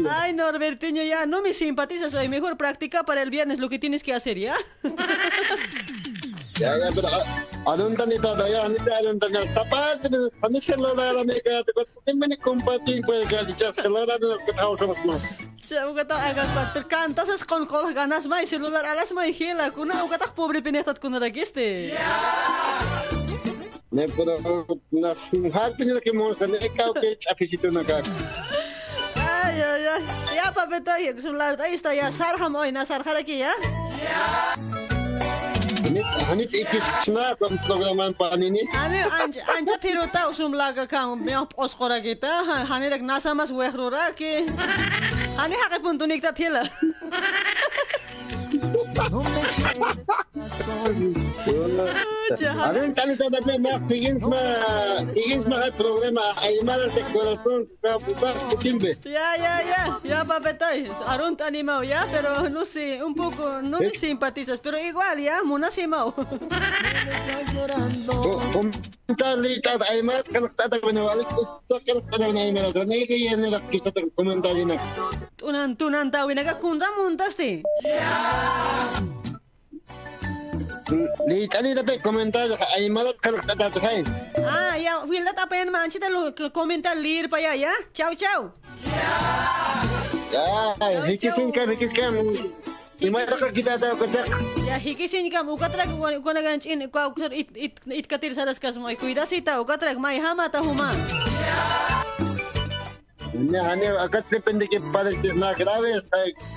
Ay, 0.10 0.34
Norbertiño, 0.34 1.04
ya 1.04 1.26
no 1.26 1.42
me 1.42 1.54
simpatizas 1.54 2.14
hoy. 2.16 2.30
Mejor 2.30 2.58
practica 2.58 3.04
para 3.04 3.22
el 3.22 3.30
viernes 3.30 3.60
lo 3.60 3.70
que 3.70 3.80
tienes 3.80 4.04
que 4.04 4.14
hacer, 4.14 4.38
¿ya? 4.38 4.56
Ya 6.58 6.74
ya 6.74 6.90
pero 6.90 7.10
adun 7.70 7.94
tan 7.96 8.12
ito 8.12 8.34
da 8.34 8.50
ya 8.50 8.66
ni 8.68 8.78
ka 11.46 11.62
ko 11.70 11.86
tin 12.02 12.18
mani 12.18 12.36
kompati 12.38 12.98
pues 13.06 13.30
ka 13.30 13.46
di 13.46 13.54
celular 13.54 14.18
kon 17.46 17.68
ganas 17.94 18.26
alas. 18.26 19.14
Kuna 19.76 20.02
pobre 20.34 20.62
pinetat 20.66 20.98
kuna 20.98 21.20
ragiste. 23.92 23.92
Ne 23.92 24.08
pero 24.08 24.66
na 24.92 25.16
har 25.54 25.72
pinyo 25.78 26.02
ki 26.02 26.12
mo 26.14 26.34
sa 26.34 26.46
ni 26.48 26.58
ka 26.58 26.94
ke 26.94 27.18
apesito 27.32 27.72
na 27.72 27.84
ka. 27.84 28.02
Ay, 29.16 29.62
ay, 29.64 29.88
ay. 29.88 30.02
Ya, 30.36 30.52
papito, 30.52 30.92
celular. 31.22 31.56
Ahí 31.60 31.74
está, 31.74 31.94
ya. 31.94 32.12
Sarham 32.12 32.56
hoy, 32.56 32.72
na 32.72 32.86
sarhar 32.86 33.16
aquí, 33.16 33.40
¿ya? 33.40 33.54
Hanit 35.88 36.06
hanit 36.28 36.52
ikis 36.52 36.84
na 37.08 37.34
pam 37.40 37.58
programan 37.64 38.14
pa 38.14 38.36
ni. 38.36 38.68
Hani 38.76 39.00
anja 39.08 39.42
anja 39.56 39.78
piruta 39.80 40.28
usum 40.28 40.52
laga 40.54 40.88
kang 40.88 41.24
meo 41.24 41.48
oskora 41.58 42.02
kita. 42.04 42.44
Hani 42.68 42.92
rek 42.92 43.02
nasa 43.02 43.34
mas 43.34 43.52
wehrura 43.52 44.12
ki. 44.12 44.52
Hani 45.40 45.56
hake 45.56 45.80
puntu 45.80 46.04
nikta 46.04 46.36
thila. 46.36 46.68
Adun 52.28 52.92
tan 52.92 53.08
ito 53.16 53.24
da 53.32 53.40
na 53.40 53.80
higins 53.88 54.20
ma 54.20 54.42
higins 55.16 55.48
ma 55.48 55.64
ka 55.64 55.70
programa 55.80 56.36
ay 56.44 56.60
mala 56.68 56.92
sa 56.92 57.00
corazón. 57.16 57.64
Ya, 59.08 59.28
ya, 59.40 59.54
ya. 59.64 59.82
Ya. 60.04 60.20
Arun 61.08 61.40
animado, 61.40 61.88
ya. 61.88 62.04
Pero 62.12 62.50
no 62.52 62.66
sé, 62.68 63.00
un 63.00 63.16
poco, 63.16 63.62
no 63.64 63.80
me 63.80 63.96
simpatizas. 63.96 64.60
Pero 64.60 64.76
igual, 64.76 65.24
ya. 65.24 65.40
Muna 65.48 65.72
simao. 65.72 66.12
Komentarita 68.52 69.80
ay 69.88 70.04
mala 70.04 70.20
ka 70.28 70.40
tata 70.52 70.84
ko 70.84 70.92
na 70.92 71.08
wala 71.08 71.24
ko 71.24 71.64
sa 71.72 71.80
ka 71.80 71.96
tata 72.12 72.28
na 72.28 72.44
ay 72.44 72.52
mala. 72.52 72.76
Ne 72.84 73.08
ke 73.08 73.16
yan 73.16 73.40
na 73.40 73.64
kita 73.72 73.88
ta 73.96 74.04
komentari 74.20 74.68
na. 74.68 74.76
Tunan, 75.40 75.80
tunan 75.80 76.12
tawi. 76.12 76.36
Nagakunda 76.36 76.92
muntaste. 77.00 77.64
Li 81.28 81.48
tani 81.52 81.76
da 81.76 81.84
pe 81.84 82.00
komentar 82.00 82.48
ay 82.76 82.88
mala 82.88 83.12
ka 83.20 83.36
tata 83.44 83.80
kay. 83.80 84.04
Ah, 84.40 84.80
ya. 84.80 85.04
Wilda 85.04 85.36
apa 85.36 85.56
yan 85.60 85.68
man? 85.72 85.92
Kita 85.92 86.08
komentar 86.56 86.96
lir 86.96 87.28
pa 87.28 87.38
ya, 87.44 87.52
ya. 87.52 87.74
Ciao, 87.92 88.16
ciao. 88.16 88.56
Ya, 90.32 91.04
hikisin 91.08 91.52
ka 91.52 91.68
hikis 91.68 91.92
ka. 91.92 92.08
Imata 92.98 93.38
ka 93.38 93.52
kita 93.54 93.78
ta 93.78 93.94
ko 93.94 94.08
sa 94.08 94.24
Ya, 94.64 94.80
hikisin 94.80 95.28
kam. 95.28 95.52
Ukatrag, 95.52 95.92
kung 95.92 96.34
naganchin, 96.34 96.88
kwa, 96.88 97.12
it, 97.36 97.52
it, 97.54 97.74
it 97.84 98.06
katir 98.08 98.32
saras 98.32 98.58
kas 98.58 98.80
mo. 98.80 98.88
Cuida 98.96 99.28
sita, 99.28 99.60
ukatrag, 99.60 100.00
may 100.00 100.18
hama 100.24 100.48
ta 100.48 100.64
huma. 100.64 100.96
Ne 103.38 103.60
hane 103.62 103.88
akat 104.02 104.26
depende 104.34 104.66
que 104.66 104.80
para 104.90 105.14
que 105.14 105.30
na 105.36 105.54
grave 105.54 106.02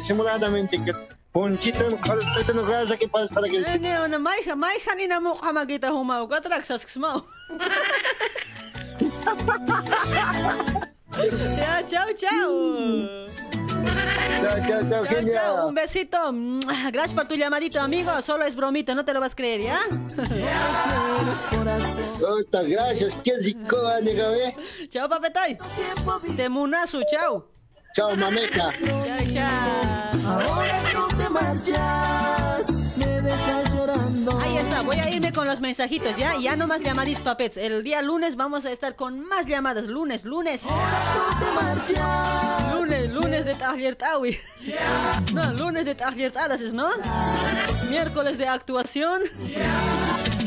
simuladamente 0.06 0.80
que 0.80 0.94
ponchito 1.32 1.96
kalta 1.98 2.52
no 2.52 2.64
gaza 2.64 2.96
que 2.96 3.08
para 3.08 3.28
para 3.28 3.48
que 3.48 3.60
Ne, 3.60 4.08
na 4.08 4.18
may, 4.18 4.42
may 4.56 4.78
kanina 4.80 5.20
mo 5.20 5.38
kamagita 5.38 5.92
huma. 5.92 6.22
Ukatrag, 6.22 6.64
sasks 6.64 6.96
mo. 6.96 7.24
ya, 11.58 11.82
ciao, 11.86 12.12
ciao. 12.14 12.50
Chao, 14.40 14.58
chao, 14.66 14.80
chao, 14.88 15.04
genia. 15.04 15.34
Chao, 15.34 15.68
un 15.68 15.74
besito. 15.74 16.18
Gracias 16.92 17.14
por 17.14 17.26
tu 17.26 17.34
llamadito, 17.34 17.80
amigo. 17.80 18.10
Solo 18.22 18.44
es 18.44 18.54
bromita, 18.54 18.94
no 18.94 19.04
te 19.04 19.12
lo 19.12 19.20
vas 19.20 19.32
a 19.32 19.36
creer, 19.36 19.60
¿ya? 19.60 19.80
Ota, 22.26 22.62
gracias, 22.62 23.14
qué 23.22 23.32
rico, 23.42 23.76
amiga, 23.86 24.30
ve. 24.30 24.54
Chao, 24.88 25.08
papetoy. 25.08 25.58
Te 26.36 26.48
munazo, 26.48 27.02
chao. 27.10 27.46
Chao, 27.94 28.14
mameca. 28.16 28.70
Chao, 28.78 29.18
chao. 29.32 30.10
Ahora 30.26 30.82
tú 30.92 31.16
te 31.16 31.28
marchas, 31.28 32.96
me 32.96 33.20
dejas 33.20 33.74
llorando. 33.74 34.38
Ahí 34.40 34.56
está, 34.58 34.80
voy 34.82 34.96
a 34.96 35.10
irme 35.10 35.32
con 35.32 35.46
los 35.46 35.60
mensajitos, 35.60 36.16
¿ya? 36.16 36.36
Ya 36.38 36.54
no 36.54 36.68
más 36.68 36.82
llamaditos, 36.82 37.22
papets. 37.22 37.56
El 37.56 37.82
día 37.82 38.00
lunes 38.02 38.36
vamos 38.36 38.64
a 38.64 38.70
estar 38.70 38.94
con 38.94 39.20
más 39.20 39.46
llamadas. 39.46 39.86
Lunes, 39.86 40.24
lunes. 40.24 40.62
Lunes, 42.74 43.10
lunes 43.12 43.44
de 43.44 43.54
Taglier 43.56 43.96
Tawi. 43.96 44.38
No, 45.34 45.52
lunes 45.54 45.84
de 45.84 45.94
Taglier 45.94 46.30
Tadas, 46.32 46.60
¿no? 46.72 46.88
Miércoles 47.90 48.38
de 48.38 48.46
actuación. 48.46 49.22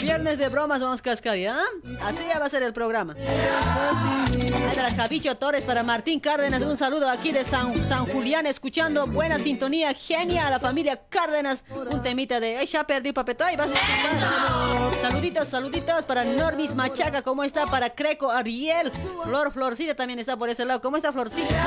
Viernes 0.03 0.37
de 0.37 0.49
bromas 0.49 0.81
vamos 0.81 0.99
a 0.99 1.03
cascar, 1.03 1.37
¿ya? 1.37 1.57
Así 2.01 2.23
ya 2.27 2.37
va 2.37 2.45
a 2.45 2.49
ser 2.49 2.61
el 2.61 2.73
programa. 2.73 3.15
Está 3.15 4.91
Javicho 4.91 5.35
Torres 5.37 5.63
para 5.63 5.81
Martín 5.81 6.19
Cárdenas. 6.19 6.61
Un 6.61 6.75
saludo 6.75 7.09
aquí 7.09 7.31
de 7.31 7.45
San, 7.45 7.77
San 7.77 8.05
Julián, 8.07 8.45
escuchando 8.45 9.07
buena 9.07 9.39
sintonía. 9.39 9.93
Genia 9.93 10.47
a 10.47 10.49
la 10.49 10.59
familia 10.59 10.99
Cárdenas. 11.07 11.63
Un 11.89 12.03
temita 12.03 12.41
de. 12.41 12.57
Ay, 12.57 12.65
ya 12.65 12.83
perdí 12.83 13.13
papetoy. 13.13 13.55
Vas 13.55 13.69
a. 13.69 15.01
Saluditos, 15.01 15.47
saluditos 15.47 16.03
para 16.03 16.25
Normis 16.25 16.75
Machaca. 16.75 17.21
¿Cómo 17.21 17.45
está? 17.45 17.65
Para 17.65 17.89
Creco 17.89 18.29
Ariel. 18.29 18.91
Flor 19.23 19.53
Florcita 19.53 19.95
también 19.95 20.19
está 20.19 20.35
por 20.35 20.49
ese 20.49 20.65
lado. 20.65 20.81
¿Cómo 20.81 20.97
está 20.97 21.13
Florcita? 21.13 21.65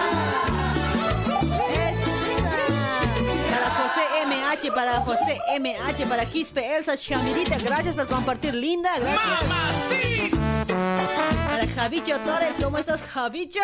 José 3.86 4.00
MH, 4.26 4.72
para 4.74 5.00
José 5.00 5.38
MH, 5.60 6.06
para 6.08 6.26
Quispe 6.26 6.76
Elsa 6.76 6.96
Chamirita, 6.96 7.56
gracias 7.58 7.94
por 7.94 8.08
compartir, 8.08 8.52
linda, 8.52 8.90
gracias. 8.98 10.32
Para 10.66 11.68
Javicho 11.68 12.18
Torres, 12.20 12.56
¿cómo 12.60 12.78
estás, 12.78 13.00
Javicho? 13.00 13.60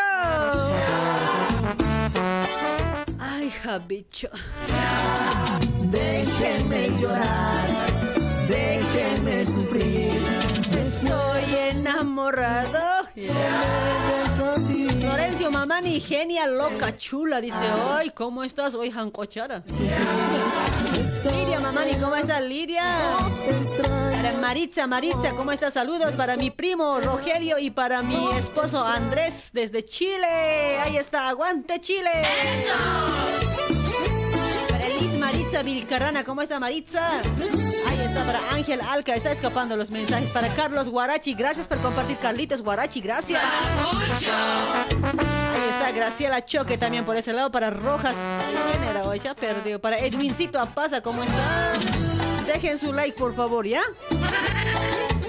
Ay, 3.19 3.51
Javicho. 3.51 4.29
Déjenme 5.81 6.91
llorar, 7.01 7.67
déjenme 8.49 9.47
sufrir. 9.47 10.23
Estoy 10.83 11.55
enamorado. 11.71 13.09
Florencio 15.01 15.51
Mamani, 15.51 16.01
genia 16.01 16.47
loca 16.47 16.97
chula, 16.97 17.41
dice, 17.41 17.57
ay, 17.91 18.11
¿cómo 18.11 18.45
estás 18.45 18.75
hoy, 18.75 18.91
Jancochara? 18.91 19.63
Lidia 21.25 21.61
Mamani, 21.61 21.95
¿cómo 21.97 22.17
estás, 22.17 22.43
Lidia? 22.43 22.85
Para 24.13 24.33
Maritza, 24.39 24.87
Maritza, 24.87 25.31
¿cómo 25.37 25.53
estás? 25.53 25.75
Saludos 25.75 26.15
para 26.15 26.37
mi 26.37 26.51
primo 26.51 27.01
Rogelio 27.01 27.59
y 27.59 27.71
para 27.71 28.03
mi 28.03 28.29
esposo 28.37 28.85
Andrés 28.85 29.51
desde 29.53 29.85
Chile. 29.85 30.79
Ahí 30.81 30.97
está, 30.97 31.29
aguante 31.29 31.81
Chile. 31.81 32.11
Liz 33.69 34.02
Maritza 35.33 35.63
Vilcarrana, 35.63 36.25
¿cómo 36.25 36.43
está 36.43 36.61
Maritza? 36.61 37.09
Ahí 37.11 38.01
está 38.05 38.27
para 38.27 38.39
Ángel 38.53 38.83
Alca, 38.83 39.15
está 39.15 39.33
escapando 39.33 39.79
los 39.79 39.91
mensajes. 39.91 40.31
Para 40.31 40.49
Carlos 40.55 40.91
Guarachi, 40.91 41.33
gracias 41.33 41.67
por 41.67 41.79
compartir, 41.79 42.19
Carlitos 42.19 42.61
Guarachi, 42.61 43.01
gracias. 43.01 43.43
Ahí 45.03 45.69
está 45.71 45.91
Graciela 45.93 46.45
Choque 46.45 46.77
también 46.77 47.07
por 47.07 47.17
ese 47.17 47.33
lado. 47.33 47.51
Para 47.51 47.71
Rojas, 47.71 48.15
¿quién 48.73 48.85
era 48.85 49.05
hoy? 49.05 49.21
Ya 49.21 49.35
perdió. 49.35 49.81
Para 49.81 49.97
Edwincito 49.99 50.61
Apaza, 50.61 51.01
¿cómo 51.01 51.23
está? 51.23 51.73
Dejen 52.47 52.79
su 52.79 52.93
like, 52.93 53.19
por 53.19 53.35
favor, 53.35 53.67
¿ya? 53.67 53.81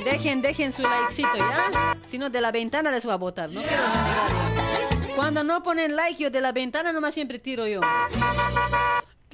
Dejen, 0.04 0.42
dejen 0.42 0.74
su 0.74 0.82
likecito, 0.82 1.30
¿ya? 1.38 1.96
Si 2.06 2.18
no, 2.18 2.30
de 2.30 2.42
la 2.42 2.52
ventana 2.52 2.92
les 2.92 3.06
voy 3.06 3.14
a 3.14 3.18
botar, 3.18 3.50
no. 3.50 3.62
Cuando 5.16 5.46
no 5.46 5.64
ponen 5.64 5.96
like, 5.96 6.22
yo 6.22 6.30
de 6.30 6.42
la 6.42 6.52
ventana 6.52 6.92
nomás 6.92 7.14
siempre 7.14 7.40
tiro 7.40 7.68
yo. 7.68 7.80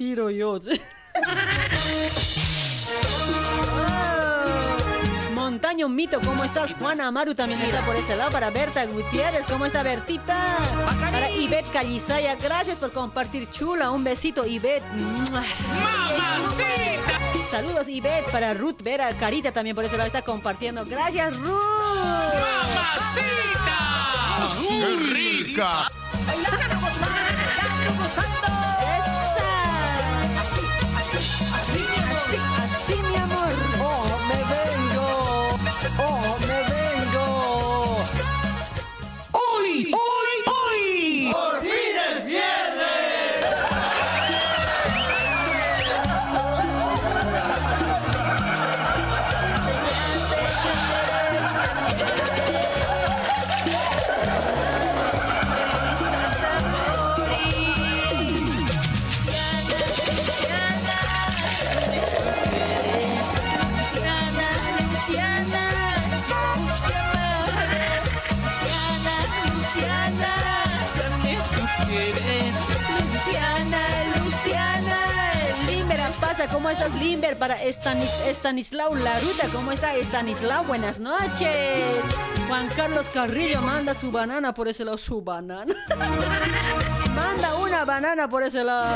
Tiro 0.00 0.30
yo. 0.30 0.52
Oh. 0.52 0.60
Montaño 5.34 5.90
Mito, 5.90 6.18
¿cómo 6.22 6.42
estás? 6.42 6.72
Juan 6.80 7.02
Amaru 7.02 7.34
también 7.34 7.60
está 7.60 7.84
por 7.84 7.94
ese 7.96 8.16
lado. 8.16 8.30
Para 8.30 8.48
Berta 8.48 8.86
Gutiérrez, 8.86 9.44
¿cómo 9.46 9.66
está 9.66 9.82
Bertita? 9.82 10.56
Para 11.12 11.30
Ivette 11.30 11.70
Calizaya, 11.70 12.34
gracias 12.36 12.78
por 12.78 12.92
compartir 12.92 13.50
chula. 13.50 13.90
Un 13.90 14.02
besito, 14.02 14.46
Ivette. 14.46 14.82
Saludos, 17.50 17.86
Ivette. 17.86 18.32
Para 18.32 18.54
Ruth 18.54 18.80
Vera 18.82 19.12
Carita 19.18 19.52
también 19.52 19.76
por 19.76 19.84
ese 19.84 19.98
lado 19.98 20.06
está 20.06 20.22
compartiendo. 20.22 20.86
Gracias, 20.86 21.36
Ruth. 21.36 21.60
¡Qué 24.66 24.96
rica! 25.12 25.90
Estás, 76.70 76.94
Limber? 76.94 77.36
Para 77.36 77.62
Estanis, 77.62 78.10
Estanislao 78.26 78.94
Laruta, 78.94 79.48
¿cómo 79.52 79.72
está 79.72 79.96
Estanislao? 79.96 80.64
Buenas 80.64 81.00
noches. 81.00 82.00
Juan 82.48 82.68
Carlos 82.68 83.08
Carrillo 83.08 83.60
manda 83.62 83.94
su 83.94 84.12
banana 84.12 84.54
por 84.54 84.68
ese 84.68 84.84
lado, 84.84 84.98
su 84.98 85.20
banana. 85.20 85.74
manda 87.14 87.54
una 87.56 87.84
banana 87.84 88.28
por 88.28 88.42
ese 88.42 88.62
lado. 88.62 88.94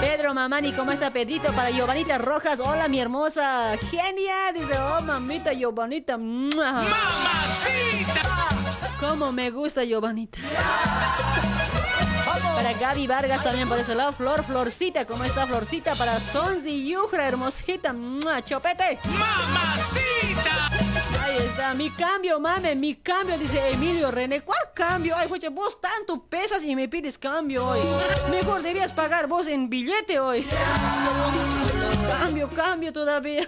Pedro 0.00 0.34
Mamani, 0.34 0.72
¿cómo 0.72 0.92
está 0.92 1.10
Pedrito? 1.10 1.52
Para 1.52 1.70
Giovanita 1.70 2.18
Rojas, 2.18 2.60
hola 2.60 2.88
mi 2.88 3.00
hermosa 3.00 3.76
genia. 3.90 4.52
Dice, 4.52 4.76
oh 4.78 5.00
mamita 5.02 5.52
Giovanita. 5.52 6.18
¡Mamacita! 6.18 6.60
¿Cómo 9.00 9.32
me 9.32 9.50
gusta 9.50 9.84
Giovanita? 9.84 10.38
Para 12.64 12.78
Gaby 12.78 13.06
Vargas 13.06 13.44
también 13.44 13.68
por 13.68 13.78
ese 13.78 13.94
lado. 13.94 14.10
Flor, 14.12 14.42
Florcita, 14.42 15.04
¿cómo 15.04 15.22
está 15.24 15.46
Florcita? 15.46 15.94
Para 15.96 16.18
Sonzi 16.18 16.88
Yujra, 16.88 17.28
hermosita. 17.28 17.92
¡Mua! 17.92 18.42
¡Chopete! 18.42 18.98
¡Mamacita! 19.04 20.70
Ahí 21.22 21.36
está, 21.44 21.74
mi 21.74 21.90
cambio, 21.90 22.40
mame, 22.40 22.74
mi 22.74 22.94
cambio, 22.94 23.36
dice 23.36 23.68
Emilio 23.68 24.10
René. 24.10 24.40
¿Cuál 24.40 24.60
cambio? 24.72 25.14
Ay, 25.14 25.28
fuche, 25.28 25.50
vos 25.50 25.78
tanto 25.78 26.22
pesas 26.22 26.62
y 26.62 26.74
me 26.74 26.88
pides 26.88 27.18
cambio 27.18 27.68
hoy. 27.68 27.80
Mejor 28.30 28.62
debías 28.62 28.94
pagar 28.94 29.26
vos 29.26 29.46
en 29.46 29.68
billete 29.68 30.18
hoy. 30.18 30.46
Cambio, 32.18 32.48
cambio 32.48 32.94
todavía. 32.94 33.46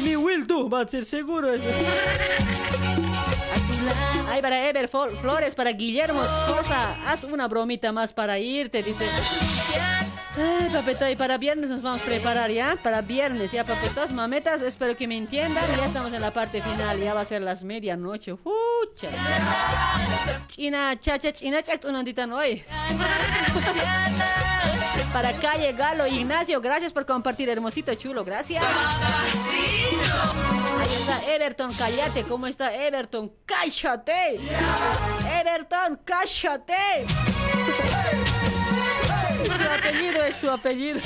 Mi 0.00 0.14
Will, 0.14 0.46
tú, 0.46 0.68
va 0.68 0.82
a 0.82 0.88
ser 0.88 1.06
seguro 1.06 1.54
eso. 1.54 1.64
Ay, 4.28 4.42
para 4.42 4.68
Ever 4.68 4.88
Flores, 4.88 5.54
para 5.54 5.70
Guillermo 5.72 6.24
Sosa, 6.24 6.96
haz 7.06 7.24
una 7.24 7.48
bromita 7.48 7.92
más 7.92 8.12
para 8.12 8.38
irte, 8.38 8.82
dice. 8.82 9.04
Ay, 10.36 10.68
papito, 10.72 11.08
y 11.08 11.14
para 11.14 11.38
viernes 11.38 11.70
nos 11.70 11.80
vamos 11.80 12.02
a 12.02 12.04
preparar, 12.04 12.50
¿ya? 12.50 12.76
Para 12.82 13.02
viernes, 13.02 13.52
ya, 13.52 13.62
papitos, 13.62 14.10
mametas, 14.10 14.62
espero 14.62 14.96
que 14.96 15.06
me 15.06 15.16
entiendan. 15.16 15.64
Ya 15.76 15.84
estamos 15.84 16.12
en 16.12 16.20
la 16.20 16.32
parte 16.32 16.60
final, 16.60 17.00
ya 17.00 17.14
va 17.14 17.20
a 17.20 17.24
ser 17.24 17.40
las 17.42 17.62
medianoche. 17.62 18.36
Fucha. 18.36 19.10
China, 20.48 20.98
chacha, 20.98 21.32
china, 21.32 21.62
chak, 21.62 21.84
una 21.84 22.00
ondita 22.00 22.26
no 22.26 22.36
hoy. 22.36 22.64
Para 25.12 25.32
calle 25.34 25.72
Galo, 25.72 26.06
Ignacio, 26.08 26.60
gracias 26.60 26.92
por 26.92 27.06
compartir, 27.06 27.48
hermosito 27.48 27.94
chulo, 27.94 28.24
gracias. 28.24 28.64
Ahí 30.80 30.94
está 30.98 31.32
Everton, 31.32 31.72
cállate, 31.74 32.24
¿cómo 32.24 32.48
está 32.48 32.74
Everton? 32.74 33.32
¡Cállate! 33.46 34.40
Everton, 35.40 36.00
cállate. 36.04 37.06
Su 39.44 39.70
apellido 39.70 40.24
es 40.24 40.36
su 40.36 40.50
apellido. 40.50 41.00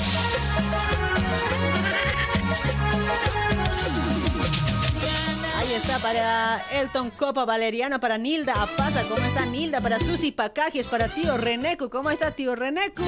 Ahí 5.57 5.73
está 5.73 5.99
para 5.99 6.63
Elton 6.71 7.11
Copa 7.11 7.45
Valeriano, 7.45 7.99
para 7.99 8.17
Nilda 8.17 8.53
Apaza, 8.61 9.03
¿cómo 9.03 9.25
está 9.25 9.45
Nilda? 9.45 9.81
Para 9.81 9.99
Susi 9.99 10.31
Pacajes, 10.31 10.87
para 10.87 11.07
tío 11.07 11.37
Reneco, 11.37 11.89
¿cómo 11.89 12.09
está 12.09 12.31
tío 12.31 12.55
Reneco? 12.55 13.03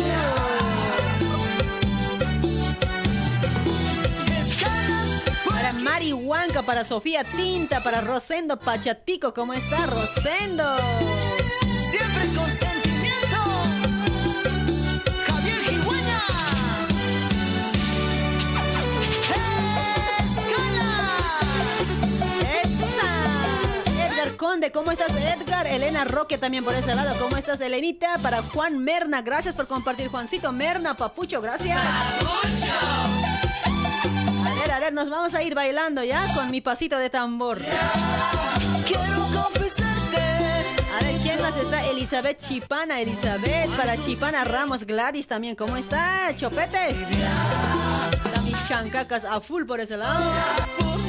Para 5.50 5.74
Mari 5.74 6.14
Huanca, 6.14 6.62
para 6.62 6.84
Sofía 6.84 7.24
Tinta, 7.24 7.82
para 7.82 8.02
Rosendo 8.02 8.60
Pachatico, 8.60 9.34
¿cómo 9.34 9.54
está 9.54 9.86
Rosendo? 9.88 10.78
Siempre 11.90 12.81
Conde, 24.42 24.72
¿cómo 24.72 24.92
estás 24.92 25.12
Edgar? 25.12 25.68
Elena 25.68 26.04
Roque 26.04 26.40
también 26.40 26.64
por 26.64 26.74
ese 26.74 26.96
lado, 26.96 27.16
¿cómo 27.20 27.38
estás 27.38 27.62
Elenita? 27.62 28.18
Para 28.24 28.42
Juan 28.42 28.80
Merna, 28.80 29.22
gracias 29.22 29.54
por 29.54 29.68
compartir 29.68 30.08
Juancito 30.08 30.52
Merna, 30.52 30.96
Papucho, 30.96 31.42
gracias. 31.42 31.80
A 34.48 34.60
ver, 34.60 34.72
a 34.72 34.80
ver, 34.80 34.94
nos 34.94 35.12
vamos 35.12 35.36
a 35.36 35.44
ir 35.44 35.54
bailando 35.54 36.04
ya 36.04 36.26
con 36.34 36.50
mi 36.50 36.60
pasito 36.60 36.98
de 36.98 37.12
tambor. 37.12 37.60
Quiero 38.88 39.28
confesarte. 39.32 40.18
A 40.18 41.04
ver, 41.04 41.18
¿quién 41.22 41.40
más 41.40 41.56
está? 41.56 41.86
Elizabeth 41.86 42.40
Chipana, 42.40 43.00
Elizabeth. 43.00 43.70
Para 43.78 43.96
Chipana 43.96 44.44
Ramos 44.44 44.86
Gladys 44.86 45.28
también. 45.28 45.56
¿Cómo 45.56 45.78
está? 45.78 46.36
Chopete. 46.36 46.96
Chancacas 48.68 49.26
a 49.26 49.42
full 49.42 49.66
por 49.66 49.80
ese 49.80 49.98
lado. 49.98 50.32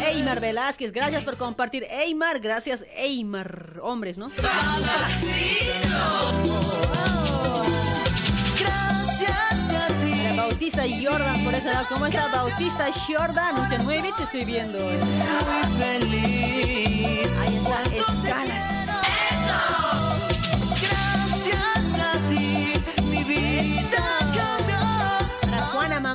Eymar 0.06 0.40
Velázquez, 0.40 0.92
gracias 0.92 1.22
por 1.24 1.36
compartir. 1.36 1.84
Eymar, 1.90 2.40
gracias, 2.40 2.84
Eymar. 2.96 3.78
Hombres, 3.82 4.18
¿no? 4.18 4.30
Bautista 10.36 10.82
Jordan 11.02 11.44
por 11.44 11.54
ese 11.54 11.72
lado. 11.72 11.86
¿Cómo 11.88 12.06
está 12.06 12.28
Bautista 12.28 12.86
Jordan? 13.06 13.58
89 13.66 14.02
bits 14.02 14.20
estoy 14.20 14.44
viendo. 14.44 14.78
Ahí 14.78 14.94
está, 17.56 17.82
escalas. 17.82 18.71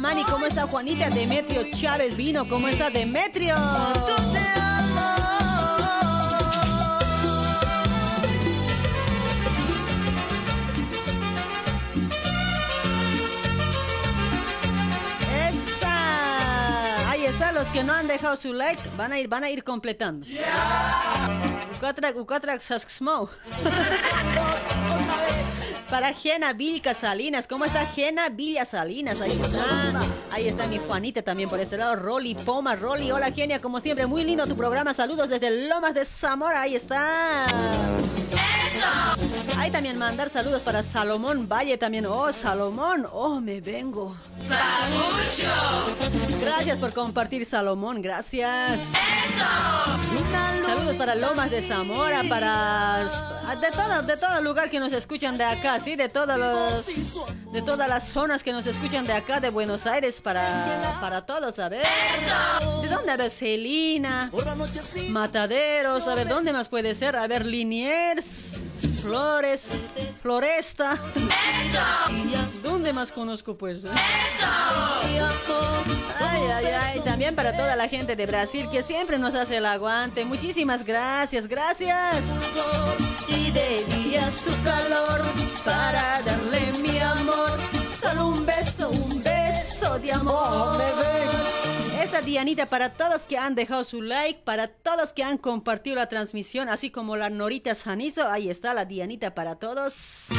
Mamani, 0.07 0.23
¿cómo 0.23 0.45
está 0.45 0.65
Juanita? 0.65 1.09
Demetrio 1.09 1.63
Chávez 1.75 2.15
vino, 2.15 2.47
¿cómo 2.47 2.69
está 2.69 2.89
Demetrio? 2.89 3.55
¡Esa! 15.35 17.09
Ahí 17.09 17.25
está, 17.25 17.51
los 17.51 17.67
que 17.67 17.83
no 17.83 17.91
han 17.91 18.07
dejado 18.07 18.37
su 18.37 18.53
like 18.53 18.81
van 18.95 19.11
a 19.11 19.19
ir, 19.19 19.27
van 19.27 19.43
a 19.43 19.49
ir 19.49 19.65
completando. 19.65 20.25
Saskmo. 22.61 23.29
Para 25.89 26.13
Jena 26.13 26.53
Vilca 26.53 26.93
Salinas, 26.93 27.47
¿cómo 27.47 27.65
está 27.65 27.85
Jena 27.85 28.29
Villa 28.29 28.65
Salinas? 28.65 29.21
Ahí 29.21 29.31
está. 29.31 29.65
Ahí 30.31 30.47
está 30.47 30.67
mi 30.67 30.77
Juanita 30.79 31.21
también 31.21 31.49
por 31.49 31.59
ese 31.59 31.77
lado. 31.77 31.95
Rolly 31.95 32.35
Poma, 32.35 32.75
Rolly. 32.75 33.11
Hola 33.11 33.31
Genia, 33.31 33.59
como 33.59 33.79
siempre, 33.79 34.05
muy 34.05 34.23
lindo 34.23 34.45
tu 34.45 34.55
programa. 34.55 34.93
Saludos 34.93 35.29
desde 35.29 35.67
Lomas 35.67 35.93
de 35.93 36.05
Zamora. 36.05 36.61
Ahí 36.61 36.75
está. 36.75 37.47
Hay 39.56 39.72
también 39.72 39.98
mandar 39.98 40.30
saludos 40.30 40.61
para 40.61 40.84
Salomón 40.84 41.48
Valle 41.48 41.77
también. 41.77 42.06
Oh, 42.06 42.32
Salomón, 42.34 43.08
oh, 43.11 43.40
me 43.40 43.61
vengo. 43.61 44.16
Gracias 46.42 46.77
por 46.77 46.93
compartir, 46.93 47.45
Salomón. 47.45 48.01
Gracias. 48.01 48.80
Saludos 50.66 50.95
para 50.95 51.16
Lomas 51.16 51.50
de 51.50 51.61
Zamora, 51.61 52.24
para 52.27 53.06
de 53.56 53.72
todo, 53.72 54.01
de 54.03 54.17
todo 54.17 54.42
lugar 54.42 54.69
que 54.69 54.80
nos 54.80 54.92
escuchan 54.92 55.38
de 55.38 55.43
acá, 55.43 55.80
sí, 55.80 55.95
de 55.95 56.09
todos 56.09 56.38
los, 56.38 56.85
de 57.51 57.61
todas 57.61 57.88
las 57.88 58.09
zonas 58.09 58.43
que 58.43 58.51
nos 58.51 58.67
escuchan 58.67 59.06
de 59.06 59.14
acá, 59.14 59.40
de 59.40 59.50
Buenos 59.50 59.88
Aires, 59.88 60.22
para, 60.22 60.98
para 61.00 61.26
todos, 61.26 61.58
a 61.59 61.69
ver. 61.69 61.85
¿De 62.82 62.90
dónde? 62.90 63.11
A 63.11 63.17
ver, 63.17 63.32
Celina, 63.32 64.30
Mataderos, 65.09 66.08
a 66.08 66.16
ver, 66.16 66.27
¿dónde 66.27 66.51
más 66.51 66.67
puede 66.67 66.93
ser? 66.93 67.16
A 67.16 67.27
ver, 67.27 67.45
Liniers, 67.45 68.59
Flores, 69.01 69.72
Floresta. 70.22 70.98
¿Dónde 72.64 72.93
más 72.93 73.11
conozco, 73.11 73.58
pues? 73.58 73.80
Ay, 76.19 76.42
ay, 76.53 76.66
ay. 76.66 77.00
También 77.01 77.35
para 77.35 77.56
toda 77.56 77.76
la 77.76 77.88
gente 77.88 78.16
de 78.16 78.26
Brasil 78.26 78.67
que 78.72 78.84
siempre 78.84 79.17
nos 79.17 79.35
hace 79.35 79.58
el 79.58 79.66
aguante. 79.66 80.26
Muchísimas 80.26 80.85
gracias, 80.85 81.48
gracias. 81.48 82.22
y 83.27 83.51
de 83.51 83.84
día 83.95 84.30
su 84.32 84.51
calor 84.64 85.22
para 85.64 86.22
darle 86.24 86.59
mi 86.82 87.00
amor. 87.00 87.58
Solo 87.92 88.27
un 88.30 88.45
beso, 88.45 88.90
un 88.90 89.24
beso 89.24 90.00
de 90.00 90.11
amor. 90.14 90.77
Esta 92.07 92.21
Dianita 92.21 92.67
para 92.67 92.91
todos 92.91 93.19
que 93.23 93.37
han 93.37 93.53
dejado 93.53 93.83
su 93.83 94.01
like, 94.01 94.39
para 94.45 94.69
todos 94.69 95.11
que 95.11 95.25
han 95.25 95.37
compartido 95.37 95.97
la 95.97 96.07
transmisión, 96.07 96.69
así 96.69 96.89
como 96.89 97.17
la 97.17 97.29
Norita 97.29 97.75
Sanizo. 97.75 98.29
Ahí 98.29 98.49
está 98.49 98.73
la 98.73 98.85
Dianita 98.85 99.35
para 99.35 99.55
todos. 99.55 100.29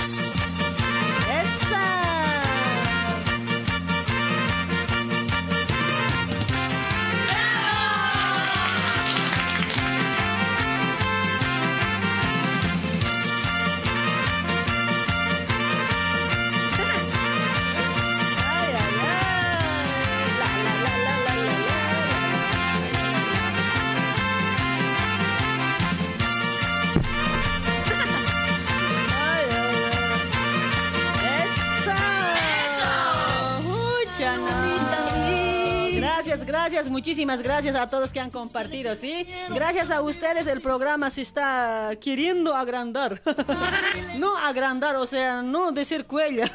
Gracias, 36.68 36.90
muchísimas 36.90 37.40
gracias 37.40 37.74
a 37.76 37.86
todos 37.86 38.12
que 38.12 38.20
han 38.20 38.30
compartido, 38.30 38.94
¿sí? 38.94 39.26
Gracias 39.48 39.90
a 39.90 40.02
ustedes 40.02 40.47
el 40.48 40.60
programa 40.60 41.08
se 41.08 41.22
está 41.22 41.92
queriendo 41.98 42.55
agrandar. 42.55 43.22
No 44.18 44.36
agrandar, 44.36 44.97
o 44.97 45.06
sea, 45.06 45.42
no 45.42 45.70
decir 45.70 46.05
cuella. 46.05 46.52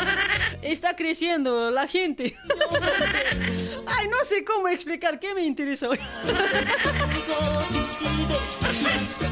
Está 0.62 0.94
creciendo 0.94 1.70
la 1.70 1.88
gente. 1.88 2.36
Ay, 3.86 4.08
no 4.08 4.24
sé 4.24 4.44
cómo 4.44 4.68
explicar, 4.68 5.18
¿qué 5.18 5.34
me 5.34 5.42
interesa 5.42 5.88
hoy? 5.90 5.98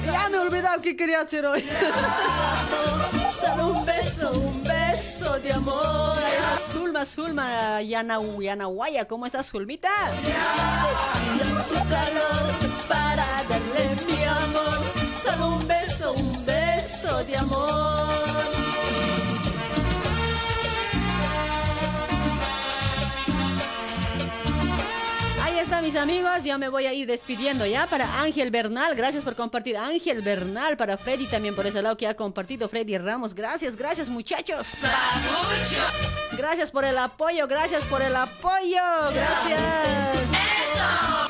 Ya 0.04 0.28
me 0.28 0.36
he 0.36 0.40
olvidado 0.40 0.80
qué 0.82 0.96
quería 0.96 1.20
hacer 1.20 1.46
hoy. 1.46 1.64
Solo 3.32 3.68
un 3.68 3.86
beso, 3.86 4.30
un 4.32 4.64
beso 4.64 5.38
de 5.38 5.52
amor. 5.52 6.14
Zulma, 6.72 7.04
Zulma, 7.04 7.82
Yana, 7.82 8.18
Yanahuaya, 8.40 9.06
¿cómo 9.06 9.26
estás, 9.26 9.50
Zulmita? 9.50 9.90
calor 11.88 12.52
para 12.88 13.26
darle 13.48 13.96
mi 14.06 14.24
amor. 14.24 14.80
Solo 15.22 15.48
un 15.56 15.68
beso, 15.68 16.12
un 16.12 16.46
beso 16.46 17.24
de 17.24 17.36
amor. 17.36 18.69
Mis 25.82 25.96
amigos. 25.96 26.44
Ya 26.44 26.58
me 26.58 26.68
voy 26.68 26.84
a 26.86 26.92
ir 26.92 27.06
despidiendo 27.06 27.64
ya 27.64 27.86
para 27.86 28.20
Ángel 28.20 28.50
Bernal. 28.50 28.94
Gracias 28.94 29.24
por 29.24 29.34
compartir. 29.34 29.78
Ángel 29.78 30.20
Bernal 30.20 30.76
para 30.76 30.98
Freddy 30.98 31.26
también 31.26 31.54
por 31.54 31.66
ese 31.66 31.80
lado 31.80 31.96
que 31.96 32.06
ha 32.06 32.14
compartido. 32.14 32.68
Freddy 32.68 32.98
Ramos. 32.98 33.34
Gracias, 33.34 33.76
gracias, 33.76 34.08
muchachos. 34.08 34.66
Gracias 36.36 36.70
por 36.70 36.84
el 36.84 36.98
apoyo. 36.98 37.46
Gracias 37.48 37.84
por 37.84 38.02
el 38.02 38.14
apoyo. 38.14 38.82
Gracias. 39.12 39.60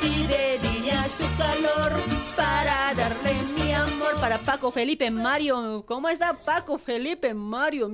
Y 0.02 0.26
de 0.26 0.58
día 0.58 1.04
su 1.04 1.36
calor 1.36 2.19
para 2.40 2.94
darle 2.94 3.34
mi 3.54 3.72
amor. 3.72 4.18
Para 4.20 4.38
Paco 4.38 4.70
Felipe 4.70 5.10
Mario. 5.10 5.84
¿Cómo 5.86 6.08
está 6.08 6.32
Paco 6.32 6.78
Felipe 6.78 7.34
Mario? 7.34 7.90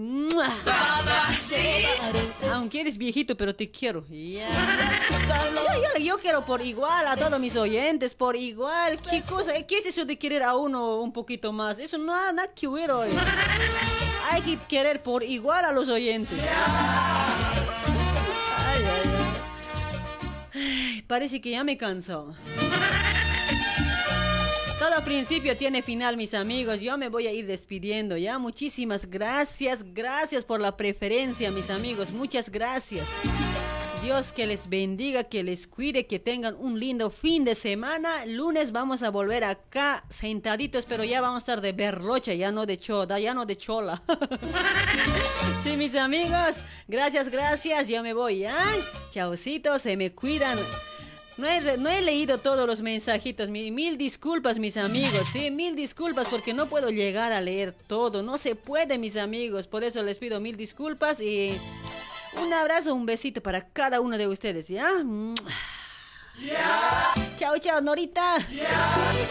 Aunque 2.52 2.80
eres 2.80 2.96
viejito, 2.96 3.36
pero 3.36 3.54
te 3.54 3.70
quiero. 3.70 4.04
Yo, 6.00 6.18
quiero 6.18 6.44
por 6.44 6.62
igual 6.62 7.06
a 7.08 7.16
todos 7.16 7.40
mis 7.40 7.56
oyentes, 7.56 8.14
por 8.14 8.36
igual. 8.36 8.98
¿Qué 9.10 9.22
cosa? 9.22 9.52
¿Qué 9.66 9.78
es 9.78 9.86
eso 9.86 10.04
de 10.04 10.18
querer 10.18 10.42
a 10.42 10.54
uno 10.54 11.00
un 11.00 11.12
poquito 11.12 11.52
más? 11.52 11.78
Eso 11.78 11.98
no 11.98 12.12
nada 12.32 12.52
que 12.54 12.68
ver 12.68 12.90
hoy. 12.90 13.10
Hay 14.30 14.42
que 14.42 14.56
querer 14.68 15.02
por 15.02 15.22
igual 15.22 15.64
a 15.64 15.72
los 15.72 15.88
oyentes. 15.88 16.38
Parece 21.06 21.40
que 21.40 21.50
ya 21.50 21.64
me 21.64 21.76
cansó. 21.76 22.34
Todo 24.88 25.02
principio 25.02 25.56
tiene 25.56 25.82
final, 25.82 26.16
mis 26.16 26.32
amigos. 26.32 26.80
Yo 26.80 26.96
me 26.96 27.08
voy 27.08 27.26
a 27.26 27.32
ir 27.32 27.44
despidiendo 27.48 28.16
ya. 28.16 28.38
Muchísimas 28.38 29.06
gracias, 29.06 29.82
gracias 29.92 30.44
por 30.44 30.60
la 30.60 30.76
preferencia, 30.76 31.50
mis 31.50 31.70
amigos. 31.70 32.12
Muchas 32.12 32.50
gracias. 32.50 33.04
Dios 34.00 34.30
que 34.30 34.46
les 34.46 34.68
bendiga, 34.68 35.24
que 35.24 35.42
les 35.42 35.66
cuide, 35.66 36.06
que 36.06 36.20
tengan 36.20 36.54
un 36.54 36.78
lindo 36.78 37.10
fin 37.10 37.44
de 37.44 37.56
semana. 37.56 38.26
Lunes 38.26 38.70
vamos 38.70 39.02
a 39.02 39.10
volver 39.10 39.42
acá 39.42 40.04
sentaditos, 40.08 40.86
pero 40.86 41.02
ya 41.02 41.20
vamos 41.20 41.38
a 41.38 41.44
estar 41.44 41.60
de 41.60 41.72
berlocha, 41.72 42.34
ya 42.34 42.52
no 42.52 42.64
de 42.64 42.76
choda, 42.76 43.18
ya 43.18 43.34
no 43.34 43.44
de 43.44 43.56
chola. 43.56 44.04
sí, 45.64 45.76
mis 45.76 45.96
amigos. 45.96 46.58
Gracias, 46.86 47.28
gracias. 47.28 47.88
Ya 47.88 48.02
me 48.02 48.14
voy, 48.14 48.38
¿ya? 48.38 48.56
Chaucitos, 49.10 49.82
se 49.82 49.96
me 49.96 50.14
cuidan. 50.14 50.56
No 51.38 51.46
he, 51.46 51.76
no 51.76 51.90
he 51.90 52.00
leído 52.00 52.38
todos 52.38 52.66
los 52.66 52.80
mensajitos. 52.80 53.50
Mi- 53.50 53.70
mil 53.70 53.98
disculpas, 53.98 54.58
mis 54.58 54.76
amigos. 54.78 55.26
Sí, 55.32 55.50
mil 55.50 55.76
disculpas 55.76 56.26
porque 56.30 56.54
no 56.54 56.66
puedo 56.66 56.90
llegar 56.90 57.32
a 57.32 57.40
leer 57.42 57.74
todo. 57.86 58.22
No 58.22 58.38
se 58.38 58.54
puede, 58.54 58.96
mis 58.98 59.16
amigos. 59.16 59.66
Por 59.66 59.84
eso 59.84 60.02
les 60.02 60.18
pido 60.18 60.40
mil 60.40 60.56
disculpas 60.56 61.20
y 61.20 61.52
un 62.42 62.52
abrazo, 62.54 62.94
un 62.94 63.04
besito 63.04 63.42
para 63.42 63.60
cada 63.68 64.00
uno 64.00 64.16
de 64.16 64.28
ustedes, 64.28 64.68
¿ya? 64.68 64.90
Chao, 67.36 67.58
chao, 67.58 67.80
Norita. 67.80 68.38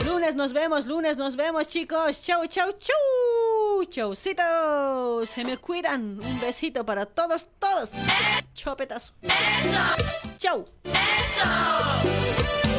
Lunes 0.06 0.36
nos 0.36 0.54
vemos, 0.54 0.86
lunes 0.86 1.18
nos 1.18 1.36
vemos, 1.36 1.68
chicos. 1.68 2.24
Chao, 2.24 2.48
chao, 2.48 2.72
chau. 2.80 3.86
Chaucitos. 3.90 5.30
Se 5.30 5.44
me 5.44 5.58
cuidan. 5.58 6.20
Un 6.22 6.40
besito 6.40 6.86
para 6.86 7.06
todos, 7.06 7.48
todos. 7.60 7.92
Chopetas. 8.54 9.14
Chau. 10.38 10.66
Y 10.84 12.75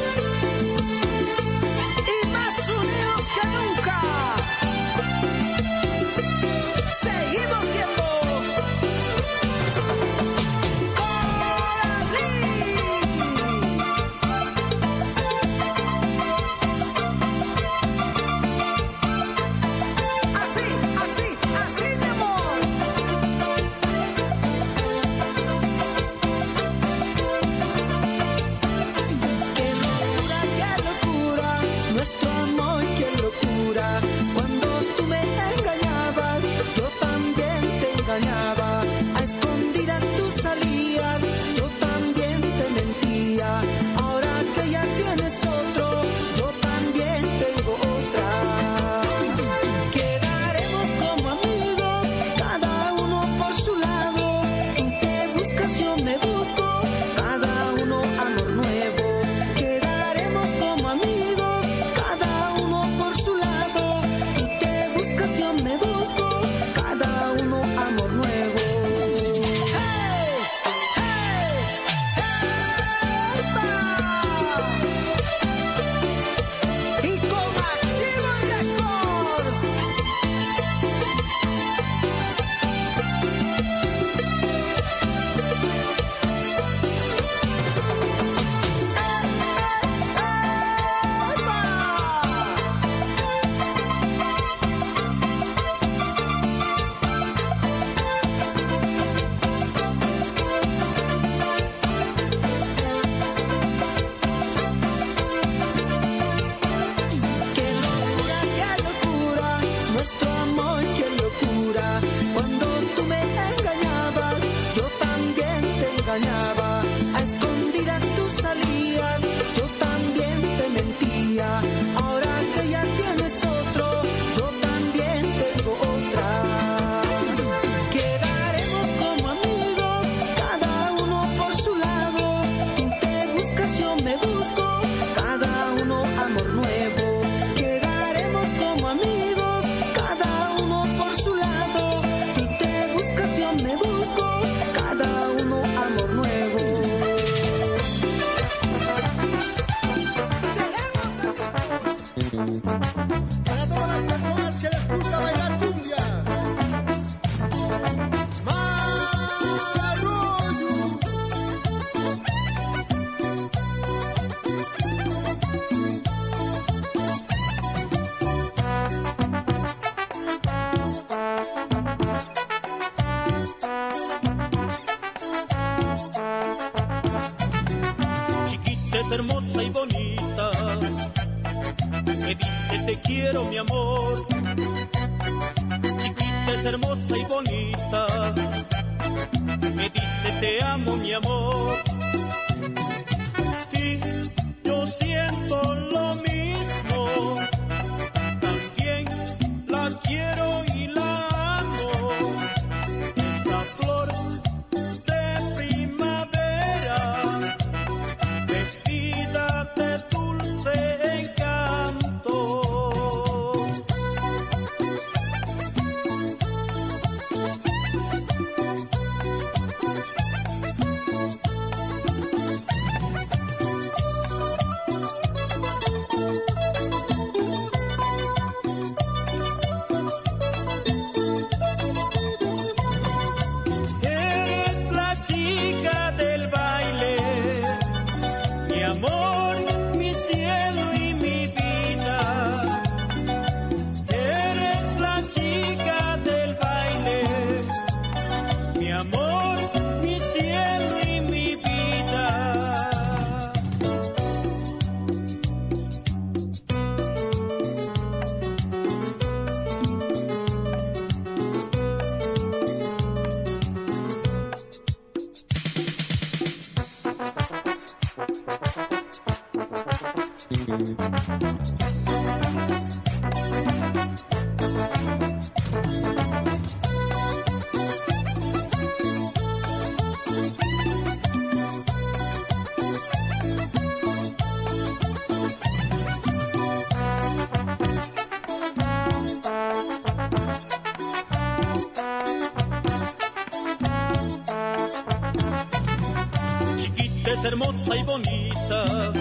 hermosa 297.47 297.97
y 297.97 298.03
bonita. 298.03 299.13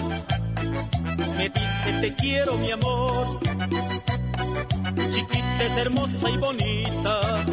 Me 1.36 1.48
dice 1.48 2.00
te 2.00 2.14
quiero 2.14 2.56
mi 2.56 2.70
amor. 2.70 3.40
Chiquita 5.12 5.64
es 5.64 5.76
hermosa 5.78 6.30
y 6.30 6.36
bonita. 6.36 7.44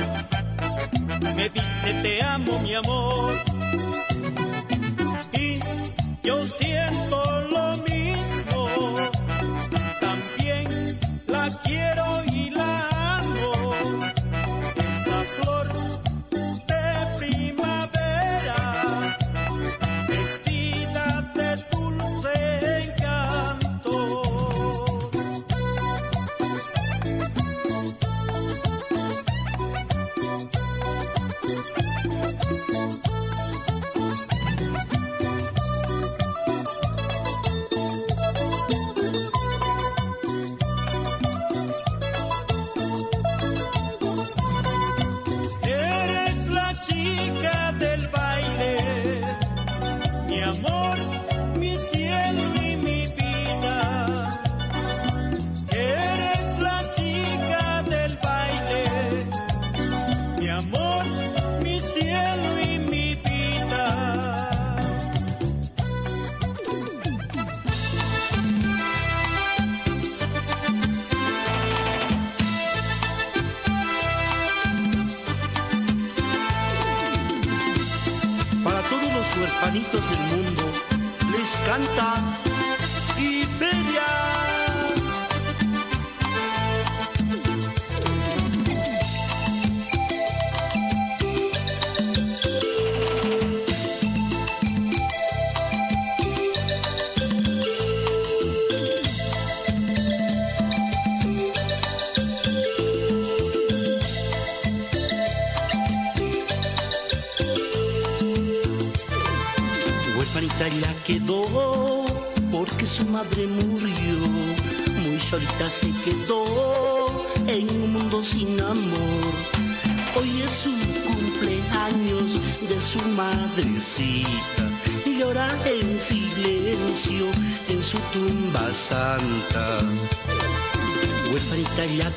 Me 1.36 1.50
dice 1.50 1.94
te 2.02 2.24
amo 2.24 2.60
mi 2.60 2.74
amor 2.74 3.53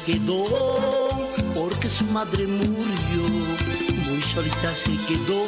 quedó 0.07 0.45
porque 1.55 1.89
su 1.89 2.05
madre 2.07 2.47
murió. 2.47 3.25
Muy 4.07 4.23
solita 4.23 4.73
se 4.73 4.93
quedó 5.09 5.45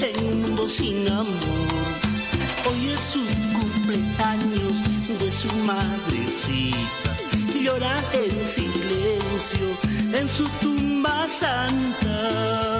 en 0.00 0.24
un 0.24 0.40
mundo 0.42 0.68
sin 0.68 1.08
amor. 1.08 1.26
Hoy 2.68 2.90
es 2.94 3.00
su 3.00 3.24
cumpleaños 3.52 5.20
de 5.20 5.32
su 5.32 5.52
madrecita. 5.66 7.10
Llora 7.60 7.96
en 8.12 8.44
silencio 8.44 9.66
en 10.14 10.28
su 10.28 10.48
tumba 10.60 11.26
santa. 11.28 12.79